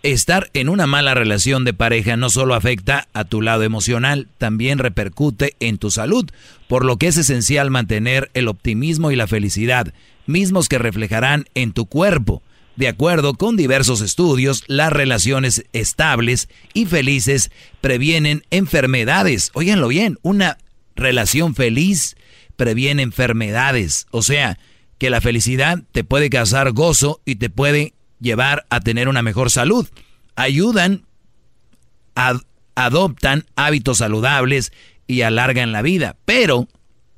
Estar 0.02 0.48
en 0.54 0.70
una 0.70 0.86
mala 0.86 1.12
relación 1.12 1.66
de 1.66 1.74
pareja 1.74 2.16
no 2.16 2.30
solo 2.30 2.54
afecta 2.54 3.08
a 3.12 3.24
tu 3.24 3.42
lado 3.42 3.64
emocional, 3.64 4.28
también 4.38 4.78
repercute 4.78 5.56
en 5.60 5.76
tu 5.76 5.90
salud, 5.90 6.30
por 6.68 6.86
lo 6.86 6.96
que 6.96 7.08
es 7.08 7.18
esencial 7.18 7.70
mantener 7.70 8.30
el 8.32 8.48
optimismo 8.48 9.10
y 9.10 9.16
la 9.16 9.26
felicidad, 9.26 9.92
mismos 10.24 10.70
que 10.70 10.78
reflejarán 10.78 11.44
en 11.54 11.72
tu 11.72 11.84
cuerpo. 11.84 12.42
De 12.76 12.88
acuerdo 12.88 13.34
con 13.34 13.58
diversos 13.58 14.00
estudios, 14.00 14.64
las 14.68 14.90
relaciones 14.90 15.66
estables 15.74 16.48
y 16.72 16.86
felices 16.86 17.50
previenen 17.82 18.42
enfermedades. 18.50 19.50
Óiganlo 19.52 19.88
bien, 19.88 20.18
una 20.22 20.56
relación 20.96 21.54
feliz 21.54 22.16
previene 22.56 23.02
enfermedades. 23.02 24.06
O 24.12 24.22
sea, 24.22 24.58
que 24.96 25.10
la 25.10 25.20
felicidad 25.20 25.82
te 25.92 26.04
puede 26.04 26.30
causar 26.30 26.72
gozo 26.72 27.20
y 27.26 27.36
te 27.36 27.50
puede 27.50 27.92
llevar 28.20 28.66
a 28.70 28.80
tener 28.80 29.08
una 29.08 29.22
mejor 29.22 29.50
salud. 29.50 29.88
Ayudan, 30.36 31.04
adoptan 32.74 33.46
hábitos 33.56 33.98
saludables 33.98 34.72
y 35.06 35.22
alargan 35.22 35.72
la 35.72 35.82
vida. 35.82 36.16
Pero, 36.24 36.68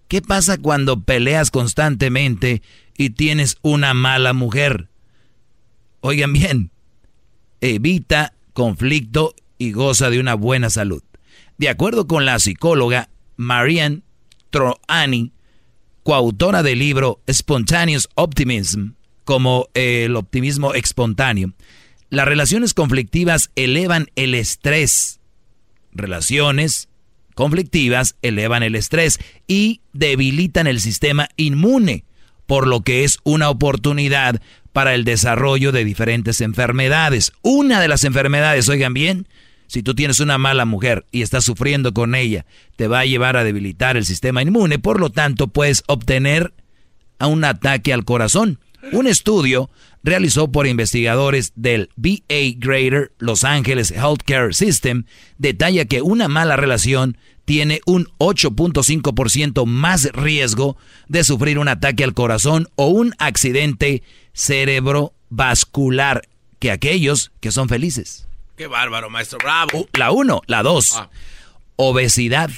¿qué 0.08 0.22
pasa 0.22 0.58
cuando 0.58 1.00
peleas 1.00 1.50
constantemente 1.50 2.62
y 2.96 3.10
tienes 3.10 3.58
una 3.62 3.94
mala 3.94 4.32
mujer? 4.32 4.88
Oigan 6.00 6.32
bien, 6.32 6.70
evita 7.60 8.32
conflicto 8.52 9.34
y 9.58 9.72
goza 9.72 10.10
de 10.10 10.20
una 10.20 10.34
buena 10.34 10.70
salud. 10.70 11.02
De 11.58 11.68
acuerdo 11.68 12.06
con 12.06 12.24
la 12.24 12.38
psicóloga 12.38 13.08
Marianne 13.36 14.02
Troani, 14.50 15.32
coautora 16.02 16.62
del 16.62 16.80
libro 16.80 17.20
Spontaneous 17.30 18.08
Optimism, 18.14 18.94
como 19.24 19.68
el 19.74 20.16
optimismo 20.16 20.74
espontáneo. 20.74 21.52
Las 22.10 22.26
relaciones 22.26 22.74
conflictivas 22.74 23.50
elevan 23.56 24.08
el 24.16 24.34
estrés. 24.34 25.20
Relaciones 25.92 26.88
conflictivas 27.34 28.16
elevan 28.22 28.62
el 28.62 28.74
estrés 28.74 29.18
y 29.46 29.80
debilitan 29.92 30.66
el 30.66 30.80
sistema 30.80 31.28
inmune, 31.36 32.04
por 32.46 32.66
lo 32.66 32.82
que 32.82 33.04
es 33.04 33.18
una 33.24 33.48
oportunidad 33.48 34.42
para 34.72 34.94
el 34.94 35.04
desarrollo 35.04 35.72
de 35.72 35.84
diferentes 35.84 36.40
enfermedades. 36.40 37.32
Una 37.42 37.80
de 37.80 37.88
las 37.88 38.04
enfermedades, 38.04 38.68
oigan 38.68 38.94
bien, 38.94 39.26
si 39.66 39.82
tú 39.82 39.94
tienes 39.94 40.20
una 40.20 40.36
mala 40.36 40.66
mujer 40.66 41.06
y 41.12 41.22
estás 41.22 41.44
sufriendo 41.44 41.94
con 41.94 42.14
ella, 42.14 42.44
te 42.76 42.88
va 42.88 43.00
a 43.00 43.06
llevar 43.06 43.38
a 43.38 43.44
debilitar 43.44 43.96
el 43.96 44.04
sistema 44.04 44.42
inmune, 44.42 44.78
por 44.78 45.00
lo 45.00 45.08
tanto 45.08 45.48
puedes 45.48 45.82
obtener 45.86 46.52
a 47.18 47.26
un 47.26 47.44
ataque 47.44 47.92
al 47.92 48.04
corazón. 48.04 48.58
Un 48.90 49.06
estudio 49.06 49.70
realizado 50.02 50.50
por 50.50 50.66
investigadores 50.66 51.52
del 51.54 51.88
BA 51.96 52.56
Greater 52.56 53.12
Los 53.18 53.44
Angeles 53.44 53.92
Healthcare 53.92 54.52
System 54.52 55.04
detalla 55.38 55.84
que 55.84 56.02
una 56.02 56.26
mala 56.26 56.56
relación 56.56 57.16
tiene 57.44 57.80
un 57.86 58.08
8.5% 58.18 59.66
más 59.66 60.10
riesgo 60.12 60.76
de 61.08 61.22
sufrir 61.22 61.58
un 61.58 61.68
ataque 61.68 62.02
al 62.02 62.14
corazón 62.14 62.68
o 62.74 62.88
un 62.88 63.14
accidente 63.18 64.02
cerebrovascular 64.32 66.22
que 66.58 66.70
aquellos 66.70 67.32
que 67.40 67.52
son 67.52 67.68
felices. 67.68 68.26
Qué 68.56 68.66
bárbaro, 68.66 69.10
maestro, 69.10 69.38
bravo. 69.38 69.80
Uh, 69.80 69.86
la 69.94 70.12
uno, 70.12 70.42
la 70.46 70.62
dos. 70.62 70.94
Ah. 70.96 71.10
Obesidad. 71.76 72.50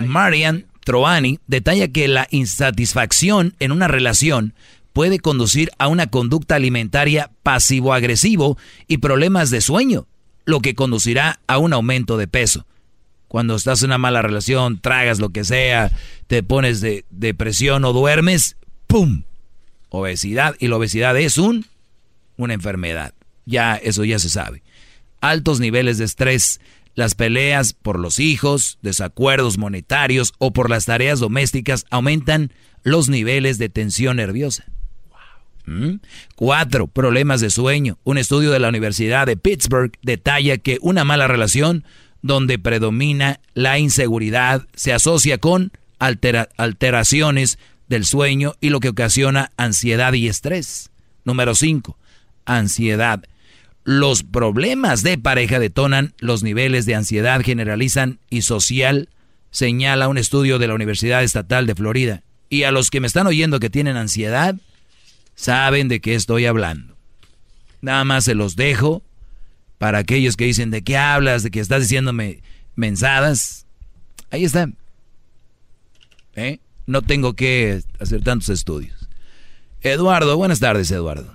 Marian 0.00 0.66
Troani 0.84 1.38
detalla 1.46 1.88
que 1.88 2.08
la 2.08 2.26
insatisfacción 2.30 3.54
en 3.60 3.72
una 3.72 3.88
relación 3.88 4.54
puede 4.92 5.18
conducir 5.18 5.70
a 5.78 5.88
una 5.88 6.06
conducta 6.08 6.56
alimentaria 6.56 7.30
pasivo-agresivo 7.42 8.58
y 8.86 8.98
problemas 8.98 9.50
de 9.50 9.60
sueño, 9.60 10.06
lo 10.44 10.60
que 10.60 10.74
conducirá 10.74 11.40
a 11.46 11.58
un 11.58 11.72
aumento 11.72 12.16
de 12.16 12.28
peso. 12.28 12.66
Cuando 13.28 13.56
estás 13.56 13.82
en 13.82 13.88
una 13.88 13.98
mala 13.98 14.20
relación, 14.20 14.80
tragas 14.80 15.18
lo 15.18 15.30
que 15.30 15.44
sea, 15.44 15.90
te 16.26 16.42
pones 16.42 16.80
de 16.80 17.06
depresión 17.10 17.84
o 17.84 17.92
duermes, 17.92 18.56
¡pum! 18.86 19.22
Obesidad. 19.88 20.54
Y 20.58 20.68
la 20.68 20.76
obesidad 20.76 21.16
es 21.16 21.38
un, 21.38 21.64
una 22.36 22.54
enfermedad. 22.54 23.14
Ya, 23.46 23.76
eso 23.76 24.04
ya 24.04 24.18
se 24.18 24.28
sabe. 24.28 24.62
Altos 25.20 25.60
niveles 25.60 25.96
de 25.96 26.04
estrés, 26.04 26.60
las 26.94 27.14
peleas 27.14 27.72
por 27.72 27.98
los 27.98 28.18
hijos, 28.18 28.78
desacuerdos 28.82 29.56
monetarios 29.56 30.34
o 30.38 30.52
por 30.52 30.68
las 30.68 30.84
tareas 30.84 31.18
domésticas 31.18 31.86
aumentan 31.90 32.52
los 32.82 33.08
niveles 33.08 33.56
de 33.56 33.68
tensión 33.68 34.16
nerviosa. 34.16 34.66
¿Mm? 35.64 35.96
Cuatro, 36.34 36.88
problemas 36.88 37.40
de 37.40 37.50
sueño. 37.50 37.98
Un 38.04 38.18
estudio 38.18 38.50
de 38.50 38.58
la 38.58 38.68
Universidad 38.68 39.26
de 39.26 39.36
Pittsburgh 39.36 39.92
detalla 40.02 40.58
que 40.58 40.78
una 40.80 41.04
mala 41.04 41.28
relación 41.28 41.84
donde 42.22 42.58
predomina 42.58 43.40
la 43.54 43.78
inseguridad 43.78 44.66
se 44.74 44.92
asocia 44.92 45.38
con 45.38 45.72
alteraciones 45.98 47.58
del 47.88 48.04
sueño 48.04 48.54
y 48.60 48.70
lo 48.70 48.80
que 48.80 48.88
ocasiona 48.88 49.52
ansiedad 49.56 50.12
y 50.14 50.28
estrés. 50.28 50.90
Número 51.24 51.54
cinco, 51.54 51.96
ansiedad. 52.44 53.22
Los 53.84 54.22
problemas 54.22 55.02
de 55.02 55.18
pareja 55.18 55.58
detonan 55.58 56.14
los 56.18 56.42
niveles 56.42 56.86
de 56.86 56.94
ansiedad 56.94 57.42
generalizan 57.42 58.18
y 58.30 58.42
social, 58.42 59.08
señala 59.50 60.08
un 60.08 60.18
estudio 60.18 60.58
de 60.58 60.68
la 60.68 60.74
Universidad 60.74 61.22
Estatal 61.22 61.66
de 61.66 61.74
Florida. 61.74 62.22
Y 62.48 62.62
a 62.64 62.70
los 62.70 62.90
que 62.90 63.00
me 63.00 63.06
están 63.06 63.26
oyendo 63.26 63.60
que 63.60 63.70
tienen 63.70 63.96
ansiedad, 63.96 64.56
saben 65.34 65.88
de 65.88 66.00
qué 66.00 66.14
estoy 66.14 66.46
hablando. 66.46 66.96
Nada 67.80 68.04
más 68.04 68.24
se 68.24 68.34
los 68.34 68.56
dejo 68.56 69.02
para 69.78 69.98
aquellos 69.98 70.36
que 70.36 70.44
dicen 70.44 70.70
de 70.70 70.82
qué 70.82 70.96
hablas, 70.96 71.42
de 71.42 71.50
que 71.50 71.60
estás 71.60 71.82
diciéndome 71.82 72.42
mensadas. 72.76 73.66
Ahí 74.30 74.44
están. 74.44 74.76
¿Eh? 76.34 76.60
No 76.86 77.02
tengo 77.02 77.34
que 77.34 77.82
hacer 77.98 78.22
tantos 78.22 78.48
estudios. 78.48 79.08
Eduardo, 79.80 80.36
buenas 80.36 80.60
tardes, 80.60 80.90
Eduardo. 80.90 81.34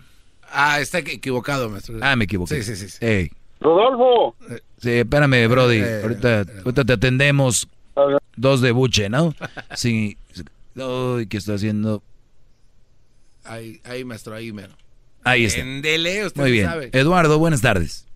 Ah, 0.49 0.79
está 0.79 0.99
equivocado, 0.99 1.69
maestro. 1.69 1.97
Ah, 2.01 2.15
me 2.15 2.23
equivoqué. 2.23 2.63
Sí, 2.63 2.75
sí, 2.75 2.89
sí. 2.89 3.31
Rodolfo. 3.59 4.35
Sí, 4.81 4.91
espérame, 4.91 5.47
Brody. 5.49 5.79
Eh, 5.79 6.01
ahorita, 6.03 6.45
ahorita, 6.63 6.85
te 6.85 6.93
atendemos. 6.93 7.67
Dos 8.35 8.61
de 8.61 8.71
buche, 8.71 9.09
¿no? 9.09 9.33
Sí. 9.75 10.17
Uy, 10.75 11.25
¿qué 11.27 11.37
está 11.37 11.55
haciendo? 11.55 12.03
Ahí, 13.47 13.79
ahí, 13.85 14.03
maestro, 14.03 14.35
ahí 14.35 14.51
mero. 14.51 14.73
Ahí 15.23 15.45
está. 15.45 15.61
usted 15.61 16.41
Muy 16.41 16.51
bien. 16.51 16.69
Eduardo, 16.93 17.39
buenas 17.39 17.61
tardes. 17.61 18.07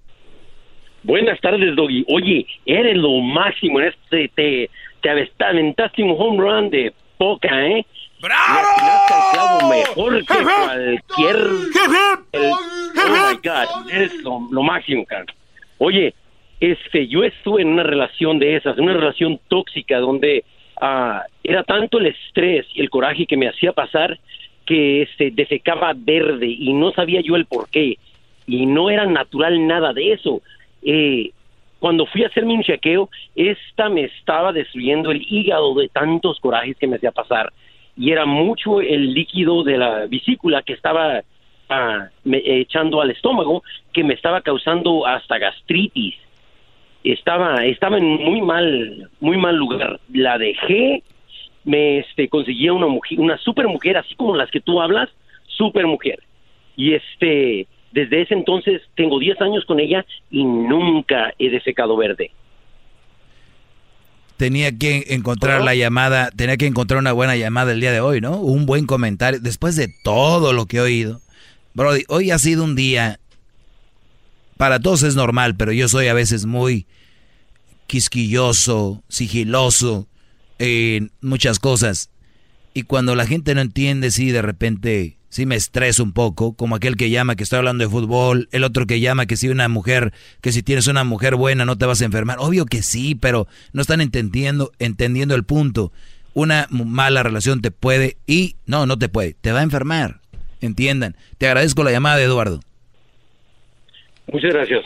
Buenas 1.04 1.40
tardes, 1.42 1.76
Doggy. 1.76 2.06
Oye, 2.08 2.46
eres 2.66 2.96
lo 2.96 3.20
máximo 3.22 3.80
en 3.80 3.88
este. 3.88 4.30
Te, 4.36 4.70
te 5.02 5.44
aventaste 5.44 6.04
un 6.04 6.16
home 6.18 6.38
run 6.40 6.70
de 6.70 6.94
poca, 7.18 7.68
¿eh? 7.68 7.86
¡Bravo! 8.22 9.70
mejor 9.70 10.20
que 10.20 10.26
cualquier. 10.26 11.38
oh 12.34 12.60
my 13.10 13.38
God, 13.44 13.92
eres 13.92 14.14
lo, 14.24 14.40
máximo, 14.64 15.06
cara. 15.06 15.26
Oye, 15.80 16.14
este, 16.60 17.08
yo 17.08 17.24
estuve 17.24 17.64
en 17.64 17.70
una 17.70 17.84
relación 17.84 18.38
de 18.38 18.56
esas, 18.56 18.78
en 18.78 18.84
una 18.84 18.94
relación 18.94 19.40
tóxica 19.48 19.98
donde 19.98 20.46
ah, 20.80 21.24
era 21.44 21.64
tanto 21.64 21.98
el 21.98 22.08
estrés 22.08 22.68
y 22.76 22.82
el 22.82 22.92
coraje 22.92 23.26
que 23.26 23.38
me 23.38 23.50
hacía 23.50 23.74
pasar 23.74 24.20
que 24.72 25.06
se 25.18 25.32
defecaba 25.32 25.92
verde 25.94 26.48
y 26.48 26.72
no 26.72 26.94
sabía 26.94 27.20
yo 27.20 27.36
el 27.36 27.46
por 27.46 27.68
qué 27.70 27.98
y 28.48 28.66
no 28.66 28.90
era 28.90 29.06
natural 29.06 29.68
nada 29.68 29.92
de 29.92 30.14
eso. 30.14 30.42
Eh, 30.82 31.32
cuando 31.80 32.06
fui 32.06 32.24
a 32.24 32.28
hacerme 32.28 32.54
un 32.54 32.64
chequeo, 32.64 33.10
esta 33.36 33.90
me 33.90 34.06
estaba 34.06 34.54
destruyendo 34.54 35.12
el 35.12 35.26
hígado 35.28 35.76
de 35.76 35.90
tantos 35.90 36.40
corajes 36.40 36.78
que 36.78 36.88
me 36.88 36.96
hacía 36.96 37.12
pasar 37.12 37.52
y 37.98 38.12
era 38.12 38.26
mucho 38.26 38.80
el 38.80 39.14
líquido 39.14 39.66
de 39.66 39.78
la 39.78 40.06
vesícula 40.06 40.62
que 40.62 40.72
estaba 40.72 41.22
ah, 41.68 42.08
echando 42.24 43.02
al 43.02 43.12
estómago 43.12 43.64
que 43.92 44.06
me 44.06 44.14
estaba 44.14 44.40
causando 44.40 45.06
hasta 45.06 45.38
gastritis. 45.38 46.16
Estaba 47.04 47.66
estaba 47.66 47.98
en 47.98 48.06
muy 48.06 48.42
mal 48.42 49.10
muy 49.20 49.36
mal 49.36 49.58
lugar. 49.58 50.00
La 50.14 50.38
dejé 50.38 51.04
me 51.64 52.00
este, 52.00 52.28
conseguía 52.28 52.74
una 52.74 52.88
mujer, 52.88 53.20
una 53.20 53.38
super 53.38 53.68
mujer, 53.68 53.98
así 53.98 54.16
como 54.16 54.36
las 54.36 54.50
que 54.52 54.62
tú 54.62 54.82
hablas, 54.82 55.10
super 55.48 55.86
mujer. 55.86 56.22
Y 56.76 56.94
este, 56.94 57.68
desde 57.92 58.22
ese 58.22 58.34
entonces 58.34 58.82
tengo 58.96 59.20
10 59.20 59.42
años 59.42 59.66
con 59.66 59.80
ella 59.80 60.06
y 60.30 60.44
nunca 60.44 61.34
he 61.38 61.50
desecado 61.50 61.96
verde. 61.98 62.32
tenía 64.38 64.76
que 64.76 65.06
encontrar 65.10 65.64
la 65.64 65.76
llamada, 65.76 66.32
tenía 66.32 66.58
que 66.58 66.66
encontrar 66.66 67.00
una 67.00 67.12
buena 67.12 67.36
llamada 67.36 67.74
el 67.74 67.80
día 67.80 67.92
de 67.92 68.00
hoy, 68.00 68.22
¿no? 68.22 68.40
Un 68.40 68.66
buen 68.66 68.88
comentario. 68.88 69.40
Después 69.40 69.76
de 69.76 69.88
todo 70.04 70.52
lo 70.52 70.66
que 70.66 70.78
he 70.78 70.82
oído. 70.82 71.22
Brody, 71.76 72.06
hoy 72.08 72.32
ha 72.32 72.40
sido 72.40 72.64
un 72.64 72.76
día. 72.76 73.20
Para 74.58 74.80
todos 74.80 75.04
es 75.04 75.16
normal, 75.16 75.56
pero 75.56 75.72
yo 75.74 75.88
soy 75.88 76.08
a 76.08 76.16
veces 76.16 76.48
muy 76.48 76.88
quisquilloso, 77.86 79.04
sigiloso 79.10 80.08
en 80.62 81.12
muchas 81.22 81.58
cosas. 81.58 82.12
Y 82.76 82.84
cuando 82.84 83.16
la 83.16 83.26
gente 83.26 83.56
no 83.56 83.62
entiende, 83.62 84.12
sí, 84.12 84.32
de 84.32 84.44
repente 84.44 85.18
sí 85.30 85.48
me 85.48 85.56
estreso 85.56 86.04
un 86.04 86.14
poco, 86.14 86.54
como 86.54 86.76
aquel 86.76 86.98
que 86.98 87.10
llama 87.10 87.36
que 87.36 87.44
estoy 87.44 87.58
hablando 87.58 87.84
de 87.84 87.90
fútbol, 87.90 88.48
el 88.52 88.64
otro 88.64 88.86
que 88.86 89.00
llama 89.00 89.26
que 89.26 89.38
si 89.38 89.50
una 89.50 89.68
mujer, 89.70 90.14
que 90.40 90.52
si 90.52 90.62
tienes 90.62 90.88
una 90.88 91.04
mujer 91.04 91.36
buena 91.36 91.66
no 91.66 91.78
te 91.78 91.88
vas 91.88 92.02
a 92.02 92.06
enfermar. 92.06 92.38
Obvio 92.40 92.66
que 92.66 92.84
sí, 92.84 93.16
pero 93.16 93.48
no 93.74 93.82
están 93.82 94.02
entendiendo, 94.02 94.72
entendiendo 94.78 95.34
el 95.34 95.44
punto. 95.44 95.92
Una 96.34 96.68
mala 96.70 97.24
relación 97.24 97.62
te 97.62 97.72
puede 97.72 98.18
y 98.28 98.56
no, 98.68 98.86
no 98.86 99.00
te 99.00 99.10
puede, 99.10 99.34
te 99.34 99.52
va 99.52 99.62
a 99.62 99.64
enfermar. 99.64 100.22
Entiendan. 100.62 101.18
Te 101.40 101.48
agradezco 101.48 101.84
la 101.84 101.92
llamada 101.92 102.18
de 102.18 102.26
Eduardo. 102.26 102.60
Muchas 104.32 104.54
gracias. 104.54 104.86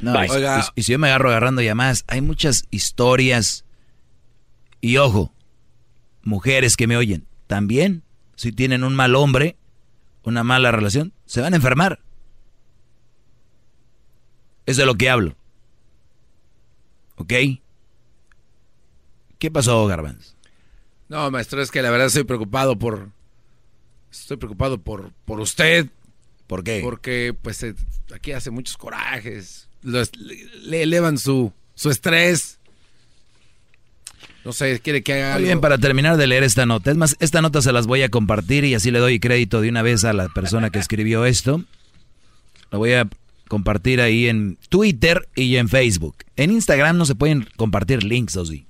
No, 0.00 0.22
y, 0.22 0.28
y 0.74 0.82
si 0.82 0.92
yo 0.92 0.98
me 0.98 1.08
agarro 1.08 1.30
agarrando 1.30 1.62
llamadas, 1.62 2.04
hay 2.08 2.20
muchas 2.20 2.66
historias. 2.70 3.65
Y 4.80 4.98
ojo, 4.98 5.32
mujeres 6.22 6.76
que 6.76 6.86
me 6.86 6.96
oyen, 6.96 7.26
también 7.46 8.02
si 8.36 8.52
tienen 8.52 8.84
un 8.84 8.94
mal 8.94 9.14
hombre, 9.14 9.56
una 10.22 10.44
mala 10.44 10.70
relación, 10.70 11.12
se 11.24 11.40
van 11.40 11.54
a 11.54 11.56
enfermar. 11.56 12.00
Es 14.66 14.76
de 14.76 14.86
lo 14.86 14.94
que 14.94 15.10
hablo. 15.10 15.36
¿Ok? 17.16 17.32
¿Qué 19.38 19.50
pasó, 19.50 19.86
Garbanz? 19.86 20.34
No, 21.08 21.30
maestro, 21.30 21.62
es 21.62 21.70
que 21.70 21.82
la 21.82 21.90
verdad 21.90 22.08
estoy 22.08 22.24
preocupado 22.24 22.78
por... 22.78 23.10
Estoy 24.10 24.36
preocupado 24.36 24.78
por, 24.78 25.12
por 25.24 25.40
usted. 25.40 25.88
¿Por 26.46 26.64
qué? 26.64 26.80
Porque, 26.82 27.34
pues, 27.40 27.62
eh, 27.62 27.74
aquí 28.14 28.32
hace 28.32 28.50
muchos 28.50 28.76
corajes. 28.76 29.68
le, 29.82 30.82
elevan 30.82 31.18
su, 31.18 31.52
su 31.74 31.90
estrés. 31.90 32.55
No 34.46 34.52
sé, 34.52 34.78
quiere 34.78 35.02
que 35.02 35.12
haga 35.12 35.34
Muy 35.34 35.46
bien, 35.46 35.60
para 35.60 35.76
terminar 35.76 36.16
de 36.16 36.28
leer 36.28 36.44
esta 36.44 36.66
nota. 36.66 36.92
Es 36.92 36.96
más, 36.96 37.16
esta 37.18 37.42
nota 37.42 37.60
se 37.60 37.72
las 37.72 37.88
voy 37.88 38.02
a 38.02 38.10
compartir 38.10 38.64
y 38.64 38.74
así 38.74 38.92
le 38.92 39.00
doy 39.00 39.18
crédito 39.18 39.60
de 39.60 39.68
una 39.68 39.82
vez 39.82 40.04
a 40.04 40.12
la 40.12 40.28
persona 40.28 40.70
que 40.70 40.78
escribió 40.78 41.24
esto. 41.24 41.64
Lo 42.70 42.78
voy 42.78 42.92
a 42.92 43.08
compartir 43.48 44.00
ahí 44.00 44.28
en 44.28 44.56
Twitter 44.68 45.28
y 45.34 45.56
en 45.56 45.68
Facebook. 45.68 46.18
En 46.36 46.52
Instagram 46.52 46.96
no 46.96 47.06
se 47.06 47.16
pueden 47.16 47.48
compartir 47.56 48.04
links, 48.04 48.36
¿o 48.36 48.46
sí? 48.46 48.68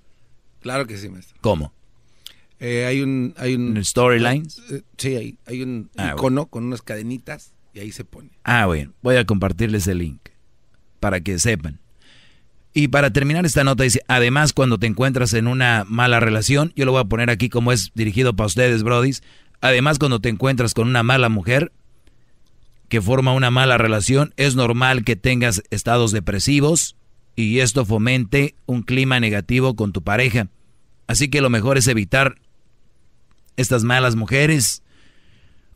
Claro 0.60 0.86
que 0.86 0.96
sí, 0.96 1.10
maestro. 1.10 1.36
¿Cómo? 1.42 1.74
Eh, 2.58 2.86
hay 2.86 3.02
un... 3.02 3.34
Hay 3.36 3.54
un 3.54 3.84
¿Storylines? 3.84 4.62
Eh, 4.70 4.82
sí, 4.96 5.14
hay, 5.14 5.36
hay 5.44 5.62
un 5.62 5.90
ah, 5.98 6.14
icono 6.16 6.46
con 6.46 6.64
unas 6.64 6.80
cadenitas 6.80 7.52
y 7.74 7.80
ahí 7.80 7.92
se 7.92 8.06
pone. 8.06 8.30
Ah, 8.44 8.64
bueno. 8.64 8.94
Voy 9.02 9.16
a 9.16 9.26
compartirles 9.26 9.86
el 9.88 9.98
link 9.98 10.22
para 11.00 11.20
que 11.20 11.38
sepan. 11.38 11.80
Y 12.78 12.88
para 12.88 13.10
terminar 13.10 13.46
esta 13.46 13.64
nota 13.64 13.84
dice, 13.84 14.02
además 14.06 14.52
cuando 14.52 14.76
te 14.76 14.86
encuentras 14.86 15.32
en 15.32 15.46
una 15.46 15.86
mala 15.88 16.20
relación, 16.20 16.74
yo 16.76 16.84
lo 16.84 16.92
voy 16.92 17.00
a 17.00 17.04
poner 17.04 17.30
aquí 17.30 17.48
como 17.48 17.72
es 17.72 17.90
dirigido 17.94 18.36
para 18.36 18.48
ustedes, 18.48 18.82
brodis, 18.82 19.22
además 19.62 19.98
cuando 19.98 20.20
te 20.20 20.28
encuentras 20.28 20.74
con 20.74 20.86
una 20.86 21.02
mala 21.02 21.30
mujer 21.30 21.72
que 22.90 23.00
forma 23.00 23.32
una 23.32 23.50
mala 23.50 23.78
relación, 23.78 24.34
es 24.36 24.56
normal 24.56 25.04
que 25.04 25.16
tengas 25.16 25.62
estados 25.70 26.12
depresivos 26.12 26.96
y 27.34 27.60
esto 27.60 27.86
fomente 27.86 28.54
un 28.66 28.82
clima 28.82 29.20
negativo 29.20 29.74
con 29.74 29.94
tu 29.94 30.02
pareja. 30.02 30.48
Así 31.06 31.28
que 31.28 31.40
lo 31.40 31.48
mejor 31.48 31.78
es 31.78 31.88
evitar 31.88 32.34
estas 33.56 33.84
malas 33.84 34.16
mujeres 34.16 34.82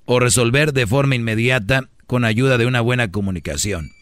o 0.05 0.21
resolver 0.21 0.75
de 0.75 0.87
forma 0.87 1.15
inmediata 1.15 1.89
con 2.07 2.27
ayuda 2.27 2.59
de 2.59 2.67
una 2.67 2.83
buena 2.83 3.11
comunicación. 3.11 3.93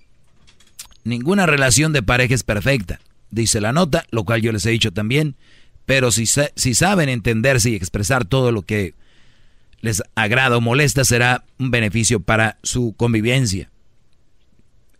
Ninguna 1.05 1.47
relación 1.47 1.93
de 1.93 2.03
pareja 2.03 2.35
es 2.35 2.43
perfecta, 2.43 3.01
dice 3.31 3.61
la 3.61 3.73
nota, 3.73 4.05
lo 4.11 4.25
cual 4.25 4.43
yo 4.43 4.53
les 4.53 4.67
he 4.67 4.71
dicho 4.71 4.93
también, 4.93 5.37
pero 5.87 6.13
si, 6.13 6.27
si 6.27 6.75
saben 6.75 7.09
entenderse 7.09 7.71
y 7.71 7.75
expresar 7.75 8.25
todo 8.25 8.53
lo 8.53 8.63
que 8.63 8.95
les 9.81 10.03
agrada 10.15 10.57
o 10.57 10.61
molesta, 10.61 11.05
será 11.05 11.45
un 11.59 11.71
beneficio 11.71 12.21
para 12.21 12.59
su 12.63 12.95
convivencia. 12.97 13.71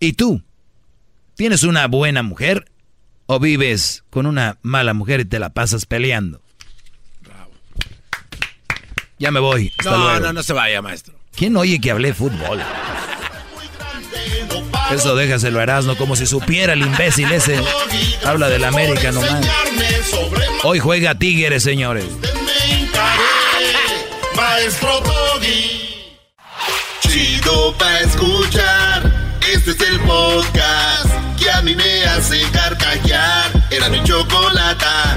¿Y 0.01 0.13
tú? 0.13 0.43
¿Tienes 1.35 1.63
una 1.63 1.87
buena 1.87 2.23
mujer 2.23 2.71
o 3.27 3.39
vives 3.39 4.05
con 4.11 4.27
una 4.27 4.59
mala 4.63 4.95
mujer 4.95 5.21
y 5.21 5.25
te 5.25 5.39
la 5.39 5.51
pasas 5.51 5.87
peleando? 5.87 6.41
Bravo. 7.23 7.51
Ya 9.19 9.31
me 9.31 9.41
voy. 9.41 9.73
no, 9.85 10.21
no, 10.21 10.33
no 10.33 10.43
se 10.43 10.53
vaya, 10.53 10.81
maestro. 10.81 11.15
¿Quién 11.37 11.57
oye 11.57 11.81
que 11.81 11.91
hablé 11.91 12.15
fútbol? 12.15 12.61
Eso 14.93 15.15
déjaselo 15.15 15.61
a 15.61 15.63
Erasmo 15.63 15.97
como 15.97 16.17
si 16.17 16.27
supiera 16.27 16.73
el 16.73 16.83
imbécil 16.83 17.31
ese. 17.33 17.61
Habla 18.25 18.49
del 18.49 18.65
América 18.65 19.13
nomás. 19.13 19.47
Hoy 20.63 20.79
juega 20.79 21.15
Tigres, 21.15 21.63
señores. 21.63 22.05
Maestro. 24.35 25.03
Chido 27.01 27.75
pa' 27.79 28.01
escuchar. 28.01 29.39
Este 29.53 29.71
es 29.71 29.81
el 29.81 29.99
podcast 30.01 31.11
que 31.39 31.51
a 31.51 31.63
mí 31.63 31.75
me 31.75 32.05
hace 32.05 32.41
carcajear. 32.53 33.51
Era 33.71 33.89
mi 33.89 34.03
chocolata. 34.05 35.17